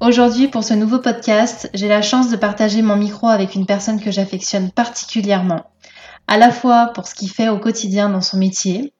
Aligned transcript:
Aujourd'hui, 0.00 0.48
pour 0.48 0.64
ce 0.64 0.72
nouveau 0.72 0.98
podcast, 0.98 1.68
j'ai 1.74 1.86
la 1.86 2.00
chance 2.00 2.30
de 2.30 2.36
partager 2.36 2.80
mon 2.80 2.96
micro 2.96 3.28
avec 3.28 3.54
une 3.54 3.66
personne 3.66 4.00
que 4.00 4.10
j'affectionne 4.10 4.70
particulièrement. 4.70 5.70
À 6.26 6.38
la 6.38 6.50
fois 6.50 6.86
pour 6.94 7.06
ce 7.06 7.14
qu'il 7.14 7.30
fait 7.30 7.50
au 7.50 7.58
quotidien 7.58 8.08
dans 8.08 8.22
son 8.22 8.38
métier, 8.38 8.94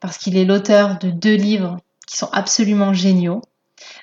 parce 0.00 0.16
qu'il 0.16 0.34
est 0.34 0.46
l'auteur 0.46 0.98
de 0.98 1.10
deux 1.10 1.34
livres 1.34 1.76
qui 2.06 2.16
sont 2.16 2.30
absolument 2.32 2.94
géniaux. 2.94 3.42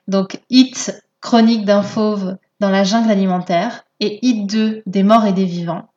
Donc, 0.08 0.42
Hit, 0.52 0.94
chronique 1.22 1.66
d'un 1.66 1.82
fauve 1.82 2.38
dans 2.60 2.70
la 2.70 2.84
jungle 2.84 3.10
alimentaire, 3.10 3.84
et 4.00 4.20
Hit 4.22 4.46
2, 4.46 4.84
des 4.86 5.04
morts 5.04 5.26
et 5.26 5.34
des 5.34 5.46
vivants. 5.46 5.90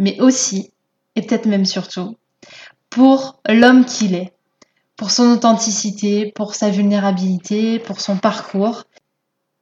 Mais 0.00 0.20
aussi, 0.20 0.72
et 1.14 1.22
peut-être 1.22 1.46
même 1.46 1.64
surtout, 1.64 2.16
pour 2.90 3.40
l'homme 3.48 3.84
qu'il 3.84 4.16
est, 4.16 4.32
pour 4.96 5.12
son 5.12 5.30
authenticité, 5.32 6.32
pour 6.34 6.56
sa 6.56 6.70
vulnérabilité, 6.70 7.78
pour 7.78 8.00
son 8.00 8.16
parcours. 8.16 8.84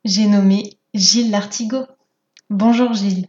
J'ai 0.04 0.27
nommé 0.27 0.78
Gilles 0.95 1.30
Lartigot. 1.30 1.84
Bonjour 2.48 2.95
Gilles. 2.95 3.26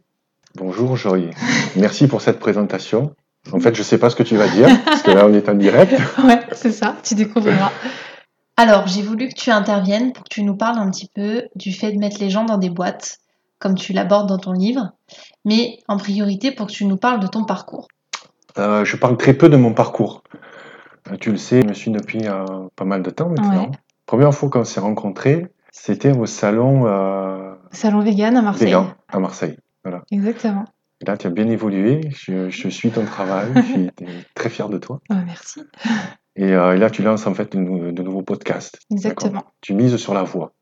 Bonjour 0.56 0.96
Joy. 0.96 1.30
Merci 1.76 2.08
pour 2.08 2.22
cette 2.22 2.40
présentation. 2.40 3.14
En 3.52 3.60
fait, 3.60 3.76
je 3.76 3.82
ne 3.82 3.84
sais 3.84 3.98
pas 3.98 4.10
ce 4.10 4.16
que 4.16 4.24
tu 4.24 4.38
vas 4.38 4.48
dire, 4.48 4.70
parce 4.86 5.02
que 5.02 5.12
là, 5.12 5.26
on 5.26 5.34
est 5.34 5.50
en 5.50 5.56
direct. 5.56 5.92
ouais, 6.24 6.40
c'est 6.54 6.72
ça, 6.72 6.96
tu 7.04 7.16
découvriras. 7.16 7.72
Alors, 8.56 8.88
j'ai 8.88 9.02
voulu 9.02 9.28
que 9.28 9.34
tu 9.34 9.50
interviennes 9.50 10.14
pour 10.14 10.24
que 10.24 10.30
tu 10.30 10.44
nous 10.44 10.56
parles 10.56 10.78
un 10.78 10.90
petit 10.90 11.10
peu 11.14 11.44
du 11.56 11.74
fait 11.74 11.92
de 11.92 11.98
mettre 11.98 12.22
les 12.22 12.30
gens 12.30 12.46
dans 12.46 12.58
des 12.58 12.70
boîtes, 12.70 13.18
comme 13.60 13.76
tu 13.76 13.92
l'abordes 13.92 14.30
dans 14.30 14.38
ton 14.38 14.54
livre, 14.54 14.92
mais 15.44 15.80
en 15.90 15.98
priorité 15.98 16.52
pour 16.52 16.68
que 16.68 16.72
tu 16.72 16.86
nous 16.86 16.98
parles 16.98 17.20
de 17.20 17.28
ton 17.28 17.44
parcours. 17.44 17.90
Euh, 18.58 18.86
je 18.86 18.96
parle 18.96 19.18
très 19.18 19.34
peu 19.34 19.50
de 19.50 19.58
mon 19.58 19.74
parcours. 19.74 20.24
Euh, 21.12 21.18
tu 21.20 21.32
le 21.32 21.38
sais, 21.38 21.62
je 21.62 21.68
me 21.68 21.74
suis 21.74 21.92
depuis 21.92 22.28
euh, 22.28 22.46
pas 22.78 22.86
mal 22.86 23.04
de 23.04 23.10
temps 23.10 23.28
maintenant. 23.28 23.72
Première 24.06 24.34
fois 24.34 24.50
qu'on 24.50 24.64
s'est 24.64 24.80
rencontrés, 24.80 25.48
c'était 25.72 26.16
au 26.16 26.26
salon. 26.26 26.86
Euh, 26.86 27.54
salon 27.72 28.02
vegan 28.02 28.38
à 28.38 28.42
Marseille. 28.42 28.68
Vegan 28.68 28.94
à 29.08 29.20
Marseille. 29.20 29.58
Voilà. 29.84 30.04
Exactement. 30.12 30.66
Et 31.02 31.06
là, 31.06 31.18
tu 31.18 31.28
as 31.28 31.32
bien 31.32 31.48
évolué. 31.48 32.02
Je, 32.12 32.50
suis 32.50 32.92
ton 32.92 33.06
travail. 33.06 33.52
je 33.56 33.62
suis 33.62 33.90
très 34.36 34.50
fier 34.50 34.70
de 34.70 34.78
toi. 34.78 35.00
merci. 35.10 35.62
Et, 36.36 36.52
là, 36.52 36.90
tu 36.90 37.02
lances 37.02 37.26
en 37.26 37.34
fait 37.34 37.56
de, 37.56 38.02
nouveaux 38.04 38.22
podcasts. 38.22 38.80
Exactement. 38.92 39.44
Tu 39.62 39.74
mises 39.74 39.96
sur 39.98 40.14
la 40.14 40.24
voix. 40.24 40.54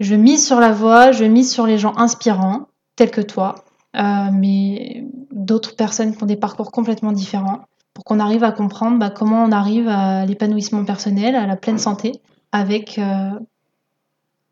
Je 0.00 0.14
mise 0.14 0.44
sur 0.44 0.60
la 0.60 0.72
voix, 0.72 1.12
je 1.12 1.24
mise 1.24 1.50
sur 1.50 1.66
les 1.66 1.78
gens 1.78 1.96
inspirants, 1.96 2.66
tels 2.96 3.10
que 3.10 3.22
toi, 3.22 3.54
mais 3.94 5.06
d'autres 5.30 5.76
personnes 5.76 6.14
qui 6.14 6.22
ont 6.22 6.26
des 6.26 6.36
parcours 6.36 6.72
complètement 6.72 7.12
différents 7.12 7.64
pour 7.94 8.04
qu'on 8.04 8.18
arrive 8.18 8.44
à 8.44 8.52
comprendre 8.52 8.98
bah, 8.98 9.10
comment 9.10 9.44
on 9.44 9.52
arrive 9.52 9.88
à 9.88 10.26
l'épanouissement 10.26 10.84
personnel, 10.84 11.36
à 11.36 11.46
la 11.46 11.56
pleine 11.56 11.78
santé, 11.78 12.12
avec 12.52 12.98
euh, 12.98 13.30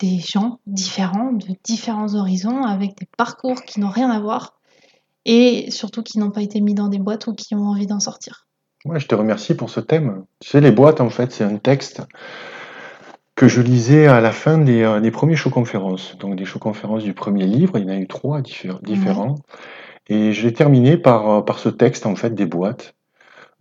des 0.03 0.19
gens 0.19 0.59
différents, 0.67 1.33
de 1.33 1.55
différents 1.63 2.15
horizons, 2.15 2.65
avec 2.65 2.99
des 2.99 3.07
parcours 3.17 3.63
qui 3.63 3.79
n'ont 3.81 3.91
rien 3.91 4.11
à 4.11 4.19
voir, 4.19 4.59
et 5.25 5.71
surtout 5.71 6.03
qui 6.03 6.19
n'ont 6.19 6.33
pas 6.33 6.43
été 6.43 6.61
mis 6.61 6.75
dans 6.75 6.89
des 6.89 6.99
boîtes 6.99 7.29
ou 7.29 7.35
qui 7.35 7.55
ont 7.55 7.69
envie 7.69 7.87
d'en 7.87 8.01
sortir. 8.01 8.49
Moi, 8.85 8.99
je 8.99 9.07
te 9.07 9.15
remercie 9.15 9.55
pour 9.55 9.71
ce 9.71 9.79
thème. 9.79 10.25
Tu 10.41 10.51
sais, 10.51 10.61
les 10.61 10.73
boîtes, 10.73 11.01
en 11.01 11.09
fait, 11.09 11.31
c'est 11.31 11.45
un 11.45 11.57
texte 11.57 12.03
que 13.37 13.47
je 13.47 13.61
lisais 13.61 14.09
à 14.09 14.21
la 14.21 14.33
fin 14.33 14.59
des, 14.59 14.83
euh, 14.83 15.11
premiers 15.13 15.37
show-conférences. 15.37 16.17
Donc, 16.19 16.35
des 16.35 16.45
show-conférences 16.45 17.05
du 17.05 17.15
premier 17.15 17.47
livre, 17.47 17.79
il 17.79 17.85
y 17.85 17.87
en 17.87 17.95
a 17.95 17.97
eu 17.97 18.09
trois 18.09 18.41
différents. 18.83 19.37
Et 20.09 20.33
je 20.33 20.45
l'ai 20.45 20.53
terminé 20.53 20.97
par, 20.97 21.31
euh, 21.31 21.41
par 21.43 21.61
ce 21.61 21.69
texte, 21.69 22.07
en 22.07 22.17
fait, 22.17 22.35
des 22.35 22.47
boîtes 22.47 22.97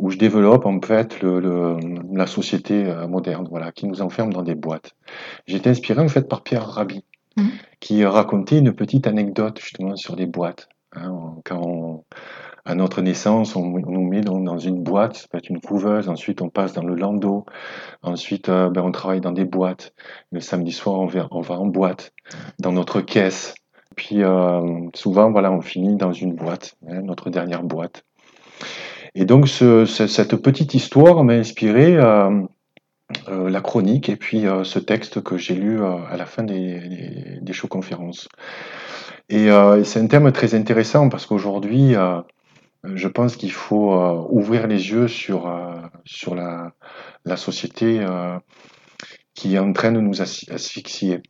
où 0.01 0.09
je 0.09 0.17
développe 0.17 0.65
en 0.65 0.81
fait 0.81 1.21
le, 1.21 1.77
la 2.11 2.25
société 2.25 2.85
euh, 2.85 3.07
moderne, 3.07 3.47
voilà, 3.49 3.71
qui 3.71 3.85
nous 3.85 4.01
enferme 4.01 4.33
dans 4.33 4.41
des 4.41 4.55
boîtes. 4.55 4.95
J'ai 5.45 5.57
été 5.57 5.69
inspiré 5.69 6.01
en 6.01 6.07
fait 6.07 6.27
par 6.27 6.41
Pierre 6.41 6.67
Rabhi, 6.67 7.05
mmh. 7.37 7.47
qui 7.79 8.03
racontait 8.03 8.57
une 8.57 8.73
petite 8.73 9.05
anecdote 9.05 9.59
justement 9.61 9.95
sur 9.95 10.15
les 10.15 10.25
boîtes. 10.25 10.69
Hein, 10.93 11.35
quand 11.45 12.03
à 12.65 12.75
notre 12.75 13.01
naissance, 13.01 13.55
on, 13.55 13.79
nous 13.79 14.07
met 14.07 14.21
dans, 14.21 14.39
dans, 14.39 14.57
une 14.57 14.83
boîte, 14.83 15.17
ça 15.17 15.27
peut 15.29 15.37
être 15.37 15.49
une 15.49 15.61
couveuse, 15.61 16.09
ensuite 16.09 16.41
on 16.41 16.49
passe 16.49 16.73
dans 16.73 16.83
le 16.83 16.95
landau, 16.95 17.45
ensuite 18.01 18.49
euh, 18.49 18.69
ben, 18.69 18.81
on 18.81 18.91
travaille 18.91 19.21
dans 19.21 19.31
des 19.31 19.45
boîtes. 19.45 19.93
Le 20.31 20.39
samedi 20.39 20.71
soir, 20.71 20.99
on 20.99 21.05
va, 21.05 21.27
on 21.29 21.41
va 21.41 21.59
en 21.59 21.67
boîte, 21.67 22.11
dans 22.59 22.71
notre 22.71 23.01
caisse. 23.01 23.53
Puis 23.95 24.23
euh, 24.23 24.89
souvent, 24.95 25.31
voilà, 25.31 25.51
on 25.51 25.61
finit 25.61 25.95
dans 25.95 26.11
une 26.13 26.33
boîte, 26.33 26.75
hein, 26.87 27.01
notre 27.01 27.29
dernière 27.29 27.63
boîte. 27.63 28.03
Et 29.13 29.25
donc 29.25 29.47
cette 29.47 30.35
petite 30.37 30.73
histoire 30.73 31.23
m'a 31.23 31.33
inspiré 31.33 31.97
euh, 31.97 32.41
euh, 33.27 33.49
la 33.49 33.61
chronique 33.61 34.07
et 34.07 34.15
puis 34.15 34.47
euh, 34.47 34.63
ce 34.63 34.79
texte 34.79 35.21
que 35.21 35.37
j'ai 35.37 35.55
lu 35.55 35.83
à 35.83 36.15
la 36.15 36.25
fin 36.25 36.43
des, 36.43 37.39
des, 37.41 37.53
show-conférences. 37.53 38.29
Et 39.27 39.47
c'est 39.85 39.99
un 39.99 40.07
thème 40.07 40.29
très 40.33 40.55
intéressant 40.55 41.07
parce 41.07 41.25
qu'aujourd'hui, 41.25 41.93
je 42.83 43.07
pense 43.07 43.37
qu'il 43.37 43.53
faut 43.53 43.93
ouvrir 44.29 44.67
les 44.67 44.89
yeux 44.89 45.07
sur, 45.07 45.49
sur 46.03 46.35
la, 46.35 46.73
la 47.23 47.37
société 47.37 48.05
qui 49.33 49.55
est 49.55 49.59
en 49.59 49.71
train 49.71 49.93
de 49.93 50.01
nous 50.01 50.21
asphyxier. 50.21 51.21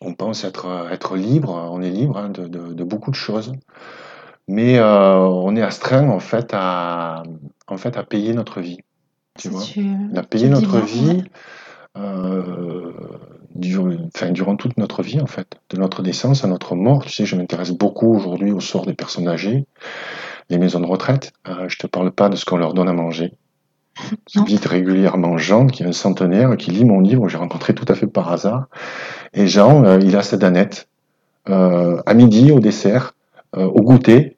On 0.00 0.14
pense 0.14 0.42
être, 0.42 0.88
être 0.90 1.14
libre, 1.14 1.68
on 1.70 1.80
est 1.80 1.90
libre 1.90 2.18
hein, 2.18 2.28
de, 2.28 2.82
beaucoup 2.82 3.12
de 3.12 3.16
choses 3.16 3.52
mais 4.48 4.78
euh, 4.78 5.18
on 5.18 5.56
est 5.56 5.62
astreint 5.62 6.08
en 6.08 6.20
fait 6.20 6.50
à, 6.52 7.22
en 7.68 7.76
fait, 7.76 7.96
à 7.96 8.02
payer 8.02 8.34
notre 8.34 8.60
vie. 8.60 8.78
Tu 9.38 9.48
vois 9.48 9.62
On 10.12 10.16
a 10.16 10.22
payé 10.22 10.48
notre 10.48 10.78
vie 10.80 11.24
euh, 11.96 12.92
durant 13.54 14.56
toute 14.56 14.76
notre 14.78 15.02
vie, 15.02 15.20
en 15.20 15.26
fait, 15.26 15.58
de 15.70 15.78
notre 15.78 16.02
naissance 16.02 16.44
à 16.44 16.48
notre 16.48 16.74
mort. 16.74 17.04
Tu 17.04 17.10
sais, 17.10 17.26
je 17.26 17.36
m'intéresse 17.36 17.70
beaucoup 17.70 18.14
aujourd'hui 18.14 18.52
au 18.52 18.60
sort 18.60 18.86
des 18.86 18.94
personnes 18.94 19.28
âgées, 19.28 19.66
les 20.50 20.58
maisons 20.58 20.80
de 20.80 20.86
retraite. 20.86 21.32
Euh, 21.48 21.68
je 21.68 21.78
te 21.78 21.86
parle 21.86 22.12
pas 22.12 22.28
de 22.28 22.36
ce 22.36 22.44
qu'on 22.44 22.56
leur 22.56 22.74
donne 22.74 22.88
à 22.88 22.92
manger. 22.92 23.32
J'invite 24.32 24.64
régulièrement 24.64 25.36
Jean, 25.38 25.66
qui 25.66 25.82
est 25.82 25.86
un 25.86 25.92
centenaire, 25.92 26.56
qui 26.56 26.70
lit 26.70 26.84
mon 26.84 27.00
livre, 27.00 27.28
j'ai 27.28 27.36
rencontré 27.36 27.74
tout 27.74 27.86
à 27.88 27.94
fait 27.94 28.06
par 28.06 28.32
hasard. 28.32 28.66
Et 29.34 29.46
Jean, 29.46 29.84
euh, 29.84 29.98
il 30.00 30.16
a 30.16 30.22
sa 30.22 30.36
danette. 30.36 30.88
Euh, 31.48 32.00
à 32.06 32.14
midi, 32.14 32.52
au 32.52 32.60
dessert, 32.60 33.14
au 33.56 33.82
goûter 33.82 34.36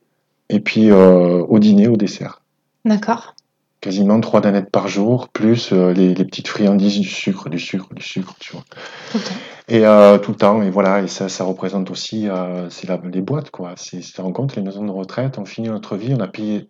et 0.48 0.60
puis 0.60 0.90
euh, 0.90 1.44
au 1.48 1.58
dîner, 1.58 1.88
au 1.88 1.96
dessert. 1.96 2.42
D'accord. 2.84 3.34
Quasiment 3.80 4.20
trois 4.20 4.40
danettes 4.40 4.70
par 4.70 4.88
jour, 4.88 5.28
plus 5.28 5.72
euh, 5.72 5.92
les, 5.92 6.14
petites 6.14 6.48
friandises 6.48 6.98
du 7.00 7.08
sucre, 7.08 7.50
du 7.50 7.58
sucre, 7.58 7.92
du 7.94 8.02
sucre, 8.02 8.34
tu 8.38 8.52
vois. 8.52 8.64
Tout 9.10 9.18
le 9.18 9.24
temps. 9.24 9.34
Et 9.66 10.20
tout 10.22 10.30
le 10.32 10.36
temps, 10.36 10.62
et 10.62 10.70
voilà, 10.70 11.02
et 11.02 11.08
ça, 11.08 11.30
ça 11.30 11.44
représente 11.44 11.90
aussi, 11.90 12.28
c'est 12.68 12.88
les 13.10 13.20
boîtes, 13.22 13.50
quoi. 13.50 13.72
C'est, 13.76 14.00
tu 14.00 14.12
te 14.12 14.20
rends 14.20 14.32
compte, 14.32 14.56
les 14.56 14.62
maisons 14.62 14.84
de 14.84 14.90
retraite, 14.90 15.38
on 15.38 15.46
finit 15.46 15.68
notre 15.68 15.96
vie, 15.96 16.14
on 16.14 16.20
a 16.20 16.28
payé 16.28 16.68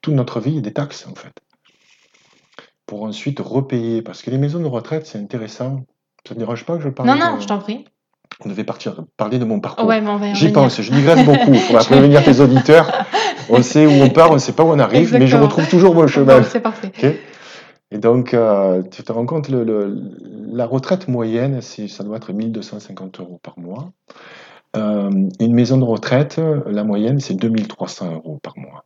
toute 0.00 0.14
notre 0.14 0.40
vie 0.40 0.62
des 0.62 0.72
taxes, 0.72 1.06
en 1.06 1.14
fait. 1.14 1.34
Pour 2.86 3.02
ensuite 3.02 3.40
repayer, 3.40 4.00
parce 4.00 4.22
que 4.22 4.30
les 4.30 4.38
maisons 4.38 4.60
de 4.60 4.66
retraite, 4.66 5.06
c'est 5.06 5.18
intéressant. 5.18 5.84
Ça 6.26 6.34
ne 6.34 6.38
dérange 6.38 6.64
pas 6.64 6.78
que 6.78 6.82
je 6.82 6.88
parle 6.88 7.10
Non, 7.10 7.16
non, 7.16 7.38
je 7.40 7.46
t'en 7.46 7.58
prie 7.58 7.84
on 8.44 8.48
devait 8.48 8.64
partir, 8.64 9.04
parler 9.16 9.38
de 9.38 9.44
mon 9.44 9.60
parcours. 9.60 9.86
Ouais, 9.86 10.02
J'y 10.34 10.50
pense, 10.50 10.80
je 10.80 10.90
digresse 10.90 11.24
beaucoup. 11.24 11.52
Pour 11.52 11.78
prévenir 11.86 12.22
tes 12.24 12.40
auditeurs. 12.40 12.90
On 13.48 13.62
sait 13.62 13.86
où 13.86 14.02
on 14.02 14.10
part, 14.10 14.30
on 14.30 14.34
ne 14.34 14.38
sait 14.38 14.52
pas 14.52 14.64
où 14.64 14.68
on 14.68 14.78
arrive, 14.78 15.12
mais 15.12 15.26
je 15.26 15.36
retrouve 15.36 15.68
toujours 15.68 15.94
mon 15.94 16.06
chemin. 16.06 16.42
C'est 16.42 16.60
parfait. 16.60 16.92
Et 17.90 17.98
donc, 17.98 18.34
euh, 18.34 18.82
tu 18.90 19.04
te 19.04 19.12
rends 19.12 19.26
compte, 19.26 19.48
le, 19.48 19.96
la 20.52 20.66
retraite 20.66 21.06
moyenne, 21.06 21.60
ça 21.60 22.02
doit 22.02 22.16
être 22.16 22.32
1250 22.32 23.20
euros 23.20 23.38
par 23.42 23.58
mois. 23.58 23.92
Euh, 24.76 25.10
une 25.38 25.54
maison 25.54 25.78
de 25.78 25.84
retraite, 25.84 26.40
la 26.66 26.82
moyenne, 26.82 27.20
c'est 27.20 27.34
2300 27.34 28.14
euros 28.14 28.40
par 28.42 28.58
mois. 28.58 28.84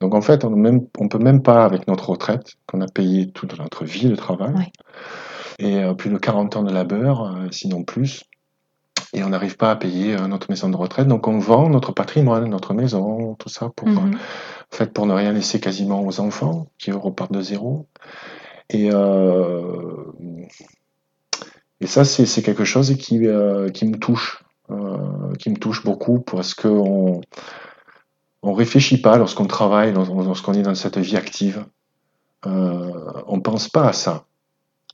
Donc 0.00 0.14
en 0.14 0.20
fait, 0.20 0.44
on 0.44 0.50
ne 0.50 1.08
peut 1.08 1.18
même 1.18 1.42
pas, 1.42 1.64
avec 1.64 1.86
notre 1.86 2.10
retraite, 2.10 2.54
qu'on 2.66 2.80
a 2.80 2.88
payé 2.88 3.30
toute 3.30 3.56
notre 3.58 3.84
vie 3.84 4.08
de 4.08 4.16
travail, 4.16 4.72
et 5.60 5.78
euh, 5.78 5.94
plus 5.94 6.10
de 6.10 6.18
40 6.18 6.56
ans 6.56 6.62
de 6.64 6.72
labeur, 6.72 7.36
sinon 7.52 7.84
plus, 7.84 8.24
et 9.12 9.24
on 9.24 9.30
n'arrive 9.30 9.56
pas 9.56 9.70
à 9.70 9.76
payer 9.76 10.14
euh, 10.14 10.26
notre 10.26 10.50
maison 10.50 10.68
de 10.68 10.76
retraite. 10.76 11.08
Donc 11.08 11.28
on 11.28 11.38
vend 11.38 11.68
notre 11.68 11.92
patrimoine, 11.92 12.48
notre 12.48 12.74
maison, 12.74 13.34
tout 13.34 13.48
ça 13.48 13.70
pour, 13.74 13.88
mhm. 13.88 14.14
en 14.14 14.76
fait, 14.76 14.92
pour 14.92 15.06
ne 15.06 15.14
rien 15.14 15.32
laisser 15.32 15.60
quasiment 15.60 16.04
aux 16.04 16.20
enfants 16.20 16.68
qui 16.78 16.92
repartent 16.92 17.32
de 17.32 17.42
zéro. 17.42 17.86
Et, 18.70 18.90
euh, 18.92 20.04
et 21.80 21.86
ça, 21.86 22.04
c'est 22.04 22.42
quelque 22.42 22.64
chose 22.64 22.94
qui, 22.96 23.26
euh, 23.26 23.70
qui 23.70 23.86
me 23.86 23.98
touche. 23.98 24.44
qui 25.38 25.48
me 25.50 25.56
touche 25.56 25.82
beaucoup 25.82 26.20
parce 26.20 26.52
qu'on 26.52 27.22
on 28.42 28.52
réfléchit 28.52 29.00
pas 29.00 29.16
lorsqu'on 29.16 29.46
travaille, 29.46 29.92
lorsqu'on 29.92 30.52
est 30.52 30.62
dans 30.62 30.74
cette 30.74 30.98
vie 30.98 31.16
active. 31.16 31.64
Euh, 32.46 32.92
on 33.26 33.40
pense 33.40 33.68
pas 33.68 33.88
à 33.88 33.92
ça. 33.92 34.24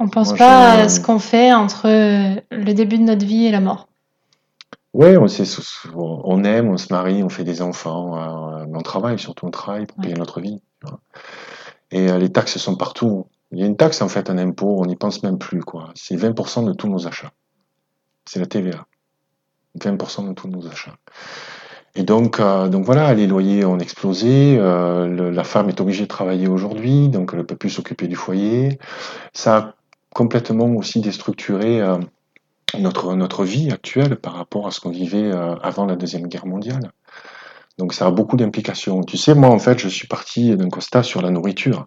On 0.01 0.09
pense 0.09 0.33
pas 0.33 0.73
à 0.73 0.89
ce 0.89 1.01
qu'on 1.01 1.19
fait 1.19 1.53
entre 1.53 1.87
le 1.87 2.73
début 2.73 2.99
de 2.99 3.05
notre 3.05 3.25
vie 3.25 3.47
et 3.47 3.51
la 3.51 3.61
mort. 3.61 3.89
Oui, 4.95 5.17
on, 5.17 5.27
on 5.97 6.45
aime, 6.45 6.69
on 6.71 6.77
se 6.77 6.93
marie, 6.93 7.23
on 7.25 7.29
fait 7.29 7.43
des 7.45 7.63
enfants, 7.63 8.61
euh, 8.61 8.65
mais 8.69 8.79
on 8.79 8.83
travaille, 8.83 9.19
surtout 9.19 9.47
on 9.47 9.51
travaille 9.51 9.87
pour 9.87 9.99
payer 9.99 10.15
notre 10.15 10.41
vie. 10.41 10.63
Et 11.91 12.11
euh, 12.11 12.19
les 12.19 12.31
taxes 12.31 12.59
sont 12.59 12.77
partout. 12.77 13.27
Il 13.51 13.59
y 13.59 13.65
a 13.65 13.67
une 13.67 13.77
taxe 13.77 14.03
en 14.03 14.09
fait, 14.09 14.31
un 14.31 14.39
impôt, 14.39 14.81
on 14.81 14.87
n'y 14.87 14.97
pense 14.97 15.23
même 15.25 15.39
plus. 15.39 15.61
quoi. 15.61 15.91
C'est 15.97 16.17
20% 16.17 16.65
de 16.65 16.73
tous 16.73 16.89
nos 16.89 17.07
achats. 17.09 17.33
C'est 18.25 18.39
la 18.39 18.47
TVA. 18.47 18.87
20% 19.81 20.29
de 20.29 20.33
tous 20.33 20.49
nos 20.49 20.67
achats. 20.69 20.97
Et 21.97 22.03
donc, 22.03 22.41
euh, 22.41 22.69
donc 22.69 22.85
voilà, 22.85 23.15
les 23.15 23.27
loyers 23.27 23.65
ont 23.65 23.79
explosé, 23.79 24.57
euh, 24.59 25.31
la 25.31 25.45
femme 25.45 25.69
est 25.69 25.81
obligée 25.81 26.03
de 26.03 26.09
travailler 26.09 26.49
aujourd'hui, 26.49 27.09
donc 27.09 27.31
elle 27.33 27.41
ne 27.41 27.45
peut 27.45 27.57
plus 27.57 27.71
s'occuper 27.71 28.09
du 28.09 28.17
foyer. 28.17 28.79
Ça 29.33 29.57
a 29.57 29.75
complètement 30.13 30.67
aussi 30.77 31.01
déstructuré 31.01 31.81
euh, 31.81 31.99
notre, 32.79 33.15
notre 33.15 33.45
vie 33.45 33.71
actuelle 33.71 34.17
par 34.17 34.35
rapport 34.35 34.67
à 34.67 34.71
ce 34.71 34.81
qu'on 34.81 34.91
vivait 34.91 35.31
avant 35.63 35.87
la 35.87 35.97
Deuxième 35.97 36.27
Guerre 36.27 36.47
mondiale. 36.47 36.93
Donc 37.79 37.93
ça 37.93 38.07
a 38.07 38.11
beaucoup 38.11 38.37
d'implications. 38.37 39.03
Tu 39.03 39.17
sais, 39.17 39.35
moi 39.35 39.51
en 39.51 39.59
fait, 39.59 39.79
je 39.79 39.89
suis 39.89 40.07
parti 40.07 40.57
d'un 40.57 40.69
constat 40.69 41.03
sur 41.03 41.23
la 41.23 41.31
nourriture. 41.31 41.87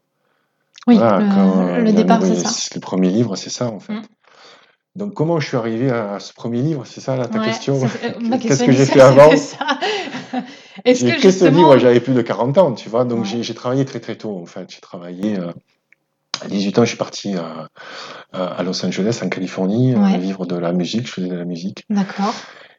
Oui, 0.86 0.98
le, 0.98 1.92
départ, 1.92 2.22
c'est 2.24 2.36
ça. 2.36 2.70
Le 2.76 2.80
premier 2.80 3.10
livre, 3.10 3.36
c'est 3.36 3.50
ça 3.50 3.68
en 3.68 3.80
fait. 3.80 3.94
Mm. 3.94 4.02
Donc, 4.98 5.14
comment 5.14 5.40
je 5.40 5.48
suis 5.48 5.58
arrivé 5.58 5.92
à 5.92 6.20
ce 6.20 6.34
premier 6.34 6.60
livre 6.64 6.84
C'est 6.88 7.02
ça 7.02 7.16
ta 7.28 7.40
question? 7.40 7.80
Qu'est-ce 8.42 8.64
que 8.64 8.72
j'ai 8.72 8.86
fait 8.86 9.00
avant? 9.00 9.30
Est-ce 10.86 11.06
que 11.06 11.22
justement... 11.22 11.32
ce 11.32 11.56
livre 11.56 11.78
J'avais 11.78 12.00
plus 12.00 12.16
de 12.16 12.22
40 12.24 12.58
ans, 12.58 12.72
tu 12.72 12.90
vois. 12.90 13.06
Donc, 13.06 13.24
j'ai 13.24 13.54
travaillé 13.54 13.86
très 13.86 14.00
très 14.00 14.16
tôt, 14.16 14.40
en 14.42 14.48
fait. 14.48 14.74
J'ai 14.74 14.82
travaillé. 14.82 15.38
Euh, 15.38 15.52
à 16.42 16.48
18 16.48 16.80
ans, 16.80 16.84
je 16.84 16.90
suis 16.90 16.98
parti 16.98 17.36
à, 17.36 17.70
à 18.34 18.62
Los 18.64 18.86
Angeles, 18.86 19.20
en 19.24 19.30
Californie, 19.30 19.96
euh, 19.96 20.18
vivre 20.18 20.46
de 20.46 20.56
la 20.56 20.74
musique. 20.74 21.08
Je 21.08 21.14
faisais 21.14 21.30
de 21.30 21.36
la 21.36 21.46
musique. 21.46 21.86
D'accord. 21.90 22.34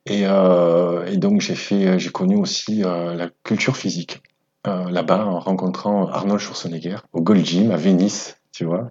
Et, 0.06 0.22
euh, 0.24 1.06
et, 1.06 1.16
donc, 1.16 1.40
j'ai 1.40 1.54
fait, 1.54 1.98
j'ai 1.98 2.10
connu 2.10 2.36
aussi 2.36 2.82
la 2.82 3.28
culture 3.44 3.76
physique 3.76 4.22
là-bas, 4.64 5.24
en 5.24 5.38
rencontrant 5.38 6.08
Arnold 6.08 6.40
Schwarzenegger 6.40 6.96
au 7.14 7.22
Gold 7.22 7.44
Gym 7.44 7.70
à 7.70 7.76
Venise 7.76 8.38
tu 8.58 8.64
vois. 8.64 8.90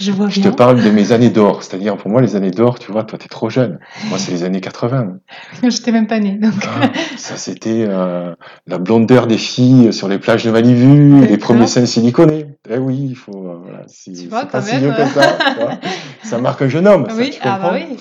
Je 0.00 0.10
vois 0.10 0.30
Je 0.30 0.40
te 0.40 0.48
parle 0.48 0.82
de 0.82 0.88
mes 0.88 1.12
années 1.12 1.28
d'or, 1.28 1.62
c'est-à-dire 1.62 1.98
pour 1.98 2.10
moi 2.10 2.22
les 2.22 2.34
années 2.34 2.50
d'or, 2.50 2.78
tu 2.78 2.90
vois, 2.90 3.04
toi 3.04 3.18
tu 3.18 3.26
es 3.26 3.28
trop 3.28 3.50
jeune. 3.50 3.78
Moi 4.08 4.18
c'est 4.18 4.32
les 4.32 4.42
années 4.42 4.62
80. 4.62 5.18
Je 5.62 5.66
n'étais 5.66 5.92
même 5.92 6.06
pas 6.06 6.18
née. 6.18 6.38
Donc... 6.38 6.54
Ah, 6.66 6.90
ça 7.18 7.36
c'était 7.36 7.84
euh, 7.86 8.34
la 8.66 8.78
blondeur 8.78 9.26
des 9.26 9.36
filles 9.36 9.92
sur 9.92 10.08
les 10.08 10.18
plages 10.18 10.44
de 10.44 10.50
Malibu, 10.50 11.26
les 11.26 11.36
premiers 11.36 11.66
seins 11.66 11.84
siliconés. 11.84 12.46
Eh 12.68 12.78
oui, 12.78 13.08
il 13.10 13.16
faut. 13.16 13.48
Euh, 13.48 13.58
voilà, 13.62 13.84
tu 13.86 14.28
vois, 14.28 14.46
pas 14.46 14.62
si 14.62 14.76
vieux 14.78 14.92
que 14.92 15.06
ça. 15.06 15.80
ça 16.24 16.38
marque 16.38 16.62
un 16.62 16.68
jeune 16.68 16.86
homme. 16.86 17.06
Oui, 17.16 17.38
ah 17.42 17.58
bah 17.58 17.72
oui. 17.74 17.96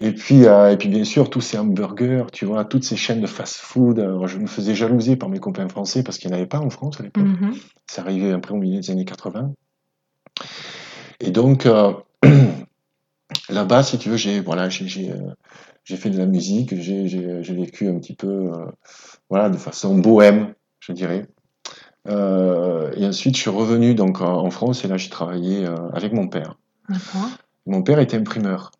Et 0.00 0.12
puis, 0.12 0.46
euh, 0.46 0.72
et 0.72 0.76
puis 0.76 0.88
bien 0.88 1.04
sûr, 1.04 1.30
tous 1.30 1.40
ces 1.40 1.58
hamburgers, 1.58 2.24
tu 2.32 2.44
vois, 2.44 2.64
toutes 2.64 2.84
ces 2.84 2.96
chaînes 2.96 3.20
de 3.20 3.26
fast-food. 3.26 4.26
je 4.26 4.38
me 4.38 4.46
faisais 4.46 4.74
jalouser 4.74 5.16
par 5.16 5.28
mes 5.28 5.38
copains 5.38 5.68
français 5.68 6.02
parce 6.02 6.18
qu'il 6.18 6.28
n'y 6.28 6.34
en 6.34 6.38
avait 6.38 6.48
pas 6.48 6.58
en 6.58 6.70
France 6.70 7.00
à 7.00 7.04
l'époque. 7.04 7.24
Mm 7.24 7.52
Ça 7.86 8.02
arrivait 8.02 8.32
après 8.32 8.52
au 8.52 8.58
milieu 8.58 8.80
des 8.80 8.90
années 8.90 9.04
80. 9.04 9.52
Et 11.20 11.30
donc, 11.30 11.66
euh, 11.66 11.92
là-bas, 13.48 13.82
si 13.82 13.98
tu 13.98 14.10
veux, 14.10 14.16
j'ai 14.16 14.40
voilà, 14.40 14.68
j'ai 14.68 15.12
euh, 15.12 15.96
fait 15.96 16.10
de 16.10 16.18
la 16.18 16.26
musique, 16.26 16.74
j'ai 16.80 17.54
vécu 17.54 17.88
un 17.88 17.98
petit 17.98 18.14
peu 18.14 18.26
euh, 18.26 18.66
voilà, 19.30 19.48
de 19.48 19.56
façon 19.56 19.96
bohème, 19.98 20.54
je 20.80 20.92
dirais. 20.92 21.26
Et 22.06 23.06
ensuite, 23.06 23.36
je 23.36 23.40
suis 23.40 23.50
revenu 23.50 23.94
donc 23.94 24.20
en, 24.20 24.50
France 24.50 24.84
et 24.84 24.88
là, 24.88 24.96
j'ai 24.96 25.10
travaillé 25.10 25.66
avec 25.92 26.12
mon 26.12 26.28
père. 26.28 26.58
Mon 27.66 27.82
père 27.82 27.98
était 28.00 28.16
imprimeur. 28.16 28.72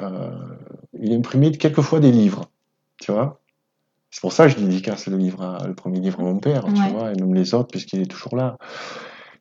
il 0.00 1.12
imprimait 1.12 1.52
quelquefois 1.52 2.00
des 2.00 2.12
livres, 2.12 2.50
tu 3.00 3.12
vois. 3.12 3.40
C'est 4.10 4.20
pour 4.20 4.32
ça 4.32 4.46
que 4.46 4.52
je 4.52 4.64
dédicace 4.64 5.08
le 5.08 5.16
livre, 5.16 5.58
le 5.66 5.74
premier 5.74 5.98
livre 5.98 6.20
à 6.20 6.22
mon 6.22 6.38
père, 6.38 6.64
tu 6.66 6.92
vois, 6.92 7.12
et 7.12 7.16
même 7.16 7.34
les 7.34 7.52
autres, 7.52 7.70
puisqu'il 7.72 8.00
est 8.00 8.06
toujours 8.06 8.36
là. 8.36 8.58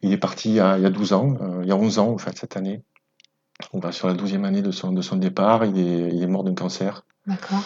Il 0.04 0.12
est 0.12 0.18
parti 0.18 0.50
il 0.50 0.56
y 0.56 0.60
a, 0.60 0.90
12 0.90 1.14
ans, 1.14 1.38
euh, 1.42 1.60
il 1.64 1.70
y 1.70 1.72
a 1.72 1.76
11 1.76 2.00
ans 2.00 2.10
en 2.10 2.18
fait 2.18 2.38
cette 2.38 2.58
année. 2.58 2.82
On 3.72 3.80
va 3.80 3.92
sur 3.92 4.08
la 4.08 4.16
12e 4.16 4.44
année 4.44 4.62
de 4.62 4.72
son, 4.72 4.92
de 4.92 5.02
son 5.02 5.16
départ. 5.16 5.64
Il 5.64 5.78
est, 5.78 6.10
il 6.14 6.22
est 6.22 6.28
mort 6.28 6.44
d'un 6.44 6.56
cancer. 6.56 7.06
D'accord. 7.26 7.64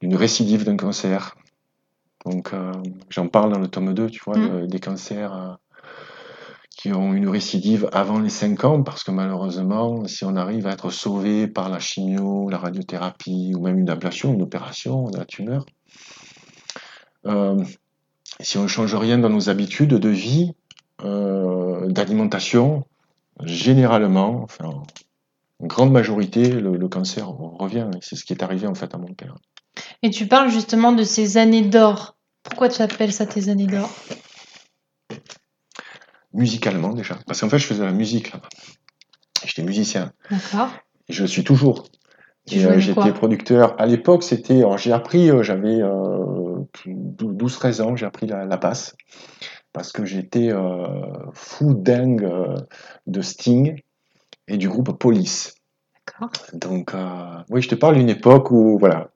D'une 0.00 0.14
récidive 0.14 0.64
d'un 0.64 0.76
cancer. 0.76 1.36
Donc 2.24 2.52
euh, 2.52 2.72
j'en 3.08 3.28
parle 3.28 3.52
dans 3.52 3.58
le 3.58 3.68
tome 3.68 3.94
2, 3.94 4.10
tu 4.10 4.22
vois, 4.24 4.38
mm. 4.38 4.66
des 4.66 4.80
cancers 4.80 5.34
euh, 5.34 5.52
qui 6.70 6.92
ont 6.92 7.12
une 7.12 7.28
récidive 7.28 7.88
avant 7.92 8.18
les 8.18 8.28
5 8.28 8.64
ans, 8.64 8.82
parce 8.82 9.04
que 9.04 9.10
malheureusement, 9.10 10.06
si 10.06 10.24
on 10.24 10.36
arrive 10.36 10.66
à 10.66 10.72
être 10.72 10.90
sauvé 10.90 11.46
par 11.46 11.68
la 11.68 11.78
chimio, 11.78 12.48
la 12.48 12.58
radiothérapie, 12.58 13.52
ou 13.56 13.62
même 13.62 13.78
une 13.78 13.90
ablation, 13.90 14.32
une 14.32 14.42
opération 14.42 15.10
de 15.10 15.18
la 15.18 15.24
tumeur, 15.24 15.66
si 18.40 18.58
on 18.58 18.62
ne 18.62 18.68
change 18.68 18.94
rien 18.94 19.18
dans 19.18 19.30
nos 19.30 19.48
habitudes 19.48 19.94
de 19.94 20.08
vie, 20.08 20.52
euh, 21.04 21.88
d'alimentation, 21.88 22.84
généralement, 23.42 24.42
enfin, 24.42 24.82
en 25.60 25.66
grande 25.66 25.92
majorité, 25.92 26.48
le, 26.48 26.88
cancer 26.88 27.28
revient. 27.28 27.88
C'est 28.00 28.16
ce 28.16 28.24
qui 28.24 28.32
est 28.32 28.42
arrivé 28.42 28.66
en 28.66 28.74
fait 28.74 28.94
à 28.94 28.98
mon 28.98 29.12
père. 29.14 29.36
Et 30.02 30.10
tu 30.10 30.26
parles 30.26 30.50
justement 30.50 30.92
de 30.92 31.02
ces 31.02 31.36
années 31.38 31.62
d'or. 31.62 32.16
Pourquoi 32.42 32.68
tu 32.68 32.82
appelles 32.82 33.12
ça 33.12 33.26
tes 33.26 33.48
années 33.48 33.66
d'or? 33.66 33.90
Musicalement 36.32 36.92
déjà. 36.92 37.18
Parce 37.26 37.40
qu'en 37.40 37.48
fait, 37.48 37.58
je 37.58 37.66
faisais 37.66 37.80
de 37.80 37.86
la 37.86 37.92
musique 37.92 38.32
là-bas. 38.32 38.48
J'étais 39.44 39.62
musicien. 39.62 40.12
D'accord. 40.30 40.70
je 41.08 41.24
suis 41.24 41.44
toujours. 41.44 41.84
Euh, 42.52 42.78
j'étais 42.78 43.12
producteur. 43.12 43.80
À 43.80 43.86
l'époque, 43.86 44.22
c'était. 44.22 44.62
J'ai 44.76 44.92
appris, 44.92 45.30
euh, 45.30 45.42
j'avais 45.42 45.80
12-13 46.86 47.82
ans, 47.82 47.96
j'ai 47.96 48.06
appris 48.06 48.26
la, 48.26 48.44
la 48.44 48.56
basse 48.56 48.94
parce 49.72 49.92
que 49.92 50.04
j'étais 50.04 50.52
euh, 50.52 51.30
fou 51.32 51.74
dingue 51.74 52.24
euh, 52.24 52.56
de 53.06 53.20
Sting 53.22 53.80
et 54.48 54.56
du 54.56 54.68
groupe 54.68 54.98
Police. 54.98 55.54
D'accord. 56.06 56.30
Donc, 56.52 56.94
euh, 56.94 57.42
oui, 57.50 57.62
je 57.62 57.68
te 57.68 57.74
parle 57.74 57.96
d'une 57.96 58.10
époque 58.10 58.50
où, 58.50 58.78
voilà, 58.78 59.11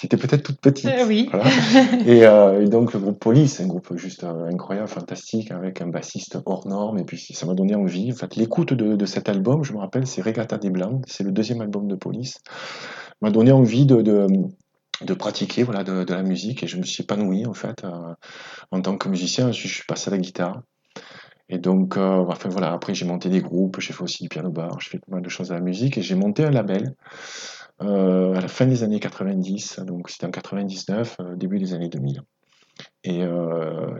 tu 0.00 0.06
étais 0.06 0.16
peut-être 0.16 0.42
toute 0.42 0.60
petite. 0.60 0.90
oui. 1.06 1.30
et, 2.06 2.24
donc, 2.68 2.92
le 2.94 3.00
groupe 3.00 3.18
Police, 3.18 3.60
un 3.60 3.66
groupe 3.66 3.96
juste 3.96 4.24
incroyable, 4.24 4.88
fantastique, 4.88 5.50
avec 5.50 5.80
un 5.82 5.88
bassiste 5.88 6.38
hors 6.46 6.66
norme, 6.66 6.98
et 6.98 7.04
puis 7.04 7.18
ça 7.18 7.46
m'a 7.46 7.54
donné 7.54 7.74
envie. 7.74 8.10
En 8.12 8.16
fait, 8.16 8.36
l'écoute 8.36 8.72
de, 8.72 9.06
cet 9.06 9.28
album, 9.28 9.62
je 9.62 9.72
me 9.72 9.78
rappelle, 9.78 10.06
c'est 10.06 10.22
Regatta 10.22 10.58
des 10.58 10.70
Blancs, 10.70 11.02
c'est 11.06 11.24
le 11.24 11.32
deuxième 11.32 11.60
album 11.60 11.86
de 11.86 11.96
Police, 11.96 12.38
m'a 13.20 13.30
donné 13.30 13.52
envie 13.52 13.86
de, 13.86 14.02
de 14.02 15.14
pratiquer 15.14 15.62
voilà, 15.62 15.84
de, 15.84 16.12
la 16.12 16.22
musique 16.22 16.62
et 16.62 16.66
je 16.66 16.76
me 16.76 16.82
suis 16.82 17.02
épanoui 17.02 17.46
en 17.46 17.54
fait 17.54 17.84
euh, 17.84 18.14
en 18.70 18.80
tant 18.80 18.96
que 18.96 19.08
musicien. 19.08 19.52
Je, 19.52 19.68
suis 19.68 19.84
passé 19.84 20.08
à 20.08 20.12
la 20.12 20.18
guitare. 20.18 20.62
Et 21.48 21.58
donc, 21.58 21.96
euh, 21.96 22.24
enfin, 22.28 22.48
voilà, 22.48 22.72
après 22.72 22.94
j'ai 22.94 23.04
monté 23.04 23.28
des 23.28 23.40
groupes, 23.40 23.80
j'ai 23.80 23.92
fait 23.92 24.02
aussi 24.02 24.22
du 24.22 24.28
piano 24.28 24.50
bar, 24.50 24.80
j'ai 24.80 24.90
fait 24.90 24.98
pas 24.98 25.16
mal 25.16 25.22
de 25.22 25.28
choses 25.28 25.50
à 25.50 25.54
la 25.54 25.60
musique 25.60 25.98
et 25.98 26.02
j'ai 26.02 26.14
monté 26.14 26.44
un 26.44 26.50
label 26.50 26.94
euh, 27.82 28.34
à 28.34 28.40
la 28.40 28.48
fin 28.48 28.66
des 28.66 28.82
années 28.82 29.00
90, 29.00 29.80
donc 29.80 30.10
c'était 30.10 30.26
en 30.26 30.30
99, 30.30 31.18
début 31.36 31.58
des 31.58 31.74
années 31.74 31.88
2000. 31.88 32.22
Et, 33.04 33.22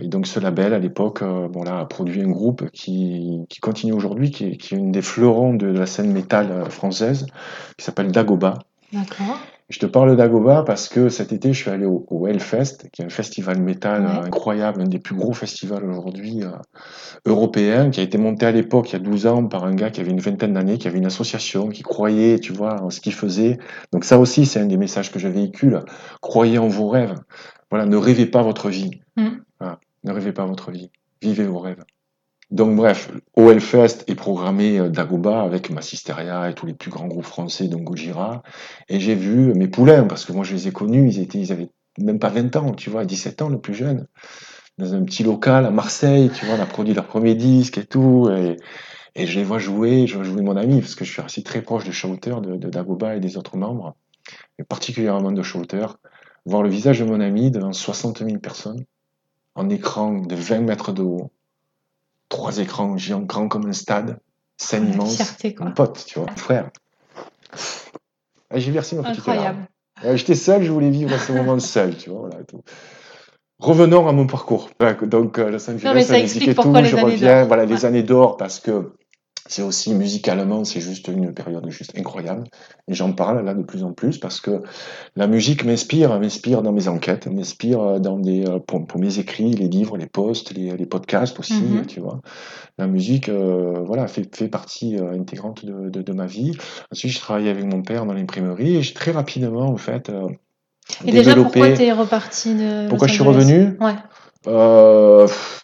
donc 0.05 0.27
ce 0.27 0.41
label 0.41 0.73
à 0.73 0.79
l'époque 0.79 1.23
bon, 1.23 1.63
là, 1.63 1.81
a 1.81 1.85
produit 1.85 2.23
un 2.23 2.31
groupe 2.31 2.71
qui, 2.71 3.45
qui 3.49 3.61
continue 3.61 3.93
aujourd'hui, 3.93 4.31
qui, 4.31 4.45
est 4.45 4.71
une 4.71 4.91
des 4.91 5.03
fleurons 5.03 5.55
de 5.55 5.67
la 5.67 5.87
scène 5.87 6.13
métal 6.13 6.71
française, 6.71 7.27
qui 7.77 7.85
s'appelle 7.85 8.11
Dagoba. 8.11 8.59
D'accord. 8.93 9.39
Je 9.69 9.79
te 9.79 9.87
parle 9.87 10.17
d'Agoba 10.17 10.65
parce 10.65 10.89
que 10.89 11.09
cet 11.09 11.33
été, 11.33 11.53
je 11.53 11.59
suis 11.61 11.71
allé 11.71 11.87
au, 11.87 12.05
au 12.09 12.27
Hellfest, 12.27 12.89
qui 12.93 13.03
est 13.03 13.05
un 13.05 13.09
festival 13.09 13.61
métal 13.63 14.05
incroyable, 14.05 14.83
un 14.83 14.89
des 14.89 14.99
plus 14.99 15.15
gros 15.15 15.33
festivals 15.33 15.85
aujourd'hui 15.85 16.43
euh, 16.43 16.51
européens, 17.25 17.91
qui 17.91 18.01
a 18.01 18.03
été 18.03 18.19
monté 18.19 18.47
à 18.47 18.51
l'époque, 18.51 18.91
il 18.91 18.95
y 18.95 18.97
a 18.97 18.99
12 18.99 19.27
ans, 19.29 19.47
par 19.47 19.65
un 19.65 19.75
gars 19.75 19.91
qui 19.91 20.01
avait 20.01 20.11
une 20.11 20.19
vingtaine 20.19 20.55
d'années, 20.55 20.77
qui 20.77 20.89
avait 20.89 20.99
une 20.99 21.07
association, 21.07 21.69
qui 21.69 21.83
croyait, 21.83 22.41
tu 22.41 22.53
vois, 22.53 22.83
en 22.83 22.91
ce 22.91 23.01
qu'il 23.01 23.15
faisait. 23.15 23.59
Donc 23.93 24.05
ça 24.05 24.19
aussi, 24.19 24.45
c'est 24.45 24.59
un 24.59 24.67
des 24.67 24.77
messages 24.77 25.13
que 25.13 25.21
je 25.21 25.29
véhicule. 25.29 25.85
Croyez 26.21 26.59
en 26.59 26.67
vos 26.67 26.89
rêves. 26.89 27.15
Voilà, 27.71 27.87
ne 27.87 27.97
rêvez 27.97 28.27
pas 28.27 28.43
votre 28.43 28.71
vie. 28.71 29.01
Mm. 29.17 29.29
ne 30.03 30.13
rêvez 30.13 30.33
pas 30.33 30.47
votre 30.47 30.73
vie. 30.73 30.91
Vivez 31.23 31.47
vos 31.47 31.61
rêves. 31.61 31.85
Donc 32.51 32.75
bref, 32.75 33.13
au 33.37 33.51
Hellfest 33.51 34.05
est 34.09 34.17
programmé 34.17 34.81
euh, 34.81 34.89
Dagoba 34.89 35.43
avec 35.43 35.71
Massisteria 35.71 36.51
et 36.51 36.55
tous 36.55 36.67
les 36.67 36.75
plus 36.75 36.91
grands 36.91 37.07
groupes 37.07 37.25
français, 37.25 37.69
dont 37.69 37.79
Gojira. 37.79 38.43
Et 38.89 38.99
j'ai 38.99 39.15
vu 39.15 39.55
mes 39.55 39.69
poulains, 39.69 40.05
parce 40.05 40.25
que 40.25 40.33
moi 40.33 40.43
je 40.43 40.55
les 40.55 40.67
ai 40.67 40.73
connus, 40.73 41.09
ils, 41.09 41.21
étaient, 41.21 41.39
ils 41.39 41.53
avaient 41.53 41.71
même 41.99 42.19
pas 42.19 42.29
20 42.29 42.57
ans, 42.57 42.73
tu 42.73 42.91
vois, 42.91 43.05
17 43.05 43.43
ans 43.43 43.49
le 43.49 43.61
plus 43.61 43.75
jeune, 43.75 44.07
dans 44.79 44.95
un 44.95 45.05
petit 45.05 45.23
local 45.23 45.65
à 45.65 45.71
Marseille, 45.71 46.31
tu 46.35 46.45
vois, 46.45 46.57
on 46.57 46.61
a 46.61 46.67
produit 46.67 46.93
leur 46.93 47.07
premier 47.07 47.37
disque 47.37 47.79
et 47.79 47.85
tout. 47.85 48.29
Et, 48.31 48.57
je 49.27 49.39
les 49.39 49.45
vois 49.45 49.59
jouer, 49.59 50.07
je 50.07 50.17
vois 50.17 50.25
jouer 50.25 50.43
mon 50.43 50.57
ami, 50.57 50.81
parce 50.81 50.95
que 50.95 51.05
je 51.05 51.13
suis 51.13 51.23
assez 51.23 51.43
très 51.43 51.63
proche 51.63 51.85
de 51.85 51.93
Shouter, 51.93 52.37
de, 52.43 52.57
de 52.57 52.69
Dagoba 52.69 53.17
et 53.17 53.21
des 53.21 53.37
autres 53.37 53.57
membres, 53.57 53.95
et 54.59 54.65
particulièrement 54.65 55.31
de 55.31 55.43
Shouter. 55.43 55.87
voir 56.47 56.63
le 56.63 56.71
visage 56.71 57.01
de 57.01 57.05
mon 57.05 57.21
ami 57.21 57.51
devant 57.51 57.73
60 57.73 58.25
000 58.25 58.39
personnes, 58.39 58.85
en 59.55 59.69
écran 59.69 60.21
de 60.21 60.35
20 60.35 60.61
mètres 60.61 60.93
de 60.93 61.03
haut, 61.03 61.31
trois 62.31 62.59
écrans 62.59 62.97
géants, 62.97 63.21
grands 63.21 63.49
comme 63.49 63.67
un 63.67 63.75
stade, 63.75 64.19
scène 64.57 64.91
immense, 64.95 65.17
fierté, 65.17 65.55
quoi. 65.55 65.67
mon 65.67 65.73
pote, 65.73 66.03
tu 66.07 66.19
vois, 66.19 66.29
mon 66.31 66.37
frère. 66.37 66.71
J'ai 68.55 68.71
versé 68.71 68.97
ma 68.97 69.03
petite 69.03 69.19
Incroyable. 69.19 69.45
larme. 69.45 69.67
Euh, 70.05 70.17
J'étais 70.17 70.35
seul, 70.35 70.63
je 70.63 70.73
voulais 70.73 70.91
vivre 70.91 71.15
ce 71.19 71.33
moment 71.33 71.59
seul, 71.59 71.97
tu 71.97 72.09
vois. 72.11 72.21
Voilà, 72.21 72.43
tout. 72.45 72.63
Revenons 73.59 74.09
à 74.09 74.13
mon 74.13 74.27
parcours. 74.27 74.71
Donc, 75.03 75.39
euh, 75.39 75.51
Los 75.51 75.69
Angeles, 75.69 75.83
Non, 75.85 75.95
mais 75.95 76.03
ça 76.03 76.19
explique 76.19 76.55
pourquoi 76.55 76.79
tout, 76.79 76.85
les 76.85 76.91
je 76.91 76.97
années 76.97 77.05
reviens, 77.05 77.45
voilà, 77.45 77.67
les 77.67 77.85
années 77.85 78.03
d'or, 78.03 78.39
parce 78.39 78.59
que 78.59 78.93
c'est 79.49 79.63
aussi 79.63 79.95
musicalement, 79.95 80.65
c'est 80.65 80.81
juste 80.81 81.09
une 81.09 81.33
période 81.35 81.69
juste 81.71 81.99
incroyable. 81.99 82.45
Et 82.89 82.95
j'en 82.95 83.13
parle 83.13 83.45
là 83.45 83.55
de 83.55 83.63
plus 83.63 83.83
en 83.85 83.93
plus 83.93 84.19
parce 84.19 84.41
que 84.41 84.63
la 85.17 85.27
musique 85.27 85.65
m'inspire, 85.65 86.19
m'inspire 86.21 86.63
dans 86.63 86.73
mes 86.73 86.89
enquêtes, 86.89 87.27
m'inspire 87.27 88.01
dans 88.01 88.19
des, 88.19 88.47
euh, 88.47 88.59
pour, 88.61 88.87
pour 88.87 89.01
mes 89.01 89.19
écrits, 89.19 89.51
les 89.53 89.69
livres, 89.69 89.97
les 89.97 90.07
posts, 90.07 90.53
les, 90.55 90.77
les 90.77 90.87
podcasts 90.87 91.39
aussi, 91.41 91.63
Mhm. 91.65 91.87
tu 91.87 92.01
vois. 92.01 92.21
La 92.79 92.87
musique, 92.87 93.29
euh, 93.29 93.83
voilà, 93.85 94.07
fait, 94.09 94.35
fait 94.35 94.49
partie 94.49 94.97
euh, 94.99 95.13
intégrante 95.13 95.65
de, 95.65 95.91
de, 95.91 96.03
de 96.03 96.13
ma 96.13 96.27
vie. 96.27 96.53
Ensuite, 96.93 97.13
je 97.13 97.19
travaillais 97.21 97.51
avec 97.51 97.65
mon 97.65 97.83
père 97.83 98.07
dans 98.07 98.15
l'imprimerie 98.15 98.77
et 98.77 98.83
j'ai 98.83 98.95
très 98.95 99.11
rapidement, 99.13 99.67
en 99.69 99.77
fait, 99.77 100.11
euh, 100.11 100.29
Et 101.07 101.13
déjà, 101.13 101.35
pourquoi 101.35 101.69
développé. 101.69 101.75
t'es 101.75 101.93
reparti 101.93 102.55
de 102.55 102.89
Pourquoi 102.89 103.07
Los 103.07 103.13
je 103.13 103.21
suis 103.21 103.23
revenu? 103.25 103.79
Ouais, 103.81 103.95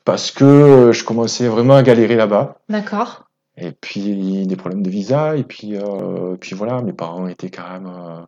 Parce 0.05 0.31
que 0.31 0.93
je 0.93 1.05
commençais 1.05 1.49
vraiment 1.49 1.75
à 1.75 1.83
galérer 1.83 2.17
là-bas. 2.17 2.57
d'accord. 2.69 3.26
Et 3.59 3.73
puis 3.73 4.47
des 4.47 4.57
problèmes 4.57 4.83
de 4.83 4.91
visa, 4.91 5.37
et 5.37 5.45
puis, 5.45 5.77
euh, 5.77 6.37
puis 6.39 6.55
voilà, 6.55 6.83
mes 6.83 6.93
parents 6.93 7.27
étaient 7.27 7.51
quand 7.51 7.71
même 7.71 7.87
euh, 7.87 8.21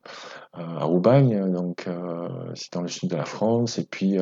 euh, 0.59 0.79
à 0.79 0.85
Roubagne, 0.85 1.53
donc 1.53 1.87
euh, 1.87 2.29
c'est 2.55 2.73
dans 2.73 2.81
le 2.83 2.89
sud 2.89 3.11
de 3.11 3.17
la 3.17 3.27
France, 3.27 3.79
et 3.79 3.85
puis 3.85 4.17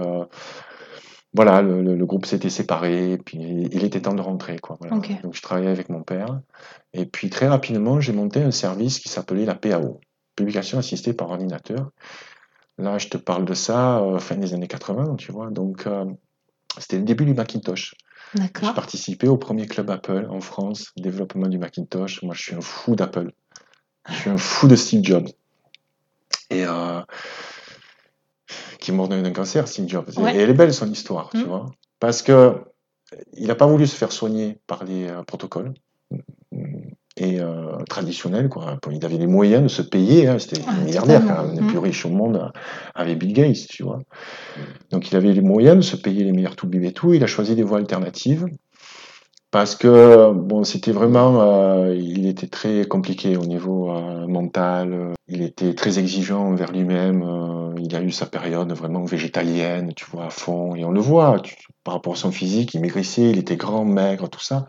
voilà, 1.35 1.61
le, 1.63 1.83
le- 1.83 1.95
le 1.97 2.07
groupe 2.07 2.27
s'était 2.27 2.49
séparé, 2.51 3.13
et 3.13 3.19
puis 3.19 3.39
il 3.71 3.85
était 3.85 4.01
temps 4.01 4.15
de 4.15 4.21
rentrer, 4.23 4.59
quoi. 4.59 4.77
voilà. 4.81 4.97
Donc 5.23 5.35
je 5.35 5.43
travaillais 5.43 5.69
avec 5.71 5.91
mon 5.91 6.03
père, 6.03 6.41
et 6.93 7.07
puis 7.07 7.31
très 7.31 7.47
rapidement, 7.47 8.01
j'ai 8.01 8.13
monté 8.13 8.43
un 8.43 8.51
service 8.51 8.99
qui 8.99 9.09
s'appelait 9.09 9.45
la 9.45 9.55
PAO, 9.55 10.01
Publication 10.35 10.79
assistée 10.79 11.13
par 11.15 11.31
ordinateur. 11.31 11.91
Là, 12.79 12.99
je 12.99 13.09
te 13.09 13.17
parle 13.17 13.45
de 13.47 13.55
ça, 13.55 14.03
fin 14.19 14.37
des 14.37 14.53
années 14.55 14.67
80, 14.69 15.15
tu 15.17 15.33
vois, 15.33 15.51
donc 15.51 15.87
c'était 16.79 16.99
le 16.99 17.05
début 17.05 17.25
du 17.25 17.35
Macintosh. 17.35 17.95
J'ai 18.35 18.73
participé 18.75 19.29
au 19.29 19.37
premier 19.37 19.67
club 19.67 19.91
Apple 19.91 20.27
en 20.31 20.41
France, 20.41 20.93
développement 20.97 21.49
du 21.49 21.59
Macintosh. 21.59 22.23
Moi, 22.23 22.35
je 22.35 22.43
suis 22.43 22.55
un 22.55 22.61
fou 22.61 22.97
d'Apple. 22.97 23.33
Je 24.09 24.15
suis 24.15 24.31
un 24.31 24.39
fou 24.39 24.69
de 24.69 24.77
Steve 24.77 25.03
Jobs. 25.05 25.29
Et 26.51 26.65
euh, 26.67 27.01
qui 28.81 28.91
est 28.91 28.95
mort 28.95 29.09
d'un 29.09 29.31
cancer, 29.33 29.67
Steve 29.69 29.89
Jobs. 29.89 30.11
Ouais. 30.19 30.37
Et 30.37 30.41
elle 30.41 30.51
est 30.51 30.55
belle 30.55 30.75
son 30.75 30.91
histoire, 30.91 31.31
tu 31.31 31.39
Mm. 31.39 31.43
vois. 31.45 31.67
Parce 31.99 32.23
que 32.23 32.55
il 33.35 33.47
n'a 33.47 33.55
pas 33.55 33.67
voulu 33.67 33.87
se 33.87 33.95
faire 33.95 34.11
soigner 34.13 34.59
par 34.67 34.85
les 34.85 35.09
euh, 35.09 35.23
protocoles 35.23 35.73
et 37.17 37.41
euh, 37.41 37.77
traditionnels. 37.89 38.49
Quoi. 38.49 38.79
Il 38.93 39.05
avait 39.05 39.17
les 39.19 39.27
moyens 39.27 39.63
de 39.63 39.69
se 39.69 39.83
payer. 39.83 40.29
hein. 40.29 40.39
C'était 40.39 40.61
Ah, 40.67 40.73
un 40.73 40.85
milliardaire, 40.85 41.25
quand 41.27 41.43
même, 41.45 41.57
le 41.57 41.63
Mm. 41.63 41.67
plus 41.69 41.79
riche 41.79 42.05
au 42.07 42.11
monde, 42.11 42.51
avec 42.95 43.19
Bill 43.19 43.33
Gates, 43.33 43.67
tu 43.69 43.83
vois. 43.83 44.01
Donc 44.91 45.11
il 45.11 45.17
avait 45.17 45.33
les 45.33 45.41
moyens 45.41 45.77
de 45.77 45.81
se 45.83 45.97
payer 45.97 46.25
les 46.25 46.33
meilleurs 46.33 46.57
toubibs 46.57 46.85
et 46.85 46.93
tout. 46.93 47.15
Il 47.15 47.23
a 47.25 47.27
choisi 47.27 47.55
des 47.55 47.63
voies 47.63 47.79
alternatives 47.79 48.47
parce 49.51 49.75
que 49.77 50.33
bon, 50.33 50.65
c'était 50.65 50.93
vraiment, 50.93 51.41
euh, 51.41 51.95
il 51.95 52.27
était 52.27 52.49
très 52.49 52.85
compliqué 52.85 53.37
au 53.37 53.45
niveau 53.47 53.91
euh, 53.91 54.27
mental. 54.27 55.13
Il 55.29 55.43
était 55.43 55.75
très 55.75 55.99
exigeant 55.99 56.43
envers 56.49 56.73
lui-même. 56.73 57.23
euh, 57.23 57.73
il 57.79 57.95
a 57.97 58.03
eu 58.03 58.11
sa 58.11 58.27
période 58.27 58.73
vraiment 58.73 59.05
végétalienne, 59.05 59.93
tu 59.95 60.05
vois, 60.11 60.27
à 60.27 60.31
fond. 60.31 60.75
Et 60.75 60.85
on 60.85 60.91
le 60.91 61.01
voit 61.01 61.41
tu- 61.41 61.57
par 61.85 61.95
rapport 61.95 62.15
à 62.15 62.17
son 62.17 62.31
physique. 62.33 62.75
Il 62.75 62.81
maigrissait, 62.81 63.31
il 63.31 63.39
était 63.39 63.57
grand, 63.57 63.85
maigre, 63.85 64.29
tout 64.29 64.41
ça. 64.41 64.69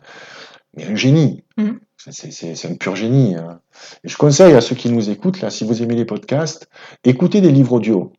Mais 0.75 0.85
un 0.85 0.95
génie. 0.95 1.43
Mhm. 1.57 1.79
C'est- 1.97 2.65
un 2.71 2.75
pur 2.75 2.95
génie. 2.95 3.35
hein. 3.35 3.59
Et 4.03 4.07
je 4.07 4.17
conseille 4.17 4.53
à 4.53 4.61
ceux 4.61 4.75
qui 4.75 4.89
nous 4.89 5.09
écoutent, 5.09 5.41
là, 5.41 5.49
si 5.49 5.63
vous 5.65 5.81
aimez 5.81 5.95
les 5.95 6.05
podcasts, 6.05 6.67
écoutez 7.03 7.41
des 7.41 7.51
livres 7.51 7.73
audio. 7.73 8.13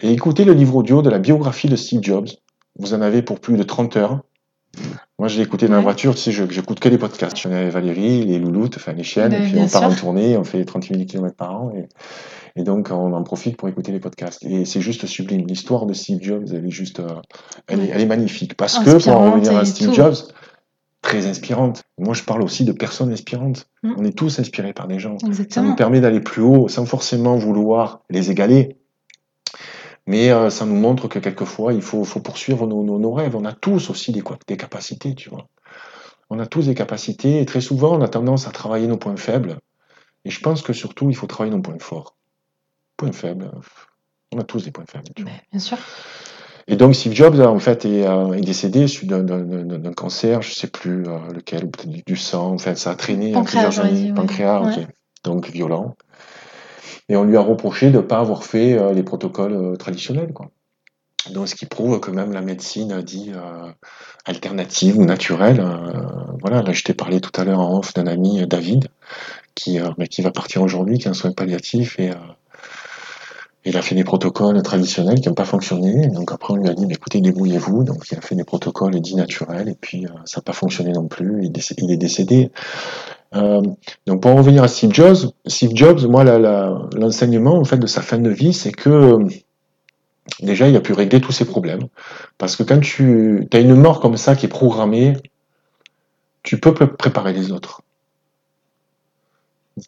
Et 0.00 0.12
écoutez 0.12 0.44
le 0.44 0.52
livre 0.52 0.76
audio 0.76 1.02
de 1.02 1.10
la 1.10 1.18
biographie 1.18 1.68
de 1.68 1.76
Steve 1.76 2.00
Jobs. 2.02 2.28
Vous 2.78 2.94
en 2.94 3.02
avez 3.02 3.22
pour 3.22 3.40
plus 3.40 3.56
de 3.56 3.62
30 3.62 3.96
heures. 3.96 4.20
Moi, 5.18 5.28
je 5.28 5.36
l'ai 5.36 5.42
écouté 5.42 5.66
dans 5.68 5.74
la 5.74 5.80
voiture, 5.80 6.14
tu 6.14 6.20
sais, 6.20 6.32
je- 6.32 6.48
j'écoute 6.48 6.80
que 6.80 6.88
des 6.88 6.96
podcasts. 6.96 7.36
Je 7.36 7.40
suis 7.40 7.52
avec 7.52 7.72
Valérie, 7.72 8.24
les 8.24 8.38
louloutes, 8.38 8.76
enfin 8.76 8.92
les 8.92 9.02
chiennes, 9.02 9.32
et 9.32 9.40
puis 9.42 9.58
on 9.58 9.68
part 9.68 9.82
en 9.82 9.94
tournée, 9.94 10.36
on 10.36 10.44
fait 10.44 10.64
30 10.64 10.84
000 10.88 11.04
km 11.04 11.34
par 11.36 11.60
an, 11.60 11.72
et, 11.76 11.88
et 12.58 12.62
donc 12.62 12.88
on 12.90 13.12
en 13.12 13.22
profite 13.24 13.56
pour 13.56 13.68
écouter 13.68 13.90
les 13.92 13.98
podcasts. 14.00 14.42
Et 14.44 14.64
c'est 14.64 14.80
juste 14.80 15.06
sublime. 15.06 15.46
L'histoire 15.46 15.86
de 15.86 15.92
Steve 15.92 16.20
Jobs, 16.22 16.46
elle 16.54 16.64
est 16.64 16.70
juste, 16.70 17.00
euh, 17.00 17.08
elle, 17.66 17.80
est, 17.80 17.82
Ouais. 17.82 17.90
elle 17.94 18.00
est 18.00 18.06
magnifique. 18.06 18.56
Parce 18.56 18.78
que, 18.78 19.02
pour 19.02 19.12
en 19.20 19.32
revenir 19.32 19.56
à 19.58 19.64
Steve 19.64 19.88
tout. 19.88 19.94
Jobs, 19.94 20.14
très 21.02 21.26
inspirante. 21.26 21.84
Moi, 21.98 22.14
je 22.14 22.22
parle 22.22 22.42
aussi 22.42 22.64
de 22.64 22.72
personnes 22.72 23.12
inspirantes. 23.12 23.68
Mm. 23.82 23.94
On 23.96 24.04
est 24.04 24.16
tous 24.16 24.38
inspirés 24.38 24.72
par 24.72 24.86
des 24.86 24.98
gens. 24.98 25.16
Ça 25.50 25.62
nous 25.62 25.74
permet 25.76 26.00
d'aller 26.00 26.20
plus 26.20 26.42
haut 26.42 26.68
sans 26.68 26.84
forcément 26.86 27.36
vouloir 27.36 28.02
les 28.10 28.30
égaler. 28.30 28.76
Mais 30.06 30.30
euh, 30.30 30.50
ça 30.50 30.66
nous 30.66 30.74
montre 30.74 31.08
que 31.08 31.18
quelquefois, 31.18 31.72
il 31.72 31.82
faut, 31.82 32.04
faut 32.04 32.20
poursuivre 32.20 32.66
nos, 32.66 32.82
nos- 32.82 32.98
nos 32.98 33.12
rêves. 33.12 33.36
On 33.36 33.44
a 33.44 33.52
tous 33.52 33.90
aussi 33.90 34.12
des, 34.12 34.22
capacités, 34.56 35.14
tu 35.14 35.30
vois. 35.30 35.46
On 36.30 36.38
a 36.38 36.46
tous 36.46 36.66
des 36.66 36.74
capacités 36.74 37.40
et 37.40 37.46
très 37.46 37.60
souvent, 37.60 37.96
on 37.96 38.02
a 38.02 38.08
tendance 38.08 38.46
à 38.46 38.50
travailler 38.50 38.86
nos 38.86 38.96
points 38.96 39.16
faibles. 39.16 39.58
Et 40.24 40.30
je 40.30 40.40
pense 40.40 40.62
que 40.62 40.72
surtout, 40.72 41.08
il 41.10 41.16
faut 41.16 41.26
travailler 41.26 41.54
nos 41.54 41.62
points 41.62 41.78
forts. 41.78 42.16
Points 42.96 43.12
faibles, 43.12 43.50
on 44.32 44.38
a 44.38 44.44
tous 44.44 44.64
des 44.64 44.70
points 44.70 44.84
faibles. 44.86 45.08
tu 45.14 45.22
vois. 45.22 45.32
Bien 45.50 45.60
sûr. 45.60 45.78
Et 46.68 46.76
donc 46.76 46.94
Steve 46.94 47.12
Jobs, 47.14 47.40
en 47.40 47.58
fait, 47.58 47.84
est, 47.84 48.06
euh, 48.06 48.32
est 48.32 48.40
décédé 48.42 48.86
suite 48.86 49.10
d'un- 49.10 49.92
cancer, 49.92 50.42
je 50.42 50.52
sais 50.52 50.68
plus 50.68 51.04
euh, 51.06 51.18
lequel, 51.34 51.64
ou 51.64 51.68
peut-être 51.68 52.04
du, 52.06 52.16
sang. 52.16 52.52
Enfin, 52.52 52.74
ça 52.74 52.90
a 52.90 52.94
traîné 52.94 53.32
Pancréas, 53.32 53.64
plusieurs 53.68 53.84
années. 53.86 54.00
dit, 54.00 54.08
ouais. 54.08 54.14
Pancréas. 54.14 54.86
Donc 55.24 55.48
violent. 55.50 55.96
Et 57.08 57.16
on 57.16 57.24
lui 57.24 57.36
a 57.36 57.40
reproché 57.40 57.90
de 57.90 57.96
ne 57.96 58.02
pas 58.02 58.18
avoir 58.20 58.44
fait 58.44 58.78
euh, 58.78 58.92
les 58.92 59.02
protocoles 59.02 59.76
traditionnels, 59.78 60.32
quoi. 60.32 60.50
Donc, 61.32 61.48
ce 61.48 61.54
qui 61.54 61.66
prouve 61.66 62.00
que 62.00 62.10
même 62.10 62.32
la 62.32 62.40
médecine 62.40 63.02
dit 63.02 63.32
euh, 63.34 63.70
alternative 64.24 64.96
ou 64.98 65.04
naturelle. 65.04 65.60
euh, 65.60 66.00
voilà, 66.40 66.62
là, 66.62 66.72
je 66.72 66.82
t'ai 66.82 66.94
parlé 66.94 67.20
tout 67.20 67.38
à 67.38 67.44
l'heure 67.44 67.60
en 67.60 67.78
off 67.78 67.92
d'un 67.92 68.06
ami, 68.06 68.46
David, 68.46 68.88
qui, 69.54 69.78
euh, 69.80 69.90
qui 70.10 70.22
va 70.22 70.30
partir 70.30 70.62
aujourd'hui, 70.62 70.98
qui 70.98 71.08
est 71.08 71.10
en 71.10 71.14
soins 71.14 71.32
palliatifs 71.32 71.98
et 71.98 72.10
il 73.64 73.76
a 73.76 73.82
fait 73.82 73.94
des 73.94 74.04
protocoles 74.04 74.62
traditionnels 74.62 75.20
qui 75.20 75.28
n'ont 75.28 75.34
pas 75.34 75.44
fonctionné. 75.44 76.08
Donc 76.08 76.32
après, 76.32 76.54
on 76.54 76.56
lui 76.56 76.68
a 76.68 76.74
dit, 76.74 76.86
bah, 76.86 76.94
écoutez, 76.94 77.20
débrouillez-vous. 77.20 77.84
Donc 77.84 78.04
il 78.10 78.16
a 78.16 78.20
fait 78.20 78.34
des 78.34 78.44
protocoles 78.44 78.98
dits 79.00 79.16
naturels 79.16 79.68
et 79.68 79.76
puis 79.78 80.06
euh, 80.06 80.10
ça 80.24 80.40
n'a 80.40 80.42
pas 80.42 80.52
fonctionné 80.52 80.92
non 80.92 81.08
plus. 81.08 81.44
Il 81.78 81.90
est 81.90 81.96
décédé. 81.96 82.50
Euh, 83.34 83.62
donc 84.06 84.22
pour 84.22 84.30
en 84.30 84.36
revenir 84.36 84.62
à 84.62 84.68
Steve 84.68 84.92
Jobs, 84.92 85.30
Steve 85.46 85.72
Jobs, 85.74 86.04
moi, 86.06 86.24
l'enseignement 86.24 87.56
en 87.56 87.64
fait 87.64 87.78
de 87.78 87.86
sa 87.86 88.00
fin 88.02 88.18
de 88.18 88.30
vie, 88.30 88.52
c'est 88.54 88.72
que 88.72 88.90
euh, 88.90 89.28
déjà, 90.40 90.68
il 90.68 90.76
a 90.76 90.80
pu 90.80 90.92
régler 90.94 91.20
tous 91.20 91.32
ses 91.32 91.44
problèmes. 91.44 91.86
Parce 92.38 92.56
que 92.56 92.62
quand 92.62 92.80
tu 92.80 93.46
as 93.52 93.60
une 93.60 93.74
mort 93.74 94.00
comme 94.00 94.16
ça 94.16 94.36
qui 94.36 94.46
est 94.46 94.48
programmée, 94.48 95.16
tu 96.42 96.58
peux 96.58 96.70
pr- 96.70 96.96
préparer 96.96 97.34
les 97.34 97.52
autres. 97.52 97.82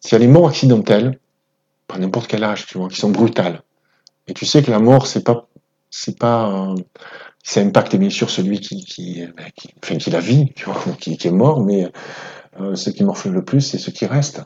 S'il 0.01 0.13
y 0.13 0.15
a 0.15 0.19
les 0.19 0.27
morts 0.27 0.47
accidentelles, 0.47 1.19
à 1.93 1.99
n'importe 1.99 2.27
quel 2.27 2.43
âge, 2.43 2.65
tu 2.65 2.77
vois, 2.77 2.89
qui 2.89 2.97
sont 2.97 3.11
brutales. 3.11 3.61
Et 4.27 4.33
tu 4.33 4.45
sais 4.45 4.63
que 4.63 4.71
la 4.71 4.79
mort, 4.79 5.07
c'est 5.07 5.23
pas, 5.23 5.47
c'est 5.89 6.17
pas, 6.17 6.49
euh, 6.49 6.75
ça 7.43 7.61
impacte 7.61 7.95
bien 7.95 8.09
sûr 8.09 8.29
celui 8.29 8.59
qui, 8.59 8.83
qui, 8.85 9.25
ben, 9.37 9.45
qui, 9.55 9.73
enfin, 9.83 9.97
qui 9.97 10.09
la 10.09 10.19
vit, 10.19 10.51
tu 10.55 10.65
vois, 10.65 10.81
qui, 10.99 11.17
qui 11.17 11.27
est 11.27 11.31
mort, 11.31 11.61
mais 11.61 11.91
euh, 12.59 12.75
ce 12.75 12.89
qui 12.89 13.03
morfle 13.03 13.29
le 13.29 13.43
plus, 13.43 13.61
c'est 13.61 13.77
ce 13.77 13.91
qui 13.91 14.05
reste. 14.05 14.43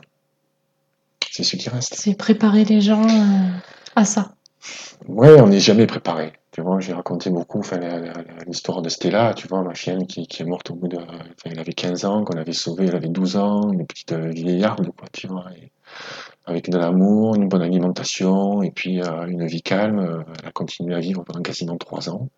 C'est 1.30 1.44
ce 1.44 1.56
qui 1.56 1.68
reste. 1.68 1.94
C'est 1.94 2.14
préparer 2.14 2.64
les 2.64 2.80
gens 2.80 3.04
euh, 3.04 3.48
à 3.94 4.04
ça. 4.04 4.32
Ouais, 5.06 5.40
on 5.40 5.46
n'est 5.46 5.60
jamais 5.60 5.86
préparé. 5.86 6.32
Tu 6.50 6.62
vois, 6.62 6.80
j'ai 6.80 6.92
raconté 6.92 7.30
beaucoup, 7.30 7.60
enfin, 7.60 7.78
l'histoire 8.46 8.82
de 8.82 8.88
Stella, 8.88 9.32
tu 9.34 9.46
vois, 9.46 9.62
ma 9.62 9.74
chienne 9.74 10.06
qui, 10.08 10.26
qui 10.26 10.42
est 10.42 10.44
morte 10.44 10.70
au 10.70 10.74
bout 10.74 10.88
de, 10.88 10.96
enfin, 10.96 11.50
elle 11.50 11.60
avait 11.60 11.72
15 11.72 12.04
ans, 12.04 12.24
qu'on 12.24 12.36
avait 12.36 12.52
sauvée, 12.52 12.86
elle 12.86 12.96
avait 12.96 13.08
12 13.08 13.36
ans, 13.36 13.70
une 13.70 13.86
petite 13.86 14.12
euh, 14.12 14.30
vieillarde, 14.30 14.90
quoi, 14.96 15.06
tu 15.12 15.28
vois, 15.28 15.44
et 15.56 15.70
avec 16.48 16.70
de 16.70 16.78
l'amour, 16.78 17.36
une 17.36 17.48
bonne 17.48 17.62
alimentation, 17.62 18.62
et 18.62 18.70
puis 18.70 19.00
euh, 19.00 19.26
une 19.26 19.46
vie 19.46 19.62
calme, 19.62 20.24
elle 20.40 20.48
a 20.48 20.50
continué 20.50 20.94
à 20.94 21.00
vivre 21.00 21.22
pendant 21.24 21.42
quasiment 21.42 21.76
3 21.76 22.10
ans. 22.10 22.28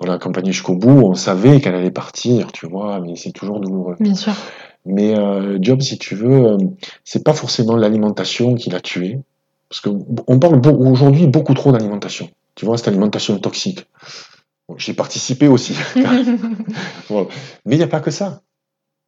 On 0.00 0.06
l'a 0.06 0.14
accompagnée 0.14 0.52
jusqu'au 0.52 0.76
bout, 0.76 1.02
on 1.04 1.14
savait 1.14 1.60
qu'elle 1.60 1.74
allait 1.74 1.90
partir, 1.90 2.52
tu 2.52 2.66
vois, 2.66 3.00
mais 3.00 3.16
c'est 3.16 3.32
toujours 3.32 3.60
douloureux. 3.60 3.96
Bien 4.00 4.14
sûr. 4.14 4.34
Mais 4.86 5.18
euh, 5.18 5.58
Job, 5.60 5.82
si 5.82 5.98
tu 5.98 6.14
veux, 6.14 6.46
euh, 6.46 6.58
c'est 7.04 7.24
pas 7.24 7.34
forcément 7.34 7.76
l'alimentation 7.76 8.54
qui 8.54 8.70
l'a 8.70 8.80
tué, 8.80 9.18
parce 9.68 9.80
que 9.80 9.90
on 10.26 10.38
parle 10.38 10.60
aujourd'hui 10.68 11.26
beaucoup 11.26 11.54
trop 11.54 11.72
d'alimentation. 11.72 12.30
Tu 12.54 12.64
vois, 12.64 12.76
cette 12.78 12.88
alimentation 12.88 13.38
toxique. 13.38 13.86
Bon, 14.68 14.76
J'ai 14.78 14.94
participé 14.94 15.48
aussi. 15.48 15.74
Voilà. 17.08 17.28
Mais 17.66 17.74
il 17.74 17.78
n'y 17.78 17.84
a 17.84 17.88
pas 17.88 18.00
que 18.00 18.10
ça. 18.10 18.42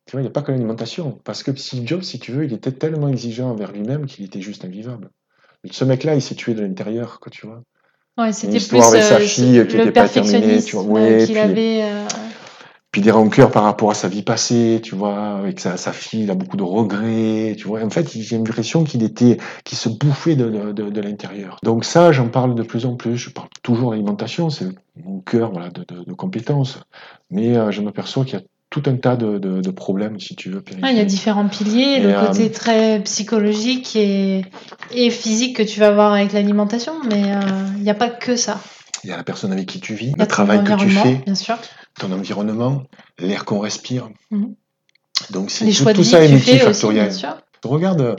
Tu 0.06 0.12
vois, 0.12 0.20
il 0.20 0.24
n'y 0.24 0.28
a 0.28 0.32
pas 0.32 0.42
que 0.42 0.50
l'alimentation. 0.52 1.20
Parce 1.24 1.42
que 1.42 1.54
Steve 1.56 1.86
Jobs, 1.86 2.02
si 2.02 2.18
tu 2.18 2.32
veux, 2.32 2.44
il 2.44 2.52
était 2.52 2.72
tellement 2.72 3.08
exigeant 3.08 3.50
envers 3.50 3.72
lui-même 3.72 4.06
qu'il 4.06 4.24
était 4.24 4.40
juste 4.40 4.64
invivable. 4.64 5.10
Ce 5.70 5.84
mec-là, 5.84 6.14
il 6.16 6.22
s'est 6.22 6.34
tué 6.34 6.54
de 6.54 6.62
l'intérieur, 6.62 7.20
quoi, 7.20 7.30
tu 7.30 7.46
vois. 7.46 7.62
Ouais, 8.18 8.32
c'était 8.32 8.58
plus 8.58 8.80
avec 8.82 9.02
sa 9.02 9.16
euh, 9.16 9.18
fille 9.20 9.66
qui 9.66 9.76
le 9.76 9.80
était 9.80 9.92
pas 9.92 10.08
terminée, 10.08 10.60
tu 10.62 10.76
vois. 10.76 10.84
Ouais, 10.84 11.24
puis- 11.24 11.38
avait. 11.38 11.82
euh, 11.84 12.06
puis 12.90 13.00
des 13.00 13.10
rancœurs 13.10 13.50
par 13.50 13.62
rapport 13.62 13.90
à 13.90 13.94
sa 13.94 14.08
vie 14.08 14.22
passée, 14.22 14.80
tu 14.82 14.94
vois, 14.94 15.38
avec 15.38 15.60
sa, 15.60 15.78
sa 15.78 15.92
fille, 15.94 16.24
il 16.24 16.30
a 16.30 16.34
beaucoup 16.34 16.58
de 16.58 16.62
regrets, 16.62 17.54
tu 17.56 17.66
vois. 17.66 17.82
En 17.82 17.88
fait, 17.88 18.10
j'ai 18.10 18.36
l'impression 18.36 18.84
qu'il 18.84 19.02
était, 19.02 19.38
qu'il 19.64 19.78
se 19.78 19.88
bouffait 19.88 20.36
de, 20.36 20.50
de, 20.50 20.72
de- 20.72 20.90
de 20.90 21.00
l'intérieur. 21.00 21.56
Donc 21.62 21.86
ça, 21.86 22.12
j'en 22.12 22.28
parle 22.28 22.54
de 22.54 22.62
plus 22.62 22.84
en 22.84 22.96
plus. 22.96 23.16
Je 23.16 23.30
parle 23.30 23.48
toujours 23.62 23.92
d'alimentation, 23.92 24.50
c'est 24.50 24.66
mon 25.02 25.20
cœur, 25.20 25.52
voilà, 25.52 25.70
de 25.70 26.12
compétences. 26.12 26.80
Mais 27.30 27.56
euh, 27.56 27.70
je 27.70 27.80
m'aperçois 27.80 28.26
qu'il 28.26 28.34
y 28.34 28.42
a 28.42 28.44
tout 28.72 28.82
un 28.86 28.96
tas 28.96 29.16
de, 29.16 29.38
de, 29.38 29.60
de 29.60 29.70
problèmes, 29.70 30.18
si 30.18 30.34
tu 30.34 30.48
veux. 30.50 30.64
Ah, 30.80 30.90
il 30.90 30.96
y 30.96 31.00
a 31.00 31.04
différents 31.04 31.46
piliers, 31.46 31.98
Et, 31.98 32.00
le 32.00 32.08
euh, 32.08 32.26
côté 32.26 32.50
très 32.50 33.00
psychologique 33.02 33.94
et, 33.94 34.46
et 34.92 35.10
physique 35.10 35.56
que 35.56 35.62
tu 35.62 35.78
vas 35.78 35.88
avoir 35.88 36.14
avec 36.14 36.32
l'alimentation, 36.32 36.94
mais 37.08 37.34
euh, 37.34 37.40
il 37.76 37.82
n'y 37.82 37.90
a 37.90 37.94
pas 37.94 38.08
que 38.08 38.34
ça. 38.34 38.60
Il 39.04 39.10
y 39.10 39.12
a 39.12 39.18
la 39.18 39.24
personne 39.24 39.52
avec 39.52 39.66
qui 39.66 39.78
tu 39.78 39.94
vis, 39.94 40.14
le 40.18 40.26
travail 40.26 40.64
que 40.64 40.72
tu 40.78 40.88
fais, 40.88 41.16
bien 41.26 41.34
sûr. 41.34 41.58
ton 42.00 42.10
environnement, 42.12 42.84
l'air 43.18 43.44
qu'on 43.44 43.60
respire. 43.60 44.08
Mhm. 44.30 44.54
Donc 45.30 45.50
c'est 45.50 45.70
tout, 45.70 45.84
tout 45.92 46.02
vie 46.02 46.08
ça 46.08 46.24
est 46.24 46.32
multifactoriel. 46.32 47.08
bien 47.08 47.16
sûr. 47.16 47.36
Regarde, 47.64 48.16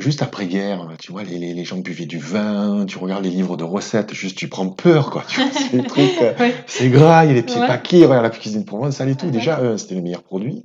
juste 0.00 0.22
après-guerre, 0.22 0.88
tu 1.00 1.12
vois, 1.12 1.22
les, 1.24 1.38
les, 1.38 1.54
les 1.54 1.64
gens 1.64 1.78
buvaient 1.78 2.06
du 2.06 2.18
vin, 2.18 2.84
tu 2.86 2.98
regardes 2.98 3.24
les 3.24 3.30
livres 3.30 3.56
de 3.56 3.64
recettes, 3.64 4.14
juste 4.14 4.36
tu 4.36 4.48
prends 4.48 4.68
peur, 4.68 5.10
quoi. 5.10 5.24
Tu 5.28 5.40
vois, 5.40 5.50
c'est 5.52 5.76
des 5.76 5.82
trucs, 5.86 6.22
euh, 6.22 6.34
Ouais. 6.38 6.54
c'est 6.66 6.88
gras, 6.90 7.24
il 7.24 7.28
y 7.28 7.30
a 7.30 7.34
les 7.34 7.42
pieds 7.42 7.60
Ouais. 7.60 7.66
paquets, 7.66 8.04
regarde 8.04 8.22
la 8.24 8.30
cuisine 8.30 8.64
provençale 8.64 9.08
et 9.10 9.14
tout. 9.16 9.26
Ouais. 9.26 9.32
Déjà, 9.32 9.58
un, 9.60 9.76
c'était 9.76 9.94
les 9.94 10.02
meilleurs 10.02 10.22
produits. 10.22 10.64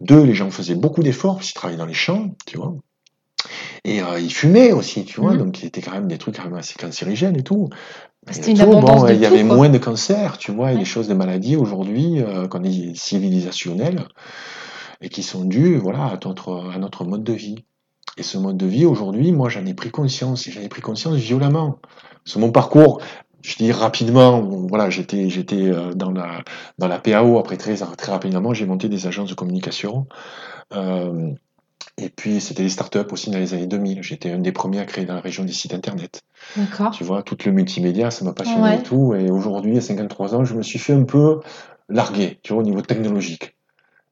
Deux, 0.00 0.22
les 0.22 0.34
gens 0.34 0.50
faisaient 0.50 0.74
beaucoup 0.74 1.02
d'efforts, 1.02 1.36
parce 1.36 1.46
qu'ils 1.46 1.54
travaillaient 1.54 1.78
dans 1.78 1.86
les 1.86 1.94
champs, 1.94 2.30
tu 2.46 2.56
vois. 2.58 2.74
Et 3.84 4.02
euh, 4.02 4.18
ils 4.18 4.32
fumaient 4.32 4.72
aussi, 4.72 5.04
tu 5.04 5.20
vois, 5.20 5.32
Mhm. 5.32 5.38
donc 5.38 5.56
c'était 5.60 5.82
quand 5.82 5.92
même 5.92 6.08
des 6.08 6.16
trucs 6.18 6.36
quand 6.36 6.44
même 6.44 6.54
assez 6.54 6.74
cancérigènes 6.74 7.36
et 7.36 7.42
tout. 7.42 7.68
C'était 8.30 8.52
une 8.52 8.58
tout, 8.58 8.70
bon, 8.70 9.06
il 9.08 9.18
y 9.20 9.26
avait 9.26 9.44
quoi. 9.44 9.56
moins 9.56 9.68
de 9.68 9.76
cancers, 9.76 10.38
tu 10.38 10.50
vois, 10.50 10.72
et 10.72 10.78
des 10.78 10.86
choses 10.86 11.08
de 11.08 11.14
maladies 11.14 11.56
aujourd'hui, 11.56 12.20
euh, 12.22 12.48
qu'on 12.48 12.64
est 12.64 12.96
civilisationnelles, 12.96 14.06
et 15.02 15.10
qui 15.10 15.22
sont 15.22 15.44
dues, 15.44 15.76
voilà, 15.76 16.04
à 16.04 16.18
notre, 16.24 16.70
à 16.74 16.78
notre 16.78 17.04
mode 17.04 17.22
de 17.22 17.34
vie. 17.34 17.64
Et 18.16 18.22
ce 18.22 18.38
mode 18.38 18.56
de 18.56 18.66
vie, 18.66 18.86
aujourd'hui, 18.86 19.32
moi, 19.32 19.48
j'en 19.48 19.66
ai 19.66 19.74
pris 19.74 19.90
conscience, 19.90 20.46
et 20.46 20.52
j'en 20.52 20.60
ai 20.60 20.68
pris 20.68 20.82
conscience 20.82 21.16
violemment. 21.16 21.78
Sur 22.24 22.40
mon 22.40 22.52
parcours, 22.52 23.00
je 23.42 23.56
dis 23.56 23.72
rapidement, 23.72 24.40
bon, 24.40 24.66
voilà, 24.66 24.88
j'étais, 24.88 25.28
j'étais 25.28 25.62
euh, 25.62 25.92
dans 25.92 26.10
la, 26.10 26.42
dans 26.78 26.88
la 26.88 26.98
PAO, 26.98 27.38
après 27.38 27.56
très, 27.56 27.74
très 27.76 28.12
rapidement, 28.12 28.54
j'ai 28.54 28.66
monté 28.66 28.88
des 28.88 29.06
agences 29.06 29.28
de 29.30 29.34
communication. 29.34 30.06
Euh, 30.74 31.32
et 31.98 32.08
puis, 32.08 32.40
c'était 32.40 32.62
les 32.62 32.68
startups 32.68 32.98
aussi 33.10 33.30
dans 33.30 33.38
les 33.38 33.52
années 33.54 33.66
2000. 33.66 34.02
J'étais 34.02 34.30
un 34.32 34.38
des 34.38 34.52
premiers 34.52 34.80
à 34.80 34.84
créer 34.84 35.04
dans 35.04 35.14
la 35.14 35.20
région 35.20 35.44
des 35.44 35.52
sites 35.52 35.74
internet. 35.74 36.22
D'accord. 36.56 36.90
Tu 36.92 37.04
vois, 37.04 37.22
tout 37.22 37.36
le 37.44 37.52
multimédia, 37.52 38.10
ça 38.10 38.24
m'a 38.24 38.32
passionné 38.32 38.62
Ouais. 38.62 38.78
et 38.78 38.82
tout. 38.82 39.14
Et 39.14 39.30
aujourd'hui, 39.30 39.76
à 39.76 39.80
53 39.80 40.34
ans, 40.34 40.44
je 40.44 40.54
me 40.54 40.62
suis 40.62 40.78
fait 40.78 40.92
un 40.92 41.04
peu 41.04 41.40
larguer, 41.88 42.38
tu 42.42 42.52
vois, 42.52 42.62
au 42.62 42.64
niveau 42.64 42.80
technologique. 42.80 43.56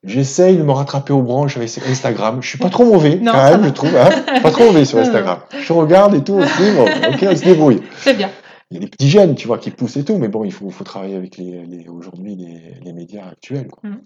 J'essaye 0.04 0.56
de 0.56 0.62
me 0.62 0.72
rattraper 0.72 1.12
aux 1.12 1.22
branches 1.22 1.56
avec 1.56 1.70
Instagram. 1.88 2.38
Je 2.42 2.48
suis 2.48 2.58
pas 2.58 2.70
trop 2.70 2.84
mauvais, 2.84 3.16
Non, 3.16 3.32
quand 3.32 3.50
même, 3.52 3.64
je 3.64 3.68
trouve. 3.70 3.96
Hein 3.96 4.10
pas 4.42 4.50
trop 4.50 4.64
mauvais 4.64 4.84
sur. 4.84 4.98
Instagram. 5.00 5.38
Je 5.60 5.72
regarde 5.72 6.14
et 6.14 6.24
tout 6.24 6.34
aussi. 6.34 6.70
Bon, 6.76 6.84
ok, 6.84 7.26
on 7.30 7.36
se 7.36 7.44
débrouille. 7.44 7.82
C'est 7.98 8.14
bien. 8.14 8.30
Il 8.70 8.76
y 8.76 8.78
a 8.78 8.80
des 8.80 8.88
petits 8.88 9.08
jeunes, 9.10 9.34
tu 9.34 9.46
vois, 9.46 9.58
qui 9.58 9.70
poussent 9.70 9.96
et 9.98 10.04
tout. 10.04 10.16
Mais 10.16 10.28
bon, 10.28 10.44
il 10.44 10.52
faut, 10.52 10.70
faut 10.70 10.82
travailler 10.84 11.14
avec 11.14 11.36
les, 11.36 11.64
les- 11.66 11.88
aujourd'hui 11.88 12.34
les, 12.36 12.80
les 12.84 12.92
médias 12.92 13.28
actuels. 13.30 13.68
Quoi. 13.68 13.90
Mhm. 13.90 14.00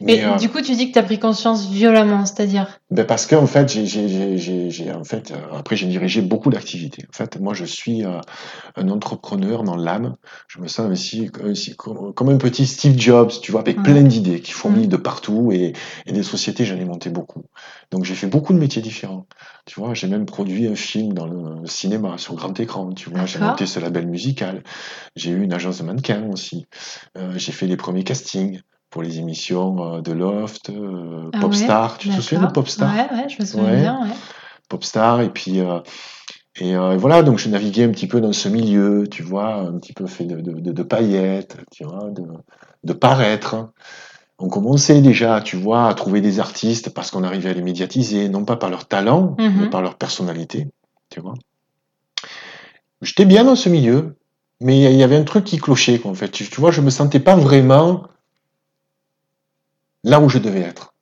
Mais, 0.00 0.18
Et 0.18 0.24
euh, 0.24 0.36
du 0.36 0.48
coup, 0.50 0.60
tu 0.62 0.74
dis 0.74 0.88
que 0.88 0.92
tu 0.94 0.98
as 0.98 1.02
pris 1.02 1.18
conscience 1.18 1.68
violemment, 1.68 2.26
c'est-à-dire 2.26 2.78
Ben 2.90 3.04
parce 3.04 3.26
qu'en 3.26 3.48
fait, 3.48 3.68
j'ai, 3.68 3.84
j'ai, 3.84 4.38
j'ai, 4.38 4.70
j'ai, 4.70 4.92
en 4.92 5.02
fait, 5.02 5.32
euh, 5.32 5.56
après 5.58 5.74
j'ai 5.74 5.88
dirigé 5.88 6.22
beaucoup 6.22 6.50
d'activités. 6.50 7.04
En 7.08 7.12
fait, 7.16 7.40
moi, 7.40 7.52
je 7.52 7.64
suis 7.64 8.04
euh, 8.04 8.20
un 8.76 8.88
entrepreneur 8.90 9.64
dans 9.64 9.74
l'âme. 9.74 10.14
Je 10.46 10.60
me 10.60 10.68
sens 10.68 10.88
aussi, 10.92 11.28
aussi 11.42 11.74
comme, 11.74 12.14
comme 12.14 12.28
un 12.28 12.36
petit 12.38 12.64
Steve 12.64 12.96
Jobs, 12.96 13.32
tu 13.42 13.50
vois, 13.50 13.62
avec 13.62 13.78
Mhm. 13.78 13.82
plein 13.82 14.02
d'idées 14.04 14.40
qui 14.40 14.52
fourmillent 14.52 14.84
Mhm. 14.84 14.90
de 14.90 14.96
partout 14.96 15.50
et, 15.50 15.72
et 16.06 16.12
des 16.12 16.22
sociétés, 16.22 16.64
j'en 16.64 16.76
ai 16.76 16.84
monté 16.84 17.10
beaucoup. 17.10 17.42
Donc 17.90 18.04
j'ai 18.04 18.14
fait 18.14 18.28
beaucoup 18.28 18.52
de 18.52 18.58
métiers 18.58 18.82
différents. 18.82 19.26
Tu 19.64 19.80
vois, 19.80 19.94
j'ai 19.94 20.06
même 20.06 20.26
produit 20.26 20.68
un 20.68 20.76
film 20.76 21.12
dans 21.12 21.26
le 21.26 21.66
cinéma 21.66 22.18
sur 22.18 22.36
grand 22.36 22.58
écran. 22.60 22.92
Tu 22.92 23.10
vois, 23.10 23.26
j'ai 23.26 23.40
monté 23.40 23.66
ce 23.66 23.80
label 23.80 24.06
musical. 24.06 24.62
J'ai 25.16 25.30
eu 25.32 25.42
une 25.42 25.52
agence 25.52 25.78
de 25.78 25.82
mannequins 25.84 26.28
aussi. 26.30 26.66
J'ai 27.36 27.52
fait 27.52 27.66
les 27.66 27.76
premiers 27.76 28.04
castings 28.04 28.60
pour 28.96 29.02
les 29.02 29.18
émissions 29.18 29.96
euh, 29.96 30.00
de 30.00 30.12
Loft, 30.12 30.70
euh, 30.70 31.28
Ah 31.34 31.40
Popstar. 31.40 31.98
Tu 31.98 32.08
te 32.08 32.18
souviens 32.22 32.46
de. 32.46 32.50
Popstar? 32.50 32.90
Ouais, 32.94 33.14
ouais, 33.14 33.28
je 33.28 33.36
me 33.38 33.44
souviens 33.44 33.64
Ouais. 33.66 33.80
bien. 33.82 34.00
Ouais. 34.04 34.14
Popstar 34.70 35.20
et 35.20 35.28
puis 35.28 35.60
euh, 35.60 35.80
et 36.58 36.74
euh, 36.74 36.96
voilà 36.96 37.22
donc 37.22 37.36
je 37.38 37.50
naviguais 37.50 37.84
un 37.84 37.90
petit 37.90 38.06
peu 38.06 38.22
dans 38.22 38.32
ce 38.32 38.48
milieu 38.48 39.06
tu 39.10 39.22
vois 39.22 39.56
un 39.56 39.74
petit 39.78 39.92
peu 39.92 40.06
fait 40.06 40.24
de, 40.24 40.40
de, 40.40 40.82
paillettes 40.82 41.58
tu 41.70 41.84
vois 41.84 42.08
de, 42.10 42.22
de 42.84 42.92
paraître 42.94 43.68
on 44.38 44.48
commençait 44.48 45.02
déjà 45.02 45.42
tu 45.42 45.56
vois 45.56 45.88
à 45.88 45.94
trouver 45.94 46.22
des 46.22 46.40
artistes 46.40 46.88
parce 46.94 47.10
qu'on 47.10 47.22
arrivait 47.22 47.50
à 47.50 47.52
les 47.52 47.60
médiatiser 47.62 48.30
non 48.30 48.46
pas 48.46 48.56
par 48.56 48.70
leur 48.70 48.86
talent 48.88 49.36
Mhm. 49.38 49.52
mais 49.60 49.68
par 49.70 49.82
leur 49.82 49.96
personnalité 49.96 50.68
tu 51.10 51.20
vois 51.20 51.34
j'étais 53.02 53.26
bien 53.26 53.44
dans 53.44 53.56
ce 53.56 53.68
milieu 53.68 54.16
mais 54.62 54.80
il 54.90 54.96
y 54.98 55.02
avait 55.02 55.16
un 55.16 55.24
truc 55.24 55.44
qui 55.44 55.58
clochait 55.58 55.98
quoi, 55.98 56.10
en 56.10 56.14
fait 56.14 56.30
tu, 56.30 56.48
tu 56.48 56.60
vois 56.62 56.70
je 56.72 56.80
me 56.80 56.90
sentais 56.90 57.20
pas 57.20 57.36
vraiment 57.36 58.04
là 60.06 60.20
où 60.20 60.28
je 60.30 60.38
devais 60.38 60.60
être 60.62 60.94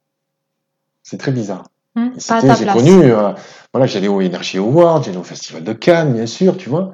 c'est 1.03 1.19
très 1.19 1.33
bizarre 1.33 1.69
Hmm, 1.97 2.11
j'ai 2.59 2.67
connu, 2.67 2.91
euh, 3.13 3.33
voilà, 3.73 3.87
j'allais 3.87 4.09
au 4.09 4.21
Energy 4.21 4.59
Awards, 4.59 5.05
j'allais 5.05 5.17
au 5.17 5.23
Festival 5.23 5.63
de 5.63 5.73
Cannes, 5.73 6.13
bien 6.15 6.27
sûr, 6.27 6.57
tu 6.57 6.69
vois. 6.69 6.91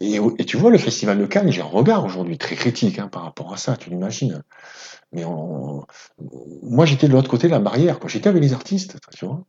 Et, 0.00 0.18
tu 0.44 0.56
vois, 0.56 0.70
le 0.72 0.78
Festival 0.78 1.18
de 1.18 1.26
Cannes, 1.26 1.52
j'ai 1.52 1.62
un 1.62 1.66
regard 1.66 2.04
aujourd'hui 2.04 2.36
très 2.36 2.56
critique 2.56 2.98
hein, 2.98 3.06
par 3.08 3.22
rapport 3.22 3.52
à 3.52 3.56
ça, 3.56 3.76
tu 3.76 3.90
l'imagines. 3.90 4.42
Mais 5.12 5.24
on- 5.24 5.86
moi, 6.62 6.84
j'étais 6.84 7.08
de 7.08 7.12
l'autre 7.12 7.30
côté 7.30 7.46
de 7.46 7.52
la 7.52 7.60
barrière, 7.60 8.00
quoi. 8.00 8.08
J'étais 8.10 8.28
avec 8.28 8.42
les 8.42 8.52
artistes, 8.52 8.98
tu 9.16 9.26
vois. 9.26 9.44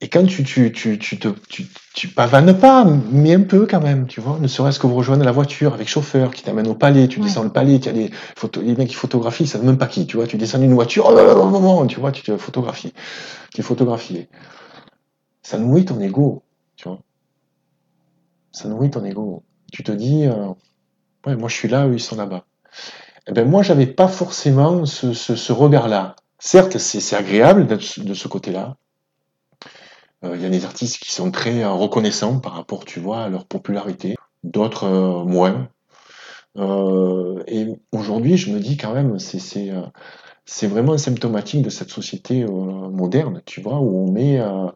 Et 0.00 0.08
quand 0.08 0.24
tu, 0.24 0.44
tu, 0.44 0.70
tu, 0.70 0.96
tu, 0.98 1.18
te, 1.18 1.28
tu, 1.48 1.66
tu 1.92 2.06
pavanes 2.08 2.56
pas, 2.56 2.84
mais 2.84 3.34
un 3.34 3.42
peu 3.42 3.66
quand 3.66 3.80
même, 3.80 4.06
tu 4.06 4.20
vois, 4.20 4.38
ne 4.38 4.46
serait-ce 4.46 4.78
que 4.78 4.86
vous 4.86 4.94
rejoindre 4.94 5.24
la 5.24 5.32
voiture 5.32 5.74
avec 5.74 5.88
chauffeur 5.88 6.32
qui 6.32 6.44
t'amène 6.44 6.68
au 6.68 6.74
palais, 6.76 7.08
tu 7.08 7.18
Ouais. 7.18 7.26
descends 7.26 7.42
le 7.42 7.50
palais, 7.50 7.80
tu 7.80 7.88
as 7.88 7.92
des 7.92 8.10
photos, 8.36 8.62
les 8.62 8.76
mecs 8.76 8.88
qui 8.88 8.94
photographient, 8.94 9.42
ils 9.44 9.48
savent 9.48 9.64
même 9.64 9.76
pas 9.78 9.88
qui, 9.88 10.06
tu 10.06 10.16
vois, 10.16 10.28
tu 10.28 10.36
descends 10.36 10.60
d'une 10.60 10.74
voiture, 10.74 11.06
oh 11.08 11.14
là, 11.16 11.24
oh, 11.36 11.50
oh, 11.52 11.78
oh, 11.82 11.86
tu 11.86 11.98
vois, 11.98 12.12
tu 12.12 12.22
te 12.22 12.36
photographies, 12.36 12.92
tu 13.52 13.60
es 13.60 13.64
photographié. 13.64 14.28
Ça 15.42 15.58
nourrit 15.58 15.84
ton 15.84 16.00
ego, 16.00 16.44
tu 16.76 16.88
vois. 16.88 17.00
Ça 18.52 18.68
nourrit 18.68 18.90
ton 18.90 19.04
ego. 19.04 19.42
Tu 19.72 19.82
te 19.82 19.92
dis, 19.92 20.26
euh, 20.26 20.48
ouais, 21.26 21.36
moi 21.36 21.48
je 21.48 21.54
suis 21.54 21.68
là, 21.68 21.86
eux 21.88 21.94
ils 21.94 22.00
sont 22.00 22.16
là-bas. 22.16 22.44
Eh 23.26 23.32
ben 23.32 23.48
moi 23.48 23.62
j'avais 23.62 23.86
pas 23.86 24.08
forcément 24.08 24.84
ce, 24.84 25.12
ce, 25.12 25.34
ce 25.36 25.52
regard-là. 25.52 26.14
Certes, 26.38 26.78
c'est 26.78 27.16
agréable 27.16 27.66
d'être 27.66 28.00
de 28.00 28.14
ce 28.14 28.28
côté-là, 28.28 28.76
Il 30.22 30.40
y 30.42 30.46
a 30.46 30.50
des 30.50 30.64
artistes 30.64 30.98
qui 30.98 31.12
sont 31.12 31.30
très 31.30 31.62
euh, 31.62 31.70
reconnaissants 31.70 32.40
par 32.40 32.54
rapport, 32.54 32.84
tu 32.84 32.98
vois, 33.00 33.22
à 33.22 33.28
leur 33.28 33.46
popularité, 33.46 34.16
d'autres 34.42 34.84
euh, 34.84 35.24
moins. 35.24 35.68
Euh, 36.56 37.42
et 37.46 37.68
aujourd'hui, 37.92 38.36
je 38.36 38.52
me 38.52 38.58
dis 38.60 38.76
quand 38.76 38.92
même, 38.94 39.18
c'est 39.18 39.38
c'est 39.38 39.70
euh, 39.70 40.68
vraiment 40.68 40.98
symptomatique 40.98 41.62
de 41.62 41.70
cette 41.70 41.90
société 41.90 42.42
euh, 42.42 42.48
moderne, 42.48 43.42
tu 43.46 43.60
vois, 43.60 43.78
où 43.80 44.08
on 44.08 44.10
met 44.12 44.40
euh, 44.40 44.66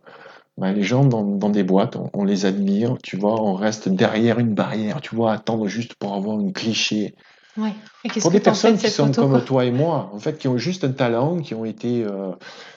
ben, 0.58 0.72
les 0.72 0.82
gens 0.84 1.04
dans, 1.04 1.24
dans 1.24 1.50
des 1.50 1.64
boîtes, 1.64 1.96
on, 1.96 2.10
on 2.14 2.24
les 2.24 2.46
admire, 2.46 2.96
tu 3.02 3.16
vois, 3.16 3.40
on 3.42 3.54
reste 3.54 3.88
derrière 3.88 4.38
une 4.38 4.54
barrière, 4.54 5.00
tu 5.00 5.16
vois, 5.16 5.32
attendre 5.32 5.66
juste 5.66 5.94
pour 5.94 6.14
avoir 6.14 6.38
un 6.38 6.52
cliché. 6.52 7.14
Ouais. 7.56 7.74
Et 8.04 8.08
qu'est-ce 8.08 8.20
Pour 8.22 8.30
des 8.30 8.40
personnes 8.40 8.78
qui 8.78 8.88
sont 8.88 9.06
photo, 9.08 9.28
comme 9.28 9.44
toi 9.44 9.64
et 9.66 9.70
moi, 9.70 10.10
en 10.12 10.18
fait, 10.18 10.38
qui 10.38 10.48
ont 10.48 10.56
juste 10.56 10.84
un 10.84 10.92
talent, 10.92 11.40
qui 11.40 11.54
ont 11.54 11.64
été. 11.64 12.02
euh, 12.04 12.32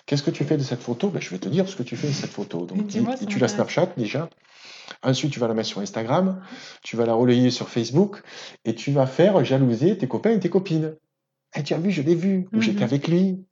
Qu'est-ce 0.05 0.21
que 0.23 0.31
tu 0.31 0.43
fais 0.43 0.57
de 0.57 0.63
cette 0.63 0.81
photo? 0.81 1.09
Ben, 1.09 1.21
Je 1.21 1.29
vais 1.29 1.37
te 1.37 1.47
dire 1.49 1.67
ce 1.69 1.75
que 1.75 1.83
tu 1.83 1.95
fais 1.95 2.07
de 2.07 2.13
cette 2.13 2.29
photo. 2.31 2.65
Donc, 2.65 2.87
tu 2.87 3.39
la. 3.39 3.47
Snapchat 3.47 3.87
déjà. 3.97 4.29
Ensuite, 5.01 5.31
tu 5.31 5.39
vas 5.39 5.47
la 5.47 5.53
mettre 5.53 5.69
sur 5.69 5.79
Instagram, 5.81 6.41
tu 6.83 6.95
vas 6.97 7.05
la 7.05 7.13
relayer 7.13 7.49
sur 7.51 7.69
Facebook, 7.69 8.21
et 8.65 8.75
tu 8.75 8.91
vas 8.91 9.07
faire 9.07 9.43
jalouser 9.45 9.97
tes 9.97 10.07
copains 10.07 10.31
et 10.31 10.39
tes 10.39 10.49
copines. 10.49 10.95
Eh, 11.55 11.63
tu 11.63 11.73
as 11.73 11.77
vu, 11.77 11.89
je 11.91 12.01
l'ai 12.01 12.15
vu, 12.15 12.47
ou 12.53 12.61
j'étais 12.61 12.79
Mhm. 12.79 12.83
avec 12.83 13.07
lui. 13.07 13.45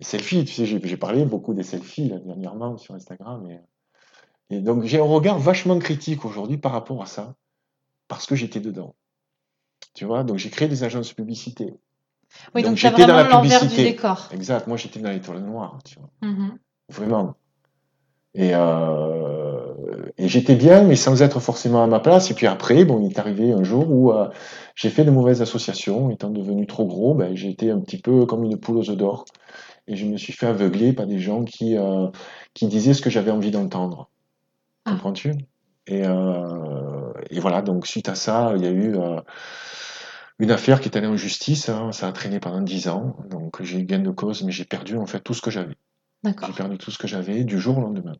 Les 0.00 0.06
selfies, 0.06 0.44
tu 0.44 0.54
sais, 0.54 0.66
j'ai 0.66 0.80
j'ai 0.82 0.96
parlé 0.96 1.24
beaucoup 1.24 1.52
des 1.54 1.62
selfies 1.62 2.08
là, 2.08 2.16
dernièrement 2.18 2.76
sur 2.78 2.94
Instagram. 2.94 3.48
Et, 3.50 4.56
et 4.56 4.60
donc, 4.60 4.84
j'ai 4.84 4.98
un 4.98 5.02
regard 5.04 5.38
vachement 5.38 5.78
critique 5.78 6.24
aujourd'hui 6.24 6.56
par 6.56 6.72
rapport 6.72 7.02
à 7.02 7.06
ça, 7.06 7.34
parce 8.08 8.26
que 8.26 8.34
j'étais 8.34 8.60
dedans. 8.60 8.94
Tu 9.94 10.04
vois, 10.04 10.24
donc 10.24 10.38
j'ai 10.38 10.50
créé 10.50 10.68
des 10.68 10.84
agences 10.84 11.08
de 11.10 11.14
publicité. 11.14 11.74
Oui, 12.54 12.62
donc 12.62 12.72
donc 12.72 12.76
j'étais 12.76 13.06
dans 13.06 13.16
la 13.16 13.22
l'envers 13.28 13.60
du 13.62 13.68
publicité. 13.68 13.84
décor. 13.92 14.28
Exact, 14.32 14.66
moi 14.66 14.76
j'étais 14.76 15.00
dans 15.00 15.10
l'étoile 15.10 15.40
noire, 15.40 15.78
tu 15.84 15.98
vois, 15.98 16.10
Mhm. 16.22 16.58
vraiment. 16.90 17.34
Et, 18.34 18.50
euh, 18.54 19.74
et 20.18 20.28
j'étais 20.28 20.54
bien, 20.54 20.82
mais 20.84 20.94
sans 20.96 21.22
être 21.22 21.40
forcément 21.40 21.82
à 21.82 21.86
ma 21.86 21.98
place. 21.98 22.30
Et 22.30 22.34
puis 22.34 22.46
après, 22.46 22.84
bon, 22.84 23.00
il 23.00 23.10
est 23.10 23.18
arrivé 23.18 23.52
un 23.52 23.64
jour 23.64 23.90
où 23.90 24.12
euh, 24.12 24.28
j'ai 24.76 24.90
fait 24.90 25.04
de 25.04 25.10
mauvaises 25.10 25.42
associations. 25.42 26.10
Étant 26.10 26.30
devenu 26.30 26.66
trop 26.66 26.86
gros, 26.86 27.14
ben, 27.14 27.34
j'ai 27.34 27.48
été 27.48 27.70
un 27.70 27.80
petit 27.80 27.98
peu 27.98 28.26
comme 28.26 28.44
une 28.44 28.56
poule 28.58 28.76
aux 28.76 28.90
œufs 28.90 28.96
d'or. 28.96 29.24
Et 29.88 29.96
je 29.96 30.04
me 30.06 30.18
suis 30.18 30.34
fait 30.34 30.46
aveugler 30.46 30.92
par 30.92 31.06
des 31.06 31.18
gens 31.18 31.44
qui, 31.44 31.76
euh, 31.78 32.08
qui 32.52 32.66
disaient 32.68 32.94
ce 32.94 33.00
que 33.02 33.10
j'avais 33.10 33.30
envie 33.30 33.50
d'entendre. 33.50 34.10
Ah. 34.84 34.92
Comprends-tu? 34.92 35.32
Et, 35.86 36.02
et 37.30 37.40
voilà, 37.40 37.62
donc 37.62 37.86
suite 37.86 38.08
à 38.08 38.14
ça, 38.14 38.52
il 38.56 38.62
y 38.62 38.66
a 38.66 38.70
eu 38.70 38.96
euh, 38.96 39.20
une 40.38 40.50
affaire 40.50 40.80
qui 40.80 40.88
est 40.88 40.96
allée 40.96 41.06
en 41.06 41.16
justice. 41.16 41.68
hein, 41.68 41.92
ça 41.92 42.08
a 42.08 42.12
traîné 42.12 42.40
pendant 42.40 42.60
10 42.60 42.88
ans. 42.88 43.16
Donc 43.30 43.62
j'ai 43.62 43.80
eu 43.80 43.84
gain 43.84 43.98
de 44.00 44.10
cause, 44.10 44.42
mais 44.42 44.52
j'ai 44.52 44.64
perdu 44.64 44.96
en 44.96 45.06
fait 45.06 45.20
tout 45.20 45.34
ce 45.34 45.42
que 45.42 45.50
j'avais. 45.50 45.76
J'ai 46.24 46.52
perdu 46.52 46.78
tout 46.78 46.90
ce 46.90 46.98
que 46.98 47.06
j'avais 47.08 47.44
du 47.44 47.58
jour 47.58 47.78
au 47.78 47.80
lendemain. 47.80 48.16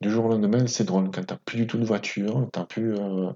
Du 0.00 0.10
jour 0.10 0.26
au 0.26 0.28
lendemain, 0.28 0.66
c'est 0.66 0.84
drôle. 0.84 1.10
Quand 1.10 1.24
t'as 1.24 1.36
plus 1.36 1.56
du 1.58 1.66
tout 1.66 1.78
de 1.78 1.84
voiture, 1.84 2.48
t'as 2.52 2.64
plus, 2.64 2.94
euh, 2.94 3.30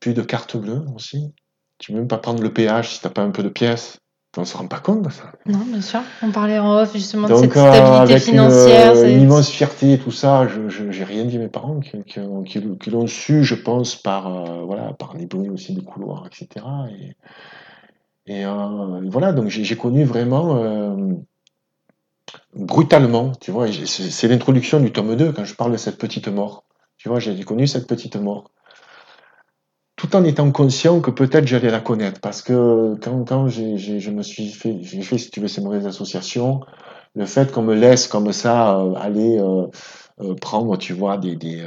plus 0.00 0.14
de 0.14 0.22
carte 0.22 0.56
bleue 0.56 0.84
aussi. 0.94 1.34
Tu 1.78 1.92
peux 1.92 1.98
même 1.98 2.08
pas 2.08 2.18
prendre 2.18 2.42
le 2.42 2.52
péage 2.52 2.94
si 2.94 3.00
t'as 3.00 3.10
pas 3.10 3.22
un 3.22 3.30
peu 3.30 3.42
de 3.42 3.48
pièces. 3.48 3.98
On 4.36 4.44
se 4.44 4.56
rend 4.56 4.66
pas 4.66 4.80
compte 4.80 5.02
de 5.02 5.10
ça. 5.10 5.30
Non, 5.46 5.58
bien 5.66 5.80
sûr. 5.80 6.00
On 6.22 6.30
parlait 6.32 6.58
en 6.58 6.72
off 6.80 6.92
justement 6.92 7.28
de 7.28 7.34
cette 7.36 7.56
euh, 7.56 7.72
stabilité 7.72 8.12
avec 8.14 8.22
financière. 8.24 8.90
une, 8.90 8.96
c'est- 8.96 9.14
une 9.14 9.22
immense 9.22 9.48
fierté 9.48 9.92
et 9.92 9.98
tout 9.98 10.10
ça, 10.10 10.48
je 10.48 10.90
j'ai 10.90 11.04
rien 11.04 11.24
dit 11.24 11.36
à 11.36 11.40
mes 11.40 11.48
parents 11.48 11.78
qui, 11.80 12.02
qui, 12.02 12.20
qui- 12.46 12.78
qui 12.78 12.90
l'ont 12.90 13.06
su, 13.06 13.44
je 13.44 13.54
pense, 13.54 13.94
par, 13.96 14.26
euh, 14.26 14.62
voilà, 14.64 14.92
par 14.94 15.16
les 15.16 15.26
bruits 15.26 15.50
aussi 15.50 15.72
des 15.74 15.82
couloirs, 15.84 16.26
etc. 16.26 16.66
Et, 18.26 18.40
et, 18.40 18.44
euh, 18.44 19.00
voilà, 19.08 19.32
donc 19.32 19.48
j'ai 19.48 19.76
connu 19.76 20.02
vraiment 20.04 20.56
euh, 20.56 20.96
brutalement, 22.54 23.32
tu 23.40 23.50
vois, 23.50 23.66
c'est 23.86 24.28
l'introduction 24.28 24.80
du 24.80 24.92
tome 24.92 25.16
2 25.16 25.32
quand 25.32 25.44
je 25.44 25.54
parle 25.54 25.72
de 25.72 25.76
cette 25.76 25.98
petite 25.98 26.28
mort. 26.28 26.64
Tu 26.96 27.08
vois, 27.08 27.20
j'ai 27.20 27.38
connu 27.44 27.66
cette 27.66 27.86
petite 27.86 28.16
mort. 28.16 28.50
En 30.14 30.22
étant 30.22 30.52
conscient 30.52 31.00
que 31.00 31.10
peut-être 31.10 31.44
j'allais 31.48 31.70
la 31.70 31.80
connaître, 31.80 32.20
parce 32.20 32.40
que 32.40 32.94
quand, 33.02 33.24
quand 33.24 33.48
je 33.48 34.10
me 34.10 34.22
suis 34.22 34.48
fait, 34.48 34.78
j'ai 34.80 35.02
fait, 35.02 35.18
si 35.18 35.28
tu 35.28 35.40
veux, 35.40 35.48
ces 35.48 35.60
mauvaises 35.60 35.88
associations, 35.88 36.60
le 37.16 37.26
fait 37.26 37.50
qu'on 37.50 37.62
me 37.62 37.74
laisse 37.74 38.06
comme 38.06 38.30
ça 38.32 38.78
euh, 38.78 38.94
aller 38.94 39.38
euh, 39.40 39.66
euh, 40.20 40.34
prendre, 40.36 40.76
tu 40.78 40.92
vois, 40.92 41.16
des, 41.18 41.66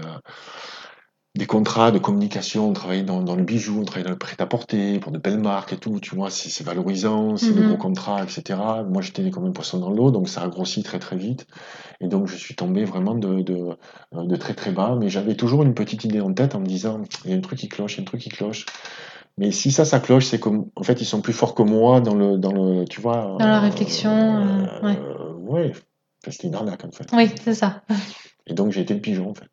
des 1.37 1.45
contrats 1.45 1.91
de 1.91 1.99
communication, 1.99 2.71
travailler 2.73 3.03
dans, 3.03 3.21
dans 3.21 3.35
le 3.35 3.43
bijou, 3.43 3.83
travailler 3.83 4.05
dans 4.05 4.11
le 4.11 4.17
prêt-à-porter, 4.17 4.99
pour 4.99 5.11
de 5.11 5.17
belles 5.17 5.39
marques 5.39 5.73
et 5.73 5.77
tout, 5.77 5.99
tu 5.99 6.15
vois, 6.15 6.29
c'est 6.29 6.49
c'est 6.49 6.63
valorisant, 6.63 7.37
c'est 7.37 7.53
de 7.53 7.61
Mhm. 7.61 7.67
gros 7.67 7.77
contrats, 7.77 8.23
etc. 8.23 8.59
Moi, 8.89 9.01
j'étais 9.01 9.29
comme 9.29 9.45
un 9.45 9.51
poisson 9.51 9.79
dans 9.79 9.89
l'eau, 9.91 10.11
donc 10.11 10.29
ça 10.29 10.41
a 10.43 10.47
grossi 10.47 10.83
très 10.83 10.99
très 10.99 11.15
vite. 11.17 11.47
Et 12.01 12.07
donc, 12.07 12.27
je 12.27 12.35
suis 12.35 12.55
tombé 12.55 12.85
vraiment 12.85 13.15
de, 13.15 13.41
de, 13.41 13.55
euh, 14.15 14.23
de 14.25 14.35
très 14.35 14.53
très 14.53 14.71
bas, 14.71 14.95
mais 14.99 15.09
j'avais 15.09 15.35
toujours 15.35 15.63
une 15.63 15.73
petite 15.73 16.03
idée 16.03 16.21
en 16.21 16.33
tête 16.33 16.55
en 16.55 16.59
me 16.59 16.65
disant, 16.65 17.01
il 17.25 17.31
y 17.31 17.33
a 17.33 17.37
un 17.37 17.41
truc 17.41 17.59
qui 17.59 17.69
cloche, 17.69 17.95
il 17.95 17.97
y 17.97 17.99
a 17.99 18.03
un 18.03 18.05
truc 18.05 18.21
qui 18.21 18.29
cloche. 18.29 18.65
Mais 19.37 19.51
si 19.51 19.71
ça, 19.71 19.85
ça 19.85 19.99
cloche, 19.99 20.25
c'est 20.25 20.39
qu'en 20.39 20.65
en 20.75 20.83
fait, 20.83 20.99
ils 21.01 21.05
sont 21.05 21.21
plus 21.21 21.33
forts 21.33 21.53
que 21.55 21.61
moi 21.63 22.01
dans 22.01 22.15
le, 22.15 22.37
dans 22.37 22.51
le 22.51 22.85
tu 22.85 23.01
vois. 23.01 23.35
Dans 23.39 23.47
la 23.47 23.59
réflexion, 23.59 24.11
euh, 24.11 24.81
ouais. 24.83 24.97
euh, 24.99 25.33
ouais. 25.33 25.71
Enfin, 26.23 26.31
c'était 26.31 26.47
une 26.47 26.55
arnaque, 26.55 26.83
en 26.85 26.91
fait. 26.91 27.07
Oui, 27.13 27.29
c'est 27.43 27.53
ça. 27.53 27.83
Et 28.47 28.53
donc, 28.53 28.71
j'ai 28.71 28.81
été 28.81 28.93
le 28.95 29.01
pigeon, 29.01 29.29
en 29.29 29.33
fait. 29.35 29.49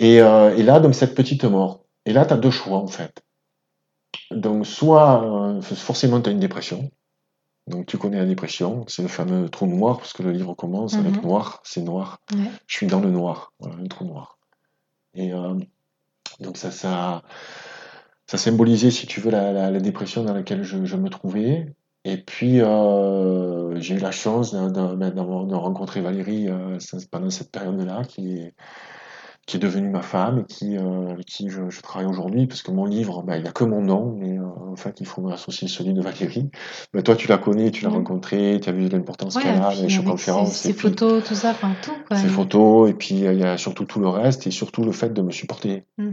Et, 0.00 0.20
euh, 0.20 0.56
et 0.56 0.62
là, 0.62 0.78
donc, 0.80 0.94
cette 0.94 1.14
petite 1.14 1.44
mort. 1.44 1.84
Et 2.06 2.12
là, 2.12 2.24
tu 2.24 2.32
as 2.32 2.36
deux 2.36 2.50
choix, 2.52 2.78
en 2.78 2.86
fait. 2.86 3.22
Donc, 4.30 4.66
soit, 4.66 5.24
euh, 5.24 5.60
forcément, 5.60 6.20
tu 6.20 6.28
as 6.30 6.32
une 6.32 6.38
dépression. 6.40 6.90
Donc, 7.66 7.86
tu 7.86 7.98
connais 7.98 8.18
la 8.18 8.24
dépression. 8.26 8.84
C'est 8.86 9.02
le 9.02 9.08
fameux 9.08 9.48
trou 9.48 9.66
noir, 9.66 9.98
parce 9.98 10.12
que 10.12 10.22
le 10.22 10.30
livre 10.32 10.54
commence 10.54 10.94
avec 10.94 11.16
Mhm. 11.16 11.22
noir, 11.22 11.60
c'est 11.64 11.82
noir. 11.82 12.20
Ouais. 12.32 12.50
Je 12.66 12.76
suis 12.76 12.86
dans 12.86 13.00
le 13.00 13.10
noir. 13.10 13.52
Voilà, 13.58 13.76
un 13.76 13.86
trou 13.86 14.04
noir. 14.04 14.38
Et 15.14 15.32
euh, 15.32 15.54
donc, 16.40 16.56
ça, 16.56 16.70
ça, 16.70 17.22
ça 18.26 18.38
symbolisait, 18.38 18.90
si 18.90 19.06
tu 19.06 19.20
veux, 19.20 19.30
la, 19.30 19.52
la- 19.52 19.70
la 19.70 19.80
dépression 19.80 20.22
dans 20.22 20.34
laquelle 20.34 20.62
je, 20.62 20.84
je 20.84 20.96
me 20.96 21.08
trouvais. 21.10 21.74
Et 22.04 22.18
puis, 22.18 22.58
j'ai 23.80 23.94
eu 23.94 23.98
la 23.98 24.12
chance 24.12 24.54
de, 24.54 24.68
de- 24.70 24.94
ben, 24.94 25.10
de 25.10 25.54
rencontrer 25.54 26.00
Valérie 26.00 26.48
pendant 27.10 27.30
cette 27.30 27.50
période-là, 27.50 28.04
qui 28.04 28.38
est, 28.38 28.54
qui 29.48 29.56
est 29.56 29.60
devenue 29.60 29.88
ma 29.88 30.02
femme 30.02 30.40
et 30.40 30.44
qui, 30.44 30.76
euh, 30.76 31.08
avec 31.10 31.24
qui 31.24 31.48
je, 31.48 31.70
je 31.70 31.80
travaille 31.80 32.06
aujourd'hui, 32.06 32.46
parce 32.46 32.62
que 32.62 32.70
mon 32.70 32.84
livre, 32.84 33.22
ben, 33.22 33.36
il 33.36 33.42
n'y 33.42 33.48
a 33.48 33.52
que 33.52 33.64
mon 33.64 33.80
nom, 33.80 34.14
mais 34.14 34.38
euh, 34.38 34.44
en 34.44 34.76
fait, 34.76 35.00
il 35.00 35.06
faut 35.06 35.22
me 35.22 35.32
associer 35.32 35.68
celui 35.68 35.94
de 35.94 36.02
Valérie. 36.02 36.50
Ben, 36.92 37.02
toi, 37.02 37.16
tu 37.16 37.28
la 37.28 37.38
connais, 37.38 37.70
tu 37.70 37.82
l'as 37.82 37.88
Mhm. 37.90 37.96
rencontrée, 37.96 38.60
tu 38.62 38.68
as 38.68 38.72
vu 38.72 38.88
l'importance 38.88 39.36
Ouais, 39.36 39.42
qu'elle 39.44 39.56
a, 39.56 39.74
les 39.74 40.04
conférences, 40.04 40.52
ses, 40.54 40.74
puis 40.74 40.90
photos, 40.90 41.24
tout 41.24 41.34
ça, 41.34 41.50
enfin 41.52 41.74
tout. 41.82 41.94
Quoi. 42.06 42.18
ses 42.18 42.28
photos, 42.28 42.90
et 42.90 42.94
puis 42.94 43.26
euh, 43.26 43.32
il 43.32 43.40
y 43.40 43.44
a 43.44 43.56
surtout 43.56 43.86
tout 43.86 44.00
le 44.00 44.08
reste, 44.08 44.46
et 44.46 44.50
surtout 44.50 44.84
le 44.84 44.92
fait 44.92 45.14
de 45.14 45.22
me 45.22 45.30
supporter. 45.30 45.84
Que 45.96 46.12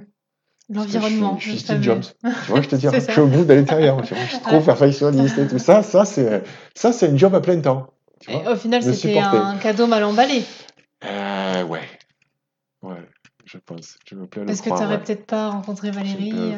L'environnement. 0.74 1.36
Je 1.38 1.42
suis, 1.42 1.52
je 1.52 1.58
suis 1.58 1.66
Steve. 1.68 1.84
Jobs. 1.84 2.04
Tu 2.24 2.52
vois, 2.52 2.62
je 2.62 2.70
te 2.70 2.76
dis, 2.78 2.88
je 2.94 3.12
suis 3.12 3.22
au 3.22 3.28
bout 3.28 3.44
de 3.46 3.54
l'intérieur. 3.54 4.02
Je 4.04 4.16
suis 4.16 4.40
trop 4.40 4.62
perfectionniste 4.62 5.38
et 5.38 5.48
tout 5.48 5.60
ça. 5.60 5.84
Ça, 5.84 6.06
c'est, 6.06 6.42
ça, 6.74 6.92
c'est 6.94 7.10
un 7.10 7.18
job 7.18 7.36
à 7.36 7.42
plein 7.42 7.60
temps. 7.60 7.88
Tu 8.22 8.32
Et 8.32 8.34
vois 8.34 8.54
au 8.54 8.56
final, 8.56 8.82
c'était 8.82 9.20
un 9.20 9.58
cadeau 9.58 9.88
mal 9.88 10.06
emballé. 10.06 10.42
euh, 11.04 11.64
Ouais. 11.66 11.82
Ouais, 12.82 12.96
je 13.56 13.60
pense. 13.60 13.98
Je 14.08 14.16
me 14.16 14.28
plais 14.28 14.42
à 14.42 14.44
le 14.44 14.48
Parce 14.48 14.62
que 14.62 14.70
tu 14.70 14.76
n'aurais 14.76 15.02
peut-être 15.02 15.26
pas 15.26 15.50
rencontré 15.50 15.90
Valérie 15.90 16.32
euh, 16.34 16.58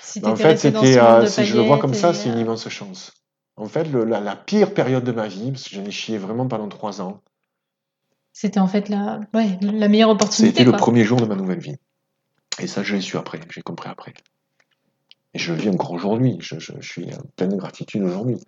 si 0.00 0.22
tu 0.22 0.26
en 0.26 0.34
fait, 0.36 0.56
ce 0.56 0.70
c'était, 0.70 0.98
euh, 0.98 1.22
de 1.22 1.26
si 1.26 1.44
je 1.44 1.56
le 1.56 1.62
vois 1.62 1.78
comme 1.78 1.94
ça, 1.94 2.10
et, 2.10 2.14
c'est 2.14 2.28
une 2.30 2.36
euh, 2.36 2.40
immense 2.40 2.68
chance. 2.68 3.12
En 3.56 3.66
fait, 3.66 3.84
le- 3.84 4.04
la, 4.04 4.20
la 4.20 4.34
pire 4.36 4.72
période 4.74 5.04
de 5.04 5.12
ma 5.12 5.28
vie, 5.28 5.50
parce 5.52 5.64
que 5.64 5.74
j'en 5.76 5.84
ai 5.84 5.90
chié 5.90 6.18
vraiment 6.18 6.48
pendant 6.48 6.68
trois 6.68 7.00
ans, 7.02 7.20
C'était 8.32 8.60
en 8.60 8.66
fait 8.66 8.88
la, 8.88 9.20
ouais, 9.34 9.58
la 9.60 9.88
meilleure 9.88 10.10
opportunité. 10.10 10.62
été 10.62 10.64
le 10.70 10.76
premier 10.76 11.04
jour 11.04 11.20
de 11.20 11.26
ma 11.26 11.36
nouvelle 11.36 11.60
vie. 11.60 11.76
Et 12.58 12.66
ça, 12.66 12.82
je 12.82 12.94
l'ai 12.94 13.00
su 13.02 13.16
après, 13.18 13.40
j'ai 13.50 13.62
compris 13.62 13.88
après. 13.90 14.14
Et 15.34 15.38
je 15.38 15.52
le 15.52 15.58
vis 15.58 15.68
encore 15.68 15.92
aujourd'hui. 15.92 16.36
Je, 16.40 16.58
je- 16.58 16.72
je 16.80 16.88
suis 16.88 17.12
en 17.14 17.22
pleine 17.36 17.56
gratitude 17.56 18.02
aujourd'hui. 18.02 18.38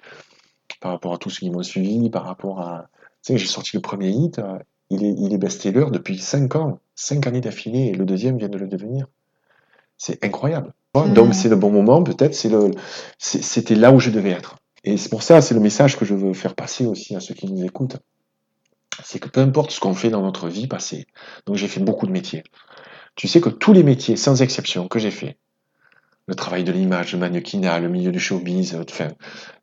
Par 0.81 0.93
rapport 0.93 1.13
à 1.15 1.19
tous 1.19 1.29
ceux 1.31 1.41
qui 1.41 1.51
m'ont 1.51 1.63
suivi, 1.63 2.09
par 2.09 2.25
rapport 2.25 2.61
à. 2.61 2.89
Tu 3.23 3.33
sais, 3.33 3.39
j'ai 3.39 3.47
sorti 3.47 3.77
le 3.77 3.83
premier 3.83 4.11
hit, 4.11 4.39
euh, 4.39 4.59
il 4.91 5.05
est, 5.05 5.15
il 5.19 5.33
est 5.33 5.39
best-seller 5.39 5.87
depuis 5.93 6.19
5 6.19 6.57
ans, 6.57 6.79
5 6.95 7.27
années 7.27 7.41
d'affilée, 7.41 7.87
et 7.89 7.93
le 7.95 8.05
deuxième 8.05 8.39
vient 8.39 8.49
de 8.49 8.59
le 8.59 8.67
devenir. 8.67 9.07
C'est 9.97 10.25
incroyable. 10.25 10.73
Euh. 10.97 11.09
Donc 11.09 11.35
c'est 11.35 11.49
le 11.49 11.57
bon 11.57 11.71
moment, 11.71 12.03
peut-être, 12.03 12.35
c'est 12.35 12.49
le, 12.49 12.71
c'est- 13.19 13.43
c'était 13.43 13.75
là 13.75 13.93
où 13.93 14.01
je 14.01 14.11
devais 14.11 14.31
être. 14.31 14.57
Et 14.85 14.97
c'est 14.97 15.09
pour 15.11 15.23
ça, 15.23 15.41
c'est 15.41 15.55
le 15.55 15.61
message 15.61 15.99
que 15.99 16.05
je 16.05 16.15
veux 16.15 16.33
faire 16.33 16.55
passer 16.55 16.87
aussi 16.87 17.15
à 17.17 17.21
ceux 17.21 17.35
qui 17.35 17.51
nous 17.53 17.65
écoutent. 17.65 17.97
C'est 19.05 19.19
que 19.19 19.29
peu 19.29 19.41
importe 19.41 19.71
ce 19.71 19.81
qu'on 19.81 19.95
fait 19.95 20.09
dans 20.11 20.23
notre 20.23 20.49
vie 20.49 20.67
passée, 20.67 21.07
donc 21.47 21.57
j'ai 21.57 21.69
fait 21.69 21.81
beaucoup 21.81 22.07
de 22.07 22.13
métiers. 22.13 22.43
Tu 23.17 23.29
sais 23.29 23.41
que 23.41 23.49
tous 23.49 23.73
les 23.73 23.83
métiers, 23.83 24.17
sans 24.17 24.43
exception, 24.43 24.89
que 24.89 24.99
j'ai 24.99 25.11
fait, 25.11 25.37
le 26.27 26.35
travail 26.35 26.63
de 26.65 26.73
l'image, 26.73 27.13
le 27.13 27.19
mannequinat, 27.19 27.81
le 27.81 27.89
milieu 27.89 28.13
du 28.13 28.21
showbiz, 28.21 28.77
enfin, 28.77 29.09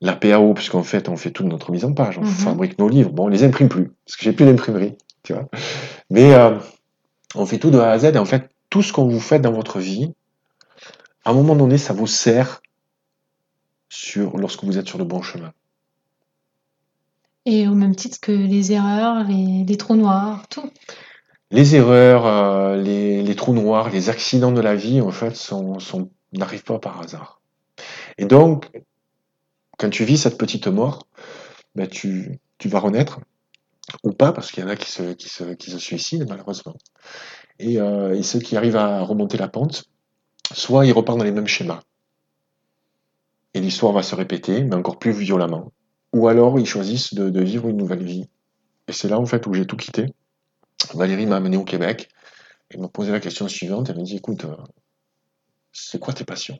la 0.01 0.15
PAO, 0.15 0.53
puisqu'en 0.53 0.83
fait, 0.83 1.09
on 1.09 1.15
fait 1.15 1.31
toute 1.31 1.45
notre 1.47 1.71
mise 1.71 1.85
en 1.85 1.93
page, 1.93 2.17
on 2.17 2.21
Mhm. 2.21 2.27
fabrique 2.27 2.79
nos 2.79 2.89
livres. 2.89 3.11
Bon, 3.11 3.25
on 3.25 3.27
les 3.27 3.43
imprime 3.43 3.69
plus, 3.69 3.91
parce 4.05 4.17
que 4.17 4.23
j'ai 4.23 4.33
plus 4.33 4.45
d'imprimerie, 4.45 4.95
tu 5.25 5.33
vois. 5.33 5.49
Mais 6.09 6.33
euh, 6.33 6.57
on 7.35 7.45
fait 7.45 7.57
tout 7.57 7.71
de 7.71 7.79
A 7.79 7.91
à 7.91 7.99
Z, 7.99 8.05
et 8.05 8.17
en 8.17 8.25
fait, 8.25 8.49
tout 8.69 8.81
ce 8.81 8.93
qu'on 8.93 9.07
vous 9.07 9.19
fait 9.19 9.39
dans 9.39 9.51
votre 9.51 9.79
vie, 9.79 10.13
à 11.25 11.31
un 11.31 11.33
moment 11.33 11.55
donné, 11.55 11.77
ça 11.77 11.93
vous 11.93 12.07
sert 12.07 12.61
sur, 13.89 14.37
lorsque 14.37 14.63
vous 14.63 14.77
êtes 14.77 14.87
sur 14.87 14.97
le 14.97 15.03
bon 15.03 15.21
chemin. 15.21 15.51
Et 17.45 17.67
au 17.67 17.73
même 17.73 17.95
titre 17.95 18.19
que 18.21 18.31
les 18.31 18.71
erreurs, 18.71 19.23
les, 19.23 19.63
les 19.63 19.77
trous 19.77 19.95
noirs, 19.95 20.47
tout. 20.49 20.69
Les 21.51 21.75
erreurs, 21.75 22.25
euh, 22.25 22.75
les, 22.75 23.21
les 23.21 23.35
trous 23.35 23.53
noirs, 23.53 23.89
les 23.89 24.09
accidents 24.09 24.51
de 24.51 24.61
la 24.61 24.75
vie, 24.75 25.01
en 25.01 25.11
fait, 25.11 25.35
sont, 25.35 25.79
sont, 25.79 26.09
n'arrivent 26.33 26.63
pas 26.63 26.79
par 26.79 27.01
hasard. 27.01 27.41
Et 28.17 28.25
donc, 28.25 28.69
quand 29.77 29.89
tu 29.89 30.05
vis 30.05 30.17
cette 30.17 30.37
petite 30.37 30.67
mort, 30.67 31.07
ben 31.75 31.87
tu, 31.87 32.39
tu 32.57 32.69
vas 32.69 32.79
renaître, 32.79 33.19
ou 34.03 34.11
pas, 34.11 34.31
parce 34.31 34.51
qu'il 34.51 34.63
y 34.63 34.65
en 34.65 34.69
a 34.69 34.75
qui 34.75 34.91
se, 34.91 35.13
qui 35.13 35.29
se, 35.29 35.43
qui 35.53 35.71
se 35.71 35.79
suicident, 35.79 36.25
malheureusement. 36.27 36.75
Et, 37.59 37.79
euh, 37.79 38.15
et 38.15 38.23
ceux 38.23 38.39
qui 38.39 38.57
arrivent 38.57 38.75
à 38.75 39.01
remonter 39.01 39.37
la 39.37 39.47
pente, 39.47 39.85
soit 40.53 40.85
ils 40.85 40.91
repartent 40.91 41.19
dans 41.19 41.23
les 41.23 41.31
mêmes 41.31 41.47
schémas. 41.47 41.81
Et 43.53 43.61
l'histoire 43.61 43.93
va 43.93 44.03
se 44.03 44.15
répéter, 44.15 44.63
mais 44.63 44.75
encore 44.75 44.99
plus 44.99 45.11
violemment. 45.11 45.71
Ou 46.13 46.27
alors 46.27 46.59
ils 46.59 46.65
choisissent 46.65 47.13
de, 47.13 47.29
de 47.29 47.41
vivre 47.41 47.69
une 47.69 47.77
nouvelle 47.77 48.03
vie. 48.03 48.29
Et 48.87 48.91
c'est 48.93 49.07
là, 49.07 49.19
en 49.19 49.25
fait, 49.25 49.47
où 49.47 49.53
j'ai 49.53 49.65
tout 49.65 49.77
quitté. 49.77 50.07
Valérie 50.93 51.25
m'a 51.25 51.37
amené 51.37 51.57
au 51.57 51.63
Québec 51.63 52.09
et 52.71 52.77
m'a 52.77 52.89
posé 52.89 53.11
la 53.11 53.19
question 53.19 53.47
suivante. 53.47 53.89
Elle 53.89 53.97
m'a 53.97 54.03
dit, 54.03 54.17
écoute, 54.17 54.45
euh, 54.45 54.55
c'est 55.71 55.99
quoi 55.99 56.13
tes 56.13 56.25
passions? 56.25 56.59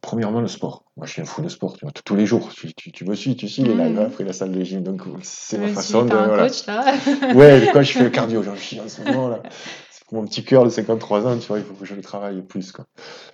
Premièrement, 0.00 0.40
le 0.40 0.48
sport. 0.48 0.84
Moi, 0.96 1.06
je 1.06 1.12
suis 1.12 1.22
un 1.22 1.24
fou 1.24 1.42
de 1.42 1.48
sport, 1.48 1.76
tu 1.76 1.84
vois, 1.84 1.92
tous 1.92 2.16
les 2.16 2.26
jours. 2.26 2.50
Tu, 2.52 2.72
tu, 2.74 2.92
tu 2.92 3.04
me 3.04 3.14
suis, 3.14 3.36
tu 3.36 3.48
suis 3.48 3.62
les 3.62 3.74
Mhm. 3.74 3.80
lives, 3.82 3.98
hein, 3.98 4.04
après 4.06 4.24
la 4.24 4.32
salle 4.32 4.52
de 4.52 4.62
gym. 4.62 4.82
Donc, 4.82 5.02
c'est 5.22 5.58
ma 5.58 5.68
façon 5.68 6.00
suis 6.02 6.10
de. 6.10 6.14
un 6.16 6.26
voilà. 6.26 6.46
coach 6.48 6.66
là. 6.66 6.94
Ouais, 7.34 7.70
quand 7.72 7.82
je 7.82 7.92
fais 7.96 8.04
le 8.04 8.10
cardio, 8.10 8.42
j'en 8.42 8.56
chie 8.56 8.80
en 8.80 8.88
ce 8.88 9.02
moment 9.02 9.28
là. 9.28 9.42
C'est 9.90 10.04
pour 10.06 10.14
mon 10.20 10.26
petit 10.26 10.44
cœur 10.44 10.64
de 10.64 10.70
53 10.70 11.26
ans, 11.26 11.38
tu 11.38 11.46
vois, 11.48 11.58
il 11.58 11.64
faut 11.64 11.74
que 11.74 11.84
je 11.84 11.94
le 11.94 12.02
travaille 12.02 12.42
plus, 12.42 12.72
quoi. 12.72 12.86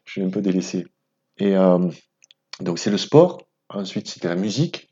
Je 0.05 0.13
suis 0.13 0.23
un 0.23 0.31
peu 0.31 0.41
délaissé. 0.43 0.87
Et 1.39 1.57
euh, 1.57 1.79
donc, 2.61 2.79
c'est 2.79 2.91
le 2.91 2.99
sport. 2.99 3.43
Ensuite, 3.71 4.09
c'était 4.09 4.29
la 4.29 4.37
musique. 4.37 4.89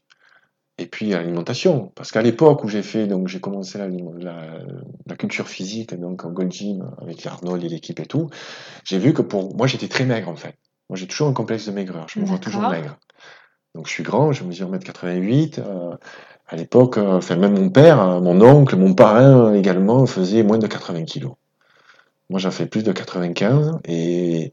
Et 0.79 0.87
puis 0.87 1.11
l'alimentation. 1.11 1.93
Parce 1.95 2.11
qu'à 2.11 2.23
l'époque 2.23 2.65
où 2.65 2.69
j'ai 2.69 2.83
fait, 2.83 3.07
donc 3.07 3.29
j'ai 3.29 3.39
commencé 3.41 3.77
la, 3.79 3.87
la, 3.89 4.59
la 5.07 5.17
culture 5.17 5.47
physique, 5.47 5.95
donc 5.95 6.25
en 6.25 6.31
Gold 6.31 6.51
Gym, 6.53 6.91
avec 7.03 7.27
Arnold 7.27 7.63
et 7.65 7.69
l'équipe 7.69 8.01
et 8.01 8.07
tout, 8.07 8.31
j'ai 8.85 8.99
vu 8.99 9.13
que 9.13 9.21
pour 9.21 9.55
moi, 9.55 9.67
j'étais 9.67 9.89
très 9.89 10.07
maigre 10.07 10.31
en 10.31 10.37
fait. 10.37 10.55
Moi, 10.91 10.97
j'ai 10.97 11.07
toujours 11.07 11.29
un 11.29 11.33
complexe 11.33 11.67
de 11.67 11.71
maigreur. 11.71 12.07
Je 12.09 12.19
me 12.19 12.25
vois 12.25 12.39
toujours 12.39 12.63
maigre. 12.69 12.99
Donc, 13.77 13.87
je 13.87 13.93
suis 13.93 14.03
grand, 14.03 14.33
je 14.33 14.43
mesure 14.43 14.69
1m88. 14.69 15.61
Euh, 15.61 15.95
À 16.49 16.57
l'époque, 16.57 16.99
euh, 16.99 17.19
enfin 17.19 17.37
même 17.37 17.55
mon 17.55 17.71
père, 17.71 18.03
euh, 18.03 18.21
mon 18.21 18.41
oncle, 18.43 18.75
mon 18.75 18.93
parrain 18.93 19.55
également 19.55 20.05
faisait 20.07 20.43
moins 20.43 20.59
de 20.59 20.67
80 20.67 21.05
kilos. 21.05 21.35
Moi, 22.29 22.41
j'en 22.41 22.51
fais 22.51 22.67
plus 22.67 22.83
de 22.83 22.91
95 22.91 23.79
et, 23.85 24.51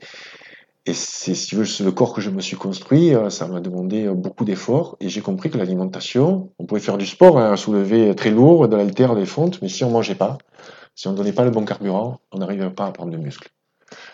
et 0.86 0.94
c'est 0.94 1.34
si 1.34 1.48
tu 1.48 1.56
veux, 1.56 1.66
le 1.84 1.92
corps 1.92 2.14
que 2.14 2.22
je 2.22 2.30
me 2.30 2.42
suis 2.42 2.56
construit, 2.56 3.14
ça 3.30 3.48
m'a 3.48 3.60
demandé 3.60 4.08
beaucoup 4.08 4.46
d'efforts 4.46 4.96
et 5.00 5.10
j'ai 5.10 5.22
compris 5.22 5.50
que 5.50 5.58
l'alimentation, 5.58 6.52
on 6.60 6.68
pouvait 6.68 6.82
faire 6.82 7.00
du 7.00 7.08
sport, 7.08 7.40
hein, 7.40 7.56
soulever 7.56 8.14
très 8.14 8.30
lourd, 8.30 8.68
de 8.68 8.76
l'altère, 8.76 9.16
des 9.16 9.26
fontes, 9.26 9.60
mais 9.64 9.70
si 9.70 9.84
on 9.84 9.90
mangeait 9.90 10.14
pas, 10.14 10.38
si 10.94 11.08
on 11.08 11.14
donnait 11.14 11.34
pas 11.34 11.46
le 11.46 11.52
bon 11.52 11.66
carburant, 11.66 12.20
on 12.32 12.38
n'arrivait 12.38 12.70
pas 12.70 12.86
à 12.86 12.92
prendre 12.92 13.12
de 13.12 13.18
muscles. 13.18 13.50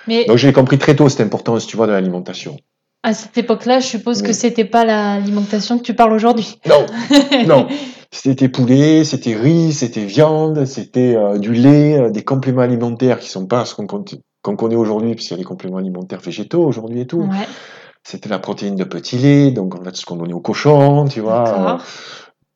Mais 0.08 0.26
Donc 0.26 0.38
j'ai 0.38 0.54
compris 0.54 0.78
très 0.78 0.96
tôt 0.96 1.10
cette 1.10 1.22
importance, 1.22 1.66
tu 1.68 1.78
vois, 1.78 1.88
de 1.88 1.92
l'alimentation. 1.92 2.58
à 3.04 3.14
cette 3.14 3.38
époque-là, 3.38 3.80
je 3.80 3.88
suppose 3.88 4.22
que 4.22 4.28
Mais- 4.28 4.34
c'était 4.34 4.66
pas 4.66 4.86
l'alimentation 4.86 5.78
que 5.78 5.84
tu 5.84 5.94
parles 5.94 6.14
aujourd'hui. 6.14 6.60
Non, 6.68 6.86
non. 7.48 7.68
C'était 8.12 8.48
poulet, 8.48 9.04
c'était 9.04 9.34
riz, 9.36 9.74
c'était 9.74 10.06
viande, 10.06 10.66
c'était 10.66 11.16
euh, 11.16 11.38
du 11.40 11.54
lait, 11.54 11.98
euh, 12.00 12.10
des 12.12 12.24
compléments 12.24 12.62
alimentaires 12.62 13.20
qui 13.20 13.28
sont 13.30 13.48
pas 13.48 13.66
ce 13.66 13.74
qu'on 13.76 14.56
connaît 14.56 14.76
aujourd'hui, 14.76 15.16
puisqu'il 15.16 15.34
y 15.34 15.36
a 15.36 15.38
des 15.40 15.44
compléments 15.44 15.78
alimentaires 15.78 16.20
végétaux 16.22 16.64
aujourd'hui 16.64 17.02
et 17.02 17.08
tout. 17.08 17.22
Ouais, 17.22 17.48
C'était 18.04 18.30
la 18.30 18.38
protéine 18.40 18.76
de 18.76 18.84
petit 18.84 19.18
lait, 19.18 19.50
donc 19.52 19.74
en 19.76 19.84
fait 19.84 19.96
ce 19.96 20.06
qu'on 20.06 20.18
donnait 20.18 20.34
aux 20.34 20.42
cochons, 20.42 21.06
tu 21.10 21.22
vois. 21.22 21.48
Euh, 21.76 21.78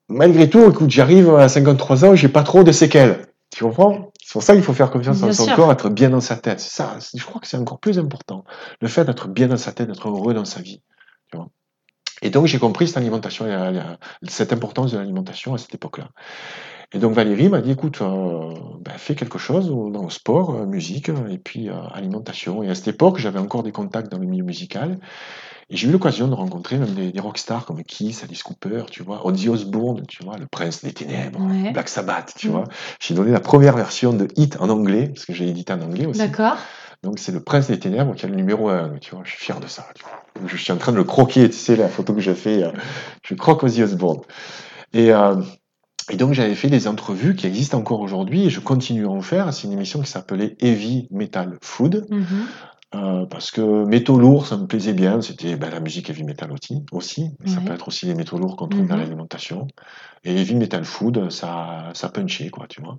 malgré 0.10 0.50
tout, 0.50 0.70
écoute, 0.70 0.92
j'arrive 0.92 1.34
à 1.36 1.50
53 1.50 2.06
ans, 2.06 2.16
j'ai 2.16 2.30
pas 2.30 2.44
trop 2.44 2.64
de 2.64 2.72
séquelles. 2.72 3.26
Tu 3.56 3.64
comprends? 3.64 4.12
C'est 4.28 4.34
pour 4.34 4.44
ça 4.44 4.56
qu'il 4.56 4.64
faut 4.64 4.74
faire 4.74 4.92
confiance 4.92 5.20
Bien 5.20 5.30
en 5.30 5.32
son 5.32 5.46
sûr. 5.46 5.56
corps, 5.56 5.72
être 5.72 5.88
bien 5.88 6.10
dans 6.10 6.20
sa 6.20 6.36
tête. 6.36 6.60
Ça, 6.60 6.98
je 7.16 7.24
crois 7.24 7.40
que 7.40 7.48
c'est 7.48 7.56
encore 7.56 7.80
plus 7.80 7.98
important. 7.98 8.44
Le 8.82 8.90
fait 8.90 9.06
d'être 9.06 9.30
bien 9.30 9.48
dans 9.48 9.56
sa 9.56 9.72
tête, 9.72 9.88
d'être 9.88 10.10
heureux 10.10 10.34
dans 10.34 10.44
sa 10.44 10.60
vie. 10.60 10.82
Tu 11.32 11.38
vois 11.38 11.48
et 12.22 12.30
donc 12.30 12.48
j'ai 12.48 12.60
compris 12.60 12.88
cette 12.88 12.98
alimentation, 12.98 13.46
cette 14.28 14.52
importance 14.52 14.92
de 14.92 14.98
l'alimentation 14.98 15.54
à 15.54 15.58
cette 15.58 15.76
époque-là. 15.76 16.10
Et 16.92 17.00
donc 17.00 17.14
Valérie 17.14 17.48
m'a 17.48 17.62
dit, 17.62 17.72
écoute, 17.72 18.02
euh, 18.02 18.54
ben, 18.82 18.98
fais 18.98 19.16
quelque 19.16 19.38
chose 19.38 19.70
dans 19.70 20.04
le 20.04 20.10
sport, 20.10 20.56
euh, 20.56 20.66
musique, 20.66 21.10
et 21.30 21.38
puis 21.38 21.70
euh, 21.70 21.80
alimentation. 21.94 22.64
Et 22.64 22.70
à 22.70 22.76
cette 22.76 22.88
époque, 22.88 23.20
j'avais 23.20 23.40
encore 23.40 23.64
des 23.64 23.72
contacts 23.72 24.12
dans 24.12 24.18
le 24.18 24.26
milieu 24.26 24.44
musical. 24.44 24.98
Et 25.70 25.76
j'ai 25.76 25.88
eu 25.88 25.92
l'occasion 25.92 26.28
de 26.30 26.34
rencontrer 26.34 26.78
même 26.78 26.94
des, 26.94 27.12
des 27.12 27.20
rockstars 27.20 27.66
comme 27.66 27.84
Kiss, 27.84 28.24
Alice 28.24 28.42
Cooper, 28.42 28.84
tu 28.90 29.04
vois, 29.04 29.26
Ozzy 29.28 29.50
Osbourne, 29.50 30.04
tu 30.08 30.24
vois, 30.24 30.38
le 30.38 30.46
prince 30.46 30.82
des 30.84 30.94
ténèbres, 30.94 31.42
Ouais. 31.42 31.72
Black 31.74 31.90
Sabbath, 31.90 32.34
tu 32.38 32.48
Mm. 32.48 32.52
vois. 32.52 32.64
J'ai 33.02 33.14
donné 33.16 33.32
la 33.32 33.42
première 33.42 33.76
version 33.76 34.14
de 34.14 34.28
Hit 34.38 34.58
en 34.62 34.70
anglais, 34.70 35.10
parce 35.14 35.26
que 35.26 35.34
j'ai 35.34 35.48
édité 35.50 35.74
en 35.74 35.82
anglais 35.82 36.06
aussi. 36.06 36.20
D'accord. 36.20 36.56
Donc 37.04 37.20
c'est 37.20 37.32
le 37.34 37.44
prince 37.44 37.68
des 37.68 37.78
ténèbres 37.80 38.16
qui 38.16 38.26
est 38.26 38.30
le 38.30 38.36
numéro 38.36 38.70
un, 38.70 38.94
tu 39.02 39.12
vois. 39.14 39.22
Je 39.26 39.32
suis 39.32 39.40
fier 39.40 39.60
de 39.60 39.68
ça. 39.68 39.86
Tu 39.94 40.04
vois. 40.04 40.48
Je 40.48 40.56
suis 40.56 40.72
en 40.72 40.78
train 40.78 40.94
de 40.94 40.98
le 40.98 41.04
croquer, 41.04 41.50
tu 41.50 41.56
sais, 41.58 41.76
la 41.76 41.90
photo 41.90 42.14
que 42.14 42.22
j'ai 42.22 42.34
fait, 42.34 42.64
euh, 42.64 42.72
je 43.24 43.36
croque 43.36 43.62
Ozzy 43.64 43.84
Osbourne. 43.84 44.22
Et, 44.94 45.12
euh, 45.12 45.36
et 46.10 46.16
donc 46.16 46.32
j'avais 46.34 46.56
fait 46.56 46.70
des 46.70 46.88
entrevues 46.88 47.36
qui 47.36 47.46
existent 47.46 47.78
encore 47.78 48.00
aujourd'hui 48.00 48.46
et 48.46 48.50
je 48.50 48.62
continue 48.62 49.06
à 49.06 49.10
en 49.10 49.22
faire. 49.22 49.54
C'est 49.54 49.68
une 49.68 49.74
émission 49.74 50.00
qui 50.02 50.10
s'appelait 50.10 50.56
Heavy 50.62 51.08
Metal 51.12 51.58
Food. 51.62 52.08
Mhm. 52.10 52.26
Euh, 52.96 53.26
parce 53.26 53.52
que 53.52 53.84
métaux 53.86 54.18
lourds, 54.18 54.48
ça 54.48 54.56
me 54.56 54.66
plaisait 54.66 54.94
bien. 54.94 55.22
C'était 55.22 55.58
ben, 55.58 55.70
la 55.70 55.82
musique 55.82 56.10
heavy 56.10 56.24
metal 56.24 56.52
aussi, 56.52 56.86
aussi. 56.92 57.32
mais 57.40 57.50
ça 57.50 57.60
peut 57.60 57.74
être 57.74 57.88
aussi 57.90 58.06
les 58.06 58.16
métaux 58.16 58.38
lourds 58.38 58.56
qu'on 58.56 58.68
trouve 58.68 58.88
dans 58.88 58.96
l'alimentation. 58.96 59.68
Et 60.24 60.34
heavy 60.34 60.56
metal 60.56 60.86
food, 60.86 61.30
ça, 61.30 61.90
ça 61.94 62.10
punchait, 62.10 62.50
quoi, 62.50 62.66
tu 62.68 62.82
vois. 62.82 62.98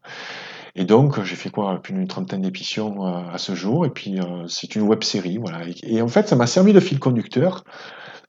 Et 0.74 0.84
donc, 0.84 1.22
j'ai 1.24 1.36
fait 1.36 1.50
quoi 1.50 1.80
Plus 1.80 1.94
d'une 1.94 2.06
trentaine 2.06 2.42
d'émissions 2.42 3.06
euh, 3.06 3.30
à 3.32 3.38
ce 3.38 3.54
jour. 3.54 3.86
Et 3.86 3.90
puis, 3.90 4.20
euh, 4.20 4.46
c'est 4.46 4.74
une 4.74 4.82
web 4.82 5.02
série, 5.02 5.38
voilà. 5.38 5.66
Et, 5.66 5.96
et 5.96 6.02
en 6.02 6.08
fait, 6.08 6.28
ça 6.28 6.36
m'a 6.36 6.46
servi 6.46 6.72
de 6.72 6.80
fil 6.80 6.98
conducteur 6.98 7.64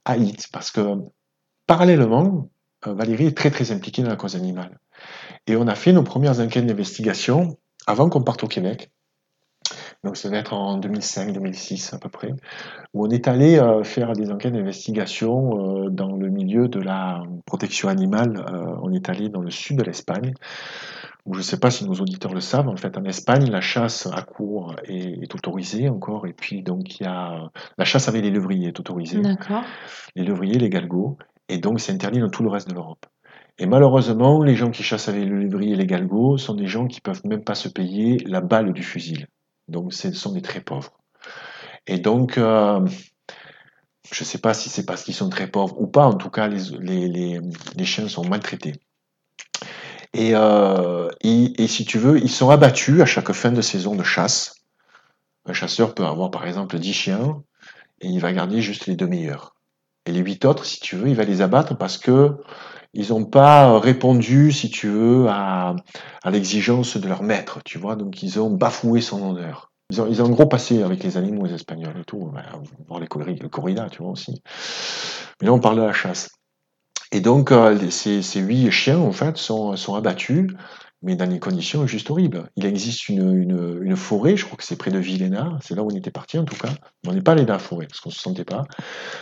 à 0.05 0.17
Hit, 0.17 0.47
parce 0.51 0.71
que 0.71 0.95
parallèlement, 1.67 2.49
euh, 2.87 2.93
Valérie 2.93 3.27
est 3.27 3.37
très 3.37 3.51
très 3.51 3.71
impliquée 3.71 4.01
dans 4.01 4.09
la 4.09 4.15
cause 4.15 4.35
animale. 4.35 4.79
Et 5.47 5.55
on 5.55 5.67
a 5.67 5.75
fait 5.75 5.93
nos 5.93 6.03
premières 6.03 6.39
enquêtes 6.39 6.65
d'investigation 6.65 7.57
avant 7.85 8.09
qu'on 8.09 8.23
parte 8.23 8.43
au 8.43 8.47
Québec. 8.47 8.91
Donc 10.03 10.15
ça 10.15 10.29
devait 10.29 10.39
être 10.39 10.53
en 10.53 10.79
2005-2006 10.79 11.93
à 11.93 11.99
peu 11.99 12.07
près, 12.07 12.31
où 12.93 13.05
on 13.05 13.09
est 13.09 13.27
allé 13.27 13.59
euh, 13.59 13.83
faire 13.83 14.13
des 14.13 14.31
enquêtes 14.31 14.53
d'investigation 14.53 15.85
euh, 15.85 15.89
dans 15.89 16.15
le 16.15 16.29
milieu 16.29 16.69
de 16.69 16.79
la 16.79 17.21
protection 17.45 17.89
animale. 17.89 18.37
Euh, 18.37 18.75
on 18.81 18.93
est 18.93 19.09
allé 19.09 19.27
dans 19.27 19.41
le 19.41 19.51
sud 19.51 19.77
de 19.77 19.83
l'Espagne, 19.83 20.33
où 21.25 21.33
je 21.33 21.39
ne 21.39 21.43
sais 21.43 21.59
pas 21.59 21.69
si 21.69 21.83
nos 21.85 21.95
auditeurs 21.95 22.33
le 22.33 22.39
savent, 22.39 22.69
en 22.69 22.77
fait 22.77 22.97
en 22.97 23.03
Espagne 23.03 23.49
la 23.49 23.59
chasse 23.59 24.07
à 24.07 24.21
court 24.21 24.73
est, 24.85 25.21
est 25.21 25.35
autorisée 25.35 25.89
encore, 25.89 26.27
et 26.27 26.33
puis 26.33 26.63
donc 26.63 26.99
il 26.99 27.03
y 27.03 27.05
a 27.05 27.49
la 27.77 27.85
chasse 27.85 28.07
avec 28.07 28.23
les 28.23 28.31
lévriers 28.31 28.69
est 28.69 28.79
autorisée 28.79 29.19
D'accord. 29.19 29.63
les 30.15 30.23
lévriers, 30.23 30.59
les 30.59 30.69
galgos, 30.69 31.17
et 31.49 31.57
donc 31.57 31.81
c'est 31.81 31.91
interdit 31.91 32.21
dans 32.21 32.29
tout 32.29 32.43
le 32.43 32.49
reste 32.49 32.69
de 32.69 32.73
l'Europe. 32.73 33.05
Et 33.61 33.65
malheureusement, 33.65 34.41
les 34.41 34.55
gens 34.55 34.71
qui 34.71 34.83
chassent 34.83 35.09
avec 35.09 35.25
le 35.25 35.37
lévrier 35.37 35.73
et 35.73 35.75
les 35.75 35.85
galgos 35.85 36.37
sont 36.37 36.55
des 36.55 36.67
gens 36.67 36.87
qui 36.87 37.01
peuvent 37.01 37.21
même 37.25 37.43
pas 37.43 37.55
se 37.55 37.67
payer 37.67 38.17
la 38.25 38.39
balle 38.39 38.71
du 38.71 38.83
fusil. 38.83 39.25
Donc 39.69 39.93
ce 39.93 40.11
sont 40.11 40.33
des 40.33 40.41
très 40.41 40.61
pauvres. 40.61 40.99
Et 41.87 41.97
donc, 41.97 42.37
euh, 42.37 42.85
je 44.11 44.23
sais 44.23 44.37
pas 44.37 44.53
si 44.53 44.69
c'est 44.69 44.85
parce 44.85 45.03
qu'ils 45.03 45.15
sont 45.15 45.29
très 45.29 45.47
pauvres 45.47 45.79
ou 45.79 45.87
pas, 45.87 46.05
en 46.05 46.13
tout 46.13 46.29
cas, 46.29 46.47
les, 46.47 47.39
chiens 47.83 48.07
sont 48.07 48.25
maltraités. 48.27 48.75
Et, 50.13 50.31
euh, 50.33 51.09
et, 51.21 51.63
et 51.63 51.67
si 51.67 51.85
tu 51.85 51.99
veux, 51.99 52.17
ils 52.17 52.29
sont 52.29 52.49
abattus 52.49 53.01
à 53.01 53.05
chaque 53.05 53.31
fin 53.31 53.51
de 53.51 53.61
saison 53.61 53.95
de 53.95 54.03
chasse. 54.03 54.55
Un 55.45 55.53
chasseur 55.53 55.93
peut 55.93 56.05
avoir 56.05 56.31
par 56.31 56.45
exemple 56.47 56.77
10 56.77 56.93
chiens 56.93 57.43
et 58.01 58.07
il 58.07 58.19
va 58.19 58.33
garder 58.33 58.61
juste 58.61 58.87
les 58.87 58.95
deux 58.95 59.07
meilleurs. 59.07 59.55
Et 60.05 60.11
les 60.11 60.19
huit 60.19 60.45
autres, 60.45 60.65
si 60.65 60.79
tu 60.79 60.95
veux, 60.95 61.09
il 61.09 61.15
va 61.15 61.23
les 61.23 61.41
abattre 61.41 61.77
parce 61.77 61.97
que 61.97 62.37
ils 62.93 63.09
n'ont 63.09 63.25
pas 63.25 63.79
répondu, 63.79 64.51
si 64.51 64.69
tu 64.69 64.87
veux, 64.87 65.27
à, 65.29 65.75
l'exigence 66.25 66.97
de 66.97 67.07
leur 67.07 67.23
maître, 67.23 67.59
tu 67.63 67.77
vois. 67.77 67.95
Donc 67.95 68.23
ils 68.23 68.39
ont 68.39 68.49
bafoué 68.49 69.01
son 69.01 69.31
honneur. 69.31 69.71
Ils 69.91 70.01
ont, 70.01 70.07
ils 70.07 70.21
un 70.21 70.29
gros 70.29 70.45
passé 70.45 70.83
avec 70.83 71.03
les 71.03 71.17
animaux, 71.17 71.45
les 71.45 71.53
Espagnols 71.53 71.99
et 71.99 72.05
tout. 72.05 72.31
Ben, 72.33 72.43
voir 72.87 72.99
les 72.99 73.07
corri- 73.07 73.41
le 73.41 73.49
corrida, 73.49 73.89
tu 73.89 74.03
vois 74.03 74.11
aussi. 74.11 74.41
Mais 75.41 75.47
là, 75.47 75.53
on 75.53 75.59
parle 75.59 75.77
de 75.77 75.83
la 75.83 75.93
chasse. 75.93 76.29
Et 77.11 77.21
donc, 77.21 77.51
euh, 77.51 77.89
ces, 77.89 78.21
huit 78.39 78.71
chiens, 78.71 78.99
en 78.99 79.11
fait, 79.11 79.37
sont, 79.37 79.73
abattus, 79.95 80.47
mais 81.01 81.15
dans 81.15 81.27
des 81.27 81.39
conditions 81.39 81.87
juste 81.87 82.11
horribles. 82.11 82.49
Il 82.55 82.65
existe 82.65 83.09
une, 83.09 83.81
une, 83.81 83.95
forêt, 83.95 84.37
je 84.37 84.45
crois 84.45 84.57
que 84.57 84.63
c'est 84.63 84.75
près 84.75 84.91
de 84.91 84.99
Villena, 84.99 85.57
c'est 85.63 85.73
là 85.73 85.81
où 85.81 85.87
on 85.91 85.95
était 85.95 86.11
parti 86.11 86.37
en 86.37 86.45
tout 86.45 86.55
cas. 86.55 86.69
On 87.07 87.13
n'est 87.13 87.21
pas 87.21 87.31
allé 87.31 87.45
dans 87.45 87.53
la 87.53 87.59
forêt, 87.59 87.87
parce 87.87 87.99
qu'on 87.99 88.11
se 88.11 88.19
sentait 88.19 88.45
pas. 88.45 88.63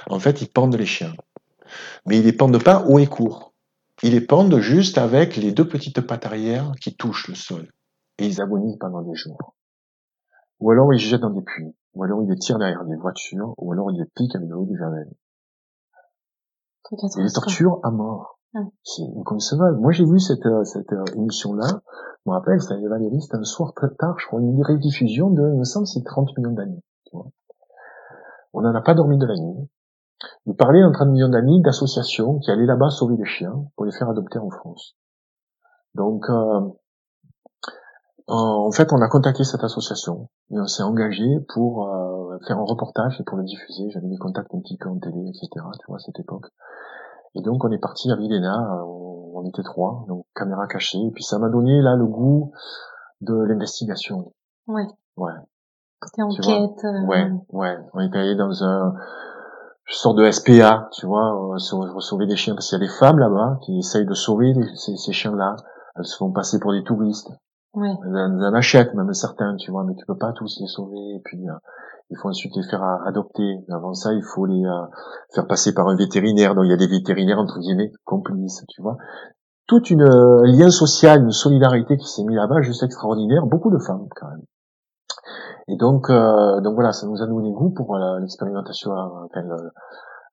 En 0.09 0.19
fait, 0.19 0.41
ils 0.41 0.49
pendent 0.49 0.75
les 0.75 0.85
chiens. 0.85 1.13
Mais 2.05 2.17
ils 2.17 2.25
les 2.25 2.33
pendent 2.33 2.61
pas 2.61 2.83
haut 2.87 2.99
et 2.99 3.07
court. 3.07 3.53
Ils 4.03 4.11
les 4.11 4.21
pendent 4.21 4.59
juste 4.59 4.97
avec 4.97 5.35
les 5.37 5.51
deux 5.51 5.67
petites 5.67 6.01
pattes 6.01 6.25
arrière 6.25 6.71
qui 6.81 6.95
touchent 6.95 7.27
le 7.27 7.35
sol. 7.35 7.71
Et 8.19 8.27
ils 8.27 8.41
agonisent 8.41 8.77
pendant 8.79 9.01
des 9.01 9.15
jours. 9.15 9.55
Ou 10.59 10.71
alors 10.71 10.93
ils 10.93 10.99
jettent 10.99 11.21
dans 11.21 11.29
des 11.29 11.41
puits. 11.41 11.75
Ou 11.93 12.03
alors 12.03 12.21
ils 12.21 12.29
les 12.29 12.37
tirent 12.37 12.59
derrière 12.59 12.85
des 12.85 12.95
voitures. 12.95 13.53
Ou 13.57 13.71
alors 13.71 13.91
ils 13.91 13.97
les 13.97 14.05
piquent 14.15 14.35
avec 14.35 14.47
de 14.47 14.53
l'eau 14.53 14.65
du 14.65 14.77
javel. 14.77 15.07
Et 16.91 17.23
les 17.23 17.31
torturent 17.31 17.79
à 17.83 17.91
mort. 17.91 18.39
Ah. 18.55 18.59
C'est 18.83 19.03
inconcevable. 19.19 19.77
Moi, 19.77 19.91
j'ai 19.91 20.05
vu 20.05 20.19
cette, 20.19 20.45
euh, 20.45 20.63
cette 20.63 20.93
euh, 20.93 21.03
émission-là. 21.15 21.67
Je 22.25 22.29
me 22.29 22.35
rappelle, 22.35 22.61
c'était 22.61 22.87
Valérie, 22.87 23.21
c'était 23.21 23.37
un 23.37 23.43
soir 23.43 23.73
très 23.73 23.89
tard, 23.95 24.17
je 24.19 24.27
crois, 24.27 24.39
une 24.39 24.63
rediffusion 24.63 25.29
de, 25.29 25.41
il 25.53 25.59
me 25.59 25.63
semble, 25.63 25.85
c'est 25.85 26.03
30 26.03 26.37
millions 26.37 26.53
d'années. 26.53 26.81
On 28.53 28.61
n'en 28.61 28.73
a 28.73 28.81
pas 28.81 28.93
dormi 28.93 29.17
de 29.17 29.25
la 29.25 29.35
nuit. 29.35 29.69
Il 30.45 30.55
parlait 30.55 30.81
dans 30.81 30.91
30 30.91 31.09
millions 31.09 31.29
d'amis 31.29 31.61
d'associations 31.61 32.39
qui 32.39 32.49
allaient 32.51 32.65
là-bas 32.65 32.89
sauver 32.89 33.17
des 33.17 33.25
chiens 33.25 33.65
pour 33.75 33.85
les 33.85 33.91
faire 33.91 34.09
adopter 34.09 34.39
en 34.39 34.49
France. 34.49 34.95
Donc, 35.95 36.23
euh, 36.29 36.61
en 38.27 38.71
fait, 38.71 38.91
on 38.91 39.01
a 39.01 39.07
contacté 39.07 39.43
cette 39.43 39.63
association 39.63 40.29
et 40.51 40.59
on 40.59 40.65
s'est 40.67 40.83
engagé 40.83 41.25
pour 41.53 41.87
euh, 41.87 42.37
faire 42.47 42.57
un 42.57 42.65
reportage 42.65 43.19
et 43.21 43.23
pour 43.23 43.37
le 43.37 43.43
diffuser. 43.43 43.89
J'avais 43.91 44.07
des 44.09 44.17
contacts 44.17 44.53
un 44.53 44.59
petit 44.59 44.77
peu 44.77 44.89
en 44.89 44.99
télé, 44.99 45.19
etc. 45.29 45.47
Tu 45.79 45.85
vois, 45.87 45.97
à 45.97 45.99
cette 45.99 46.19
époque. 46.19 46.47
Et 47.35 47.41
donc, 47.41 47.63
on 47.63 47.71
est 47.71 47.77
parti 47.79 48.11
à 48.11 48.15
Villena. 48.15 48.53
euh, 48.79 48.83
On, 48.83 49.31
on 49.39 49.45
était 49.47 49.63
trois, 49.63 50.03
donc 50.07 50.25
caméra 50.35 50.67
cachée. 50.67 50.97
Et 50.99 51.11
puis, 51.11 51.23
ça 51.23 51.37
m'a 51.39 51.49
donné 51.49 51.81
là 51.81 51.95
le 51.95 52.05
goût 52.05 52.51
de 53.21 53.33
l'investigation. 53.35 54.33
Ouais. 54.67 54.87
Ouais. 55.15 55.31
Vois. 56.01 56.23
enquête. 56.23 56.83
euh, 56.85 57.05
Ouais, 57.05 57.31
ouais. 57.51 57.77
On 57.93 57.99
est 58.01 58.15
allé 58.15 58.35
dans 58.35 58.63
un 58.63 58.93
sorte 59.95 60.17
de 60.17 60.29
SPA, 60.29 60.89
tu 60.93 61.05
vois, 61.05 61.53
euh, 61.53 61.57
sau- 61.59 61.99
sauver 61.99 62.25
des 62.27 62.35
chiens, 62.35 62.53
parce 62.55 62.69
qu'il 62.69 62.79
y 62.79 62.83
a 62.83 62.85
des 62.87 62.91
femmes 62.93 63.19
là-bas 63.19 63.59
qui 63.63 63.77
essayent 63.77 64.05
de 64.05 64.13
sauver 64.13 64.53
les- 64.53 64.75
ces, 64.75 64.95
ces 64.97 65.13
chiens-là. 65.13 65.55
Elles 65.95 66.05
se 66.05 66.17
font 66.17 66.31
passer 66.31 66.59
pour 66.59 66.73
des 66.73 66.83
touristes. 66.83 67.29
Ouais. 67.73 67.93
Elles, 68.05 68.15
elles 68.15 68.43
en 68.45 68.53
achètent 68.53 68.93
même 68.95 69.13
certains, 69.13 69.55
tu 69.55 69.71
vois, 69.71 69.83
mais 69.83 69.95
tu 69.95 70.05
peux 70.05 70.17
pas 70.17 70.33
tous 70.33 70.57
les 70.59 70.67
sauver. 70.67 70.97
Et 71.15 71.21
puis, 71.23 71.47
euh, 71.47 71.53
il 72.09 72.17
faut 72.17 72.27
ensuite 72.29 72.55
les 72.55 72.63
faire 72.63 72.83
a- 72.83 73.07
adopter. 73.07 73.59
Mais 73.67 73.73
avant 73.75 73.93
ça, 73.93 74.13
il 74.13 74.23
faut 74.23 74.45
les 74.45 74.63
euh, 74.65 74.85
faire 75.33 75.47
passer 75.47 75.73
par 75.73 75.87
un 75.87 75.95
vétérinaire. 75.95 76.55
Donc, 76.55 76.65
il 76.65 76.71
y 76.71 76.73
a 76.73 76.77
des 76.77 76.87
vétérinaires, 76.87 77.39
entre 77.39 77.59
guillemets, 77.59 77.91
complices, 78.05 78.63
tu 78.69 78.81
vois. 78.81 78.97
Toute 79.67 79.89
une 79.89 80.03
euh, 80.03 80.43
lien 80.45 80.69
social, 80.69 81.21
une 81.23 81.31
solidarité 81.31 81.97
qui 81.97 82.07
s'est 82.07 82.23
mis 82.23 82.35
là-bas, 82.35 82.61
juste 82.61 82.83
extraordinaire. 82.83 83.45
Beaucoup 83.45 83.69
de 83.71 83.79
femmes, 83.79 84.07
quand 84.15 84.27
même. 84.29 84.43
Et 85.67 85.75
donc, 85.77 86.09
euh, 86.09 86.61
donc 86.61 86.75
voilà, 86.75 86.91
ça 86.91 87.07
nous 87.07 87.21
a 87.21 87.27
donné 87.27 87.51
goût 87.51 87.71
pour 87.71 87.95
euh, 87.95 88.19
l'expérimentation, 88.19 88.91
euh, 88.91 89.25
enfin, 89.25 89.41
le, 89.41 89.71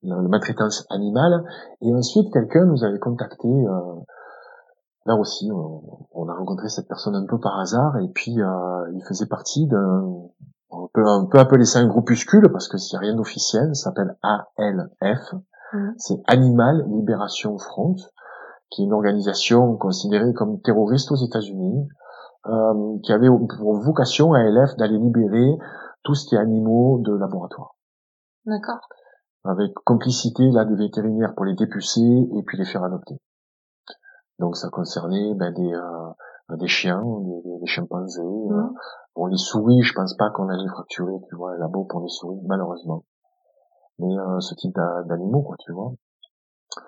le, 0.05 0.23
le 0.23 0.29
maltraitance 0.29 0.87
animale. 0.91 1.45
Et 1.83 1.93
ensuite, 1.93 2.33
quelqu'un 2.33 2.65
nous 2.67 2.85
avait 2.85 2.99
contacté, 2.99 3.49
euh, 3.49 4.01
là 5.07 5.17
aussi, 5.17 5.51
on, 5.53 6.29
a 6.29 6.35
rencontré 6.35 6.69
cette 6.69 6.89
personne 6.89 7.15
un 7.15 7.27
peu 7.27 7.39
par 7.39 7.59
hasard 7.59 7.99
et 7.99 8.09
puis 8.09 8.41
euh, 8.41 8.91
il 8.95 9.03
faisait 9.07 9.27
partie 9.27 9.67
d'un, 9.67 10.05
on 10.71 10.89
peut 10.93 11.07
un 11.07 11.27
peu 11.27 11.39
appeler 11.39 11.65
ça 11.65 11.81
un 11.81 11.87
groupuscule 11.87 12.51
parce 12.51 12.69
que 12.69 12.79
s'il 12.79 12.99
n'y 12.99 13.05
a 13.05 13.09
rien 13.09 13.17
d'officiel, 13.17 13.75
ça 13.75 13.91
s'appelle 13.91 14.17
ALF, 14.23 15.35
mmh. 15.73 15.91
c'est 15.99 16.23
Animal 16.27 16.87
Liberation 16.89 17.59
Front, 17.59 17.97
qui 18.71 18.83
est 18.83 18.85
une 18.87 18.95
organisation 18.95 19.77
considérée 19.77 20.33
comme 20.33 20.61
terroriste 20.61 21.13
aux 21.13 21.17
États-Unis, 21.17 21.87
euh, 22.47 22.99
qui 23.03 23.13
avait 23.13 23.29
pour 23.29 23.75
vocation 23.81 24.33
ALF 24.33 24.77
d'aller 24.77 24.99
libérer 24.99 25.59
tout 26.03 26.15
ce 26.15 26.27
qui 26.27 26.35
est 26.35 26.39
animaux 26.39 27.01
de 27.05 27.15
laboratoire. 27.15 27.75
D'accord. 28.47 28.89
Avec 29.45 29.73
complicité 29.85 30.51
là 30.51 30.65
des 30.65 30.75
vétérinaires 30.75 31.35
pour 31.35 31.45
les 31.45 31.55
dépucer 31.55 32.01
et 32.01 32.43
puis 32.47 32.59
les 32.59 32.65
faire 32.65 32.85
adopter. 32.85 33.19
Donc 34.39 34.57
ça 34.57 34.69
concernait 34.69 35.35
ben, 35.35 35.53
des, 35.55 35.73
euh, 35.73 36.57
des 36.57 36.67
chiens, 36.67 37.03
des, 37.03 37.59
des 37.61 37.67
chimpanzés. 37.67 38.23
Euh. 38.23 38.63
Mmh. 38.63 38.75
Bon, 39.17 39.27
les 39.27 39.37
souris, 39.37 39.83
je 39.83 39.95
pense 39.95 40.15
pas 40.17 40.31
qu'on 40.31 40.49
allait 40.49 40.69
fracturer, 40.69 41.15
tu 41.29 41.37
vois, 41.37 41.57
là-bas 41.57 41.81
pour 41.89 42.01
les 42.01 42.09
souris, 42.09 42.41
malheureusement. 42.47 43.05
Mais 43.99 44.19
euh, 44.19 44.41
ce 44.41 44.55
type 44.55 44.75
d'animaux, 45.07 45.43
quoi, 45.43 45.57
tu 45.61 45.73
vois. 45.73 45.93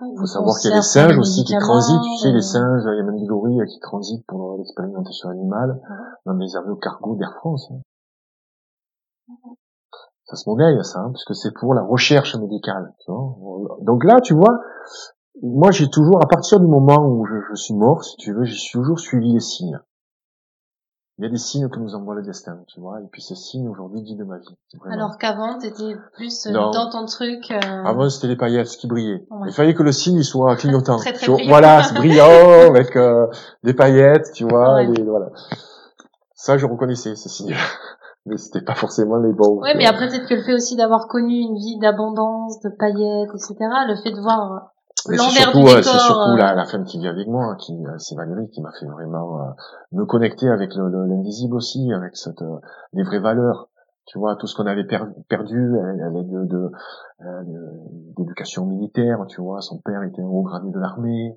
Il 0.01 0.19
faut 0.19 0.27
savoir 0.27 0.59
qu'il 0.59 0.71
y 0.71 0.73
a 0.73 0.77
des 0.77 0.83
singes 0.83 1.19
aussi 1.19 1.45
qui 1.45 1.57
transitent, 1.57 2.03
tu 2.03 2.19
sais, 2.19 2.33
les 2.33 2.43
singes, 2.43 2.83
il 2.85 2.97
y 2.97 3.01
a 3.01 3.05
même 3.05 3.19
des 3.19 3.27
gorilles 3.27 3.63
qui 3.69 3.79
transitent 3.81 4.27
pour 4.27 4.57
l'expérimentation 4.59 5.29
animale 5.29 5.81
dans 6.25 6.35
des 6.35 6.57
avions 6.57 6.77
cargo 6.77 7.17
d'Air 7.17 7.33
France. 7.37 7.71
Hein. 7.71 7.81
Ça 10.25 10.35
se 10.35 10.49
monnaie, 10.51 10.83
ça, 10.83 11.01
hein, 11.01 11.11
parce 11.13 11.25
que 11.25 11.35
c'est 11.35 11.53
pour 11.53 11.73
la 11.73 11.83
recherche 11.83 12.35
médicale. 12.37 12.95
Tu 13.05 13.13
vois. 13.13 13.79
Donc 13.83 14.05
là, 14.05 14.21
tu 14.21 14.35
vois, 14.35 14.61
moi 15.41 15.71
j'ai 15.71 15.89
toujours, 15.89 16.21
à 16.23 16.27
partir 16.27 16.59
du 16.59 16.67
moment 16.67 17.07
où 17.07 17.25
je, 17.27 17.55
suis 17.55 17.75
mort, 17.75 18.03
si 18.03 18.17
tu 18.17 18.33
veux, 18.33 18.45
j'ai 18.45 18.57
toujours 18.73 18.99
suivi 18.99 19.33
les 19.33 19.41
signes. 19.41 19.79
Il 21.19 21.25
y 21.25 21.29
a 21.29 21.31
des 21.31 21.39
signes 21.39 21.71
que 21.71 21.79
nous 21.79 21.95
envoie 21.95 22.15
le 22.15 22.23
destin, 22.23 22.59
tu 22.67 22.79
vois, 22.79 23.01
et 23.01 23.07
puis 23.11 23.23
ces 23.23 23.35
signes 23.35 23.69
aujourd'hui 23.69 24.03
guident 24.03 24.27
ma 24.27 24.37
vie. 24.37 24.55
Alors 24.91 25.17
qu'avant, 25.17 25.57
t'étais 25.59 25.97
plus 26.13 26.47
euh, 26.47 26.53
dans 26.53 26.91
ton 26.91 27.07
truc. 27.07 27.51
Euh... 27.51 27.85
Avant, 27.85 28.11
c'était 28.11 28.27
les 28.27 28.37
paillettes 28.37 28.69
qui 28.77 28.87
brillaient. 28.87 29.27
Il 29.47 29.53
fallait 29.53 29.73
que 29.73 29.83
le 29.83 29.93
signe 29.93 30.23
soit 30.23 30.57
clignotant. 30.57 30.99
très, 30.99 31.15
très 31.15 31.47
voilà, 31.49 31.83
c'est 31.83 31.95
brillant 31.95 32.69
avec 32.69 32.95
euh, 32.97 33.27
des 33.65 33.73
paillettes, 33.73 34.31
tu 34.35 34.45
vois. 34.45 34.85
voilà. 34.85 35.31
Ça, 36.35 36.59
je 36.59 36.67
reconnaissais 36.67 37.17
ces 37.17 37.31
signes 37.31 37.55
mais 38.27 38.37
c'était 38.37 38.61
pas 38.61 38.75
forcément 38.75 39.17
les 39.17 39.33
bons. 39.33 39.61
Ouais, 39.61 39.75
mais 39.77 39.87
après 39.87 40.09
peut-être 40.09 40.29
que 40.29 40.35
le 40.35 40.43
fait 40.43 40.55
aussi 40.55 40.77
d'avoir 40.77 41.07
connu 41.09 41.39
une 41.39 41.57
vie 41.57 41.79
d'abondance, 41.79 42.61
de 42.61 42.69
paillettes, 42.69 43.31
etc. 43.35 43.55
Le 43.89 43.97
fait 44.03 44.11
de 44.11 44.21
voir 44.21 44.73
l'envers 45.09 45.53
du 45.53 45.63
décor. 45.63 45.85
C'est 45.85 45.99
surtout 45.99 46.37
la, 46.37 46.53
euh, 46.53 46.55
la, 46.55 46.65
femme 46.65 46.85
qui 46.85 46.99
vit 46.99 47.09
avec 47.09 47.29
moi, 47.29 47.57
qui 47.57 47.73
euh, 47.73 47.99
c'est 47.99 48.15
Valérie 48.17 48.49
qui 48.51 48.61
m'a 48.61 48.73
fait 48.73 48.87
vraiment 48.87 49.41
euh, 49.41 49.51
me 49.93 50.05
connecter 50.05 50.49
avec 50.49 50.75
l'invisible 50.75 51.55
aussi, 51.55 51.93
avec 51.93 52.17
cette 52.17 52.43
les 52.93 53.03
vraies 53.03 53.21
valeurs. 53.21 53.69
Tu 54.07 54.19
vois, 54.19 54.37
tout 54.37 54.47
ce 54.47 54.55
qu'on 54.55 54.67
avait 54.67 54.87
perdu, 54.87 55.75
elle, 55.83 56.17
est 56.17 56.25
de, 56.25 56.45
de 56.45 56.71
d'éducation 58.17 58.65
militaire, 58.65 59.25
tu 59.29 59.41
vois, 59.41 59.61
son 59.61 59.79
père 59.79 60.03
était 60.05 60.23
un 60.23 60.27
haut 60.27 60.43
gradé 60.43 60.71
de 60.71 60.79
l'armée, 60.79 61.37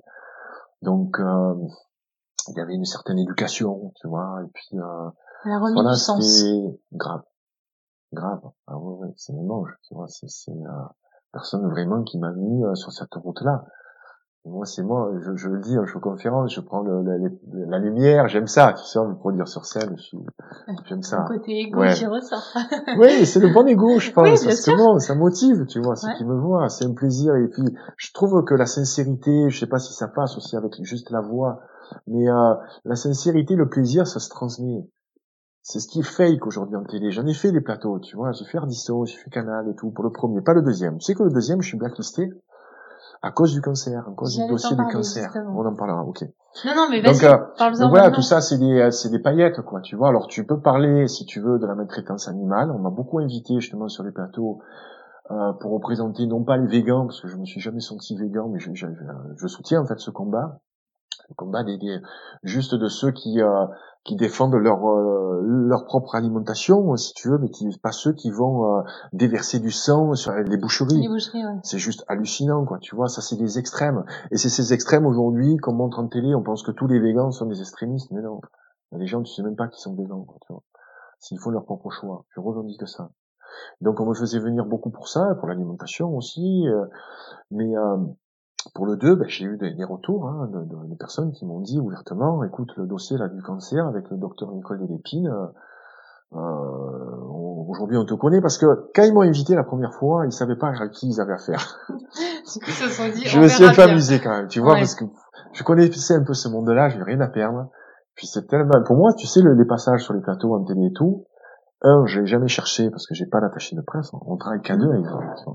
donc 0.80 1.16
il 1.18 2.56
y 2.56 2.60
avait 2.60 2.74
une 2.74 2.84
certaine 2.84 3.18
éducation, 3.18 3.92
tu 4.00 4.06
vois, 4.06 4.42
et 4.44 4.50
puis 4.54 4.78
la 5.44 5.58
remise 5.58 5.74
voilà, 5.74 5.92
du 5.92 5.98
sens. 5.98 6.44
grave. 6.92 7.22
Grave. 8.12 8.42
Ah 8.66 8.76
ouais, 8.76 9.06
ouais, 9.06 9.14
c'est 9.16 9.32
mon 9.32 9.48
ange, 9.50 9.76
tu 9.82 9.94
vois, 9.94 10.08
c'est, 10.08 10.28
c'est, 10.28 10.50
euh, 10.50 10.88
personne 11.32 11.68
vraiment 11.68 12.02
qui 12.02 12.18
m'a 12.18 12.32
mis 12.32 12.64
euh, 12.64 12.74
sur 12.74 12.92
cette 12.92 13.14
route-là. 13.14 13.64
moi, 14.44 14.64
c'est 14.66 14.82
moi, 14.82 15.10
je, 15.20 15.36
je 15.36 15.48
le 15.48 15.60
dis, 15.60 15.76
je 15.84 15.92
fais 15.92 16.00
conférence, 16.00 16.52
je 16.54 16.60
prends 16.60 16.82
le, 16.82 17.02
la 17.68 17.78
lumière, 17.78 18.28
j'aime 18.28 18.46
ça, 18.46 18.72
tu 18.72 18.84
sais, 18.84 18.98
me 18.98 19.14
produire 19.14 19.48
sur 19.48 19.64
scène, 19.64 19.96
j'aime 20.86 21.02
ça. 21.02 21.26
Le 21.28 21.38
côté 21.38 21.52
égo 21.60 21.82
qui 21.94 22.06
ressort. 22.06 22.42
oui, 22.98 23.26
c'est 23.26 23.40
le 23.40 23.52
bon 23.52 23.66
égo, 23.66 23.98
je 23.98 24.10
pense, 24.12 24.44
parce 24.44 24.64
que 24.64 24.76
bon, 24.76 24.98
ça 24.98 25.14
motive, 25.14 25.66
tu 25.66 25.80
vois, 25.80 25.96
c'est 25.96 26.14
qui 26.14 26.24
me 26.24 26.38
voit, 26.38 26.68
c'est 26.68 26.86
un 26.86 26.94
plaisir, 26.94 27.34
et 27.36 27.48
puis, 27.48 27.64
je 27.96 28.12
trouve 28.12 28.44
que 28.44 28.54
la 28.54 28.66
sincérité, 28.66 29.50
je 29.50 29.58
sais 29.58 29.68
pas 29.68 29.78
si 29.78 29.92
ça 29.92 30.08
passe 30.08 30.36
aussi 30.36 30.56
avec 30.56 30.72
juste 30.82 31.10
la 31.10 31.20
voix, 31.20 31.60
mais 32.06 32.28
euh, 32.28 32.54
la 32.84 32.96
sincérité, 32.96 33.54
le 33.56 33.68
plaisir, 33.68 34.06
ça 34.06 34.20
se 34.20 34.28
transmet. 34.28 34.88
C'est 35.62 35.78
ce 35.78 35.88
qui 35.88 36.00
est 36.00 36.02
fake 36.02 36.46
aujourd'hui 36.46 36.76
en 36.76 36.84
télé. 36.84 37.10
J'en 37.10 37.26
ai 37.26 37.34
fait 37.34 37.52
des 37.52 37.60
plateaux, 37.60 37.98
tu 38.00 38.16
vois. 38.16 38.32
J'ai 38.32 38.44
fait 38.44 38.58
Ardisson, 38.58 39.04
j'ai 39.04 39.16
fait 39.16 39.30
Canal 39.30 39.68
et 39.68 39.74
tout 39.74 39.90
pour 39.90 40.04
le 40.04 40.10
premier, 40.10 40.40
pas 40.40 40.54
le 40.54 40.62
deuxième. 40.62 40.98
Tu 40.98 41.04
sais 41.04 41.14
que 41.14 41.22
le 41.22 41.30
deuxième, 41.30 41.60
je 41.60 41.68
suis 41.68 41.78
blacklisté 41.78 42.30
à 43.22 43.30
cause 43.30 43.52
du 43.52 43.60
cancer, 43.60 44.08
à 44.08 44.12
cause 44.12 44.36
du 44.36 44.46
dossier 44.48 44.74
du 44.76 44.84
cancer. 44.90 45.30
On 45.54 45.66
en 45.66 45.74
parlera, 45.74 46.02
ok. 46.04 46.22
Non, 46.64 46.72
non, 46.74 46.86
mais 46.90 47.00
vas-y, 47.00 47.24
euh, 47.26 47.36
donc, 47.78 47.90
voilà, 47.90 48.10
tout 48.10 48.22
ça, 48.22 48.40
c'est 48.40 48.58
des, 48.58 48.80
euh, 48.80 48.90
c'est 48.90 49.10
des 49.10 49.20
paillettes, 49.20 49.60
quoi, 49.60 49.80
tu 49.82 49.94
vois. 49.94 50.08
Alors, 50.08 50.26
tu 50.26 50.44
peux 50.44 50.60
parler, 50.60 51.06
si 51.06 51.24
tu 51.26 51.40
veux, 51.40 51.58
de 51.58 51.66
la 51.66 51.74
maltraitance 51.74 52.26
animale. 52.28 52.70
On 52.72 52.78
m'a 52.78 52.90
beaucoup 52.90 53.18
invité, 53.18 53.60
justement, 53.60 53.88
sur 53.88 54.02
les 54.02 54.10
plateaux, 54.10 54.60
euh, 55.30 55.52
pour 55.60 55.72
représenter, 55.72 56.26
non 56.26 56.42
pas 56.42 56.56
les 56.56 56.66
végans, 56.66 57.06
parce 57.06 57.20
que 57.20 57.28
je 57.28 57.36
me 57.36 57.44
suis 57.44 57.60
jamais 57.60 57.80
senti 57.80 58.16
végan, 58.16 58.48
mais 58.48 58.58
je, 58.58 58.70
je, 58.74 58.86
je 59.36 59.46
soutiens, 59.46 59.82
en 59.82 59.86
fait, 59.86 59.98
ce 59.98 60.10
combat 60.10 60.60
combat 61.36 61.64
des, 61.64 61.78
juste 62.42 62.74
de 62.74 62.88
ceux 62.88 63.12
qui 63.12 63.40
euh, 63.40 63.66
qui 64.04 64.16
défendent 64.16 64.54
leur 64.54 64.86
euh, 64.86 65.40
leur 65.42 65.84
propre 65.84 66.14
alimentation 66.14 66.96
si 66.96 67.12
tu 67.14 67.28
veux 67.28 67.38
mais 67.38 67.50
qui 67.50 67.68
pas 67.82 67.92
ceux 67.92 68.12
qui 68.12 68.30
vont 68.30 68.78
euh, 68.78 68.82
déverser 69.12 69.60
du 69.60 69.70
sang 69.70 70.14
sur 70.14 70.32
les 70.32 70.56
boucheries, 70.56 71.00
les 71.00 71.08
boucheries 71.08 71.44
ouais. 71.44 71.60
c'est 71.62 71.78
juste 71.78 72.04
hallucinant 72.08 72.64
quoi 72.64 72.78
tu 72.78 72.94
vois 72.94 73.08
ça 73.08 73.20
c'est 73.20 73.36
des 73.36 73.58
extrêmes. 73.58 74.04
Et 74.30 74.36
c'est 74.36 74.48
ces 74.48 74.72
extrêmes 74.72 75.06
aujourd'hui 75.06 75.56
qu'on 75.58 75.74
montre 75.74 75.98
en 75.98 76.08
télé 76.08 76.34
on 76.34 76.42
pense 76.42 76.62
que 76.62 76.72
tous 76.72 76.86
les 76.86 76.98
végans 76.98 77.30
sont 77.30 77.46
des 77.46 77.60
extrémistes 77.60 78.10
mais 78.10 78.22
non. 78.22 78.40
Il 78.92 78.96
y 78.96 78.96
a 78.96 78.98
des 79.00 79.06
gens 79.06 79.22
tu 79.22 79.32
sais 79.32 79.42
même 79.42 79.56
pas 79.56 79.68
qui 79.68 79.80
sont 79.80 79.94
végans 79.94 80.24
quoi, 80.24 80.36
tu 80.46 80.52
vois. 80.52 80.62
S'ils 81.18 81.38
font 81.38 81.50
leur 81.50 81.64
propre 81.64 81.90
choix 81.90 82.24
je 82.34 82.40
revendique 82.40 82.86
ça. 82.88 83.10
Donc 83.80 84.00
on 84.00 84.06
me 84.06 84.14
faisait 84.14 84.38
venir 84.38 84.64
beaucoup 84.64 84.90
pour 84.90 85.08
ça 85.08 85.34
pour 85.38 85.48
l'alimentation 85.48 86.16
aussi 86.16 86.66
mais 87.50 87.72
pour 88.74 88.86
le 88.86 88.96
2, 88.96 89.16
ben, 89.16 89.28
j'ai 89.28 89.44
eu 89.44 89.56
des, 89.56 89.84
retours 89.84 90.28
hein, 90.28 90.48
de, 90.52 90.88
de, 90.88 90.94
personnes 90.96 91.32
qui 91.32 91.46
m'ont 91.46 91.60
dit 91.60 91.78
ouvertement, 91.80 92.44
écoute, 92.44 92.70
le 92.76 92.86
dossier 92.86 93.16
là 93.16 93.28
du 93.28 93.42
cancer 93.42 93.86
avec 93.86 94.10
le 94.10 94.16
docteur 94.16 94.52
Nicole 94.52 94.80
Delépine, 94.80 95.28
euh, 95.28 95.46
euh 96.34 97.16
aujourd'hui 97.68 97.96
on 97.96 98.04
te 98.04 98.14
connaît 98.14 98.40
parce 98.40 98.58
que 98.58 98.90
quand 98.94 99.02
ils 99.02 99.14
m'ont 99.14 99.22
invité 99.22 99.54
la 99.54 99.64
première 99.64 99.94
fois, 99.94 100.26
ils 100.26 100.32
savaient 100.32 100.56
pas 100.56 100.68
à 100.68 100.88
qui 100.88 101.08
ils 101.08 101.20
avaient 101.20 101.34
affaire. 101.34 101.78
je 101.88 103.40
me 103.40 103.48
suis 103.48 103.64
un 103.64 103.72
peu 103.72 103.82
amusé 103.82 104.20
quand 104.20 104.30
même, 104.30 104.48
tu 104.48 104.60
vois, 104.60 104.74
parce 104.74 104.94
que 104.94 105.04
je 105.52 105.62
connaissais 105.62 106.14
un 106.14 106.24
peu 106.24 106.34
ce 106.34 106.48
monde-là, 106.48 106.88
j'ai 106.88 107.02
rien 107.02 107.20
à 107.20 107.28
perdre. 107.28 107.70
Puis 108.14 108.26
c'est 108.26 108.46
tellement, 108.46 108.82
pour 108.84 108.96
moi, 108.96 109.12
tu 109.14 109.26
sais, 109.26 109.40
les 109.42 109.64
passages 109.64 110.04
sur 110.04 110.14
les 110.14 110.20
plateaux 110.20 110.54
en 110.54 110.64
télé 110.64 110.86
et 110.86 110.92
tout, 110.92 111.26
un, 111.82 112.04
j'ai 112.06 112.26
jamais 112.26 112.48
cherché 112.48 112.90
parce 112.90 113.06
que 113.06 113.14
j'ai 113.14 113.26
pas 113.26 113.40
d'attaché 113.40 113.74
de 113.74 113.80
presse, 113.80 114.10
on 114.12 114.36
travaille 114.36 114.60
qu'à 114.60 114.76
deux 114.76 114.90
avec 114.90 115.06
eux. 115.06 115.52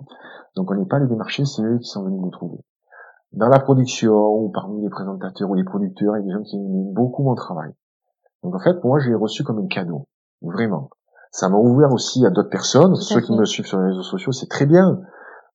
Donc 0.55 0.71
on 0.71 0.75
n'est 0.75 0.87
pas 0.87 0.99
les 0.99 1.07
démarchés, 1.07 1.45
c'est 1.45 1.61
eux 1.61 1.77
qui 1.77 1.87
sont 1.87 2.03
venus 2.03 2.19
nous 2.19 2.31
trouver 2.31 2.57
dans 3.33 3.47
la 3.47 3.59
production 3.59 4.13
ou 4.13 4.49
parmi 4.49 4.81
les 4.81 4.89
présentateurs 4.89 5.49
ou 5.49 5.55
les 5.55 5.63
producteurs, 5.63 6.17
il 6.17 6.21
y 6.21 6.23
a 6.23 6.25
des 6.25 6.31
gens 6.31 6.43
qui 6.43 6.55
aiment 6.55 6.93
beaucoup 6.93 7.23
mon 7.23 7.35
travail. 7.35 7.71
Donc 8.43 8.55
en 8.55 8.59
fait, 8.59 8.83
moi, 8.83 8.99
je 8.99 9.09
l'ai 9.09 9.15
reçu 9.15 9.43
comme 9.43 9.59
un 9.59 9.67
cadeau, 9.67 10.07
vraiment. 10.41 10.89
Ça 11.31 11.49
m'a 11.49 11.57
ouvert 11.57 11.91
aussi 11.91 12.25
à 12.25 12.29
d'autres 12.29 12.49
personnes, 12.49 12.95
ceux 12.95 13.19
qui 13.19 13.33
me 13.33 13.43
suivent 13.43 13.65
sur 13.65 13.79
les 13.79 13.87
réseaux 13.87 14.03
sociaux, 14.03 14.31
c'est 14.31 14.47
très 14.47 14.65
bien. 14.65 15.01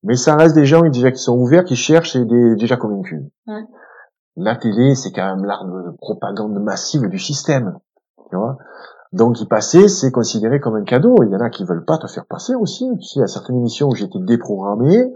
Mais 0.03 0.17
ça 0.17 0.37
reste 0.37 0.55
des 0.55 0.65
gens 0.65 0.83
déjà 0.83 1.11
qui 1.11 1.23
sont 1.23 1.39
ouverts, 1.39 1.65
qui 1.65 1.77
cherchent 1.77 2.17
et 2.17 2.25
des, 2.25 2.57
déjà 2.57 2.77
convaincus. 2.77 3.23
La 4.37 4.57
télé, 4.57 4.95
c'est 4.95 5.13
quand 5.13 5.37
même 5.37 5.45
l'arme 5.45 5.85
de 5.85 5.97
propagande 5.97 6.59
massive 6.63 7.09
du 7.09 7.19
système. 7.19 7.79
Tu 8.31 8.37
vois 8.37 8.59
donc 9.13 9.41
y 9.41 9.47
passer, 9.47 9.89
c'est 9.89 10.13
considéré 10.13 10.61
comme 10.61 10.77
un 10.77 10.85
cadeau. 10.85 11.17
Il 11.25 11.31
y 11.31 11.35
en 11.35 11.41
a 11.41 11.51
qui 11.51 11.65
veulent 11.65 11.85
pas 11.85 11.99
te 11.99 12.07
faire 12.07 12.27
passer 12.27 12.55
aussi. 12.55 12.89
Tu 13.01 13.03
sais, 13.03 13.19
il 13.19 13.21
y 13.21 13.25
a 13.25 13.27
certaines 13.27 13.57
émissions 13.57 13.89
où 13.89 13.95
j'étais 13.95 14.21
déprogrammé, 14.21 15.13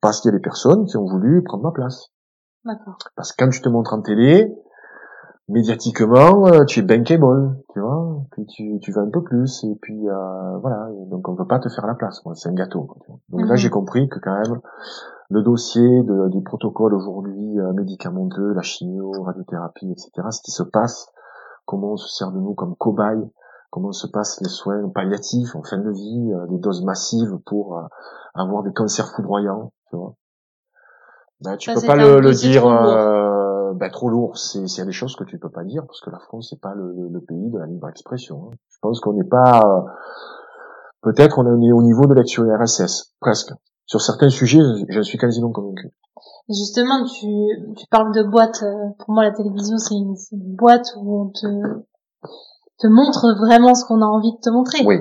parce 0.00 0.20
qu'il 0.20 0.30
y 0.30 0.34
a 0.34 0.36
des 0.36 0.42
personnes 0.42 0.86
qui 0.86 0.96
ont 0.96 1.06
voulu 1.06 1.42
prendre 1.42 1.62
ma 1.62 1.72
place. 1.72 2.10
D'accord. 2.64 2.98
Parce 3.16 3.32
que 3.32 3.44
quand 3.44 3.50
tu 3.50 3.60
te 3.60 3.68
montres 3.68 3.94
en 3.94 4.02
télé, 4.02 4.54
médiatiquement, 5.48 6.46
euh, 6.46 6.64
tu 6.64 6.80
es 6.80 6.82
bankable, 6.82 7.56
tu 7.72 7.80
vois, 7.80 8.22
puis 8.32 8.46
tu, 8.46 8.78
tu 8.80 8.92
vas 8.92 9.02
un 9.02 9.10
peu 9.10 9.22
plus, 9.22 9.64
et 9.64 9.76
puis 9.80 10.08
euh, 10.08 10.58
voilà, 10.58 10.88
donc 11.10 11.28
on 11.28 11.32
ne 11.32 11.36
peut 11.36 11.46
pas 11.46 11.58
te 11.58 11.68
faire 11.68 11.86
la 11.86 11.94
place, 11.94 12.22
c'est 12.34 12.48
un 12.48 12.54
gâteau. 12.54 12.88
Donc 13.30 13.42
là, 13.42 13.52
mhm. 13.52 13.56
j'ai 13.56 13.70
compris 13.70 14.08
que 14.08 14.18
quand 14.18 14.38
même, 14.38 14.60
le 15.30 15.42
dossier 15.42 16.02
de, 16.02 16.28
du 16.28 16.42
protocole 16.42 16.92
aujourd'hui 16.92 17.58
euh, 17.60 17.72
médicamenteux, 17.72 18.52
la 18.52 18.62
chimio, 18.62 19.12
radiothérapie, 19.22 19.90
etc., 19.90 20.10
ce 20.30 20.42
qui 20.42 20.50
se 20.50 20.64
passe, 20.64 21.08
comment 21.66 21.92
on 21.92 21.96
se 21.96 22.08
sert 22.08 22.32
de 22.32 22.40
nous 22.40 22.54
comme 22.54 22.74
cobaye, 22.74 23.30
comment 23.70 23.92
se 23.92 24.08
passent 24.08 24.40
les 24.40 24.48
soins 24.48 24.88
palliatifs 24.88 25.54
en 25.54 25.62
fin 25.62 25.78
de 25.78 25.90
vie, 25.90 26.32
euh, 26.32 26.46
des 26.48 26.58
doses 26.58 26.84
massives 26.84 27.38
pour 27.46 27.78
euh, 27.78 27.82
avoir 28.34 28.64
des 28.64 28.72
cancers 28.72 29.08
foudroyants, 29.14 29.72
tu 29.90 29.96
vois. 29.96 30.14
Ben, 31.42 31.56
tu 31.56 31.72
peux 31.72 31.80
pas 31.86 31.96
le, 31.96 32.20
le 32.20 32.32
dire 32.32 32.62
trop 32.62 32.70
lourd. 32.70 32.92
Euh, 32.92 33.72
ben, 33.74 33.90
trop 33.90 34.08
lourd. 34.08 34.38
C'est 34.38 34.60
il 34.60 34.78
y 34.78 34.80
a 34.80 34.84
des 34.84 34.92
choses 34.92 35.16
que 35.16 35.24
tu 35.24 35.38
peux 35.38 35.50
pas 35.50 35.64
dire 35.64 35.84
parce 35.86 36.00
que 36.00 36.10
la 36.10 36.18
France 36.18 36.48
c'est 36.50 36.60
pas 36.60 36.74
le, 36.74 36.92
le, 37.10 37.20
pays 37.20 37.50
de 37.50 37.58
la 37.58 37.66
libre 37.66 37.88
expression. 37.88 38.48
Hein. 38.50 38.56
Je 38.68 38.78
pense 38.82 39.00
qu'on 39.00 39.12
n'est 39.14 39.24
pas 39.28 39.84
peut-être 41.02 41.38
on 41.38 41.62
est 41.62 41.72
au 41.72 41.82
niveau 41.82 42.06
de 42.06 42.14
l'ex 42.14 42.38
RSS 42.38 43.14
presque. 43.20 43.52
Sur 43.86 44.00
certains 44.00 44.28
sujets, 44.30 44.60
je 44.88 45.00
suis 45.00 45.18
quasiment 45.18 45.50
convaincu. 45.50 45.90
Justement, 46.48 47.04
tu, 47.06 47.26
tu 47.76 47.86
parles 47.90 48.14
de 48.14 48.22
boîte. 48.22 48.62
euh, 48.62 48.90
Pour 48.98 49.14
moi, 49.14 49.24
la 49.24 49.32
télévision, 49.32 49.78
c'est 49.78 49.94
une, 49.94 50.14
une 50.32 50.54
boîte 50.54 50.86
où 50.96 51.22
on 51.22 51.28
te, 51.30 51.80
te 52.78 52.86
montre 52.86 53.34
vraiment 53.40 53.74
ce 53.74 53.84
qu'on 53.86 54.00
a 54.02 54.06
envie 54.06 54.32
de 54.32 54.38
te 54.40 54.50
montrer. 54.50 54.84
Oui, 54.86 54.98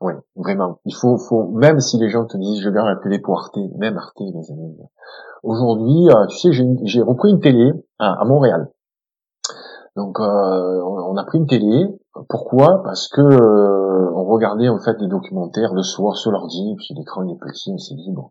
oui, 0.00 0.12
vraiment. 0.36 0.78
Il 0.84 0.94
faut, 0.94 1.18
faut, 1.18 1.48
même 1.48 1.80
si 1.80 1.98
les 1.98 2.08
gens 2.08 2.24
te 2.24 2.36
disent 2.36 2.62
je 2.62 2.68
regarde 2.68 2.88
la 2.88 2.96
télé 2.96 3.18
pour 3.18 3.38
Arte, 3.38 3.58
même 3.78 3.96
Arte, 3.96 4.20
les 4.20 4.52
amis. 4.52 4.76
Aujourd'hui, 5.42 6.08
euh, 6.08 6.26
tu 6.26 6.36
sais, 6.36 6.66
j'ai 6.82 7.02
repris 7.02 7.30
une 7.30 7.40
télé 7.40 7.72
à, 7.98 8.24
Montréal. 8.24 8.70
Donc, 9.96 10.20
euh, 10.20 10.82
on 10.82 11.16
a 11.16 11.24
pris 11.24 11.38
une 11.38 11.46
télé. 11.46 11.86
Pourquoi? 12.28 12.82
Parce 12.84 13.08
que 13.08 13.20
euh, 13.20 14.10
on 14.14 14.24
regardait 14.24 14.68
en 14.68 14.78
fait 14.78 14.96
des 14.98 15.08
documentaires 15.08 15.74
le 15.74 15.82
soir 15.82 16.16
sur 16.16 16.30
l'ordi, 16.30 16.74
puis 16.76 16.94
l'écran 16.96 17.26
est 17.28 17.38
petit, 17.38 17.72
on 17.72 17.78
s'est 17.78 17.94
dit 17.94 18.12
bon. 18.12 18.30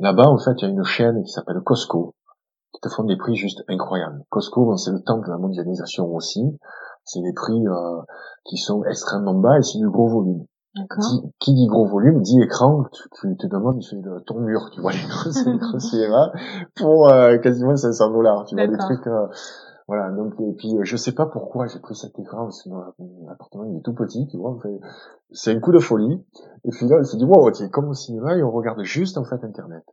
Là-bas, 0.00 0.28
en 0.28 0.38
fait, 0.38 0.52
il 0.58 0.62
y 0.62 0.64
a 0.66 0.68
une 0.68 0.84
chaîne 0.84 1.24
qui 1.24 1.32
s'appelle 1.32 1.60
Costco, 1.64 2.14
qui 2.72 2.80
te 2.80 2.88
font 2.88 3.02
des 3.02 3.16
prix 3.16 3.34
juste 3.34 3.64
incroyables. 3.68 4.22
Costco, 4.30 4.64
bon, 4.64 4.76
c'est 4.76 4.92
le 4.92 5.02
temple 5.02 5.26
de 5.26 5.32
la 5.32 5.38
mondialisation 5.38 6.06
aussi. 6.14 6.56
C'est 7.04 7.20
des 7.20 7.32
prix 7.32 7.66
euh, 7.66 8.02
qui 8.44 8.58
sont 8.58 8.84
extrêmement 8.84 9.34
bas 9.34 9.58
et 9.58 9.62
c'est 9.62 9.78
du 9.78 9.88
gros 9.90 10.08
volume. 10.08 10.44
Qui, 10.74 11.32
qui 11.40 11.54
dit 11.54 11.66
gros 11.66 11.86
volume, 11.86 12.20
dit 12.20 12.40
écran, 12.40 12.84
tu, 12.92 13.02
tu 13.20 13.36
te 13.36 13.46
demandes, 13.46 13.82
il 13.82 13.86
fait 13.86 14.00
le, 14.00 14.20
ton 14.20 14.38
mur, 14.40 14.70
tu 14.70 14.80
vois, 14.80 14.92
les 14.92 14.98
grosses, 15.08 15.44
les 15.44 15.58
grosses 15.58 15.90
cinémas, 15.90 16.30
pour 16.76 17.10
euh, 17.10 17.38
quasiment 17.38 17.74
500 17.74 18.12
dollars, 18.12 18.44
tu 18.44 18.54
vois, 18.54 18.66
des 18.66 18.76
trucs, 18.76 19.06
euh, 19.06 19.26
voilà, 19.88 20.10
donc, 20.12 20.34
et 20.40 20.52
puis, 20.52 20.76
euh, 20.76 20.84
je 20.84 20.96
sais 20.96 21.12
pas 21.12 21.26
pourquoi 21.26 21.66
j'ai 21.66 21.80
pris 21.80 21.96
cet 21.96 22.18
écran, 22.18 22.44
parce 22.44 22.62
que 22.62 22.68
mon 22.68 23.28
appartement, 23.28 23.64
il 23.64 23.78
est 23.78 23.82
tout 23.82 23.94
petit, 23.94 24.26
tu 24.28 24.36
vois, 24.36 24.50
en 24.50 24.58
fait, 24.58 24.78
c'est 25.32 25.52
un 25.52 25.58
coup 25.58 25.72
de 25.72 25.78
folie, 25.78 26.22
et 26.64 26.70
puis 26.70 26.86
là, 26.86 26.98
on 27.00 27.04
s'est 27.04 27.16
dit, 27.16 27.24
wow, 27.24 27.48
ok, 27.48 27.70
comme 27.70 27.88
au 27.88 27.94
cinéma, 27.94 28.36
et 28.36 28.42
on 28.42 28.50
regarde 28.50 28.82
juste, 28.82 29.18
en 29.18 29.24
fait, 29.24 29.42
Internet. 29.42 29.84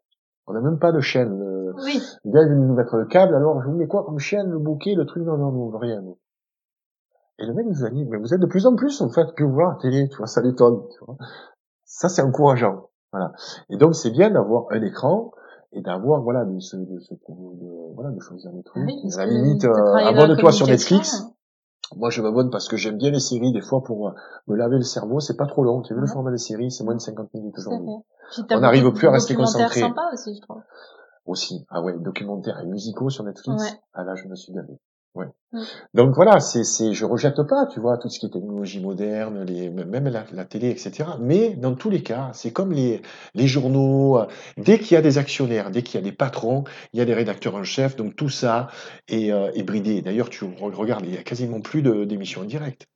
On 0.45 0.53
n'a 0.53 0.61
même 0.61 0.77
pas 0.77 0.91
de 0.91 0.99
chaîne, 0.99 1.39
le, 1.39 1.73
Oui. 1.83 1.99
le 2.25 2.31
gars, 2.31 2.43
il 2.43 2.49
vient 2.49 2.57
nous 2.57 2.75
mettre 2.75 2.97
le 2.97 3.05
câble, 3.05 3.33
alors, 3.33 3.61
je 3.63 3.69
vous 3.69 3.75
mets 3.75 3.87
quoi 3.87 4.03
comme 4.03 4.19
chaîne, 4.19 4.51
le 4.51 4.59
bouquet, 4.59 4.93
le 4.93 5.05
truc, 5.05 5.23
non, 5.23 5.37
non, 5.37 5.51
non, 5.51 5.77
rien. 5.77 6.03
Et 7.37 7.45
le 7.45 7.53
mec 7.53 7.65
nous 7.65 7.83
a 7.83 7.89
dit, 7.89 8.05
mais 8.05 8.17
vous 8.17 8.33
êtes 8.33 8.39
de 8.39 8.45
plus 8.45 8.65
en 8.65 8.75
plus, 8.75 9.01
en 9.01 9.09
fait, 9.09 9.33
que 9.35 9.43
voir 9.43 9.73
la 9.73 9.77
télé, 9.81 10.07
tu 10.09 10.17
vois, 10.17 10.27
ça 10.27 10.41
l'étonne, 10.41 10.81
tu 10.91 11.05
vois. 11.05 11.17
Ça, 11.83 12.07
c'est 12.07 12.21
encourageant. 12.21 12.89
Voilà. 13.11 13.33
Et 13.69 13.77
donc, 13.77 13.95
c'est 13.95 14.11
bien 14.11 14.29
d'avoir 14.29 14.65
un 14.71 14.81
écran 14.81 15.31
et 15.73 15.81
d'avoir, 15.81 16.21
voilà, 16.21 16.45
de, 16.45 16.59
se, 16.59 16.77
de, 16.77 16.99
se, 16.99 17.13
de, 17.13 17.93
voilà, 17.93 18.11
de 18.11 18.19
choisir 18.19 18.51
des 18.53 18.63
trucs. 18.63 18.83
Oui, 18.85 19.01
la 19.17 19.25
limite, 19.25 19.65
euh, 19.65 19.95
abonne-toi 19.95 20.51
sur. 20.51 20.67
Netflix. 20.67 21.25
Moi, 21.95 22.09
je 22.09 22.21
m'abonne 22.21 22.49
parce 22.49 22.67
que 22.67 22.77
j'aime 22.77 22.97
bien 22.97 23.11
les 23.11 23.19
séries, 23.19 23.51
des 23.51 23.61
fois, 23.61 23.83
pour 23.83 24.07
euh, 24.07 24.11
me 24.47 24.55
laver 24.55 24.77
le 24.77 24.83
cerveau. 24.83 25.19
C'est 25.19 25.37
pas 25.37 25.45
trop 25.45 25.63
long. 25.63 25.81
Tu 25.81 25.93
as 25.93 25.95
vu 25.95 26.01
le 26.01 26.07
format 26.07 26.31
des 26.31 26.37
séries? 26.37 26.71
C'est 26.71 26.83
moins 26.83 26.95
de 26.95 26.99
50 26.99 27.33
minutes 27.33 27.57
aujourd'hui. 27.57 27.89
On 28.49 28.59
n'arrive 28.59 28.91
plus 28.91 29.07
à 29.07 29.11
rester 29.11 29.35
concentré. 29.35 29.81
sympas 29.81 30.11
aussi, 30.13 30.35
je 30.35 30.41
trouve. 30.41 30.61
Aussi. 31.25 31.65
Ah 31.69 31.81
ouais, 31.81 31.93
documentaires 31.99 32.59
et 32.59 32.65
musicaux 32.65 33.09
sur 33.09 33.23
Netflix. 33.23 33.61
Ouais. 33.61 33.79
Ah 33.93 34.03
là, 34.03 34.15
je 34.15 34.27
me 34.27 34.35
suis 34.35 34.53
gavé. 34.53 34.79
Ouais. 35.15 35.27
Mm. 35.53 35.61
Donc 35.93 36.15
voilà, 36.15 36.39
c'est, 36.41 36.63
c'est, 36.65 36.93
je 36.93 37.05
rejette 37.05 37.41
pas, 37.47 37.65
tu 37.67 37.79
vois, 37.79 37.97
tout 37.97 38.09
ce 38.09 38.19
qui 38.19 38.25
est 38.25 38.29
technologie 38.29 38.81
moderne, 38.81 39.43
les, 39.45 39.69
même 39.69 40.07
la, 40.09 40.25
la 40.31 40.45
télé, 40.45 40.69
etc. 40.71 41.17
Mais 41.19 41.55
dans 41.55 41.75
tous 41.75 41.89
les 41.89 42.03
cas, 42.03 42.31
c'est 42.33 42.51
comme 42.51 42.73
les, 42.73 43.01
les 43.33 43.47
journaux. 43.47 44.17
euh, 44.19 44.27
Dès 44.57 44.79
qu'il 44.79 44.95
y 44.95 44.97
a 44.97 45.01
des 45.01 45.17
actionnaires, 45.17 45.71
dès 45.71 45.83
qu'il 45.83 45.95
y 45.95 46.03
a 46.03 46.03
des 46.03 46.11
patrons, 46.11 46.65
il 46.93 46.99
y 46.99 47.01
a 47.01 47.05
des 47.05 47.13
rédacteurs 47.13 47.55
en 47.55 47.63
chef. 47.63 47.95
Donc 47.95 48.15
tout 48.15 48.29
ça 48.29 48.67
est, 49.07 49.31
euh, 49.31 49.51
est 49.53 49.63
bridé. 49.63 50.01
D'ailleurs, 50.01 50.29
tu 50.29 50.45
re- 50.45 50.73
regardes, 50.73 51.05
il 51.05 51.13
y 51.15 51.17
a 51.17 51.23
quasiment 51.23 51.61
plus 51.61 51.81
de, 51.81 52.03
d'émissions 52.05 52.41
en 52.41 52.45
direct. 52.45 52.87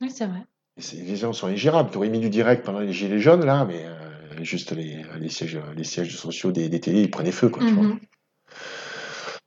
Oui, 0.00 0.10
c'est 0.10 0.26
vrai. 0.26 0.44
C'est- 0.78 0.96
les 1.02 1.16
gens 1.16 1.32
sont 1.32 1.48
ingérables. 1.48 1.90
Tu 1.90 1.96
aurais 1.98 2.08
mis 2.10 2.20
du 2.20 2.30
direct 2.30 2.64
pendant 2.64 2.80
les 2.80 2.92
gilets 2.92 3.18
jaunes 3.20 3.44
là, 3.44 3.64
mais 3.64 3.84
euh, 3.86 4.42
juste 4.44 4.72
les, 4.72 5.04
les 5.18 5.28
sièges, 5.28 5.60
les 5.76 5.84
sièges 5.84 6.16
sociaux 6.16 6.52
des, 6.52 6.68
des 6.68 6.80
télés, 6.80 7.02
ils 7.02 7.10
prenaient 7.10 7.32
feu, 7.32 7.48
quoi. 7.48 7.64
Tu 7.64 7.74
vois. 7.74 7.90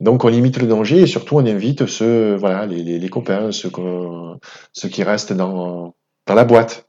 Donc 0.00 0.24
on 0.24 0.28
limite 0.28 0.58
le 0.58 0.66
danger 0.66 1.00
et 1.00 1.06
surtout 1.06 1.36
on 1.36 1.46
invite 1.46 1.86
ceux, 1.86 2.36
voilà, 2.36 2.66
les, 2.66 2.82
les, 2.82 2.98
les 2.98 3.08
copains, 3.08 3.50
ceux, 3.50 3.70
ceux 4.72 4.88
qui 4.88 5.02
restent 5.02 5.32
dans, 5.32 5.94
dans 6.26 6.34
la 6.34 6.44
boîte, 6.44 6.86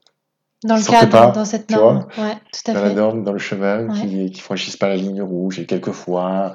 Dans 0.63 0.75
le 0.75 0.83
cadre, 0.83 1.09
pas, 1.09 1.27
dans 1.31 1.45
cette 1.45 1.71
norme. 1.71 2.05
Ouais, 2.17 2.35
tout 2.53 2.71
à 2.71 2.73
dans 2.73 2.81
la 2.81 2.93
norme, 2.93 3.23
dans 3.23 3.31
le 3.33 3.39
chemin, 3.39 3.87
Ouais. 3.87 4.07
qui, 4.07 4.31
qui 4.31 4.41
franchissent 4.41 4.77
pas 4.77 4.89
la 4.89 4.95
ligne 4.97 5.23
rouge 5.23 5.57
et 5.59 5.65
quelquefois, 5.65 6.53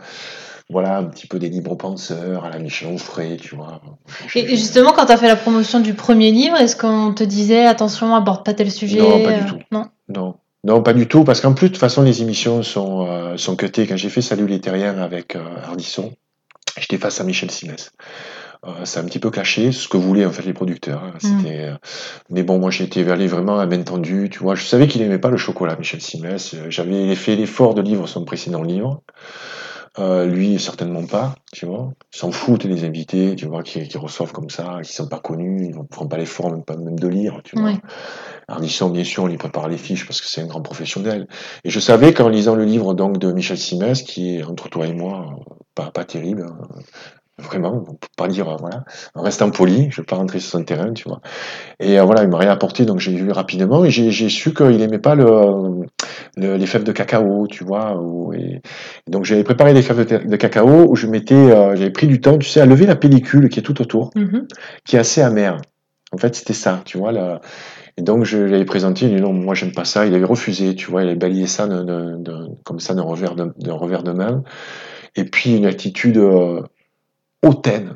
voilà, 0.70 0.98
un 0.98 1.04
petit 1.04 1.26
peu 1.26 1.38
des 1.40 1.48
libres 1.48 1.74
penseurs 1.76 2.44
à 2.44 2.50
la 2.50 2.58
Michel 2.58 2.88
Onfray, 2.88 3.36
tu 3.36 3.56
vois. 3.56 3.80
Et 4.36 4.46
justement, 4.56 4.92
quand 4.92 5.06
tu 5.06 5.12
as 5.12 5.16
fait 5.16 5.28
la 5.28 5.36
promotion 5.36 5.80
du 5.80 5.94
premier 5.94 6.30
livre, 6.30 6.56
est-ce 6.56 6.76
qu'on 6.76 7.12
te 7.12 7.24
disait 7.24 7.66
attention, 7.66 8.14
aborde 8.14 8.44
pas 8.44 8.54
tel 8.54 8.70
sujet 8.70 9.00
Non, 9.00 9.22
pas 9.24 9.32
du 9.32 9.42
euh, 9.42 9.48
tout. 9.48 9.58
Non. 9.72 9.86
Non, 10.08 10.36
non, 10.62 10.82
pas 10.82 10.92
du 10.94 11.08
tout, 11.08 11.24
parce 11.24 11.40
qu'en 11.40 11.52
plus, 11.52 11.68
de 11.68 11.72
toute 11.74 11.80
façon, 11.80 12.02
les 12.02 12.22
émissions 12.22 12.62
sont, 12.62 13.06
euh, 13.08 13.36
sont 13.36 13.56
cutées. 13.56 13.86
Quand 13.86 13.96
j'ai 13.96 14.08
fait 14.08 14.22
Salut 14.22 14.46
les 14.46 14.60
terriens 14.60 14.98
avec 14.98 15.34
euh, 15.36 15.40
Ardisson, 15.64 16.12
j'étais 16.78 16.98
face 16.98 17.20
à 17.20 17.24
Michel 17.24 17.50
Simès. 17.50 17.90
Euh, 18.66 18.84
ça 18.86 19.00
a 19.00 19.02
un 19.02 19.06
petit 19.06 19.18
peu 19.18 19.30
clashé 19.30 19.72
ce 19.72 19.88
que 19.88 19.96
voulaient 19.98 20.24
en 20.24 20.32
fait 20.32 20.42
les 20.42 20.54
producteurs. 20.54 21.02
hein. 21.04 21.12
C'était, 21.18 21.64
euh, 21.64 21.74
mais 22.30 22.42
bon, 22.42 22.58
moi 22.58 22.70
j'étais 22.70 23.08
allé 23.10 23.26
vraiment 23.26 23.58
à 23.58 23.66
main 23.66 23.82
tendue, 23.82 24.30
tu 24.30 24.38
vois. 24.38 24.54
Je 24.54 24.64
savais 24.64 24.88
qu'il 24.88 25.02
aimait 25.02 25.18
pas 25.18 25.30
le 25.30 25.36
chocolat, 25.36 25.76
Michel 25.76 26.00
Simès. 26.00 26.54
Euh, 26.54 26.70
J'avais 26.70 27.14
fait 27.14 27.36
l'effort 27.36 27.74
de 27.74 27.82
lire 27.82 28.08
son 28.08 28.24
précédent 28.24 28.62
livre. 28.62 29.02
Euh, 30.00 30.26
lui, 30.26 30.58
certainement 30.58 31.06
pas, 31.06 31.36
tu 31.52 31.66
vois. 31.66 31.92
Ils 32.12 32.18
s'en 32.18 32.32
foutent 32.32 32.64
les 32.64 32.82
invités, 32.84 33.36
tu 33.36 33.46
vois, 33.46 33.62
qui, 33.62 33.86
qui 33.86 33.96
reçoivent 33.96 34.32
comme 34.32 34.50
ça, 34.50 34.78
qui 34.82 34.92
sont 34.92 35.06
pas 35.06 35.20
connus, 35.20 35.66
ils 35.70 35.76
ne 35.78 35.82
feront 35.92 36.08
pas 36.08 36.16
l'effort 36.16 36.50
même, 36.50 36.64
pas, 36.64 36.76
même 36.76 36.98
de 36.98 37.06
lire, 37.06 37.40
tu 37.44 37.54
vois. 37.56 37.70
Ardisson, 38.48 38.88
bien 38.90 39.04
sûr, 39.04 39.22
on 39.22 39.26
lui 39.28 39.36
prépare 39.36 39.68
les 39.68 39.78
fiches 39.78 40.04
parce 40.04 40.20
que 40.20 40.26
c'est 40.28 40.40
un 40.40 40.46
grand 40.46 40.62
professionnel. 40.62 41.28
Et 41.62 41.70
je 41.70 41.78
savais 41.78 42.12
qu'en 42.12 42.28
lisant 42.28 42.56
le 42.56 42.64
livre 42.64 42.92
donc 42.94 43.18
de 43.18 43.30
Michel 43.30 43.56
Simès, 43.56 44.02
qui 44.02 44.36
est 44.36 44.42
entre 44.42 44.68
toi 44.68 44.86
et 44.88 44.92
moi 44.92 45.36
pas, 45.74 45.90
pas 45.90 46.04
terrible, 46.04 46.42
hein, 46.48 46.58
vraiment, 47.38 47.84
on 47.88 47.94
peut 47.94 48.08
pas 48.16 48.28
dire, 48.28 48.48
euh, 48.48 48.56
voilà, 48.60 48.84
en 49.14 49.22
restant 49.22 49.50
poli, 49.50 49.88
je 49.90 50.00
vais 50.02 50.06
pas 50.06 50.16
rentrer 50.16 50.40
sur 50.40 50.52
son 50.52 50.64
terrain, 50.64 50.92
tu 50.92 51.08
vois. 51.08 51.20
Et 51.80 51.98
euh, 52.00 52.04
voilà, 52.04 52.24
il 52.24 52.28
m'a 52.30 52.38
rien 52.38 52.52
apporté, 52.52 52.84
donc 52.86 53.00
j'ai 53.00 53.12
lu 53.12 53.30
rapidement 53.32 53.84
et 53.84 53.90
j'ai 53.90 54.28
su 54.30 54.54
qu'il 54.54 54.80
aimait 54.82 54.98
pas 55.00 55.14
le, 55.16 55.26
le- 56.36 56.56
les 56.56 56.66
fèves 56.66 56.84
de 56.84 56.92
cacao, 56.92 57.46
tu 57.46 57.64
vois. 57.64 57.96
ou- 58.00 58.32
et, 58.34 58.60
donc 59.08 59.24
j'avais 59.24 59.44
préparé 59.44 59.74
des 59.74 59.82
fèves 59.82 60.06
de, 60.06 60.28
de 60.28 60.36
cacao 60.36 60.86
où 60.90 60.96
je 60.96 61.06
mettais, 61.06 61.34
euh, 61.34 61.76
j'avais 61.76 61.90
pris 61.90 62.06
du 62.06 62.20
temps, 62.20 62.38
tu 62.38 62.48
sais, 62.48 62.60
à 62.60 62.66
lever 62.66 62.86
la 62.86 62.96
pellicule 62.96 63.48
qui 63.48 63.60
est 63.60 63.62
tout 63.62 63.80
autour 63.82 64.10
Mhm. 64.16 64.46
qui 64.84 64.96
est 64.96 64.98
assez 64.98 65.22
amer. 65.22 65.58
En 66.12 66.18
fait, 66.18 66.34
c'était 66.36 66.52
ça, 66.54 66.82
tu 66.84 66.98
vois. 66.98 67.12
Là. 67.12 67.40
Et 67.98 68.02
donc, 68.02 68.24
je 68.24 68.38
l'avais 68.38 68.64
présenté, 68.66 69.06
il 69.06 69.16
dit 69.16 69.22
non, 69.22 69.32
moi, 69.32 69.54
j'aime 69.54 69.72
pas 69.72 69.84
ça. 69.84 70.06
Il 70.06 70.14
avait 70.14 70.24
refusé, 70.24 70.74
tu 70.76 70.90
vois. 70.90 71.02
Il 71.02 71.08
avait 71.08 71.16
balayé 71.18 71.46
ça 71.46 71.66
comme 72.64 72.80
ça 72.80 72.94
d'un 72.94 73.02
revers 73.02 73.34
de, 73.34 73.52
d'un 73.58 73.74
revers 73.74 74.02
de 74.02 74.12
main. 74.12 74.42
Et 75.16 75.24
puis, 75.24 75.56
une 75.56 75.66
attitude 75.66 76.16
euh, 76.18 76.62
hautaine. 77.42 77.94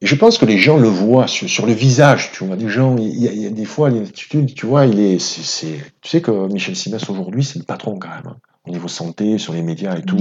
Et 0.00 0.06
je 0.06 0.14
pense 0.16 0.36
que 0.38 0.44
les 0.44 0.58
gens 0.58 0.78
le 0.78 0.88
voient 0.88 1.28
sur, 1.28 1.48
sur 1.48 1.64
le 1.66 1.72
visage, 1.72 2.30
tu 2.32 2.44
vois. 2.44 2.56
Des 2.56 2.68
gens, 2.68 2.96
il 2.96 3.18
y, 3.22 3.28
a, 3.28 3.32
il 3.32 3.40
y 3.42 3.46
a 3.46 3.50
des 3.50 3.64
fois, 3.64 3.88
l'attitude, 3.90 4.52
tu 4.54 4.66
vois, 4.66 4.86
il 4.86 4.98
est, 4.98 5.18
c'est, 5.20 5.78
tu 6.00 6.08
sais 6.08 6.20
que 6.20 6.52
Michel 6.52 6.74
Simès 6.74 7.08
aujourd'hui, 7.08 7.44
c'est 7.44 7.58
le 7.60 7.64
patron 7.64 7.98
quand 7.98 8.08
même. 8.08 8.26
hein. 8.26 8.36
Au 8.64 8.70
niveau 8.70 8.86
santé, 8.86 9.38
sur 9.38 9.52
les 9.54 9.62
médias 9.62 9.96
et 9.96 10.02
tout. 10.02 10.16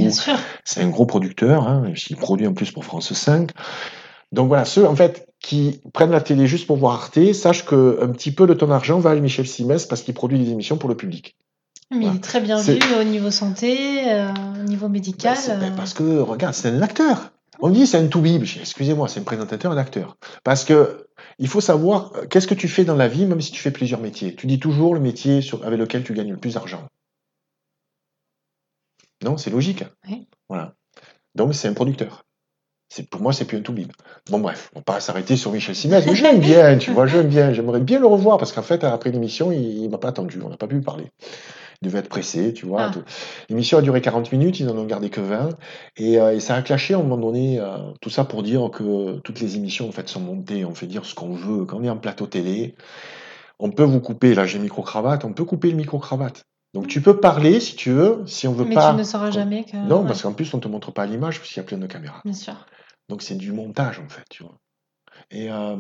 C'est 0.64 0.82
un 0.82 0.90
gros 0.90 1.06
producteur, 1.06 1.68
hein, 1.68 1.92
il 2.10 2.16
produit 2.16 2.48
en 2.48 2.54
plus 2.54 2.72
pour 2.72 2.86
France 2.86 3.14
5. 3.14 3.52
Donc 4.32 4.48
voilà, 4.48 4.66
ceux 4.66 4.88
en 4.88 4.96
fait 4.96 5.28
qui 5.40 5.80
prennent 5.94 6.12
la 6.12 6.22
télé 6.22 6.48
juste 6.48 6.66
pour 6.66 6.78
voir 6.78 6.94
Arte, 6.94 7.34
sache 7.34 7.66
que 7.66 8.00
un 8.02 8.08
petit 8.08 8.32
peu 8.32 8.48
de 8.48 8.54
ton 8.56 8.72
argent 8.72 9.00
va 9.00 9.12
à 9.12 9.16
Michel 9.16 9.46
Simès 9.48 9.86
parce 9.86 10.02
qu'il 10.02 10.14
produit 10.16 10.40
des 10.40 10.52
émissions 10.52 10.78
pour 10.78 10.90
le 10.90 10.96
public. 10.96 11.36
Mais 11.92 12.06
il 12.06 12.16
est 12.16 12.24
très 12.24 12.40
bien 12.42 12.60
vu 12.62 12.80
au 13.00 13.04
niveau 13.04 13.32
santé, 13.32 14.12
euh, 14.12 14.30
au 14.60 14.64
niveau 14.64 14.88
médical. 14.90 15.34
Ben, 15.36 15.40
c'est- 15.42 15.58
ben, 15.58 15.72
euh, 15.74 15.76
parce 15.76 15.94
que 15.94 16.20
regarde, 16.20 16.54
c'est 16.54 16.70
un 16.70 16.82
acteur. 16.82 17.32
On 17.60 17.70
dit 17.70 17.86
c'est 17.86 17.98
un 17.98 18.08
to-be. 18.08 18.42
Excusez-moi, 18.60 19.08
c'est 19.08 19.20
un 19.20 19.24
présentateur, 19.24 19.72
un 19.72 19.78
acteur. 19.78 20.18
Parce 20.44 20.64
que 20.64 21.08
il 21.38 21.48
faut 21.48 21.62
savoir 21.62 22.12
euh, 22.16 22.26
qu'est-ce 22.28 22.48
que 22.48 22.54
tu 22.56 22.68
fais 22.68 22.86
dans 22.86 22.96
la 22.96 23.08
vie, 23.08 23.26
même 23.26 23.42
si 23.42 23.52
tu 23.52 23.62
fais 23.62 23.72
plusieurs 23.72 24.00
métiers? 24.00 24.34
Tu 24.36 24.48
dis 24.48 24.60
toujours 24.60 24.94
le 24.96 25.00
métier 25.02 25.42
sur- 25.42 25.64
avec 25.66 25.78
lequel 25.80 26.04
tu 26.04 26.14
gagnes 26.14 26.32
le 26.32 26.38
plus 26.38 26.54
d'argent. 26.56 26.84
Non, 29.24 29.38
c'est 29.38 29.52
logique. 29.52 29.84
Oui. 30.10 30.28
Voilà. 30.50 30.74
Donc 31.36 31.54
c'est 31.54 31.68
un 31.68 31.74
producteur. 31.74 32.24
Pour 33.10 33.22
moi 33.22 33.32
c'est 33.32 33.46
plus 33.46 33.58
un 33.58 33.62
to-be. 33.62 33.82
Bon 34.30 34.40
bref, 34.40 34.70
on 34.76 34.80
va 34.80 34.84
pas 34.84 35.00
s'arrêter 35.00 35.38
sur 35.38 35.52
Michel 35.54 35.76
Simès, 35.76 36.06
mais 36.06 36.14
je 36.16 36.24
l'aime 36.24 36.40
bien, 36.42 36.78
tu 36.78 36.92
vois, 36.92 37.06
je 37.08 37.18
l'aime 37.18 37.30
bien. 37.30 37.54
J'aimerais 37.54 37.80
bien 37.80 38.00
le 38.00 38.06
revoir 38.08 38.38
parce 38.38 38.52
qu'en 38.52 38.64
fait 38.64 38.84
après 38.84 39.12
l'émission 39.12 39.50
il, 39.52 39.84
il 39.84 39.90
m'a 39.90 39.98
pas 39.98 40.10
attendu, 40.10 40.42
on 40.44 40.50
n'a 40.50 40.58
pas 40.58 40.68
pu 40.68 40.82
parler. 40.82 41.10
Il 41.82 41.88
devait 41.88 42.00
être 42.00 42.10
pressé, 42.10 42.54
tu 42.54 42.68
vois. 42.68 42.92
Ah. 42.96 43.00
L'émission 43.50 43.80
a 43.80 43.82
duré 43.82 44.02
40 44.02 44.32
minutes, 44.32 44.60
ils 44.60 44.70
en 44.70 44.78
ont 44.78 44.86
gardé 44.86 45.10
que 45.10 45.22
20. 45.22 45.50
Et, 45.98 46.20
euh, 46.20 46.36
et 46.36 46.40
ça 46.40 46.56
a 46.56 46.62
clashé 46.62 46.94
à 46.94 46.98
un 46.98 47.02
moment 47.02 47.18
donné, 47.18 47.60
euh, 47.60 47.78
tout 48.02 48.12
ça 48.12 48.24
pour 48.24 48.44
dire 48.44 48.70
que 48.72 49.18
toutes 49.20 49.40
les 49.40 49.56
émissions 49.56 49.90
en 49.90 49.92
fait 49.92 50.08
sont 50.08 50.20
montées, 50.20 50.64
on 50.64 50.76
fait 50.76 50.86
dire 50.86 51.06
ce 51.06 51.16
qu'on 51.16 51.34
veut. 51.34 51.66
Quand 51.66 51.80
on 51.80 51.84
est 51.84 51.90
en 51.90 51.98
plateau 51.98 52.28
télé, 52.28 52.76
on 53.60 53.72
peut 53.72 53.84
vous 53.84 54.00
couper, 54.00 54.36
là 54.36 54.46
j'ai 54.46 54.60
micro-cravate, 54.60 55.26
on 55.26 55.34
peut 55.34 55.46
couper 55.46 55.72
le 55.72 55.78
micro-cravate. 55.78 56.44
Donc 56.74 56.88
tu 56.88 57.02
peux 57.02 57.20
parler 57.20 57.60
si 57.60 57.76
tu 57.76 57.92
veux, 57.92 58.24
si 58.28 58.48
on 58.48 58.54
veut 58.54 58.66
mais 58.66 58.76
pas. 58.76 58.92
tu 58.92 58.98
ne 58.98 59.04
sauras 59.04 59.32
jamais 59.32 59.66
que. 59.66 59.76
Non, 59.76 60.02
ouais, 60.02 60.08
parce 60.08 60.22
qu'en 60.22 60.34
plus 60.34 60.54
on 60.54 60.60
te 60.60 60.68
montre 60.68 60.92
pas 60.92 61.06
l'image 61.06 61.40
parce 61.40 61.50
qu'il 61.50 61.58
y 61.58 61.66
a 61.66 61.68
plein 61.68 61.78
de 61.78 61.88
caméras. 61.88 62.22
Bien 62.24 62.34
sûr. 62.34 62.56
Donc 63.10 63.24
c'est 63.24 63.36
du 63.36 63.52
montage 63.52 64.00
en 64.00 64.08
fait, 64.08 64.24
tu 64.30 64.44
vois. 64.44 64.58
Et, 65.32 65.52
euh, 65.52 65.78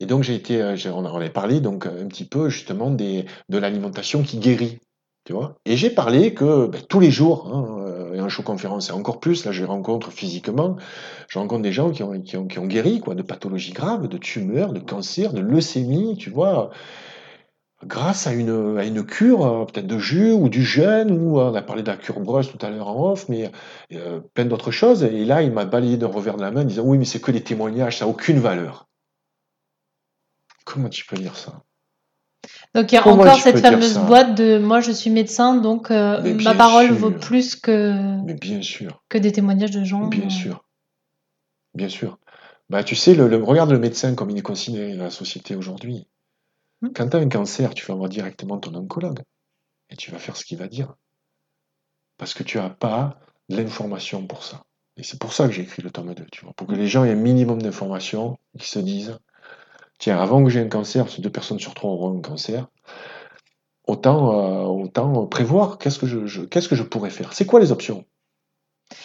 et 0.00 0.06
donc 0.06 0.22
j'ai 0.22 0.34
été, 0.34 0.60
euh, 0.60 0.76
on 0.86 1.04
en 1.04 1.20
a 1.20 1.28
parlé 1.28 1.60
donc 1.60 1.86
un 1.86 2.06
petit 2.06 2.24
peu 2.24 2.48
justement 2.48 2.90
de 2.90 3.24
l'alimentation 3.48 4.22
qui 4.22 4.38
guérit, 4.38 4.78
tu 5.24 5.32
vois. 5.32 5.56
Et 5.64 5.76
j'ai 5.76 5.90
parlé 5.90 6.34
que 6.34 6.66
ben, 6.66 6.80
tous 6.88 7.00
les 7.00 7.10
jours, 7.10 7.50
hein, 7.52 7.84
euh, 7.86 8.14
et 8.14 8.20
en 8.20 8.28
show-conférence, 8.28 8.86
c'est 8.86 8.92
encore 8.92 9.20
plus. 9.20 9.44
Là, 9.44 9.52
je 9.52 9.64
rencontre 9.64 10.10
physiquement. 10.10 10.76
Je 11.28 11.38
rencontre 11.38 11.62
des 11.62 11.72
gens 11.72 11.90
qui 11.90 12.02
ont, 12.02 12.66
guéri 12.66 13.00
quoi, 13.00 13.14
de 13.14 13.22
pathologies 13.22 13.72
graves, 13.72 14.08
de 14.08 14.18
tumeurs, 14.18 14.72
de 14.72 14.80
cancers, 14.80 15.32
de 15.32 15.40
leucémie, 15.40 16.16
tu 16.16 16.30
vois 16.30 16.70
grâce 17.84 18.26
à 18.26 18.32
une, 18.32 19.04
cure, 19.04 19.46
euh, 19.46 19.64
peut-être 19.64 19.86
de 19.86 19.98
jus 19.98 20.32
ou 20.32 20.48
du 20.48 20.64
jeûne, 20.64 21.10
ou 21.12 21.38
euh, 21.38 21.50
on 21.50 21.54
a 21.54 21.62
parlé 21.62 21.82
de 21.82 21.88
la 21.88 21.96
cure 21.96 22.20
brosse 22.20 22.50
tout 22.50 22.64
à 22.64 22.70
l'heure 22.70 22.88
en 22.88 23.12
off, 23.12 23.28
mais 23.28 23.50
euh, 23.92 24.20
plein 24.34 24.44
d'autres 24.44 24.70
choses. 24.70 25.04
Et 25.04 25.24
là, 25.24 25.42
il 25.42 25.52
m'a 25.52 25.64
balayé 25.64 25.96
d'un 25.96 26.08
revers 26.08 26.36
de 26.36 26.42
la 26.42 26.50
main 26.50 26.62
en 26.62 26.64
disant 26.64 26.82
Oui, 26.84 26.98
mais 26.98 27.04
c'est 27.04 27.20
que 27.20 27.30
des 27.30 27.42
témoignages, 27.42 27.98
ça 27.98 28.04
n'a 28.04 28.10
aucune 28.10 28.40
valeur. 28.40 28.87
Comment 30.68 30.90
tu 30.90 31.06
peux 31.06 31.16
dire 31.16 31.34
ça? 31.34 31.62
Donc 32.74 32.92
il 32.92 32.96
y 32.96 32.98
a 32.98 33.02
Comment 33.02 33.22
encore 33.22 33.40
cette 33.40 33.58
fameuse 33.58 33.98
boîte 33.98 34.34
de 34.34 34.58
moi 34.58 34.80
je 34.80 34.92
suis 34.92 35.08
médecin, 35.08 35.56
donc 35.56 35.90
euh, 35.90 36.34
ma 36.44 36.54
parole 36.54 36.86
sûr. 36.88 36.96
vaut 36.96 37.10
plus 37.10 37.56
que, 37.56 38.22
Mais 38.24 38.34
bien 38.34 38.60
sûr, 38.60 39.02
que 39.08 39.16
des 39.16 39.32
témoignages 39.32 39.70
de 39.70 39.82
gens. 39.82 40.06
bien 40.08 40.26
euh. 40.26 40.30
sûr, 40.30 40.64
bien 41.74 41.88
sûr. 41.88 42.18
Bah, 42.68 42.84
tu 42.84 42.96
sais, 42.96 43.14
le, 43.14 43.28
le- 43.28 43.42
regarde 43.42 43.70
le 43.70 43.78
médecin 43.78 44.14
comme 44.14 44.28
il 44.28 44.36
est 44.36 44.42
considéré 44.42 44.94
dans 44.94 45.04
la 45.04 45.10
société 45.10 45.56
aujourd'hui. 45.56 46.06
Hmm. 46.82 46.88
Quand 46.94 47.08
tu 47.08 47.16
as 47.16 47.20
un 47.20 47.28
cancer, 47.30 47.72
tu 47.72 47.86
vas 47.86 47.94
voir 47.94 48.10
directement 48.10 48.58
ton 48.58 48.74
oncologue 48.74 49.22
et 49.88 49.96
tu 49.96 50.10
vas 50.10 50.18
faire 50.18 50.36
ce 50.36 50.44
qu'il 50.44 50.58
va 50.58 50.68
dire. 50.68 50.94
Parce 52.18 52.34
que 52.34 52.42
tu 52.42 52.58
n'as 52.58 52.68
pas 52.68 53.18
l'information 53.48 54.26
pour 54.26 54.44
ça. 54.44 54.64
Et 54.98 55.02
c'est 55.02 55.18
pour 55.18 55.32
ça 55.32 55.46
que 55.46 55.52
j'ai 55.54 55.62
écrit 55.62 55.80
le 55.80 55.90
tome 55.90 56.12
2, 56.12 56.26
tu 56.30 56.44
vois, 56.44 56.52
pour 56.52 56.66
que 56.66 56.74
les 56.74 56.88
gens 56.88 57.04
aient 57.04 57.12
un 57.12 57.14
minimum 57.14 57.62
d'informations, 57.62 58.36
qu'ils 58.58 58.66
se 58.66 58.80
disent, 58.80 59.18
tiens, 59.98 60.18
avant 60.20 60.42
que 60.44 60.50
j'ai 60.50 60.60
un 60.60 60.68
cancer, 60.68 61.04
parce 61.04 61.16
que 61.16 61.20
deux 61.22 61.30
personnes 61.30 61.58
sur 61.58 61.74
trois 61.74 61.90
auront 61.90 62.16
un 62.18 62.20
cancer, 62.20 62.66
autant, 63.86 64.32
euh, 64.32 64.64
autant 64.64 65.26
prévoir 65.26 65.78
qu'est-ce 65.78 65.98
que 65.98 66.06
je, 66.06 66.26
je- 66.26 66.42
qu'est-ce 66.42 66.68
que 66.68 66.76
je 66.76 66.82
pourrais 66.82 67.10
faire. 67.10 67.32
C'est 67.32 67.46
quoi 67.46 67.60
les 67.60 67.72
options? 67.72 68.04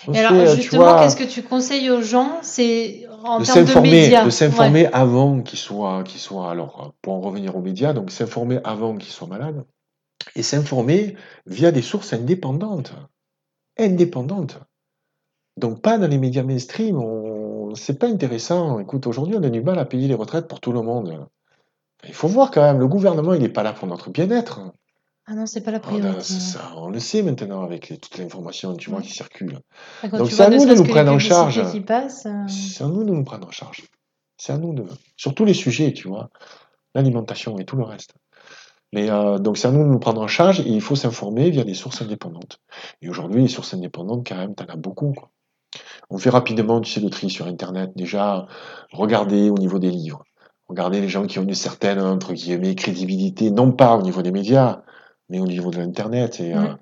On 0.08 0.14
Et 0.14 0.20
alors 0.20 0.32
euh, 0.34 0.56
justement, 0.56 0.98
qu'est-ce 1.00 1.18
que 1.18 1.24
tu 1.26 1.44
conseilles 1.44 1.90
aux 1.90 2.02
gens? 2.02 2.40
C'est 2.42 3.06
en 3.24 3.40
de 3.40 3.46
termes 3.46 3.62
de 3.62 3.66
s'informer, 3.66 3.90
médias. 3.92 4.24
de 4.26 4.30
s'informer 4.30 4.86
avant 4.88 5.42
qu'ils 5.42 5.60
soient, 5.60 6.04
qu'ils 6.04 6.22
soient, 6.22 6.50
alors, 6.52 6.94
pour 7.02 7.14
en 7.14 7.22
revenir 7.22 7.56
aux 7.56 7.62
médias, 7.62 7.92
donc 7.94 8.10
s'informer 8.12 8.60
avant 8.64 8.96
qu'ils 8.96 9.12
soient 9.12 9.28
malades, 9.28 9.66
et 10.36 10.44
s'informer 10.44 11.16
via 11.46 11.72
des 11.72 11.82
sources 11.82 12.14
indépendantes. 12.14 12.94
Indépendantes. 13.78 14.60
Donc 15.58 15.82
pas 15.82 15.98
dans 15.98 16.08
les 16.08 16.18
médias 16.18 16.44
mainstream, 16.44 16.98
on... 16.98 17.33
c'est 17.76 17.98
pas 18.00 18.08
intéressant. 18.08 18.80
Écoute, 18.80 19.08
aujourd'hui, 19.08 19.36
on 19.38 19.44
a 19.44 19.50
du 19.50 19.62
mal 19.62 19.80
à 19.80 19.86
payer 19.86 20.08
les 20.08 20.14
retraites 20.14 20.48
pour 20.48 20.60
tout 20.60 20.72
le 20.72 20.82
monde. 20.82 21.28
Il 22.06 22.14
faut 22.14 22.28
voir 22.28 22.52
quand 22.52 22.62
même, 22.62 22.80
le 22.80 22.88
gouvernement, 22.88 23.34
il 23.34 23.42
n'est 23.42 23.50
pas 23.50 23.64
là 23.64 23.74
pour 23.74 23.88
notre 23.88 24.10
bien-être. 24.10 24.60
Ah 25.26 25.36
non, 25.36 25.46
c'est 25.46 25.62
pas 25.62 25.72
la 25.72 25.78
On, 25.78 25.82
a- 25.82 25.84
priorité. 25.88 26.22
ça, 26.22 26.74
on 26.76 26.90
le 26.90 27.00
sait 27.00 27.22
maintenant 27.24 27.64
avec 27.64 27.88
les- 27.88 27.98
toute 27.98 28.18
l'information 28.18 28.76
tu 28.76 28.90
vois, 28.90 29.00
Ouais. 29.00 29.06
qui 29.06 29.12
circule. 29.14 29.60
Ah, 30.02 30.10
Donc 30.10 30.30
c'est 30.32 30.44
à 30.44 30.50
nous 30.50 30.66
de 30.66 30.74
nous 30.76 30.84
prendre 30.84 31.12
en 31.14 31.20
charge. 31.20 31.60
euh, 31.60 31.64
C'est 32.48 32.84
à 32.84 32.88
nous 32.88 33.04
de 33.06 33.12
nous 33.12 33.24
prendre 33.24 33.48
en 33.48 33.52
charge. 33.52 33.84
C'est 34.38 34.52
à 34.52 34.58
nous 34.58 34.74
de... 34.74 34.84
Sur 35.16 35.34
tous 35.34 35.46
les 35.46 35.54
sujets, 35.54 35.94
tu 35.94 36.10
vois. 36.10 36.30
L'alimentation 36.94 37.58
et 37.58 37.64
tout 37.66 37.78
le 37.78 37.84
reste. 37.84 38.16
Mais 38.92 39.10
euh, 39.10 39.40
donc 39.40 39.58
c'est 39.58 39.70
à 39.70 39.72
nous 39.72 39.84
de 39.84 39.90
nous 39.90 40.00
prendre 40.00 40.22
en 40.22 40.28
charge 40.28 40.60
et 40.60 40.68
il 40.70 40.82
faut 40.82 40.96
s'informer 40.98 41.50
via 41.52 41.64
des 41.64 41.74
sources 41.74 42.02
indépendantes. 42.02 42.60
Et 43.02 43.10
aujourd'hui, 43.10 43.42
les 43.44 43.48
sources 43.48 43.74
indépendantes, 43.74 44.28
quand 44.28 44.36
même, 44.36 44.54
t'en 44.56 44.66
as 44.66 44.76
beaucoup. 44.76 45.14
Quoi. 45.14 45.30
On 46.10 46.18
fait 46.18 46.30
rapidement, 46.30 46.82
tu 46.82 46.92
sais, 46.92 47.00
le 47.02 47.10
tri 47.10 47.30
sur 47.30 47.48
Internet. 47.48 47.92
Déjà, 47.96 48.48
regardez 48.92 49.50
au 49.50 49.56
niveau 49.58 49.80
des 49.80 49.90
livres. 49.92 50.24
Regardez 50.68 51.02
les 51.02 51.10
gens 51.10 51.26
qui 51.26 51.40
ont 51.40 51.44
une 51.44 51.54
certaine, 51.56 52.00
entre 52.02 52.34
guillemets, 52.34 52.76
crédibilité, 52.76 53.52
non 53.52 53.72
pas 53.72 53.96
au 53.96 54.02
niveau 54.02 54.22
des 54.22 54.32
médias, 54.32 54.82
mais 55.30 55.40
au 55.40 55.48
niveau 55.48 55.72
de 55.72 55.78
l'Internet. 55.78 56.40
Et 56.40 56.54
euh, 56.56 56.62
Mm. 56.62 56.78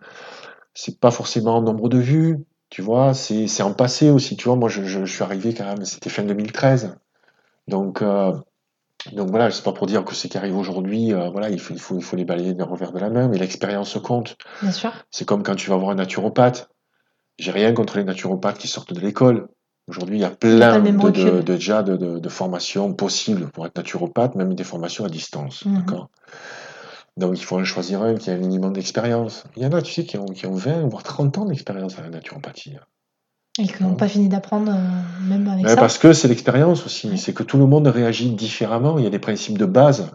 c'est 0.74 1.00
pas 1.00 1.12
forcément 1.12 1.58
en 1.58 1.62
nombre 1.62 1.89
de 1.89 1.98
vues, 1.98 2.39
tu 2.70 2.82
vois, 2.82 3.14
c'est 3.14 3.48
c'est 3.48 3.64
en 3.64 3.74
passé 3.74 4.10
aussi. 4.10 4.38
Tu 4.38 4.46
vois, 4.48 4.56
moi, 4.56 4.70
je, 4.70 4.84
je- 4.84 5.06
je 5.06 5.14
suis 5.14 5.24
arrivé 5.24 5.54
quand 5.54 5.66
même, 5.66 5.84
c'était 5.86 6.10
fin 6.10 6.24
2013. 6.24 6.96
Donc, 7.68 8.02
euh, 8.02 8.34
donc 9.14 9.30
voilà, 9.30 9.50
c'est 9.52 9.64
pas 9.64 9.74
pour 9.74 9.88
dire 9.88 10.06
que 10.06 10.14
ce 10.14 10.28
qui 10.28 10.38
arrive 10.38 10.56
aujourd'hui, 10.58 11.14
euh, 11.14 11.30
voilà, 11.30 11.50
il 11.50 11.60
faut, 11.60 11.74
il, 11.74 11.80
faut, 11.80 11.96
il 11.98 12.04
faut 12.04 12.16
les 12.16 12.26
balayer 12.26 12.54
d'un 12.54 12.66
revers 12.66 12.92
de 12.92 13.00
la 13.00 13.10
main, 13.10 13.28
mais 13.28 13.38
l'expérience 13.38 13.98
compte. 14.02 14.38
Bien 14.62 14.72
sûr. 14.72 14.92
C'est 15.10 15.26
comme 15.26 15.44
quand 15.44 15.56
tu 15.56 15.70
vas 15.70 15.76
voir 15.78 15.92
un 15.92 15.96
naturopathe. 15.96 16.70
J'ai 17.42 17.52
rien 17.52 17.74
contre 17.74 17.98
les 17.98 18.04
naturopathes 18.04 18.60
qui 18.60 18.68
sortent 18.68 18.94
de 18.94 19.00
l'école. 19.00 19.48
Aujourd'hui, 19.88 20.18
il 20.18 20.22
y 20.22 20.26
a 20.26 20.30
plein 20.30 20.80
de, 20.80 21.42
déjà 21.42 21.82
de, 21.82 22.30
formations 22.30 22.94
possibles 22.94 23.50
pour 23.50 23.66
être 23.66 23.76
naturopathe, 23.76 24.36
même 24.36 24.54
des 24.54 24.64
formations 24.64 25.06
à 25.06 25.10
distance. 25.10 25.66
Mhm. 25.66 25.80
D'accord? 25.80 26.10
Donc, 27.18 27.39
il 27.39 27.44
faut 27.44 27.58
en 27.58 27.64
choisir 27.64 28.04
un 28.04 28.14
qui 28.14 28.30
a 28.30 28.34
un 28.34 28.38
minimum 28.38 28.74
d'expérience. 28.74 29.46
Il 29.58 29.64
y 29.64 29.66
en 29.66 29.72
a, 29.72 29.82
tu 29.82 29.92
sais, 29.92 30.06
qui 30.06 30.18
ont, 30.18 30.26
qui 30.26 30.46
ont 30.46 30.54
20 30.54 30.88
voire 30.88 31.02
30 31.02 31.39
ans 31.39 31.46
d'expérience 31.46 31.98
à 31.98 32.04
la 32.04 32.10
naturopathie. 32.10 32.76
Et 33.58 33.66
qui 33.66 33.82
n'ont 33.82 33.96
pas 33.96 34.08
fini 34.08 34.30
d'apprendre, 34.30 34.72
euh, 34.72 35.28
même 35.28 35.48
avec 35.48 35.66
Ouais, 35.66 35.72
ça. 35.72 35.78
parce 35.78 35.98
que 35.98 36.14
c'est 36.14 36.28
l'expérience 36.28 36.86
aussi. 36.86 37.18
C'est 37.18 37.34
que 37.34 37.44
tout 37.44 37.58
le 37.58 37.66
monde 37.66 37.88
réagit 37.88 38.30
différemment. 38.30 39.00
Il 39.00 39.04
y 39.04 39.08
a 39.08 39.10
des 39.10 39.20
principes 39.20 39.58
de 39.58 39.66
base. 39.66 40.12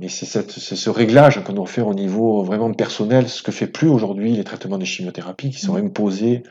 Mais 0.00 0.08
c'est 0.08 0.24
ce 0.26 0.90
réglage 0.90 1.42
qu'on 1.44 1.52
doit 1.52 1.66
faire 1.66 1.86
au 1.86 1.94
niveau 1.94 2.42
vraiment 2.42 2.72
personnel, 2.72 3.28
ce 3.28 3.42
que 3.42 3.52
fait 3.52 3.66
plus 3.66 3.88
aujourd'hui 3.88 4.32
les 4.32 4.44
traitements 4.44 4.78
de 4.78 4.84
chimiothérapie 4.84 5.50
qui 5.50 5.60
sont 5.60 5.74
Mhm. 5.74 5.86
imposés, 5.86 6.42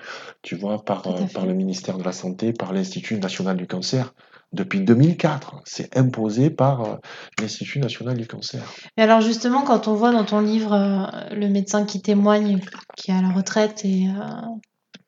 tu 0.44 0.56
vois, 0.56 0.84
par, 0.86 1.04
fait. 1.04 1.46
le 1.46 1.54
ministère 1.54 1.98
de 1.98 2.04
la 2.04 2.12
Santé, 2.12 2.54
par 2.54 2.74
l'Institut 2.74 3.18
national 3.18 3.58
du 3.58 3.66
cancer. 3.66 4.14
Depuis 4.52 4.82
2004, 4.82 5.62
c'est 5.66 5.96
imposé 5.98 6.50
par 6.50 6.82
euh, 6.82 6.96
l'Institut 7.40 7.80
national 7.80 8.18
du 8.18 8.26
cancer. 8.28 8.62
Et 8.98 9.02
alors 9.02 9.22
justement, 9.22 9.62
quand 9.64 9.88
on 9.88 9.94
voit 9.94 10.12
dans 10.12 10.26
ton 10.26 10.40
livre 10.42 10.74
euh, 10.74 11.36
le 11.36 11.50
médecin 11.50 11.86
qui 11.86 12.02
témoigne, 12.02 12.60
qui 12.98 13.12
est 13.12 13.14
à 13.14 13.22
la 13.22 13.30
retraite 13.30 13.86
et 13.86 14.08
euh, 14.08 14.24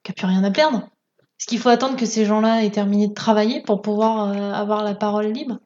qui 0.04 0.12
n'a 0.12 0.16
plus 0.16 0.28
rien 0.28 0.44
à 0.44 0.52
perdre, 0.52 0.90
est-ce 1.40 1.48
qu'il 1.48 1.58
faut 1.58 1.70
attendre 1.70 1.96
que 1.96 2.06
ces 2.06 2.24
gens-là 2.26 2.64
aient 2.64 2.70
terminé 2.70 3.08
de 3.08 3.14
travailler 3.16 3.62
pour 3.64 3.82
pouvoir 3.82 4.30
euh, 4.30 4.52
avoir 4.54 4.84
la 4.84 4.94
parole 4.94 5.28
libre? 5.28 5.58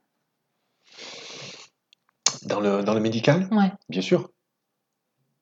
Dans 2.46 2.60
le, 2.60 2.84
dans 2.84 2.93
le 2.93 3.00
médical, 3.00 3.48
Ouais. 3.52 3.72
bien 3.89 4.02
sûr. 4.02 4.30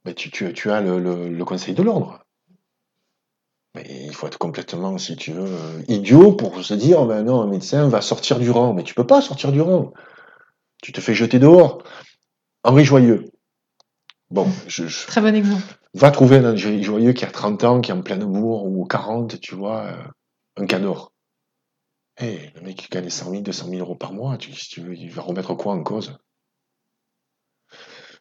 Mais 0.05 0.13
tu, 0.13 0.31
tu, 0.31 0.51
tu 0.53 0.71
as 0.71 0.81
le, 0.81 0.99
le- 0.99 1.29
le 1.29 1.45
Conseil 1.45 1.73
de 1.73 1.83
l'ordre. 1.83 2.23
Mais 3.75 3.85
il 4.05 4.13
faut 4.13 4.27
être 4.27 4.37
complètement, 4.37 4.97
si 4.97 5.15
tu 5.15 5.31
veux, 5.31 5.47
euh, 5.49 5.81
idiot 5.87 6.33
pour 6.33 6.63
se 6.63 6.73
dire, 6.73 7.05
ben 7.05 7.23
non, 7.23 7.41
un 7.41 7.47
médecin 7.47 7.87
va 7.89 8.01
sortir 8.01 8.39
du 8.39 8.49
rang. 8.51 8.73
Mais 8.73 8.83
tu 8.83 8.93
peux 8.93 9.07
pas 9.07 9.21
sortir 9.21 9.51
du 9.51 9.61
rang. 9.61 9.93
Tu 10.81 10.91
te 10.91 11.01
fais 11.01 11.13
jeter 11.15 11.39
dehors. 11.39 11.83
Henri 12.63 12.85
Joyeux. 12.85 13.29
Bon, 14.29 14.47
je, 14.67 14.87
je- 14.87 15.07
Très 15.07 15.21
bon 15.21 15.35
exemple. 15.35 15.63
va 15.93 16.11
trouver 16.11 16.37
un 16.37 16.51
Henri 16.53 16.83
Joyeux 16.83 17.13
qui 17.13 17.25
a 17.25 17.31
30 17.31 17.63
ans, 17.63 17.81
qui 17.81 17.91
est 17.91 17.93
en 17.93 18.01
pleine 18.01 18.25
bourre, 18.25 18.65
ou 18.65 18.85
40, 18.85 19.39
tu 19.39 19.55
vois, 19.55 19.83
euh, 19.85 20.03
un 20.57 20.65
cador. 20.65 21.11
Eh, 22.19 22.51
le 22.55 22.61
mec 22.61 22.77
qui 22.77 22.87
gagne 22.89 23.09
100 23.09 23.31
000, 23.31 23.41
200 23.41 23.67
000 23.69 23.79
euros 23.79 23.95
par 23.95 24.13
mois, 24.13 24.37
tu, 24.37 24.53
si 24.53 24.69
tu 24.69 24.81
veux, 24.81 24.95
il 24.95 25.09
va 25.11 25.23
remettre 25.23 25.55
quoi 25.55 25.73
en 25.73 25.81
cause? 25.83 26.15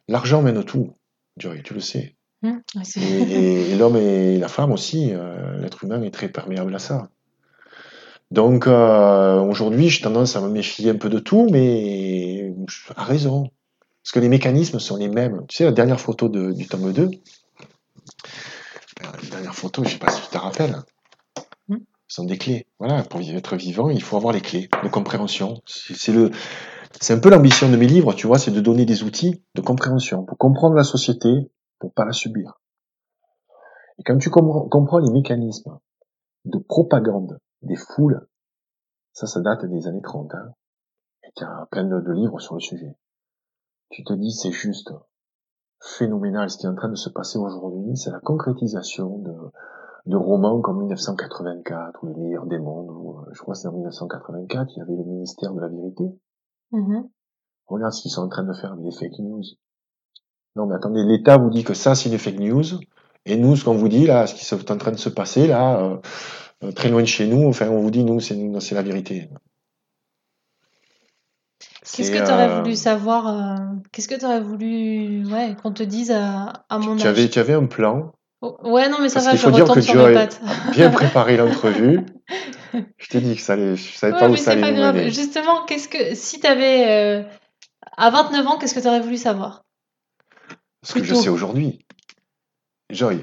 L'argent 0.08 0.42
mène 0.42 0.64
tout, 0.64 0.94
Joy, 1.36 1.62
tu 1.62 1.74
le 1.74 1.80
sais. 1.80 2.16
C'est- 2.82 3.00
Et, 3.00 3.22
et- 3.22 3.70
et 3.70 3.74
l'homme 3.76 3.96
et 3.96 4.38
la 4.38 4.48
femme 4.48 4.72
aussi, 4.72 5.10
euh, 5.12 5.58
l'être 5.60 5.84
humain 5.84 6.02
est 6.02 6.10
très 6.10 6.28
perméable 6.28 6.74
à 6.74 6.78
ça. 6.78 7.08
Donc 8.30 8.66
euh, 8.66 9.40
aujourd'hui, 9.40 9.88
j'ai 9.90 10.02
tendance 10.02 10.36
à 10.36 10.40
me 10.40 10.48
méfier 10.48 10.90
un 10.90 10.96
peu 10.96 11.08
de 11.10 11.18
tout, 11.18 11.48
mais 11.50 12.52
à 12.96 13.04
raison. 13.04 13.50
Parce 14.02 14.12
que 14.12 14.18
les 14.20 14.28
mécanismes 14.28 14.80
sont 14.80 14.96
les 14.96 15.08
mêmes. 15.08 15.44
Tu 15.48 15.58
sais, 15.58 15.64
la 15.64 15.70
dernière 15.72 16.00
photo 16.00 16.28
de- 16.28 16.52
du 16.52 16.66
tome 16.66 16.92
2, 16.92 17.04
euh, 17.04 17.08
la 19.22 19.28
dernière 19.30 19.54
photo, 19.54 19.84
je 19.84 19.90
sais 19.90 19.98
pas 19.98 20.10
si 20.10 20.20
tu 20.22 20.28
te 20.28 20.38
rappelles, 20.38 20.76
ce 22.08 22.16
sont 22.16 22.24
des 22.24 22.38
clés. 22.38 22.66
Voilà, 22.80 23.02
pour 23.04 23.20
être 23.20 23.56
vivant, 23.56 23.90
il 23.90 24.02
faut 24.02 24.16
avoir 24.16 24.32
les 24.32 24.40
clés 24.40 24.68
de 24.82 24.88
compréhension. 24.88 25.60
C'est 25.66 26.12
le, 26.12 26.30
c'est 27.00 27.14
un 27.14 27.18
peu 27.20 27.30
l'ambition 27.30 27.70
de 27.70 27.76
mes 27.76 27.86
livres, 27.86 28.12
tu 28.14 28.26
vois, 28.26 28.38
c'est 28.38 28.50
de 28.50 28.60
donner 28.60 28.84
des 28.84 29.02
outils 29.02 29.44
de 29.54 29.60
compréhension 29.60 30.24
pour 30.24 30.38
comprendre 30.38 30.74
la 30.74 30.84
société, 30.84 31.50
pour 31.78 31.92
pas 31.92 32.04
la 32.04 32.12
subir. 32.12 32.60
Et 33.98 34.02
quand 34.04 34.18
tu 34.18 34.30
com- 34.30 34.68
comprends 34.70 34.98
les 34.98 35.10
mécanismes 35.10 35.78
de 36.44 36.58
propagande 36.58 37.38
des 37.62 37.76
foules, 37.76 38.26
ça, 39.12 39.26
ça 39.26 39.40
date 39.40 39.66
des 39.66 39.86
années 39.86 40.02
30, 40.02 40.34
hein, 40.34 40.54
et 41.24 41.28
il 41.36 41.40
y 41.40 41.44
a 41.44 41.66
plein 41.70 41.84
de, 41.84 42.00
de 42.00 42.12
livres 42.12 42.40
sur 42.40 42.54
le 42.54 42.60
sujet. 42.60 42.96
Tu 43.90 44.04
te 44.04 44.12
dis, 44.12 44.32
c'est 44.32 44.52
juste 44.52 44.90
phénoménal 45.80 46.48
ce 46.48 46.58
qui 46.58 46.66
est 46.66 46.68
en 46.68 46.74
train 46.74 46.88
de 46.88 46.94
se 46.96 47.10
passer 47.10 47.38
aujourd'hui, 47.38 47.96
c'est 47.96 48.10
la 48.10 48.20
concrétisation 48.20 49.18
de, 49.18 49.34
de 50.06 50.16
romans 50.16 50.60
comme 50.60 50.78
1984 50.78 52.02
ou 52.02 52.06
Le 52.06 52.14
meilleur 52.14 52.46
des 52.46 52.58
mondes, 52.58 52.90
ou 52.90 53.18
euh, 53.18 53.30
je 53.32 53.40
crois 53.40 53.54
que 53.54 53.60
c'est 53.60 53.68
en 53.68 53.72
1984, 53.72 54.70
il 54.74 54.78
y 54.78 54.82
avait 54.82 54.96
le 54.96 55.04
ministère 55.04 55.52
de 55.52 55.60
la 55.60 55.68
vérité. 55.68 56.04
Mhm. 56.72 57.08
Regarde 57.66 57.92
ce 57.92 58.02
qu'ils 58.02 58.10
sont 58.10 58.22
en 58.22 58.28
train 58.28 58.44
de 58.44 58.52
faire 58.54 58.72
avec 58.72 58.84
les 58.84 58.92
fake 58.92 59.18
news. 59.20 59.42
Non 60.56 60.66
mais 60.66 60.74
attendez, 60.74 61.02
l'État 61.04 61.38
vous 61.38 61.50
dit 61.50 61.64
que 61.64 61.74
ça 61.74 61.94
c'est 61.94 62.10
des 62.10 62.18
fake 62.18 62.38
news, 62.38 62.64
et 63.24 63.36
nous 63.36 63.56
ce 63.56 63.64
qu'on 63.64 63.74
vous 63.74 63.88
dit 63.88 64.06
là, 64.06 64.26
ce 64.26 64.34
qui 64.34 64.42
est 64.54 64.70
en 64.70 64.76
train 64.76 64.92
de 64.92 64.96
se 64.96 65.08
passer 65.08 65.46
là, 65.46 65.80
euh, 65.80 65.96
euh, 66.64 66.72
très 66.72 66.88
loin 66.90 67.00
de 67.00 67.06
chez 67.06 67.26
nous, 67.26 67.48
enfin 67.48 67.68
on 67.68 67.80
vous 67.80 67.90
dit 67.90 68.04
nous 68.04 68.20
c'est 68.20 68.74
la 68.74 68.82
vérité. 68.82 69.30
Qu'est-ce 71.82 72.10
que 72.10 72.24
tu 72.24 72.32
aurais 72.32 72.48
euh, 72.48 72.60
voulu 72.60 72.76
savoir 72.76 73.26
euh, 73.28 73.56
Qu'est-ce 73.90 74.08
que 74.08 74.14
tu 74.14 74.24
aurais 74.24 74.40
voulu 74.40 75.26
ouais, 75.26 75.56
qu'on 75.62 75.72
te 75.72 75.82
dise 75.82 76.10
à, 76.10 76.64
à 76.68 76.78
mon 76.78 76.96
tu 76.96 77.06
avais, 77.06 77.24
âge 77.24 77.30
tu 77.30 77.38
avais 77.38 77.54
un 77.54 77.66
plan 77.66 78.12
Ouais, 78.42 78.88
non, 78.88 78.98
mais 79.00 79.08
ça 79.08 79.20
Parce 79.20 79.26
va, 79.26 79.36
je 79.36 79.42
faut 79.42 79.50
dire 79.52 79.62
retombe 79.62 79.76
que 79.76 79.80
sur 79.82 79.94
mes 79.94 80.02
Joy 80.02 80.14
pattes. 80.14 80.40
bien 80.72 80.90
préparé 80.90 81.36
l'entrevue. 81.36 82.00
Je 82.96 83.08
t'ai 83.08 83.20
dit 83.20 83.36
que 83.36 83.42
ça 83.42 83.52
allait, 83.52 83.76
je 83.76 83.92
savais 83.92 84.14
Ouais, 84.14 84.18
pas 84.18 84.28
où 84.28 84.32
mais 84.32 84.38
ça 84.38 84.52
allait 84.52 84.62
pas 84.62 84.72
grave. 84.72 85.08
Justement, 85.10 85.66
qu'est-ce 85.66 85.88
que 85.88 86.14
si 86.14 86.40
t'avais 86.40 86.88
euh, 86.88 87.22
à 87.98 88.08
29 88.08 88.46
ans, 88.46 88.58
qu'est-ce 88.58 88.74
que 88.74 88.80
t'aurais 88.80 89.00
voulu 89.00 89.18
savoir? 89.18 89.66
Ce 90.82 90.94
que 90.94 91.04
je 91.04 91.14
sais 91.14 91.28
aujourd'hui. 91.28 91.84
Joy, 92.88 93.22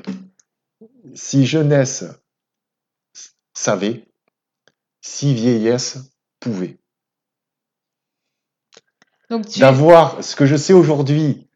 si 1.16 1.48
jeunesse 1.48 2.06
savait, 3.54 4.08
si 5.02 5.34
vieillesse 5.34 5.98
pouvait. 6.40 6.78
Tu 9.52 9.60
D'avoir 9.60 10.24
ce 10.24 10.36
que 10.36 10.46
je 10.46 10.56
sais 10.56 10.74
aujourd'hui 10.74 11.49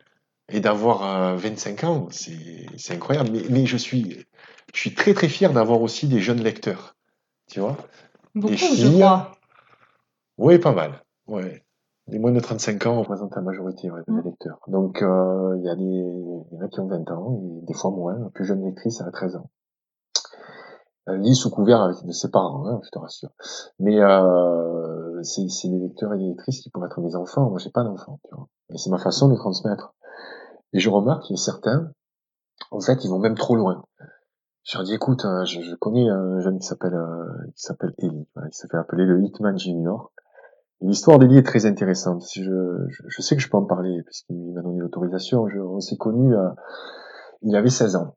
et 0.49 0.59
d'avoir 0.59 1.03
euh, 1.33 1.35
25 1.35 1.83
ans, 1.83 2.07
c'est 2.11 2.93
incroyable. 2.93 3.29
Mais, 3.31 3.41
mais 3.49 3.65
je 3.65 3.77
suis, 3.77 4.25
je 4.73 4.79
suis 4.79 4.93
très 4.93 5.13
très 5.13 5.27
fier 5.29 5.53
d'avoir 5.53 5.81
aussi 5.81 6.07
des 6.07 6.19
jeunes 6.19 6.41
lecteurs. 6.41 6.95
Tu 7.47 7.59
vois? 7.59 7.77
beaucoup, 8.35 8.49
Des 8.51 8.57
je 8.57 8.65
filles. 8.87 8.95
crois. 8.99 9.31
Oui, 10.37 10.57
pas 10.59 10.71
mal. 10.73 11.03
Ouais. 11.27 11.63
Les 12.07 12.19
moins 12.19 12.31
de 12.31 12.39
35 12.39 12.85
ans 12.87 12.99
représentent 12.99 13.35
la 13.35 13.41
majorité 13.41 13.89
ouais, 13.89 14.01
de 14.07 14.13
mes 14.13 14.21
Mm. 14.21 14.25
lecteurs. 14.25 14.59
Donc, 14.67 15.01
euh, 15.01 15.55
il 15.57 15.63
y, 15.63 15.69
a 15.69 15.75
des- 15.75 15.83
y 15.83 16.57
en 16.57 16.65
a 16.65 16.67
qui 16.67 16.79
ont 16.81 16.87
20 16.87 17.09
ans, 17.11 17.39
et 17.41 17.65
des 17.65 17.73
fois 17.73 17.91
moins. 17.91 18.17
La 18.19 18.29
plus 18.29 18.43
jeune 18.45 18.63
lectrice, 18.65 18.99
a 19.01 19.09
13 19.11 19.35
ans. 19.37 19.49
Elle 21.05 21.19
lit 21.21 21.35
sous 21.35 21.49
couvert 21.49 21.81
avec 21.81 21.97
de 22.05 22.11
ses 22.13 22.29
parents, 22.31 22.65
hein, 22.67 22.79
je 22.83 22.89
te 22.89 22.97
rassure. 22.99 23.29
Mais 23.79 23.99
euh, 23.99 25.21
c'est 25.23 25.43
des 25.69 25.79
lecteurs 25.79 26.13
et 26.13 26.17
des 26.17 26.27
lectrices 26.27 26.61
qui 26.61 26.69
pourraient 26.69 26.87
être 26.87 27.01
mes 27.01 27.15
enfants. 27.15 27.49
Moi, 27.49 27.59
j'ai 27.59 27.71
pas 27.71 27.83
d'enfants. 27.83 28.19
Et 28.73 28.77
c'est 28.77 28.89
ma 28.89 28.97
façon 28.99 29.29
de 29.29 29.35
transmettre. 29.35 29.93
Et 30.73 30.79
je 30.79 30.89
remarque 30.89 31.31
a 31.31 31.35
certains, 31.35 31.91
en 32.71 32.79
fait, 32.79 33.03
ils 33.03 33.09
vont 33.09 33.19
même 33.19 33.35
trop 33.35 33.55
loin. 33.55 33.83
Je 34.63 34.77
leur 34.77 34.85
dis, 34.85 34.93
écoute, 34.93 35.25
euh, 35.25 35.45
je, 35.45 35.75
connais 35.75 36.09
un 36.09 36.39
jeune 36.39 36.57
qui 36.59 36.65
s'appelle 36.65 36.95
euh, 36.95 37.25
qui 37.55 37.61
s'appelle 37.61 37.93
Eli. 37.97 38.27
Il 38.37 38.49
fait 38.53 38.77
appeler 38.77 39.05
le 39.05 39.21
Hitman 39.21 39.57
Junior. 39.57 40.11
L'histoire 40.81 41.19
d'Eli 41.19 41.37
est 41.37 41.45
très 41.45 41.65
intéressante. 41.65 42.25
Je, 42.33 42.87
je, 42.89 43.21
sais 43.21 43.35
que 43.35 43.41
je 43.41 43.49
peux 43.49 43.57
en 43.57 43.65
parler 43.65 44.01
puisqu'il 44.03 44.53
m'a 44.53 44.61
donné 44.61 44.79
l'autorisation. 44.79 45.43
On 45.43 45.79
s'est 45.79 45.97
connus, 45.97 46.35
euh, 46.35 46.49
il 47.41 47.55
avait 47.55 47.69
16 47.69 47.95
ans. 47.95 48.15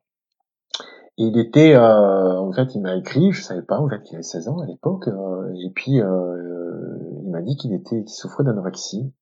Et 1.18 1.24
il 1.24 1.38
était, 1.38 1.74
euh, 1.74 2.38
en 2.38 2.52
fait, 2.52 2.74
il 2.74 2.82
m'a 2.82 2.94
écrit, 2.96 3.32
je 3.32 3.42
savais 3.42 3.62
pas 3.62 3.78
en 3.78 3.88
fait 3.88 4.02
qu'il 4.02 4.16
avait 4.16 4.22
16 4.22 4.48
ans 4.48 4.61
à 4.61 4.66
l'époque. 4.66 5.09
euh, 5.09 5.50
et 5.54 5.70
puis 5.70 6.00
euh, 6.00 6.98
il 7.24 7.30
m'a 7.30 7.40
dit 7.40 7.57
qu'il 7.57 7.72
était, 7.72 8.04
qu'il 8.04 8.14
souffrait 8.14 8.44
d'anorexie. 8.44 9.12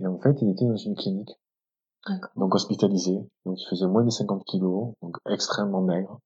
Et 0.00 0.06
en 0.06 0.18
fait, 0.18 0.40
il 0.40 0.50
était 0.50 0.64
dans 0.64 0.76
une 0.76 0.96
clinique. 0.96 1.39
Donc 2.36 2.54
hospitalisé. 2.54 3.18
Donc 3.44 3.60
il 3.60 3.66
faisait 3.68 3.86
moins 3.86 4.04
de 4.04 4.10
50 4.10 4.44
kilos, 4.44 4.94
donc 5.02 5.16
extrêmement 5.26 5.82
maigre. 5.82 6.20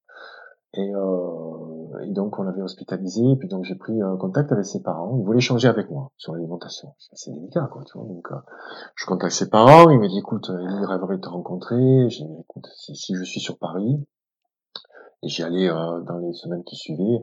Et, 0.77 0.93
euh, 0.93 2.01
et 2.03 2.11
donc 2.11 2.39
on 2.39 2.43
l'avait 2.43 2.63
hospitalisé, 2.63 3.23
et 3.31 3.37
puis 3.37 3.47
donc 3.47 3.65
j'ai 3.65 3.77
pris 3.77 4.03
euh, 4.03 4.17
contact 4.17 4.51
avec 4.51 4.65
ses 4.65 4.83
parents. 4.83 5.17
Il 5.19 5.25
voulait 5.25 5.39
échanger 5.39 5.69
avec 5.69 5.89
moi 5.91 6.11
sur 6.17 6.35
l'alimentation. 6.35 6.95
C'est 6.99 7.31
délicat, 7.31 7.69
quoi, 7.73 7.85
tu 7.85 7.97
vois. 7.97 8.09
Donc 8.09 8.27
euh, 8.33 8.37
je 8.97 9.07
contacte 9.07 9.35
ses 9.35 9.49
parents, 9.49 9.91
il 9.91 10.01
m'a 10.01 10.09
dit 10.09 10.19
écoute, 10.19 10.51
euh, 10.51 10.61
il 10.61 10.85
rêverait 10.85 11.17
de 11.17 11.23
te 11.23 11.29
rencontrer. 11.29 12.09
J'ai 12.11 12.25
écoute, 12.25 12.67
si, 12.77 12.97
si 12.97 13.15
je 13.15 13.23
suis 13.23 13.41
sur 13.41 13.59
Paris, 13.59 14.05
et 15.25 15.29
j'y 15.29 15.43
allais 15.43 15.69
euh, 15.69 16.01
dans 16.03 16.19
les 16.19 16.33
semaines 16.35 16.65
qui 16.65 16.77
suivaient, 16.77 17.23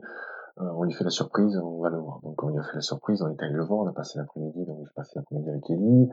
euh, 0.58 0.64
on 0.76 0.82
lui 0.84 0.92
fait 0.92 1.04
la 1.04 1.10
surprise, 1.10 1.56
on 1.62 1.80
va 1.80 1.88
le 1.88 1.98
voir. 1.98 2.20
Donc 2.22 2.42
on 2.42 2.48
lui 2.48 2.58
a 2.58 2.62
fait 2.62 2.74
la 2.74 2.80
surprise, 2.82 3.22
on 3.22 3.28
est 3.30 3.42
allé 3.42 3.54
le 3.54 3.64
voir, 3.64 3.80
on 3.80 3.88
a 3.88 3.92
passé 3.92 4.18
l'après-midi, 4.18 4.64
donc 4.66 4.78
j'ai 4.84 4.92
passé 4.94 5.12
l'après-midi 5.16 5.48
avec 5.50 5.70
Ellie, 5.70 6.08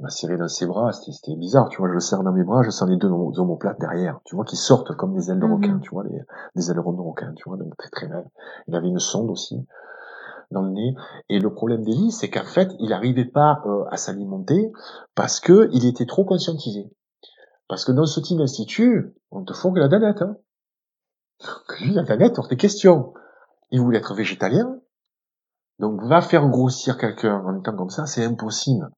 il 0.00 0.02
m'a 0.02 0.08
serré 0.08 0.36
dans 0.36 0.48
ses 0.48 0.66
bras, 0.66 0.92
c'était 0.92 1.36
bizarre, 1.36 1.68
tu 1.68 1.78
vois, 1.78 1.88
je 1.88 1.94
le 1.94 2.00
serre 2.00 2.22
dans 2.22 2.32
mes 2.32 2.44
bras, 2.44 2.62
je 2.62 2.70
sens 2.70 2.88
les 2.88 2.96
deux 2.96 3.08
omoplates 3.08 3.78
derrière, 3.80 4.20
tu 4.24 4.34
vois, 4.34 4.44
qui 4.44 4.56
sortent 4.56 4.96
comme 4.96 5.14
des 5.14 5.30
ailes 5.30 5.40
de 5.40 5.44
requin, 5.46 5.74
Mhm. 5.74 5.80
tu 5.82 5.90
vois, 5.90 6.04
les, 6.04 6.20
des 6.56 6.70
ailerons 6.70 6.92
de 6.92 7.00
requin, 7.00 7.32
tu 7.34 7.44
vois, 7.48 7.58
donc 7.58 7.76
très 7.76 7.90
très 7.90 8.08
mal. 8.08 8.28
Il 8.66 8.74
avait 8.74 8.88
une 8.88 8.98
sonde 8.98 9.30
aussi 9.30 9.66
dans 10.50 10.62
le 10.62 10.70
nez, 10.70 10.94
et 11.28 11.38
le 11.38 11.52
problème 11.52 11.82
d'Ellie, 11.82 12.12
c'est 12.12 12.28
qu'en 12.30 12.44
fait, 12.44 12.70
il 12.78 12.90
n'arrivait 12.90 13.24
pas 13.24 13.62
euh, 13.66 13.84
à 13.90 13.96
s'alimenter 13.96 14.70
parce 15.14 15.40
que 15.40 15.68
il 15.72 15.86
était 15.86 16.06
trop 16.06 16.24
conscientisé. 16.24 16.90
Parce 17.68 17.84
que 17.86 17.92
dans 17.92 18.04
ce 18.04 18.20
type 18.20 18.36
d'institut, 18.38 19.14
on 19.30 19.44
te 19.44 19.54
fourgue 19.54 19.78
la 19.78 19.88
danette, 19.88 20.20
hein. 20.22 20.36
Lui, 21.80 21.92
la 21.92 22.02
danette, 22.02 22.38
hors 22.38 22.48
des 22.48 22.56
questions. 22.56 23.14
Il 23.72 23.80
voulait 23.80 23.98
être 23.98 24.14
végétalien, 24.14 24.76
donc 25.78 26.02
va 26.04 26.20
faire 26.20 26.48
grossir 26.48 26.96
quelqu'un 26.96 27.42
en 27.44 27.58
étant 27.58 27.74
comme 27.74 27.90
ça, 27.90 28.06
c'est 28.06 28.24
impossible. 28.24 28.88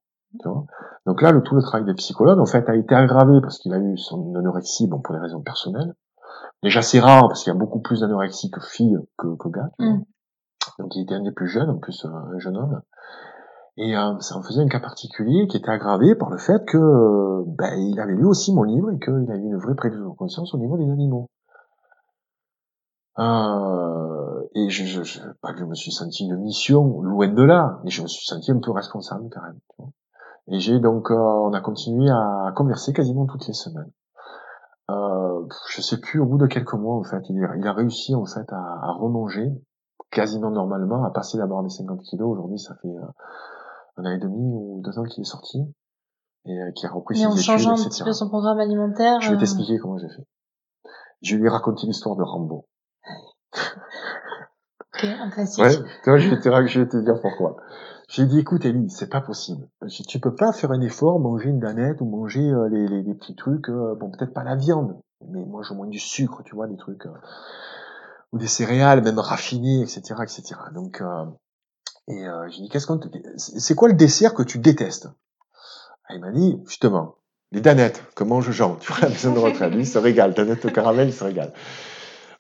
Tu 0.41 0.49
vois 0.49 0.67
Donc 1.07 1.23
là, 1.23 1.31
le, 1.31 1.43
tout 1.43 1.55
le 1.55 1.63
travail 1.63 1.87
des 1.87 1.95
psychologues, 1.95 2.41
en 2.41 2.47
fait, 2.47 2.69
a 2.69 2.77
été 2.77 2.95
aggravé 2.95 3.41
parce 3.41 3.59
qu'il 3.59 3.73
a 3.73 3.79
eu 3.79 3.97
son 3.97 4.35
anorexie, 4.35 4.87
bon, 4.89 5.01
pour 5.01 5.15
des 5.15 5.21
raisons 5.21 5.41
personnelles. 5.41 5.95
Déjà, 6.63 6.83
c'est 6.83 7.01
rare 7.01 7.29
parce 7.29 7.43
qu'il 7.45 7.53
y 7.53 7.57
a 7.57 7.59
beaucoup 7.59 7.81
plus 7.81 8.01
d'anorexie 8.01 8.51
que 8.51 8.61
filles 8.61 8.99
que, 9.17 9.37
que 9.37 9.49
gars. 9.49 9.71
tu 9.79 9.87
vois. 9.87 9.95
Mm. 9.95 10.05
Donc 10.79 10.97
il 10.97 11.03
était 11.03 11.15
un 11.15 11.23
des 11.23 11.33
plus 11.33 11.47
jeunes, 11.47 11.71
en 11.71 11.79
plus 11.79 12.05
euh, 12.05 12.09
un 12.09 12.39
jeune 12.39 12.57
homme. 12.57 12.81
Et 13.77 13.97
euh, 13.97 14.19
ça 14.21 14.37
en 14.37 14.43
faisait 14.43 14.63
un 14.63 14.69
cas 14.69 14.81
particulier 14.81 15.49
qui 15.49 15.57
était 15.57 15.71
aggravé 15.71 16.15
par 16.15 16.31
le 16.31 16.39
fait 16.39 16.65
que 16.65 16.79
euh, 16.79 17.45
ben, 17.47 17.75
il 17.77 17.99
avait 17.99 18.15
lu 18.15 18.25
aussi 18.25 18.55
mon 18.55 18.63
livre 18.63 18.91
et 18.93 18.99
qu'il 18.99 19.13
avait 19.13 19.39
une 19.39 19.57
vraie 19.57 19.75
prise 19.75 19.93
de 19.93 20.09
conscience 20.17 20.55
au 20.55 20.59
niveau 20.59 20.77
des 20.77 20.89
animaux. 20.91 21.29
Euh, 23.19 24.14
et 24.55 24.71
je, 24.71 24.85
je, 24.85 25.03
je, 25.03 25.21
pas 25.41 25.53
que 25.53 25.61
je 25.61 25.65
me 25.65 25.75
suis 25.75 25.93
senti 25.93 26.25
une 26.25 26.37
mission, 26.37 27.01
loin 27.03 27.29
de 27.29 27.43
là, 27.43 27.81
mais 27.85 27.91
je 27.91 28.03
me 28.03 28.09
suis 28.09 28.25
senti 28.25 28.51
un 28.51 28.59
peu 28.59 28.71
responsable 28.71 29.29
quand 29.31 29.43
même. 29.43 29.59
Et 30.49 30.61
j'ai 30.61 30.79
donc, 30.79 31.11
euh, 31.11 31.15
on 31.15 31.53
a 31.53 31.61
continué 31.61 32.11
à 32.11 32.53
converser 32.55 32.93
quasiment 32.93 33.27
toutes 33.27 33.47
les 33.47 33.55
semaines. 33.55 33.91
Euh, 34.91 35.47
je 35.71 35.81
sais 35.81 35.99
plus, 35.99 36.21
au 36.21 36.27
bout 36.27 36.39
de 36.39 36.47
quelques 36.47 36.75
mois, 36.75 36.97
en 36.97 37.05
fait, 37.05 37.23
il, 37.31 37.37
il 37.59 37.67
a 37.67 37.73
réussi 37.73 38.15
en 38.15 38.27
fait 38.27 38.53
à, 38.53 38.59
à 38.83 38.93
remanger 38.93 39.51
quasiment 40.11 40.51
normalement, 40.51 41.05
à 41.05 41.11
passer 41.11 41.37
la 41.37 41.47
barre 41.47 41.63
des 41.63 41.71
50 41.71 42.01
kilos. 42.03 42.31
Aujourd'hui, 42.31 42.59
ça 42.59 42.75
fait 42.81 42.89
euh, 42.89 43.07
un 43.97 44.05
an 44.05 44.11
et 44.11 44.19
demi 44.19 44.41
ou 44.55 44.81
deux 44.83 44.99
ans 44.99 45.05
qu'il 45.05 45.23
est 45.23 45.25
sorti 45.25 45.59
et 46.47 46.61
euh, 46.61 46.71
qui 46.73 46.87
a 46.87 46.91
repris 46.91 47.15
Mais 47.15 47.21
ses 47.21 47.27
en 47.27 47.33
études, 47.33 47.45
changeant 47.45 47.71
un 47.73 47.75
etc. 47.75 47.89
petit 47.91 48.05
peu 48.05 48.13
son 48.13 48.29
programme 48.29 48.59
alimentaire. 48.59 49.21
Je 49.21 49.31
vais 49.31 49.37
euh, 49.37 49.39
t'expliquer 49.39 49.79
comment 49.79 49.99
j'ai 49.99 50.09
fait. 50.09 50.27
Je 51.23 51.37
lui 51.37 51.47
ai 51.47 51.49
raconté 51.49 51.87
l'histoire 51.87 52.17
de 52.17 52.23
Rambo. 52.23 52.67
Ok, 54.95 55.05
un 55.05 55.31
classique. 55.31 55.65
Ouais, 55.65 55.77
tu 56.03 56.11
vois, 56.11 56.19
je 56.19 56.31
vais 56.31 56.41
te, 56.41 56.67
je 56.67 56.83
te 56.83 56.97
dire 56.97 57.21
pourquoi. 57.21 57.57
J'ai 58.09 58.27
dit, 58.27 58.39
écoute, 58.39 58.65
Ellie, 58.65 58.91
c'est 58.91 59.09
pas 59.09 59.21
possible. 59.21 59.67
Tu 60.09 60.21
peux 60.21 60.35
pas 60.35 60.53
faire 60.53 60.71
un 60.73 60.81
effort, 60.81 61.19
manger 61.21 61.49
une 61.49 61.61
danette 61.61 62.01
ou 62.01 62.05
manger 62.05 62.49
euh, 62.51 62.69
les, 62.69 63.15
petits 63.15 63.35
trucs, 63.35 63.69
euh, 63.71 63.95
bon, 63.95 64.11
peut-être 64.11 64.35
pas 64.35 64.45
la 64.45 64.57
viande, 64.57 65.01
mais 65.31 65.45
moi, 65.45 65.63
je 65.63 65.73
mange 65.73 65.89
du 65.89 65.99
sucre, 65.99 66.43
tu 66.45 66.55
vois, 66.55 66.67
des 66.67 66.77
trucs, 66.77 67.07
euh, 67.07 67.13
ou 68.33 68.39
des 68.39 68.47
céréales, 68.47 69.03
même 69.03 69.19
raffinées, 69.19 69.81
etc., 69.81 70.17
etc. 70.23 70.55
Donc, 70.75 71.01
euh, 71.01 71.25
et 72.07 72.27
j'ai 72.51 72.63
dit, 72.63 72.69
qu'est-ce 72.69 72.87
qu'on 72.87 72.99
te... 72.99 73.09
C'est 73.39 73.75
quoi 73.75 73.89
le 73.89 73.95
dessert 73.95 74.35
que 74.35 74.43
tu 74.43 74.59
détestes? 74.59 75.09
Il 76.11 76.21
m'a 76.21 76.31
dit, 76.31 76.61
justement, 76.67 77.17
les 77.51 77.63
danettes 77.63 78.03
que 78.15 78.25
mange 78.25 78.51
Jean, 78.51 78.77
tu 78.77 78.93
vois, 78.93 79.01
la 79.01 79.09
maison 79.09 79.33
de 79.33 79.39
retraite. 79.39 79.73
Lui, 79.73 79.83
il 79.83 79.87
se 79.87 79.97
régale, 79.99 80.35
danette 80.35 80.67
au 80.67 80.71
caramel, 80.71 81.09
il 81.09 81.15
se 81.15 81.25
régale. 81.25 81.55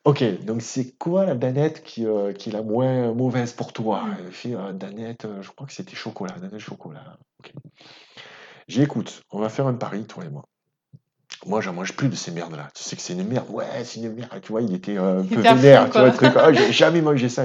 Ok, 0.04 0.22
donc 0.44 0.60
c'est 0.60 0.92
quoi 0.98 1.24
la 1.24 1.34
danette 1.34 1.82
qui, 1.82 2.06
euh, 2.06 2.34
qui 2.34 2.50
est 2.50 2.52
la 2.52 2.62
moins 2.62 3.14
mauvaise 3.14 3.54
pour 3.54 3.72
toi? 3.72 4.04
Il 4.22 4.32
fait 4.32 4.54
euh, 4.54 4.72
danette, 4.72 5.24
euh, 5.24 5.40
je 5.40 5.50
crois 5.50 5.66
que 5.66 5.72
c'était 5.72 5.96
chocolat, 5.96 6.34
danette 6.38 6.58
chocolat. 6.58 7.16
Ok. 7.40 7.52
J'ai 8.68 8.82
écoute, 8.82 9.22
on 9.30 9.40
va 9.40 9.48
faire 9.48 9.66
un 9.66 9.72
pari, 9.72 10.04
toi 10.04 10.24
et 10.26 10.28
moi. 10.28 10.44
Moi, 11.46 11.62
j'en 11.62 11.72
mange 11.72 11.96
plus 11.96 12.10
de 12.10 12.14
ces 12.14 12.32
merdes-là. 12.32 12.68
Tu 12.74 12.82
sais 12.82 12.96
que 12.96 13.02
c'est 13.02 13.14
une 13.14 13.26
merde. 13.26 13.48
Ouais, 13.48 13.84
c'est 13.84 14.00
une 14.00 14.14
merde. 14.14 14.40
Tu 14.42 14.52
vois, 14.52 14.60
il 14.60 14.74
était 14.74 14.96
un 14.98 15.22
peu 15.24 15.40
vénère. 15.40 15.90
Tu 15.90 15.98
vois, 15.98 16.08
le 16.08 16.12
truc. 16.12 16.32
Ah, 16.36 16.52
j'ai 16.52 16.72
jamais 16.72 17.00
mangé 17.00 17.30
ça. 17.30 17.44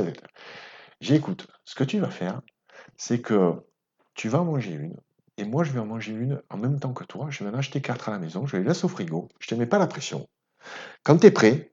J'ai 1.00 1.16
écoute, 1.16 1.48
ce 1.64 1.76
que 1.76 1.86
tu 1.86 2.00
vas 2.00 2.10
faire, 2.10 2.42
c'est 2.98 3.22
que 3.22 3.54
tu 4.16 4.28
vas 4.28 4.42
en 4.42 4.46
manger 4.46 4.74
une. 4.74 4.96
Et 5.38 5.46
moi, 5.46 5.64
je 5.64 5.72
vais 5.72 5.80
en 5.80 5.86
manger 5.86 6.12
une 6.12 6.42
en 6.50 6.58
même 6.58 6.80
temps 6.80 6.94
que 6.94 7.06
toi. 7.06 7.28
Je 7.30 7.44
vais 7.44 7.50
en 7.50 7.54
acheter 7.54 7.82
quatre 7.82 8.10
à 8.10 8.12
la 8.12 8.20
maison. 8.20 8.46
Je 8.46 8.58
les 8.58 8.64
laisse 8.64 8.84
au 8.84 8.90
frigo. 8.90 9.30
Je 9.40 9.48
te 9.48 9.56
mets 9.56 9.66
pas 9.66 9.80
la 9.80 9.88
pression. 9.88 10.28
Quand 11.04 11.18
tu 11.18 11.28
es 11.28 11.32
prêt, 11.32 11.72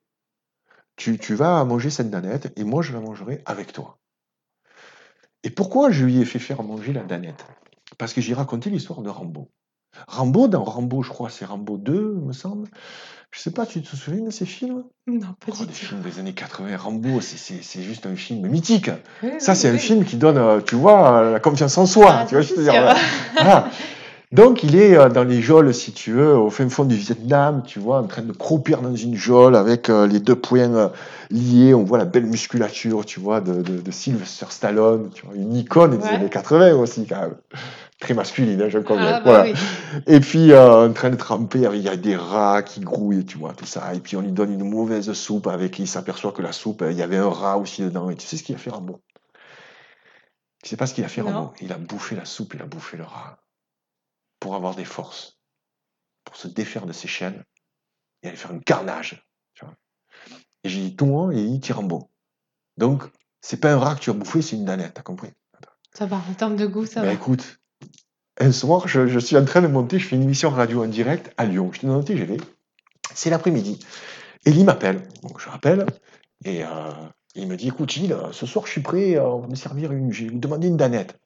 tu, 0.97 1.19
tu 1.19 1.35
vas 1.35 1.65
manger 1.65 1.91
cette 1.91 2.11
danette 2.11 2.53
et 2.57 2.65
moi, 2.65 2.83
je 2.83 2.93
la 2.93 3.01
mangerai 3.01 3.43
avec 3.47 3.73
toi. 3.73 3.99
Et 5.43 5.51
pourquoi 5.51 5.91
je 5.91 6.05
lui 6.05 6.19
ai 6.21 6.25
fait 6.25 6.39
faire 6.39 6.63
manger 6.63 6.93
la 6.93 7.03
danette 7.03 7.45
Parce 7.99 8.13
que 8.13 8.21
j'ai 8.21 8.35
raconté 8.35 8.71
l'histoire 8.71 9.03
de 9.03 9.09
Rambo. 9.11 9.51
Rambo, 10.09 10.49
dans 10.49 10.65
Rambo, 10.65 11.03
je 11.03 11.09
crois, 11.11 11.31
c'est 11.31 11.45
Rambo 11.45 11.79
2, 11.79 12.15
me 12.15 12.33
semble. 12.33 12.69
Je 13.31 13.41
sais 13.41 13.51
pas, 13.51 13.65
tu 13.67 13.81
te 13.83 13.97
souviens 13.97 14.25
de 14.25 14.31
ces 14.31 14.45
films? 14.47 14.85
Non, 15.07 15.35
pas 15.39 15.53
Oh, 15.53 15.53
du 15.61 15.67
Des 15.67 15.73
tout. 15.73 15.79
films 15.87 16.01
des 16.03 16.19
années 16.19 16.35
80. 16.35 16.77
Rambo, 16.77 17.21
c'est- 17.21 17.37
c'est 17.37 17.63
c'est 17.63 17.83
juste 17.83 18.07
un 18.07 18.17
film 18.17 18.47
mythique. 18.49 18.91
Oui, 19.23 19.31
Ça, 19.39 19.53
oui, 19.53 19.59
c'est 19.59 19.71
un 19.71 19.79
film 19.79 20.05
qui 20.05 20.17
donne, 20.17 20.37
euh, 20.39 20.61
tu 20.61 20.75
vois, 20.75 21.19
euh, 21.21 21.33
la 21.33 21.41
confiance 21.41 21.79
en 21.79 21.87
soi. 21.87 22.11
Ah, 22.21 22.27
tu 22.27 22.35
vois, 22.35 22.43
je 22.43 22.55
dire. 22.55 22.73
voilà. 22.73 22.97
Donc, 24.37 24.63
il 24.63 24.77
est 24.77 24.97
euh, 24.99 25.09
dans 25.09 25.25
les 25.25 25.41
geôles, 25.41 25.73
si 25.73 25.93
tu 25.93 26.13
veux, 26.13 26.37
au 26.37 26.51
fin 26.51 26.69
fond 26.69 26.85
du 26.85 26.95
Vietnam, 26.97 27.63
tu 27.65 27.79
vois, 27.79 27.99
en 28.01 28.07
train 28.07 28.23
de 28.23 28.33
croupir 28.33 28.83
dans 28.83 28.95
une 28.95 29.15
geôle 29.17 29.57
avec 29.57 29.89
euh, 29.89 30.07
les 30.07 30.21
deux 30.21 30.37
poings 30.37 30.75
euh, 30.75 30.89
liés. 31.31 31.73
On 31.75 31.85
voit 31.85 31.99
la 31.99 32.05
belle 32.05 32.27
musculature, 32.27 33.05
tu 33.07 33.19
vois, 33.21 33.41
de, 33.41 33.63
de, 33.63 33.81
de 33.81 33.91
Sylvester 33.91 34.47
Stallone, 34.51 35.11
tu 35.15 35.25
vois, 35.25 35.35
une 35.37 35.55
icône 35.55 35.97
des 35.97 36.05
Ouais. 36.05 36.15
années 36.17 36.29
80 36.29 36.75
aussi, 36.75 37.07
quand 37.07 37.21
même. 37.21 37.37
très 38.01 38.15
masculine, 38.15 38.61
hein, 38.61 38.69
je 38.69 38.79
conviens. 38.81 39.07
Ah, 39.17 39.21
bah 39.21 39.23
voilà. 39.25 39.45
oui. 39.45 39.55
Et 40.07 40.21
puis, 40.21 40.53
euh, 40.53 40.87
en 40.89 40.93
train 40.93 41.11
de 41.11 41.17
tremper, 41.17 41.69
il 41.73 41.81
y 41.81 41.89
a 41.89 41.97
des 41.97 42.17
rats 42.17 42.63
qui 42.63 42.81
grouillent, 42.81 43.25
tu 43.25 43.39
vois, 43.39 43.55
tout 43.55 43.65
ça. 43.67 43.95
Et 43.95 44.01
puis, 44.01 44.17
on 44.17 44.21
lui 44.21 44.33
donne 44.33 44.53
une 44.53 44.69
mauvaise 44.69 45.11
soupe 45.15 45.47
avec, 45.47 45.79
il 45.79 45.87
s'aperçoit 45.89 46.33
que 46.33 46.43
la 46.43 46.53
soupe, 46.53 46.85
il 46.91 46.97
y 46.97 47.03
avait 47.03 47.17
un 47.17 47.31
rat 47.31 47.57
aussi 47.59 47.83
dedans. 47.83 48.11
Et 48.11 48.17
tu 48.17 48.27
sais 48.27 48.37
ce 48.37 48.43
qu'il 48.43 48.55
a 48.55 48.59
fait, 48.59 48.71
Rambo 48.71 49.01
Tu 50.63 50.69
sais 50.71 50.77
pas 50.77 50.87
ce 50.87 50.95
qu'il 50.95 51.05
a 51.05 51.09
fait. 51.09 51.23
Rambo 51.23 51.53
Il 51.63 51.73
a 51.73 51.79
bouffé 51.79 52.17
la 52.17 52.25
soupe, 52.27 52.53
il 52.55 52.61
a 52.61 52.67
bouffé 52.67 52.97
le 52.99 53.05
rat. 53.05 53.39
Pour 54.41 54.55
avoir 54.55 54.75
des 54.75 54.85
forces. 54.85 55.39
Pour 56.25 56.37
se 56.37 56.49
défaire 56.49 56.87
de 56.87 56.93
ses 56.93 57.09
chaînes. 57.09 57.45
Et 58.23 58.29
aller 58.29 58.37
faire 58.37 58.53
un 58.53 58.59
carnage. 58.59 59.25
tu 59.55 59.65
vois. 59.65 59.75
Et 60.65 60.69
j'ai 60.69 60.81
dit, 60.81 60.97
toi, 60.97 61.33
et 61.33 61.41
il 61.41 61.61
dit, 61.61 61.73
Rambo. 61.73 62.11
Donc, 62.77 63.05
c'est 63.41 63.59
pas 63.59 63.73
un 63.73 63.79
rat 63.79 63.95
que 63.95 64.01
tu 64.01 64.11
as 64.11 64.15
bouffé, 64.15 64.43
c'est 64.43 64.57
une 64.57 64.65
danette, 64.65 64.95
t'as 64.95 65.03
compris 65.03 65.31
Ça 65.93 66.07
va, 66.07 66.17
en 66.17 66.35
termes 66.35 66.57
de 66.57 66.67
goût, 66.67 66.85
ça 66.85 67.01
ben 67.01 67.07
va. 67.07 67.13
écoute, 67.13 67.59
un 68.39 68.53
soir, 68.53 68.87
je, 68.89 69.07
je 69.07 69.19
suis 69.19 69.37
en 69.37 69.45
train 69.45 69.63
de 69.63 69.67
monter, 69.67 69.99
je 69.99 70.07
fais 70.09 70.17
une 70.17 70.23
émission 70.23 70.51
radio 70.51 70.85
en 70.85 70.89
direct 70.89 71.33
à 71.37 71.47
Lyon. 71.47 71.71
Je 71.73 71.79
suis 71.79 71.87
dans 71.87 71.97
le 71.97 72.05
TGV. 72.05 72.39
C'est 73.15 73.31
l'après-midi. 73.31 73.79
Ellie 74.45 74.65
m'appelle. 74.65 75.03
Donc 75.23 75.41
je 75.41 75.49
rappelle. 75.49 75.87
Et 76.45 76.65
euh, 76.65 76.93
il 77.35 77.49
me 77.49 77.57
dit 77.57 77.69
Écoute, 77.69 77.91
Gilles, 77.91 78.17
ce 78.33 78.45
soir, 78.47 78.67
je 78.67 78.73
suis 78.73 78.83
prêt, 78.83 79.17
euh, 79.17 79.25
on 79.25 79.41
va 79.41 79.47
me 79.49 79.55
servir 79.55 79.93
une. 79.93 80.13
J'ai 80.13 80.29
demandé 80.29 80.69
une 80.69 80.77
danette. 80.77 81.19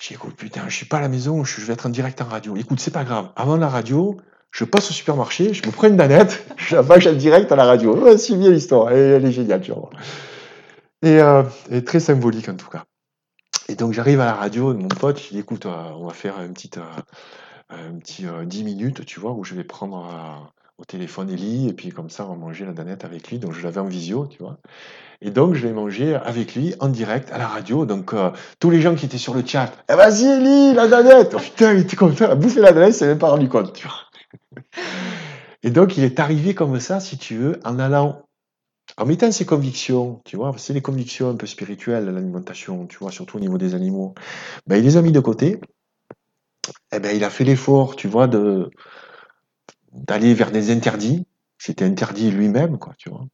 J'ai 0.00 0.14
Écoute, 0.14 0.34
putain, 0.34 0.62
je 0.66 0.74
suis 0.74 0.86
pas 0.86 0.96
à 0.96 1.00
la 1.00 1.08
maison, 1.08 1.44
je, 1.44 1.60
vais 1.60 1.74
être 1.74 1.86
en 1.86 1.90
direct 1.90 2.20
en 2.22 2.24
radio. 2.24 2.56
Écoute, 2.56 2.80
c'est 2.80 2.90
pas 2.90 3.04
grave. 3.04 3.28
Avant 3.36 3.56
la 3.56 3.68
radio, 3.68 4.16
je 4.50 4.64
passe 4.64 4.90
au 4.90 4.94
supermarché, 4.94 5.52
je 5.52 5.66
me 5.66 5.70
prends 5.72 5.88
une 5.88 5.96
danette, 5.96 6.46
je 6.56 6.74
la 6.76 6.82
mange 6.82 7.06
en 7.06 7.12
direct 7.12 7.52
à 7.52 7.56
la 7.56 7.64
radio. 7.64 8.16
C'est 8.16 8.36
bien 8.36 8.50
l'histoire. 8.50 8.90
Elle, 8.90 9.24
est 9.24 9.32
géniale, 9.32 9.60
tu 9.60 9.72
vois. 9.72 9.90
Et, 11.02 11.20
euh, 11.20 11.42
et 11.70 11.84
très 11.84 12.00
symbolique 12.00 12.48
en 12.48 12.56
tout 12.56 12.68
cas. 12.68 12.84
Et 13.68 13.74
donc 13.74 13.92
j'arrive 13.92 14.20
à 14.20 14.24
la 14.24 14.34
radio 14.34 14.74
mon 14.74 14.88
pote, 14.88 15.28
dis 15.30 15.38
écoute, 15.38 15.66
euh, 15.66 15.90
on 15.94 16.06
va 16.06 16.12
faire 16.12 16.40
une 16.40 16.54
petite, 16.54 16.78
euh, 16.78 16.82
un 17.70 17.98
petit 17.98 18.26
euh, 18.26 18.44
10 18.44 18.64
minutes, 18.64 19.04
tu 19.06 19.20
vois, 19.20 19.32
où 19.32 19.44
je 19.44 19.54
vais 19.54 19.64
prendre 19.64 20.06
euh, 20.06 20.48
au 20.78 20.84
téléphone 20.84 21.30
Ellie, 21.30 21.68
et 21.68 21.72
puis 21.72 21.90
comme 21.90 22.10
ça 22.10 22.26
on 22.26 22.30
va 22.30 22.34
manger 22.36 22.64
la 22.64 22.72
danette 22.72 23.04
avec 23.04 23.30
lui. 23.30 23.38
Donc 23.38 23.52
je 23.52 23.62
l'avais 23.62 23.80
en 23.80 23.86
visio, 23.86 24.26
tu 24.26 24.38
vois. 24.42 24.58
Et 25.22 25.30
donc 25.30 25.54
je 25.54 25.66
vais 25.66 25.72
manger 25.72 26.14
avec 26.14 26.54
lui 26.54 26.74
en 26.80 26.88
direct 26.88 27.30
à 27.32 27.38
la 27.38 27.46
radio. 27.46 27.84
Donc 27.84 28.14
euh, 28.14 28.30
tous 28.58 28.70
les 28.70 28.80
gens 28.80 28.94
qui 28.94 29.06
étaient 29.06 29.18
sur 29.18 29.34
le 29.34 29.44
chat, 29.44 29.72
eh, 29.90 29.94
vas-y 29.94 30.26
Ellie, 30.26 30.74
la 30.74 30.88
danette 30.88 31.34
Oh, 31.34 31.40
Putain, 31.40 31.74
il 31.74 31.80
était 31.80 31.96
content, 31.96 32.26
il 32.26 32.30
a 32.30 32.34
bouffé 32.34 32.60
la 32.60 32.72
danette, 32.72 32.94
il 32.94 32.98
s'est 32.98 33.06
même 33.06 33.18
pas 33.18 33.30
rendu 33.30 33.48
compte, 33.48 33.72
tu 33.72 33.86
vois. 33.86 34.62
Et 35.62 35.70
donc 35.70 35.98
il 35.98 36.04
est 36.04 36.18
arrivé 36.20 36.54
comme 36.54 36.80
ça, 36.80 37.00
si 37.00 37.18
tu 37.18 37.36
veux, 37.36 37.60
en 37.64 37.78
allant 37.78 38.22
en 38.96 39.06
mettant 39.06 39.30
ses 39.30 39.46
convictions, 39.46 40.20
tu 40.24 40.36
vois, 40.36 40.54
c'est 40.56 40.72
les 40.72 40.82
convictions 40.82 41.30
un 41.30 41.36
peu 41.36 41.46
spirituelles, 41.46 42.06
l'alimentation, 42.06 42.86
tu 42.86 42.98
vois, 42.98 43.10
surtout 43.10 43.36
au 43.36 43.40
niveau 43.40 43.58
des 43.58 43.74
animaux, 43.74 44.14
ben, 44.66 44.76
il 44.76 44.84
les 44.84 44.96
a 44.96 45.02
mis 45.02 45.12
de 45.12 45.20
côté. 45.20 45.60
Eh 46.92 46.98
ben, 46.98 47.16
il 47.16 47.24
a 47.24 47.30
fait 47.30 47.44
l'effort, 47.44 47.96
tu 47.96 48.08
vois, 48.08 48.26
de 48.26 48.70
d'aller 49.92 50.34
vers 50.34 50.50
des 50.50 50.70
interdits. 50.70 51.24
C'était 51.58 51.84
interdit 51.84 52.30
lui-même, 52.30 52.78
quoi, 52.78 52.94
tu 52.98 53.10
vois, 53.10 53.26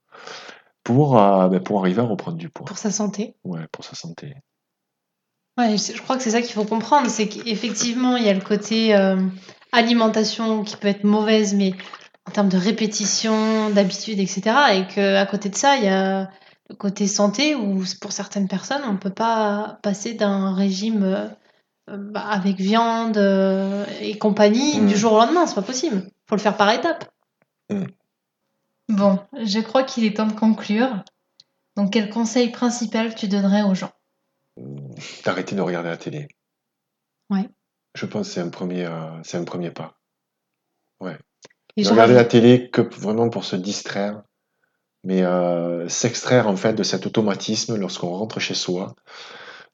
pour, 0.87 1.18
euh, 1.20 1.49
ben, 1.49 1.61
pour 1.61 1.80
arriver 1.80 2.01
à 2.01 2.05
reprendre 2.05 2.37
du 2.39 2.49
poids. 2.49 2.64
Pour 2.64 2.78
sa 2.78 2.93
santé. 2.93 3.34
Ouais, 3.43 3.66
pour 3.72 3.84
sa 3.84 3.97
santé. 3.97 4.37
Ouais, 5.59 5.76
je 5.76 6.01
crois 6.01 6.16
que 6.16 6.22
c'est 6.22 6.30
ça 6.30 6.43
qu'il 6.43 6.53
faut 6.53 6.64
comprendre, 6.64 7.11
c'est 7.11 7.26
qu'effectivement, 7.26 8.16
il 8.16 8.24
y 8.24 8.28
a 8.28 8.34
le 8.34 8.41
côté 8.41 8.95
euh, 8.95 9.20
alimentation 9.72 10.62
qui 10.62 10.76
peut 10.76 10.87
être 10.87 11.03
mauvaise, 11.03 11.55
mais 11.55 11.72
en 12.28 12.30
termes 12.30 12.49
de 12.49 12.57
répétition, 12.57 13.70
d'habitude, 13.70 14.20
etc. 14.20 14.43
Et 14.74 14.87
qu'à 14.87 15.26
côté 15.26 15.49
de 15.49 15.57
ça, 15.57 15.76
il 15.76 15.84
y 15.87 15.89
a 15.89 16.30
le 16.70 16.76
côté 16.76 17.09
santé 17.09 17.57
où 17.57 17.82
pour 18.01 18.12
certaines 18.12 18.47
personnes, 18.47 18.82
on 18.87 18.93
ne 18.93 18.99
peut 18.99 19.11
pas 19.11 19.80
passer 19.82 20.14
d'un 20.14 20.55
régime 20.55 21.03
euh, 21.03 21.97
bah, 21.97 22.28
avec 22.30 22.59
viande 22.59 23.16
et 24.01 24.16
compagnie 24.18 24.78
Mm. 24.80 24.87
du 24.87 24.97
jour 24.97 25.14
au 25.14 25.18
lendemain, 25.18 25.49
c'est 25.49 25.57
pas 25.57 25.62
possible. 25.62 26.03
faut 26.28 26.37
le 26.37 26.41
faire 26.41 26.57
par 26.57 26.70
étapes. 26.70 27.11
Mm. 27.70 27.87
Bon, 28.89 29.18
je 29.32 29.61
crois 29.61 29.82
qu'il 29.82 30.05
est 30.05 30.16
temps 30.16 30.26
de 30.26 30.32
conclure. 30.32 31.03
Donc, 31.76 31.93
quel 31.93 32.09
conseil 32.11 32.51
principal 32.51 33.14
tu 33.14 33.28
donnerais 33.28 33.62
aux 33.62 33.74
gens? 33.74 33.93
D'arrêter 35.24 35.55
de 35.55 35.61
regarder 35.61 35.91
la 35.91 35.97
télé. 35.97 36.28
Ouais. 37.28 37.49
Je 37.95 38.07
pense 38.07 38.28
que 38.28 38.34
c'est 38.34 38.41
un 38.41 38.49
premier, 38.49 38.87
euh, 38.87 39.22
c'est 39.22 39.37
un 39.37 39.45
premier 39.45 39.70
pas. 39.70 39.99
De 41.03 41.82
gens- 41.82 41.91
regarder 41.91 42.14
la 42.14 42.24
télé 42.24 42.70
que 42.70 42.80
vraiment 42.80 43.28
pour 43.28 43.45
se 43.45 43.55
distraire, 43.55 44.22
mais 45.05 45.22
euh, 45.22 45.87
s'extraire 45.91 46.49
en 46.49 46.57
fait 46.57 46.72
de 46.72 46.82
cet 46.82 47.05
automatisme 47.05 47.76
lorsqu'on 47.76 48.09
rentre 48.09 48.41
chez 48.41 48.55
soi, 48.55 48.95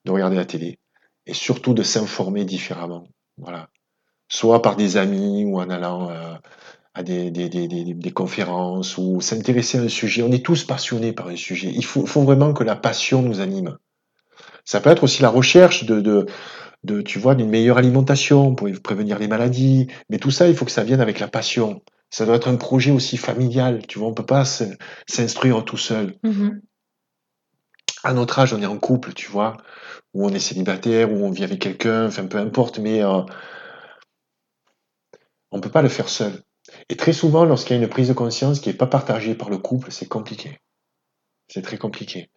de 0.05 0.11
regarder 0.11 0.35
la 0.35 0.45
télé, 0.45 0.81
et 1.27 1.35
surtout 1.35 1.75
de 1.75 1.85
s'informer 1.85 2.45
différemment. 2.45 3.07
Voilà. 3.37 3.69
Soit 4.29 4.63
par 4.63 4.75
des 4.75 4.97
amis 4.97 5.45
ou 5.45 5.61
en 5.61 5.71
allant 5.71 6.11
euh, 6.11 6.35
à 6.95 7.03
des, 7.03 7.31
des, 7.31 7.49
des, 7.49 7.67
des, 7.67 8.11
conférences 8.11 8.99
ou 8.99 9.21
s'intéresser 9.21 9.79
à 9.79 9.83
un 9.83 9.89
sujet. 9.89 10.23
On 10.23 10.31
est 10.31 10.45
tous 10.45 10.65
passionnés 10.65 11.13
par 11.13 11.29
un 11.29 11.37
sujet. 11.37 11.73
Il 11.75 11.85
faut, 11.85 12.05
faut 12.05 12.23
vraiment 12.23 12.53
que 12.53 12.65
la 12.65 12.77
passion 12.77 13.23
nous 13.23 13.41
anime. 13.41 13.79
Ça 14.65 14.81
peut 14.81 14.91
être 14.91 15.05
aussi 15.05 15.23
la 15.23 15.31
recherche 15.31 15.85
de, 15.85 16.01
de, 16.01 16.27
de 16.85 17.01
tu 17.01 17.19
vois, 17.19 17.35
d'une 17.35 17.49
meilleure 17.49 17.79
alimentation 17.79 18.55
pour 18.55 18.69
prévenir 18.83 19.19
les 19.19 19.29
maladies. 19.29 19.89
Mais 20.11 20.19
tout 20.19 20.31
ça, 20.31 20.49
il 20.49 20.55
faut 20.55 20.67
que 20.67 20.71
ça 20.71 20.85
vienne 20.85 21.01
avec 21.01 21.19
la 21.19 21.29
passion. 21.29 21.83
Ça 22.11 22.27
doit 22.27 22.37
être 22.37 22.49
un 22.49 22.57
projet 22.57 22.91
aussi 22.91 23.17
familial. 23.17 23.87
Tu 23.87 23.99
vois, 23.99 24.09
on 24.09 24.15
peut 24.15 24.27
pas 24.27 24.45
s'instruire 24.45 25.65
tout 25.65 25.79
seul. 25.79 26.15
Mhm. 26.23 26.61
À 28.05 28.13
notre 28.13 28.39
âge, 28.39 28.53
on 28.53 28.61
est 28.61 28.67
en 28.67 28.79
couple, 28.79 29.15
tu 29.15 29.31
vois, 29.31 29.57
ou 30.13 30.27
on 30.27 30.31
est 30.31 30.41
célibataire, 30.41 31.11
ou 31.11 31.25
on 31.25 31.31
vit 31.31 31.45
avec 31.45 31.61
quelqu'un, 31.61 32.07
enfin 32.07 32.27
peu 32.27 32.39
importe, 32.39 32.81
mais 32.81 33.03
euh, 33.03 33.23
on 35.53 35.61
peut 35.61 35.71
pas 35.71 35.83
le 35.83 35.89
faire 35.89 36.09
seul. 36.09 36.43
Et 36.89 36.97
très 36.97 37.13
souvent, 37.13 37.45
lorsqu'il 37.45 37.77
y 37.77 37.79
a 37.79 37.83
une 37.83 37.89
prise 37.89 38.09
de 38.09 38.13
conscience 38.13 38.61
qui 38.61 38.69
n'est 38.69 38.77
pas 38.77 38.87
partagée 38.87 39.35
par 39.35 39.51
le 39.51 39.59
couple, 39.59 39.91
c'est 39.91 40.09
compliqué. 40.09 40.59
C'est 41.49 41.63
très 41.63 41.79
compliqué. 41.79 42.31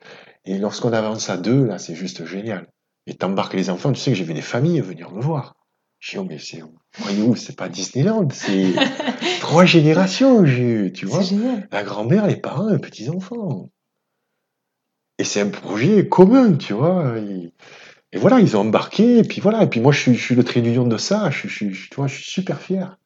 Et 0.45 0.57
lorsqu'on 0.57 0.93
avance 0.93 1.29
à 1.29 1.37
deux, 1.37 1.65
là, 1.65 1.77
c'est 1.77 1.95
juste 1.95 2.25
génial. 2.25 2.67
Et 3.07 3.15
t'embarques 3.15 3.53
les 3.53 3.69
enfants, 3.69 3.91
tu 3.91 3.99
sais 3.99 4.11
que 4.11 4.17
j'ai 4.17 4.23
vu 4.23 4.33
des 4.33 4.41
familles 4.41 4.81
venir 4.81 5.11
me 5.11 5.21
voir. 5.21 5.55
Je 5.99 6.11
dis, 6.11 6.17
oh, 6.17 6.25
mais 6.27 6.37
c'est 6.37 6.61
voyez 6.99 7.21
où 7.21 7.35
C'est 7.35 7.55
pas 7.55 7.69
Disneyland, 7.69 8.27
c'est 8.31 8.73
trois 9.39 9.65
générations, 9.65 10.45
j'ai 10.45 10.91
tu 10.91 11.05
vois. 11.05 11.23
C'est 11.23 11.35
génial. 11.35 11.67
La 11.71 11.83
grand-mère, 11.83 12.27
les 12.27 12.35
parents, 12.35 12.69
les 12.69 12.79
petits-enfants. 12.79 13.69
Et 15.17 15.23
c'est 15.23 15.41
un 15.41 15.49
projet 15.49 16.07
commun, 16.07 16.57
tu 16.57 16.73
vois. 16.73 17.17
Et, 17.17 17.53
et 18.11 18.17
voilà, 18.17 18.39
ils 18.39 18.57
ont 18.57 18.61
embarqué, 18.61 19.19
et 19.19 19.23
puis 19.23 19.41
voilà. 19.41 19.63
Et 19.63 19.67
puis 19.67 19.79
moi, 19.79 19.91
je 19.91 19.99
suis, 19.99 20.15
je 20.15 20.21
suis 20.21 20.35
le 20.35 20.43
trait 20.43 20.61
d'union 20.61 20.87
de 20.87 20.97
ça. 20.97 21.29
Je, 21.31 21.47
je, 21.47 21.65
tu 21.65 21.95
vois, 21.95 22.07
je 22.07 22.15
suis 22.15 22.29
super 22.31 22.59
fier. 22.61 22.97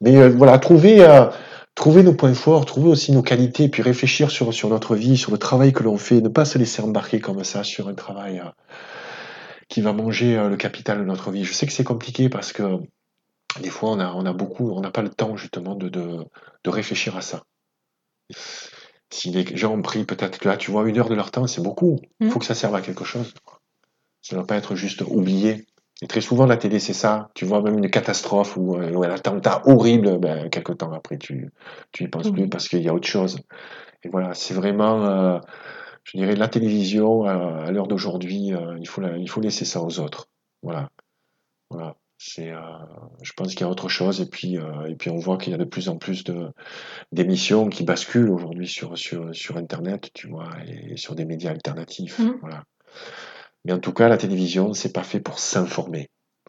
Mais 0.00 0.16
euh, 0.16 0.28
voilà, 0.30 0.58
trouver, 0.58 1.04
euh, 1.04 1.26
trouver 1.74 2.02
nos 2.02 2.14
points 2.14 2.34
forts, 2.34 2.64
trouver 2.64 2.88
aussi 2.88 3.12
nos 3.12 3.22
qualités, 3.22 3.68
puis 3.68 3.82
réfléchir 3.82 4.30
sur, 4.30 4.52
sur 4.54 4.68
notre 4.68 4.96
vie, 4.96 5.16
sur 5.16 5.32
le 5.32 5.38
travail 5.38 5.72
que 5.72 5.82
l'on 5.82 5.98
fait, 5.98 6.20
ne 6.20 6.28
pas 6.28 6.44
se 6.44 6.58
laisser 6.58 6.82
embarquer 6.82 7.20
comme 7.20 7.44
ça 7.44 7.64
sur 7.64 7.88
un 7.88 7.94
travail 7.94 8.40
euh, 8.40 8.50
qui 9.68 9.80
va 9.80 9.92
manger 9.92 10.36
le 10.48 10.56
capital 10.56 10.98
de 10.98 11.04
notre 11.04 11.30
vie. 11.30 11.44
Je 11.44 11.52
sais 11.52 11.66
que 11.66 11.72
c'est 11.72 11.84
compliqué 11.84 12.28
parce 12.28 12.52
que 12.52 12.80
des 13.60 13.70
fois, 13.70 13.90
on 13.90 14.00
a, 14.00 14.12
on 14.14 14.26
a 14.26 14.32
beaucoup, 14.32 14.70
on 14.70 14.80
n'a 14.80 14.90
pas 14.90 15.02
le 15.02 15.10
temps 15.10 15.36
justement 15.36 15.74
de, 15.74 15.88
de, 15.88 16.24
de 16.64 16.70
réfléchir 16.70 17.16
à 17.16 17.20
ça. 17.20 17.42
Si 19.10 19.30
les 19.30 19.44
gens 19.56 19.74
ont 19.74 19.82
pris 19.82 20.04
peut-être 20.04 20.38
que 20.38 20.48
là, 20.48 20.56
tu 20.56 20.70
vois, 20.70 20.88
une 20.88 20.98
heure 20.98 21.08
de 21.08 21.14
leur 21.14 21.30
temps, 21.30 21.46
c'est 21.46 21.62
beaucoup. 21.62 21.98
Il 22.20 22.30
faut 22.30 22.38
que 22.38 22.44
ça 22.44 22.54
serve 22.54 22.74
à 22.76 22.80
quelque 22.80 23.04
chose. 23.04 23.34
Ça 24.22 24.36
ne 24.36 24.40
doit 24.40 24.46
pas 24.46 24.56
être 24.56 24.76
juste 24.76 25.02
oublié. 25.02 25.66
Et 26.02 26.06
très 26.06 26.20
souvent, 26.22 26.46
la 26.46 26.56
télé, 26.56 26.78
c'est 26.78 26.94
ça. 26.94 27.28
Tu 27.34 27.44
vois, 27.44 27.60
même 27.62 27.76
une 27.78 27.90
catastrophe 27.90 28.56
ou, 28.56 28.76
euh, 28.76 29.02
un 29.02 29.10
attentat 29.10 29.62
horrible, 29.66 30.18
ben, 30.18 30.48
quelques 30.48 30.78
temps 30.78 30.92
après, 30.92 31.18
tu 31.18 31.50
tu 31.92 32.04
y 32.04 32.08
penses 32.08 32.30
plus 32.30 32.42
Mhm. 32.44 32.50
parce 32.50 32.68
qu'il 32.68 32.82
y 32.82 32.88
a 32.88 32.94
autre 32.94 33.06
chose. 33.08 33.38
Et 34.02 34.08
voilà, 34.08 34.32
c'est 34.34 34.54
vraiment, 34.54 35.04
euh, 35.04 35.38
je 36.04 36.16
dirais, 36.16 36.36
la 36.36 36.48
télévision, 36.48 37.26
euh, 37.26 37.66
à 37.66 37.70
l'heure 37.70 37.86
d'aujourd'hui, 37.88 38.52
il, 38.78 38.88
faut 38.88 39.00
la- 39.02 39.16
il 39.18 39.28
faut 39.28 39.40
laisser 39.42 39.64
ça 39.66 39.82
aux 39.82 40.00
autres. 40.00 40.28
Voilà. 40.62 40.88
Voilà. 41.70 41.96
C'est, 42.22 42.52
je 43.22 43.32
pense 43.32 43.48
qu'il 43.54 43.62
y 43.62 43.64
a 43.64 43.68
autre 43.70 43.88
chose. 43.88 44.20
Et 44.20 44.26
puis, 44.26 44.56
et 44.56 44.94
puis 44.96 45.08
on 45.10 45.16
voit 45.18 45.38
qu'il 45.38 45.52
y 45.52 45.54
a 45.54 45.58
de 45.58 45.64
plus 45.64 45.88
en 45.88 45.96
plus 45.96 46.22
de, 46.24 46.48
d'émissions 47.12 47.68
qui 47.70 47.82
basculent 47.84 48.30
aujourd'hui 48.30 48.68
sur, 48.68 48.98
sur, 48.98 49.34
sur 49.34 49.56
Internet, 49.56 50.10
tu 50.14 50.28
vois, 50.28 50.50
et 50.66 50.98
sur 50.98 51.14
des 51.14 51.24
médias 51.24 51.50
alternatifs. 51.50 52.18
Mhm. 52.18 52.36
Voilà. 52.42 52.64
Mais 53.64 53.72
en 53.72 53.78
tout 53.78 53.92
cas, 53.92 54.08
la 54.08 54.16
télévision, 54.16 54.72
c'est 54.74 54.92
pas 54.92 55.02
fait 55.02 55.20
pour 55.20 55.38
s'informer. 55.38 56.08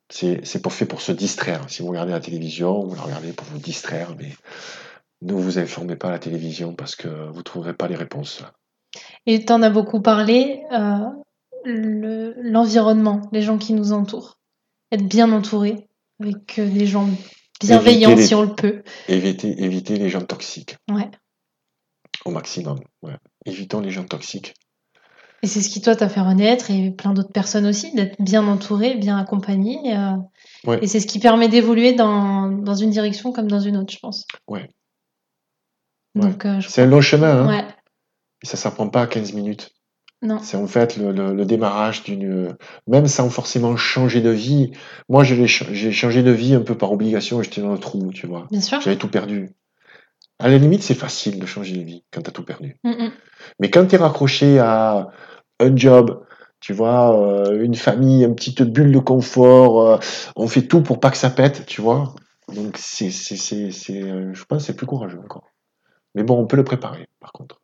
C'est, 0.10 0.62
pour 0.62 0.74
fait 0.74 0.86
pour 0.86 1.02
se 1.02 1.12
distraire. 1.14 1.70
Si 1.70 1.82
vous 1.82 1.88
regardez 1.90 2.12
la 2.12 2.20
télévision, 2.20 2.86
vous 2.86 2.96
la 2.96 3.02
regardez 3.04 3.32
pour 3.32 3.48
vous 3.48 3.60
distraire, 3.60 4.14
mais 4.18 4.30
ne 5.22 5.34
vous 5.34 5.58
informez 5.58 5.96
pas 5.96 6.10
à 6.10 6.12
la 6.12 6.20
télévision 6.20 6.74
parce 6.76 6.96
que 6.96 7.08
vous 7.32 7.44
trouverez 7.44 7.74
pas 7.74 7.88
les 7.88 7.96
réponses. 7.96 8.44
Et 9.26 9.46
tu 9.46 9.54
en 9.54 9.62
as 9.62 9.70
beaucoup 9.70 10.02
parlé, 10.02 10.64
euh, 10.74 10.98
le- 11.64 12.34
l'environnement, 12.42 13.22
les 13.32 13.42
gens 13.42 13.58
qui 13.58 13.74
nous 13.74 13.94
entourent. 13.94 14.38
Être 14.92 15.08
bien 15.08 15.32
entouré 15.32 15.88
avec 16.20 16.60
euh, 16.60 16.68
des 16.70 16.86
gens 16.88 17.08
bienveillants 17.62 18.16
les- 18.16 18.26
si 18.26 18.36
on 18.36 18.42
le 18.42 18.54
peut. 18.54 18.84
Éviter, 19.08 19.64
éviter 19.64 19.96
les 19.96 20.10
gens 20.10 20.22
toxiques 20.22 20.76
Ouais. 20.92 21.10
au 22.26 22.32
maximum. 22.32 22.80
ouais. 23.02 23.16
Évitons 23.46 23.80
les 23.80 23.92
gens 23.92 24.04
toxiques. 24.06 24.54
Et 25.44 25.48
c'est 25.48 25.62
ce 25.62 25.70
qui, 25.70 25.82
toi, 25.82 25.96
t'a 25.96 26.08
fait 26.08 26.22
renaître 26.22 26.70
et 26.70 26.92
plein 26.92 27.14
d'autres 27.14 27.32
personnes 27.32 27.66
aussi, 27.66 27.94
d'être 27.96 28.22
bien 28.22 28.46
entouré, 28.48 28.96
bien 28.96 29.18
accompagné. 29.18 29.80
euh, 29.98 30.12
Ouais. 30.68 30.78
Et 30.84 30.88
c'est 30.88 31.00
ce 31.00 31.08
qui 31.08 31.18
permet 31.20 31.50
d'évoluer 31.50 31.94
dans, 31.94 32.48
dans 32.50 32.76
une 32.76 32.92
direction 32.92 33.32
comme 33.32 33.48
dans 33.48 33.60
une 33.60 33.78
autre, 33.78 33.92
je 33.92 33.98
pense. 34.00 34.26
Ouais. 34.48 34.70
Donc, 36.16 36.46
euh, 36.46 36.60
C'est 36.68 36.84
un 36.84 36.86
long 36.88 37.02
chemin, 37.02 37.44
hein. 37.44 37.48
Ouais, 37.48 37.66
Et 38.44 38.46
ça 38.48 38.58
s'apprend 38.58 38.88
pas 38.90 39.04
à 39.04 39.08
15 39.08 39.34
minutes. 39.34 39.72
non. 40.22 40.38
C'est 40.44 40.58
en 40.58 40.68
fait 40.68 40.98
le, 40.98 41.12
le- 41.12 41.34
le 41.34 41.46
démarrage 41.46 42.04
d'une. 42.04 42.56
Même 42.88 43.08
sans 43.08 43.30
forcément 43.30 43.76
changer 43.78 44.22
de 44.22 44.30
vie. 44.30 44.72
Moi, 45.10 45.24
j'ai 45.24 45.48
j'ai 45.48 45.92
changé 45.92 46.22
de 46.22 46.32
vie 46.32 46.54
un 46.54 46.62
peu 46.62 46.78
par 46.78 46.92
obligation, 46.92 47.42
j'étais 47.42 47.62
dans 47.62 47.72
le 47.74 47.80
trou, 47.80 48.12
tu 48.14 48.28
vois. 48.28 48.48
Bien 48.52 48.62
sûr. 48.62 48.80
J'avais 48.82 48.98
tout 48.98 49.08
perdu. 49.10 49.50
À 50.42 50.50
la 50.50 50.58
limite, 50.58 50.82
c'est 50.82 50.96
facile 50.96 51.40
de 51.40 51.46
changer 51.46 51.78
de 51.78 51.84
vie 51.84 52.04
quand 52.12 52.22
t'as 52.22 52.32
tout 52.32 52.44
perdu. 52.44 52.78
Mm, 52.84 52.90
mm. 52.90 53.12
Mais 53.60 53.70
quand 53.70 53.86
tu 53.86 53.96
es 53.96 53.98
raccroché 53.98 54.58
à 54.60 55.10
un 55.60 55.76
job, 55.76 56.26
tu 56.60 56.74
vois, 56.74 57.20
euh, 57.20 57.64
une 57.64 57.76
famille, 57.76 58.24
une 58.24 58.36
petite 58.36 58.64
bulle 58.64 58.92
de 58.92 59.00
confort, 59.00 59.82
euh, 59.82 59.98
on 60.36 60.48
fait 60.48 60.64
tout 60.64 60.82
pour 60.82 61.00
pas 61.00 61.12
que 61.12 61.18
ça 61.18 61.30
pète, 61.30 61.66
tu 61.68 61.82
vois. 61.82 62.16
Donc, 62.54 62.76
c'est, 62.78 63.10
euh, 63.10 64.34
je 64.34 64.46
pense 64.46 64.60
que 64.60 64.66
c'est 64.66 64.76
plus 64.76 64.88
courageux 64.88 65.20
encore. 65.20 65.48
Mais 66.16 66.24
bon, 66.24 66.40
on 66.40 66.48
peut 66.48 66.58
le 66.58 66.64
préparer, 66.64 67.08
par 67.20 67.32
contre. 67.34 67.62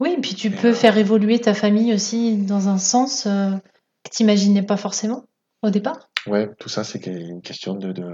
Oui, 0.00 0.14
et 0.16 0.20
puis 0.20 0.34
tu 0.34 0.48
Et, 0.48 0.50
peux 0.50 0.72
faire 0.72 0.96
évoluer 0.96 1.40
ta 1.40 1.52
famille 1.52 1.92
aussi 1.92 2.38
dans 2.38 2.68
un 2.68 2.78
sens 2.78 3.24
que 3.24 4.10
tu 4.10 4.22
n'imaginais 4.22 4.62
pas 4.62 4.76
forcément 4.78 5.26
au 5.62 5.70
départ. 5.70 6.08
Ouais, 6.26 6.50
tout 6.58 6.68
ça, 6.68 6.84
c'est 6.84 7.06
une 7.06 7.42
question 7.42 7.74
de, 7.74 7.92
de 7.92 8.04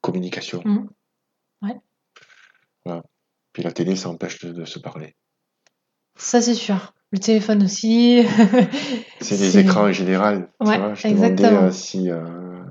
communication. 0.00 0.62
Mhm. 0.64 0.88
Ouais. 1.62 1.76
Voilà. 2.84 3.02
Puis 3.52 3.62
la 3.62 3.72
télé, 3.72 3.96
ça 3.96 4.08
empêche 4.08 4.44
de, 4.44 4.52
de 4.52 4.64
se 4.64 4.78
parler. 4.78 5.14
Ça, 6.16 6.40
c'est 6.40 6.54
sûr. 6.54 6.92
Le 7.12 7.18
téléphone 7.18 7.64
aussi. 7.64 8.22
C'est 9.20 9.36
les 9.36 9.58
écrans 9.58 9.88
en 9.88 9.92
général. 9.92 10.48
tu 10.60 10.68
Ouais, 10.68 10.78
vois. 10.78 10.94
Je 10.94 11.08
exactement. 11.08 11.48
demandais 11.50 11.66
euh, 11.68 11.70
si, 11.72 12.08
euh, 12.10 12.62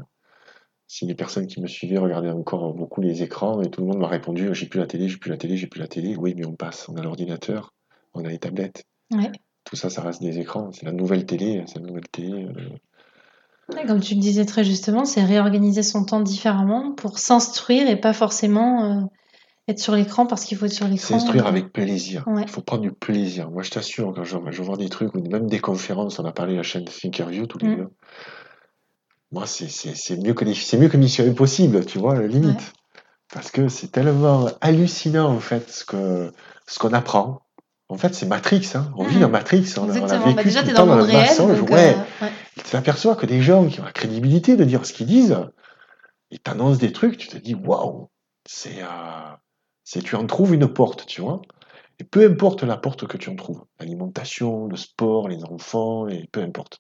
si 0.88 1.06
les 1.06 1.16
personnes 1.16 1.46
qui 1.48 1.60
me 1.62 1.68
suivaient 1.68 1.98
regardaient 1.98 2.30
encore 2.32 2.74
beaucoup 2.74 3.02
les 3.02 3.22
écrans 3.22 3.62
et 3.62 3.70
tout 3.70 3.82
le 3.82 3.88
monde 3.88 3.98
m'a 4.00 4.08
répondu 4.08 4.48
j'ai 4.54 4.68
plus 4.68 4.80
la 4.80 4.88
télé, 4.88 5.10
j'ai 5.10 5.18
plus 5.18 5.30
la 5.30 5.38
télé, 5.38 5.58
j'ai 5.58 5.68
plus 5.68 5.82
la 5.82 5.88
télé. 5.88 6.16
Oui, 6.16 6.36
mais 6.38 6.46
on 6.46 6.54
passe. 6.56 6.88
On 6.88 6.96
a 6.96 7.02
l'ordinateur, 7.02 7.74
on 8.14 8.24
a 8.24 8.30
les 8.30 8.40
tablettes. 8.40 8.86
Ouais. 9.12 9.30
Tout 9.66 9.76
ça, 9.76 9.90
ça 9.90 10.02
reste 10.02 10.22
des 10.22 10.40
écrans. 10.40 10.72
C'est 10.72 10.86
la 10.86 10.94
nouvelle 10.94 11.26
télé. 11.26 11.64
C'est 11.68 11.80
la 11.80 11.86
nouvelle 11.88 12.08
télé. 12.10 12.46
euh, 12.46 12.70
Ouais, 13.76 13.86
Comme 13.86 14.00
tu 14.00 14.16
le 14.16 14.22
disais 14.22 14.46
très 14.46 14.64
justement, 14.64 15.04
c'est 15.06 15.24
réorganiser 15.24 15.84
son 15.84 16.04
temps 16.06 16.22
différemment 16.22 16.94
pour 16.94 17.20
s'instruire 17.20 17.88
et 17.90 18.00
pas 18.00 18.14
forcément 18.14 19.12
être 19.70 19.80
sur 19.80 19.96
l'écran 19.96 20.26
parce 20.26 20.46
qu'il 20.46 20.58
faut 20.58 20.66
être 20.66 20.74
sur 20.74 20.88
l'écran. 20.88 21.20
S'instruire 21.20 21.48
avec 21.48 21.72
plaisir. 21.72 22.24
Ouais. 22.28 22.44
Il 22.44 22.50
faut 22.50 22.62
prendre 22.62 22.82
du 22.84 22.92
plaisir. 22.92 23.50
Moi, 23.52 23.64
je 23.64 23.72
t'assure, 23.72 24.14
quand 24.16 24.24
je, 24.24 24.38
je 24.52 24.62
vois 24.62 24.78
des 24.78 24.90
trucs, 24.90 25.14
ou 25.16 25.22
même 25.22 25.48
des 25.48 25.60
conférences, 25.60 26.20
on 26.20 26.26
a 26.26 26.32
parlé 26.32 26.54
de 26.54 26.58
la 26.58 26.64
chaîne 26.64 26.86
Thinkerview 26.86 27.46
tous 27.48 27.58
les 27.60 27.70
Mm. 27.70 27.76
deux. 27.78 27.88
Moi, 29.32 29.46
c'est- 29.46 29.68
mieux 30.18 30.34
que 30.34 30.44
mieux 30.78 30.88
que 30.90 30.98
Mission 30.98 31.24
Impossible, 31.26 31.86
tu 31.86 32.00
vois, 32.00 32.14
à 32.16 32.20
la 32.20 32.28
limite. 32.28 32.58
Ouais. 32.60 33.04
Parce 33.32 33.52
que 33.52 33.68
c'est 33.68 33.92
tellement 33.92 34.48
hallucinant, 34.60 35.30
en 35.32 35.40
fait, 35.40 35.70
ce 35.70 35.86
que 35.86 36.32
ce 36.66 36.80
qu'on 36.80 36.94
apprend. 36.94 37.42
En 37.90 37.98
fait, 37.98 38.14
c'est 38.16 38.26
Matrix, 38.28 38.72
hein. 38.76 38.92
On 38.98 39.04
vit 39.04 39.16
Mhm. 39.16 39.22
dans 39.22 39.30
Matrix. 39.30 39.66
On, 39.78 39.82
a- 39.82 39.86
on 39.86 39.90
a 39.90 39.98
Exactement. 39.98 40.20
vécu 40.26 40.36
Bah, 40.36 40.44
déjà, 40.44 40.64
tout 40.64 40.70
es 40.70 40.74
dans 40.74 40.86
dans 40.88 40.96
monde 40.98 41.08
le 41.08 41.14
réel. 41.16 41.38
donc, 41.38 41.70
Ouais. 41.72 41.96
euh, 41.96 42.26
ouais. 42.26 42.32
Tu 42.56 42.64
t'aperçois 42.72 43.16
que 43.16 43.26
des 43.28 43.42
gens 43.42 43.66
qui 43.68 43.80
ont 43.80 43.86
la 43.86 43.92
crédibilité 43.92 44.56
de 44.56 44.64
dire 44.64 44.86
ce 44.86 44.94
qu'ils 44.94 45.08
disent, 45.08 45.38
ils 46.32 46.40
t'annoncent 46.40 46.80
des 46.80 46.92
trucs, 46.92 47.18
tu 47.18 47.28
te 47.28 47.38
dis 47.38 47.56
waouh, 47.56 48.10
c'est, 48.48 48.82
euh, 48.82 48.86
c'est 49.92 50.04
tu 50.04 50.16
en 50.16 50.28
trouves 50.28 50.54
une 50.54 50.68
porte, 50.68 51.08
tu 51.08 51.20
vois. 51.22 51.42
Et 51.98 52.04
peu 52.04 52.24
importe 52.24 52.62
la 52.62 52.78
porte 52.78 53.08
que 53.08 53.18
tu 53.18 53.32
en 53.32 53.36
trouves, 53.36 53.64
l'alimentation, 53.80 54.68
le 54.68 54.76
sport, 54.78 55.28
les 55.28 55.44
enfants, 55.44 56.08
et 56.08 56.30
peu 56.32 56.42
importe. 56.44 56.78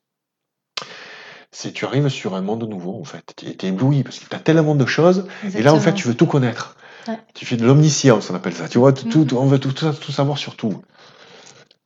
C'est 1.52 1.72
tu 1.72 1.86
arrives 1.86 2.08
sur 2.10 2.36
un 2.36 2.42
monde 2.42 2.70
nouveau 2.70 3.00
en 3.02 3.04
fait. 3.04 3.34
Tu 3.36 3.48
es 3.48 3.70
ébloui 3.70 4.04
parce 4.04 4.20
que 4.20 4.30
tu 4.30 4.36
as 4.36 4.40
tellement 4.40 4.76
de 4.76 4.86
choses 4.86 5.26
et 5.56 5.64
là 5.64 5.74
en 5.74 5.80
fait 5.80 5.96
tu 5.96 6.08
veux 6.08 6.14
tout 6.14 6.28
connaître. 6.28 6.78
Ouais. 7.08 7.18
Tu 7.34 7.48
fais 7.48 7.58
de 7.58 7.66
l'omniscience, 7.66 8.30
on 8.30 8.36
appelle 8.36 8.54
ça. 8.54 8.70
Tu 8.70 8.78
vois, 8.78 8.94
tout, 8.94 9.08
Mhm. 9.08 9.26
tout- 9.26 9.38
on 9.38 9.48
veut 9.48 9.58
tout, 9.60 9.72
savoir 10.12 10.38
sur 10.38 10.56
tout. 10.56 10.80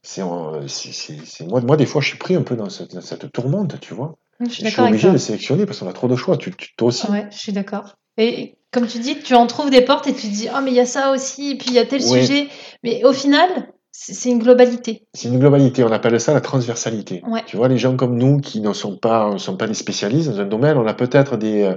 C'est, 0.01 0.21
moi, 0.24 1.61
moi, 1.61 1.78
des 1.78 1.86
fois, 1.86 2.01
je 2.01 2.07
suis 2.09 2.17
pris 2.17 2.36
un 2.36 2.41
peu 2.41 2.57
dans 2.57 2.69
cette, 2.69 2.93
dans 2.93 2.99
cette 2.99 3.32
tourmente, 3.32 3.80
tu 3.80 3.93
vois. 3.93 4.17
Je 4.41 4.49
suis 4.49 4.69
Je 4.69 4.82
obligé 4.82 5.09
de 5.09 5.17
sélectionner 5.17 5.65
parce 5.65 5.80
qu'on 5.80 5.88
a 5.88 5.93
trop 5.93 6.09
de 6.09 6.17
choix. 6.17 6.36
Tu, 6.36 6.51
tu- 6.53 6.76
toi 6.76 6.89
aussi. 6.89 7.09
Ouais, 7.09 7.30
je 7.32 7.38
suis 7.38 7.53
d'accord. 7.53 7.95
Et 8.17 8.57
comme 8.74 8.88
tu 8.88 8.99
dis, 8.99 9.17
tu 9.19 9.36
en 9.36 9.47
trouves 9.47 9.69
des 9.69 9.82
portes 9.82 10.07
et 10.07 10.13
tu 10.13 10.28
te 10.28 10.34
dis, 10.34 10.47
ah, 10.53 10.59
mais 10.61 10.71
il 10.71 10.76
y 10.76 10.80
a 10.82 10.86
ça 10.86 11.11
aussi, 11.11 11.51
et 11.51 11.55
puis 11.57 11.67
il 11.69 11.74
y 11.76 11.80
a 11.80 11.86
tel 11.86 12.01
sujet. 12.01 12.47
Mais 12.84 13.03
au 13.05 13.13
final, 13.13 13.47
c'est 13.91 14.30
une 14.30 14.39
globalité. 14.39 15.05
C'est 15.13 15.28
une 15.30 15.39
globalité. 15.39 15.84
On 15.84 15.91
appelle 15.91 16.19
ça 16.19 16.34
la 16.34 16.41
transversalité. 16.41 17.21
Ouais. 17.28 17.41
Tu 17.45 17.55
vois, 17.57 17.67
les 17.67 17.78
gens 17.78 17.95
comme 17.95 18.17
nous 18.17 18.39
qui 18.39 18.59
ne 18.59 18.74
sont 18.74 18.97
pas, 18.97 19.32
ne 19.34 19.38
sont 19.38 19.55
pas 19.55 19.67
des 19.67 19.74
spécialistes 19.76 20.30
dans 20.32 20.39
un 20.39 20.45
domaine, 20.45 20.78
on 20.78 20.88
a 20.88 20.93
peut-être 20.93 21.38
des, 21.38 21.61
euh, 21.61 21.76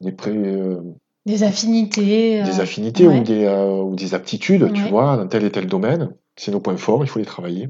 des, 0.00 0.12
pré- 0.12 0.30
euh, 0.32 0.80
Des 1.24 1.42
affinités. 1.44 2.42
des 2.42 2.58
euh, 2.58 2.62
affinités 2.62 3.06
ouais. 3.06 3.20
ou, 3.20 3.22
des, 3.22 3.44
euh, 3.44 3.82
ou 3.82 3.94
des 3.94 4.14
aptitudes, 4.14 4.72
tu 4.72 4.82
vois, 4.88 5.16
dans 5.16 5.26
tel 5.28 5.44
et 5.44 5.50
tel 5.50 5.66
domaine. 5.66 6.10
C'est 6.36 6.50
nos 6.50 6.60
points 6.60 6.76
forts, 6.76 7.02
il 7.04 7.08
faut 7.08 7.18
les 7.20 7.24
travailler. 7.24 7.68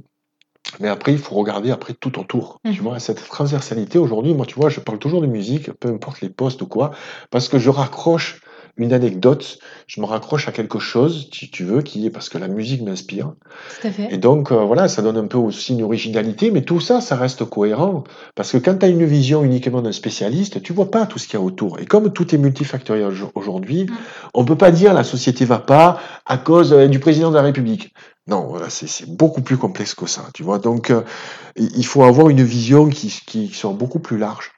Mais 0.80 0.88
après, 0.88 1.12
il 1.12 1.18
faut 1.18 1.34
regarder 1.34 1.70
après 1.70 1.94
tout 1.94 2.18
autour. 2.18 2.60
Tu 2.64 2.70
Mhm. 2.70 2.88
vois, 2.88 2.98
cette 2.98 3.24
transversalité, 3.26 3.98
aujourd'hui, 3.98 4.34
moi, 4.34 4.46
tu 4.46 4.56
vois, 4.56 4.68
je 4.68 4.80
parle 4.80 4.98
toujours 4.98 5.20
de 5.22 5.26
musique, 5.26 5.70
peu 5.72 5.88
importe 5.88 6.20
les 6.20 6.28
postes 6.28 6.60
ou 6.62 6.66
quoi, 6.66 6.90
parce 7.30 7.48
que 7.48 7.58
je 7.58 7.70
raccroche 7.70 8.40
une 8.78 8.92
anecdote, 8.92 9.58
je 9.86 10.02
me 10.02 10.06
raccroche 10.06 10.48
à 10.48 10.52
quelque 10.52 10.78
chose, 10.78 11.30
si 11.32 11.50
tu 11.50 11.64
veux, 11.64 11.80
qui 11.80 12.04
est 12.04 12.10
parce 12.10 12.28
que 12.28 12.36
la 12.36 12.46
musique 12.48 12.82
m'inspire. 12.82 13.32
Et 14.10 14.18
donc, 14.18 14.52
euh, 14.52 14.56
voilà, 14.64 14.86
ça 14.86 15.00
donne 15.00 15.16
un 15.16 15.26
peu 15.26 15.38
aussi 15.38 15.72
une 15.72 15.82
originalité, 15.82 16.50
mais 16.50 16.60
tout 16.60 16.78
ça, 16.80 17.00
ça 17.00 17.16
reste 17.16 17.44
cohérent. 17.46 18.04
Parce 18.34 18.52
que 18.52 18.58
quand 18.58 18.76
tu 18.76 18.84
as 18.84 18.88
une 18.90 19.06
vision 19.06 19.42
uniquement 19.44 19.80
d'un 19.80 19.92
spécialiste, 19.92 20.62
tu 20.62 20.74
vois 20.74 20.90
pas 20.90 21.06
tout 21.06 21.18
ce 21.18 21.26
qu'il 21.26 21.38
y 21.38 21.42
a 21.42 21.44
autour. 21.46 21.78
Et 21.80 21.86
comme 21.86 22.12
tout 22.12 22.34
est 22.34 22.38
multifactoriel 22.38 23.06
au- 23.06 23.30
aujourd'hui, 23.34 23.84
Mm. 23.84 23.94
on 24.34 24.44
peut 24.44 24.56
pas 24.58 24.70
dire 24.72 24.92
la 24.92 25.04
société 25.04 25.46
va 25.46 25.58
pas 25.58 25.98
à 26.26 26.36
cause 26.36 26.74
euh, 26.74 26.86
du 26.86 26.98
président 26.98 27.30
de 27.30 27.36
la 27.36 27.42
République. 27.42 27.94
Non, 28.26 28.48
voilà, 28.48 28.70
c'est 28.70 29.08
beaucoup 29.08 29.40
plus 29.40 29.56
complexe 29.56 29.94
que 29.94 30.06
ça, 30.06 30.28
tu 30.34 30.42
vois. 30.42 30.58
Donc, 30.58 30.90
euh, 30.90 31.02
il 31.56 31.86
faut 31.86 32.02
avoir 32.02 32.28
une 32.28 32.42
vision 32.42 32.88
qui, 32.88 33.08
qui 33.26 33.48
soit 33.48 33.72
beaucoup 33.72 34.00
plus 34.00 34.18
large. 34.18 34.52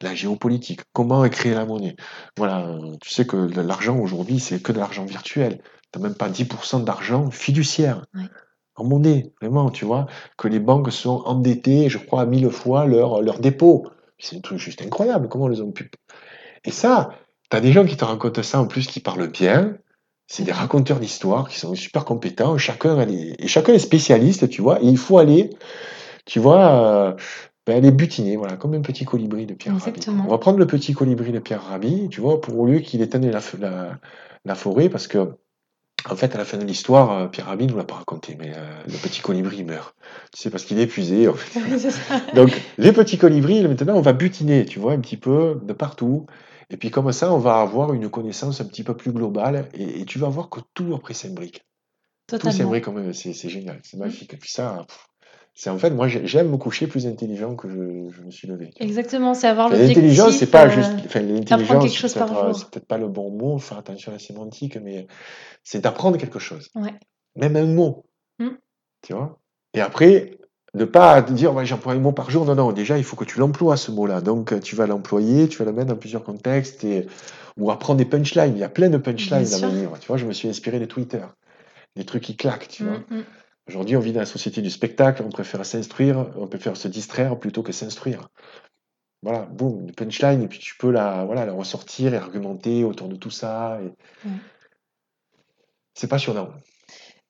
La 0.00 0.14
géopolitique, 0.14 0.80
comment 0.92 1.28
créer 1.28 1.54
la 1.54 1.66
monnaie? 1.66 1.94
Voilà, 2.36 2.78
tu 3.00 3.10
sais 3.10 3.26
que 3.26 3.36
l'argent 3.36 3.98
aujourd'hui, 3.98 4.40
c'est 4.40 4.60
que 4.60 4.72
de 4.72 4.78
l'argent 4.78 5.04
virtuel. 5.04 5.60
Tu 5.92 6.00
même 6.00 6.14
pas 6.14 6.28
10% 6.28 6.84
d'argent 6.84 7.30
fiduciaire 7.30 8.06
en 8.76 8.84
monnaie, 8.84 9.32
vraiment, 9.40 9.70
tu 9.70 9.84
vois, 9.84 10.06
que 10.36 10.48
les 10.48 10.60
banques 10.60 10.90
sont 10.90 11.22
endettées, 11.26 11.88
je 11.88 11.98
crois, 11.98 12.22
à 12.22 12.26
mille 12.26 12.50
fois 12.50 12.86
leur, 12.86 13.22
leur 13.22 13.38
dépôt. 13.38 13.86
C'est 14.18 14.36
un 14.36 14.40
truc 14.40 14.58
juste 14.58 14.82
incroyable, 14.82 15.28
comment 15.28 15.50
ils 15.50 15.62
ont 15.62 15.72
pu. 15.72 15.90
Et 16.64 16.70
ça, 16.70 17.10
tu 17.50 17.56
as 17.56 17.60
des 17.60 17.72
gens 17.72 17.84
qui 17.84 17.96
te 17.96 18.04
racontent 18.04 18.42
ça 18.42 18.60
en 18.60 18.66
plus 18.66 18.86
qui 18.86 19.00
parlent 19.00 19.30
bien, 19.30 19.76
c'est 20.32 20.44
des 20.44 20.52
raconteurs 20.52 21.00
d'histoires 21.00 21.48
qui 21.48 21.58
sont 21.58 21.74
super 21.74 22.04
compétents, 22.04 22.56
chacun 22.56 23.04
les- 23.04 23.34
et 23.38 23.48
chacun 23.48 23.72
est 23.74 23.80
spécialiste, 23.80 24.48
tu 24.48 24.62
vois, 24.62 24.80
et 24.80 24.86
il 24.86 24.96
faut 24.96 25.18
aller, 25.18 25.50
tu 26.24 26.38
vois, 26.38 26.70
euh, 26.70 27.12
ben, 27.66 27.76
aller 27.78 27.90
butiner, 27.90 28.36
voilà, 28.36 28.56
comme 28.56 28.74
un 28.74 28.80
petit 28.80 29.04
colibri 29.04 29.44
de 29.46 29.54
Pierre 29.54 29.74
Rabhi. 29.74 29.88
Exactement. 29.90 30.24
On 30.26 30.30
va 30.30 30.38
prendre 30.38 30.58
le 30.60 30.66
petit 30.68 30.92
colibri 30.94 31.32
de 31.32 31.40
Pierre 31.40 31.64
Rabhi, 31.64 32.08
tu 32.10 32.20
vois, 32.20 32.40
pour 32.40 32.56
au 32.60 32.66
lieu 32.66 32.78
qu'il 32.78 33.02
éteigne 33.02 33.28
la, 33.28 33.40
f- 33.40 33.58
la, 33.60 33.98
la 34.44 34.54
forêt, 34.54 34.88
parce 34.88 35.08
que 35.08 35.32
en 36.08 36.16
fait, 36.16 36.34
à 36.34 36.38
la 36.38 36.44
fin 36.46 36.56
de 36.58 36.64
l'histoire, 36.64 37.10
euh, 37.12 37.26
Pierre 37.26 37.46
Rabhi 37.48 37.66
ne 37.66 37.72
nous 37.72 37.76
l'a 37.76 37.84
pas 37.84 37.96
raconté, 37.96 38.36
mais 38.38 38.52
euh, 38.56 38.62
le 38.86 38.92
petit 38.94 39.20
colibri 39.20 39.64
meurt. 39.64 39.94
Tu 40.32 40.40
sais, 40.40 40.48
parce 40.50 40.64
qu'il 40.64 40.78
est 40.78 40.84
épuisé. 40.84 41.28
en 41.28 41.34
fait. 41.34 41.60
Oui, 41.60 41.78
c'est 41.78 41.90
ça. 41.90 42.20
Donc, 42.34 42.52
les 42.78 42.92
petits 42.92 43.18
colibris, 43.18 43.62
maintenant, 43.66 43.96
on 43.96 44.00
va 44.00 44.14
butiner, 44.14 44.64
tu 44.64 44.78
vois, 44.78 44.92
un 44.92 45.00
petit 45.00 45.18
peu 45.18 45.60
de 45.62 45.72
partout. 45.74 46.24
Et 46.70 46.76
puis, 46.76 46.90
comme 46.90 47.10
ça, 47.12 47.32
on 47.32 47.38
va 47.38 47.60
avoir 47.60 47.92
une 47.92 48.08
connaissance 48.08 48.60
un 48.60 48.64
petit 48.64 48.84
peu 48.84 48.96
plus 48.96 49.12
globale. 49.12 49.68
Et, 49.74 50.00
et 50.00 50.04
tu 50.04 50.18
vas 50.18 50.28
voir 50.28 50.48
que 50.48 50.60
tout 50.74 50.94
après 50.94 51.14
s'imbrique. 51.14 51.66
Tout 52.28 52.38
s'imbrique 52.50 52.84
quand 52.84 52.92
même. 52.92 53.12
C'est 53.12 53.32
génial, 53.48 53.80
c'est 53.82 53.96
magnifique. 53.96 54.34
Et 54.34 54.36
puis 54.36 54.50
ça, 54.50 54.86
c'est 55.54 55.68
en 55.68 55.78
fait, 55.78 55.90
moi, 55.90 56.06
j'ai- 56.06 56.26
j'aime 56.26 56.48
me 56.50 56.56
coucher 56.56 56.86
plus 56.86 57.06
intelligent 57.08 57.56
que 57.56 57.68
je, 57.68 58.14
je 58.16 58.22
me 58.22 58.30
suis 58.30 58.46
levé. 58.46 58.70
Exactement, 58.78 59.34
c'est 59.34 59.48
avoir 59.48 59.68
l'objectif. 59.68 59.96
L'intelligence, 59.96 60.36
c'est 60.36 60.50
pas 60.50 60.66
euh, 60.66 60.70
juste. 60.70 60.92
Enfin, 61.04 61.20
l'intelligence, 61.20 61.90
c'est 61.90 62.14
peut-être 62.18 62.44
euh, 62.44 62.52
c'est 62.52 62.70
peut-être 62.70 62.86
pas 62.86 62.98
le 62.98 63.08
bon 63.08 63.30
mot, 63.30 63.58
faire 63.58 63.78
attention 63.78 64.12
à 64.12 64.14
la 64.14 64.18
sémantique, 64.20 64.76
mais 64.76 65.08
c'est 65.64 65.80
d'apprendre 65.80 66.18
quelque 66.18 66.38
chose. 66.38 66.70
Ouais. 66.76 66.94
Même 67.34 67.56
un 67.56 67.66
mot. 67.66 68.06
Mm. 68.38 68.50
Tu 69.02 69.12
vois? 69.12 69.40
Et 69.74 69.80
après, 69.80 70.38
ne 70.74 70.84
pas 70.84 71.22
te 71.22 71.32
dire, 71.32 71.54
ouais, 71.54 71.66
j'emploie 71.66 71.92
un 71.94 71.98
mot 71.98 72.12
par 72.12 72.30
jour. 72.30 72.44
Non, 72.44 72.54
non, 72.54 72.72
déjà, 72.72 72.96
il 72.98 73.04
faut 73.04 73.16
que 73.16 73.24
tu 73.24 73.38
l'emploies, 73.38 73.76
ce 73.76 73.90
mot-là. 73.90 74.20
Donc, 74.20 74.58
tu 74.60 74.76
vas 74.76 74.86
l'employer, 74.86 75.48
tu 75.48 75.58
vas 75.58 75.64
le 75.64 75.72
mettre 75.72 75.88
dans 75.88 75.96
plusieurs 75.96 76.24
contextes, 76.24 76.84
et... 76.84 77.06
ou 77.56 77.70
apprendre 77.70 77.98
des 77.98 78.04
punchlines. 78.04 78.54
Il 78.56 78.60
y 78.60 78.64
a 78.64 78.68
plein 78.68 78.88
de 78.88 78.98
punchlines 78.98 79.42
Bien 79.44 79.58
dans 79.58 79.66
le 79.66 79.72
sûr. 79.72 79.80
livre. 79.80 79.98
Tu 79.98 80.06
vois, 80.08 80.16
je 80.16 80.26
me 80.26 80.32
suis 80.32 80.48
inspiré 80.48 80.78
de 80.78 80.84
Twitter. 80.86 81.22
Des 81.96 82.04
trucs 82.04 82.22
qui 82.22 82.36
claquent, 82.36 82.68
tu 82.68 82.84
vois. 82.84 82.98
Mm, 83.10 83.16
mm. 83.18 83.24
Aujourd'hui, 83.68 83.96
on 83.96 84.00
vit 84.00 84.12
dans 84.12 84.20
la 84.20 84.26
société 84.26 84.62
du 84.62 84.70
spectacle, 84.70 85.22
on 85.24 85.28
préfère 85.30 85.64
s'instruire, 85.64 86.26
on 86.36 86.46
préfère 86.46 86.76
se 86.76 86.88
distraire 86.88 87.38
plutôt 87.38 87.62
que 87.62 87.72
s'instruire. 87.72 88.28
Voilà, 89.22 89.42
boum, 89.42 89.82
une 89.82 89.92
punchline, 89.92 90.42
et 90.42 90.48
puis 90.48 90.58
tu 90.58 90.76
peux 90.76 90.90
la, 90.90 91.24
voilà, 91.24 91.44
la 91.44 91.52
ressortir 91.52 92.14
et 92.14 92.16
argumenter 92.16 92.84
autour 92.84 93.08
de 93.08 93.16
tout 93.16 93.30
ça. 93.30 93.78
et- 93.82 93.86
Ouais. 94.28 94.36
C'est 95.94 96.08
passionnant. 96.08 96.48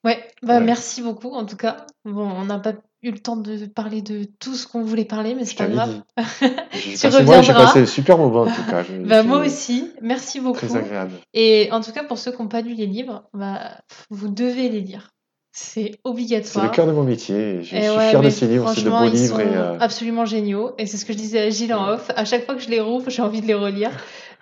Ouais, 0.04 0.28
bah 0.42 0.58
Ouais. 0.58 0.64
merci 0.64 1.02
beaucoup 1.02 1.32
en 1.32 1.44
tout 1.44 1.56
cas. 1.56 1.86
Bon, 2.04 2.28
on 2.30 2.44
n'a 2.44 2.58
pas 2.58 2.74
eu 3.02 3.10
le 3.10 3.18
temps 3.18 3.36
de 3.36 3.66
parler 3.66 4.02
de 4.02 4.24
tout 4.40 4.54
ce 4.54 4.66
qu'on 4.66 4.82
voulait 4.82 5.04
parler, 5.04 5.34
mais 5.34 5.44
c'est 5.44 5.56
pas 5.56 5.66
grave. 5.68 6.02
Tu 6.72 7.22
moi, 7.24 7.42
j'ai 7.42 7.52
passé 7.52 7.80
un 7.80 7.86
super 7.86 8.18
moment 8.18 8.42
en 8.42 8.46
tout 8.46 8.62
cas. 8.70 8.82
Je- 8.82 9.02
Bah, 9.06 9.22
je- 9.22 9.26
moi 9.28 9.38
aussi, 9.44 9.90
merci 10.02 10.40
beaucoup. 10.40 10.58
Très 10.66 10.76
agréable. 10.76 11.12
Et 11.34 11.68
en 11.72 11.80
tout 11.80 11.92
cas, 11.92 12.04
pour 12.04 12.18
ceux 12.18 12.32
qui 12.32 12.40
n'ont 12.42 12.48
pas 12.48 12.60
lu 12.60 12.74
les 12.74 12.86
livres, 12.86 13.24
bah, 13.34 13.72
vous 14.10 14.28
devez 14.28 14.68
les 14.68 14.80
lire. 14.80 15.10
C'est 15.52 15.82
C'est 15.82 16.00
obligatoire. 16.04 16.64
le 16.66 16.70
cœur 16.70 16.86
de 16.86 16.92
mon 16.92 17.02
métier. 17.02 17.62
Je 17.62 17.74
Et 17.76 17.82
suis 17.82 17.90
ouais, 17.90 18.10
fier 18.10 18.22
de 18.22 18.30
ces 18.30 18.46
livres. 18.46 18.72
C'est 18.74 18.84
de 18.84 18.90
beaux 18.90 19.04
ils 19.04 19.12
livres. 19.12 19.34
sont 19.36 19.40
Et, 19.40 19.56
euh, 19.56 19.78
absolument 19.80 20.24
géniaux. 20.24 20.72
Et 20.78 20.86
c'est 20.86 20.96
ce 20.96 21.04
que 21.04 21.12
je 21.12 21.18
disais 21.18 21.40
à 21.40 21.50
Gilles 21.50 21.74
en 21.74 21.88
off. 21.88 22.10
À 22.14 22.24
chaque 22.24 22.46
fois 22.46 22.54
que 22.54 22.62
je 22.62 22.68
les 22.70 22.80
rouvre, 22.80 23.10
j'ai 23.10 23.20
envie 23.22 23.40
de 23.40 23.46
les 23.46 23.54
relire. 23.54 23.90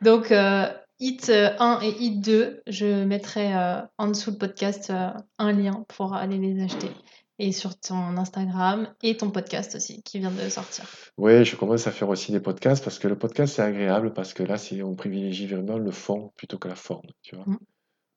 Donc, 0.02 0.30
euh, 0.32 0.66
Hit 1.00 1.28
euh, 1.30 1.50
1 1.60 1.78
et 1.82 1.90
Hit 1.98 2.20
2, 2.20 2.60
je 2.66 3.04
mettrai 3.04 3.54
euh, 3.56 3.80
en 3.98 4.08
dessous 4.08 4.32
le 4.32 4.36
podcast 4.36 4.90
euh, 4.90 5.08
un 5.38 5.52
lien 5.52 5.84
pour 5.96 6.12
aller 6.14 6.36
les 6.38 6.62
acheter. 6.62 6.90
Et 7.38 7.52
sur 7.52 7.78
ton 7.78 8.16
Instagram 8.16 8.92
et 9.02 9.16
ton 9.16 9.30
podcast 9.30 9.76
aussi, 9.76 10.02
qui 10.02 10.18
vient 10.18 10.30
de 10.30 10.48
sortir. 10.48 10.84
Ouais, 11.16 11.44
je 11.44 11.54
commence 11.54 11.86
à 11.86 11.92
faire 11.92 12.08
aussi 12.08 12.32
des 12.32 12.40
podcasts 12.40 12.82
parce 12.82 12.98
que 12.98 13.06
le 13.06 13.16
podcast 13.16 13.54
c'est 13.56 13.62
agréable 13.62 14.12
parce 14.12 14.34
que 14.34 14.42
là 14.42 14.58
c'est 14.58 14.82
on 14.82 14.96
privilégie 14.96 15.46
vraiment 15.46 15.78
le 15.78 15.90
fond 15.92 16.32
plutôt 16.36 16.58
que 16.58 16.68
la 16.68 16.74
forme, 16.74 17.08
tu 17.22 17.36
vois. 17.36 17.44
Mm. 17.46 17.58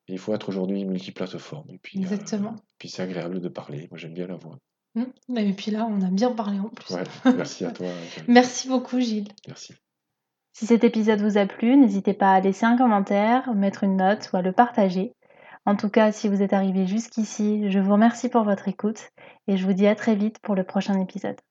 Et 0.07 0.13
il 0.13 0.19
faut 0.19 0.33
être 0.33 0.49
aujourd'hui 0.49 0.83
multiplateforme 0.85 1.69
et 1.69 1.77
puis 1.77 1.99
euh, 1.99 2.01
Exactement. 2.01 2.55
puis 2.79 2.89
c'est 2.89 3.03
agréable 3.03 3.39
de 3.39 3.47
parler. 3.47 3.87
Moi 3.91 3.99
j'aime 3.99 4.13
bien 4.13 4.27
la 4.27 4.35
voix. 4.35 4.57
Hmm. 4.95 5.37
Et 5.37 5.53
puis 5.53 5.71
là, 5.71 5.87
on 5.89 6.01
a 6.01 6.09
bien 6.09 6.31
parlé 6.31 6.59
en 6.59 6.67
plus. 6.67 6.93
Ouais, 6.93 7.03
merci 7.37 7.65
à 7.65 7.71
toi. 7.71 7.87
Merci 8.27 8.67
beaucoup, 8.67 8.99
Gilles. 8.99 9.29
Merci. 9.47 9.73
Si 10.53 10.65
cet 10.65 10.83
épisode 10.83 11.21
vous 11.21 11.37
a 11.37 11.45
plu, 11.45 11.77
n'hésitez 11.77 12.13
pas 12.13 12.33
à 12.33 12.41
laisser 12.41 12.65
un 12.65 12.77
commentaire, 12.77 13.53
mettre 13.53 13.83
une 13.85 13.95
note 13.95 14.29
ou 14.33 14.37
à 14.37 14.41
le 14.41 14.51
partager. 14.51 15.13
En 15.65 15.75
tout 15.75 15.89
cas, 15.89 16.11
si 16.11 16.29
vous 16.29 16.43
êtes 16.43 16.53
arrivé 16.53 16.85
jusqu'ici, 16.85 17.71
je 17.71 17.79
vous 17.79 17.93
remercie 17.93 18.29
pour 18.29 18.43
votre 18.43 18.67
écoute 18.67 19.09
et 19.47 19.57
je 19.57 19.65
vous 19.65 19.73
dis 19.73 19.87
à 19.87 19.95
très 19.95 20.15
vite 20.15 20.37
pour 20.39 20.53
le 20.53 20.63
prochain 20.63 20.99
épisode. 20.99 21.41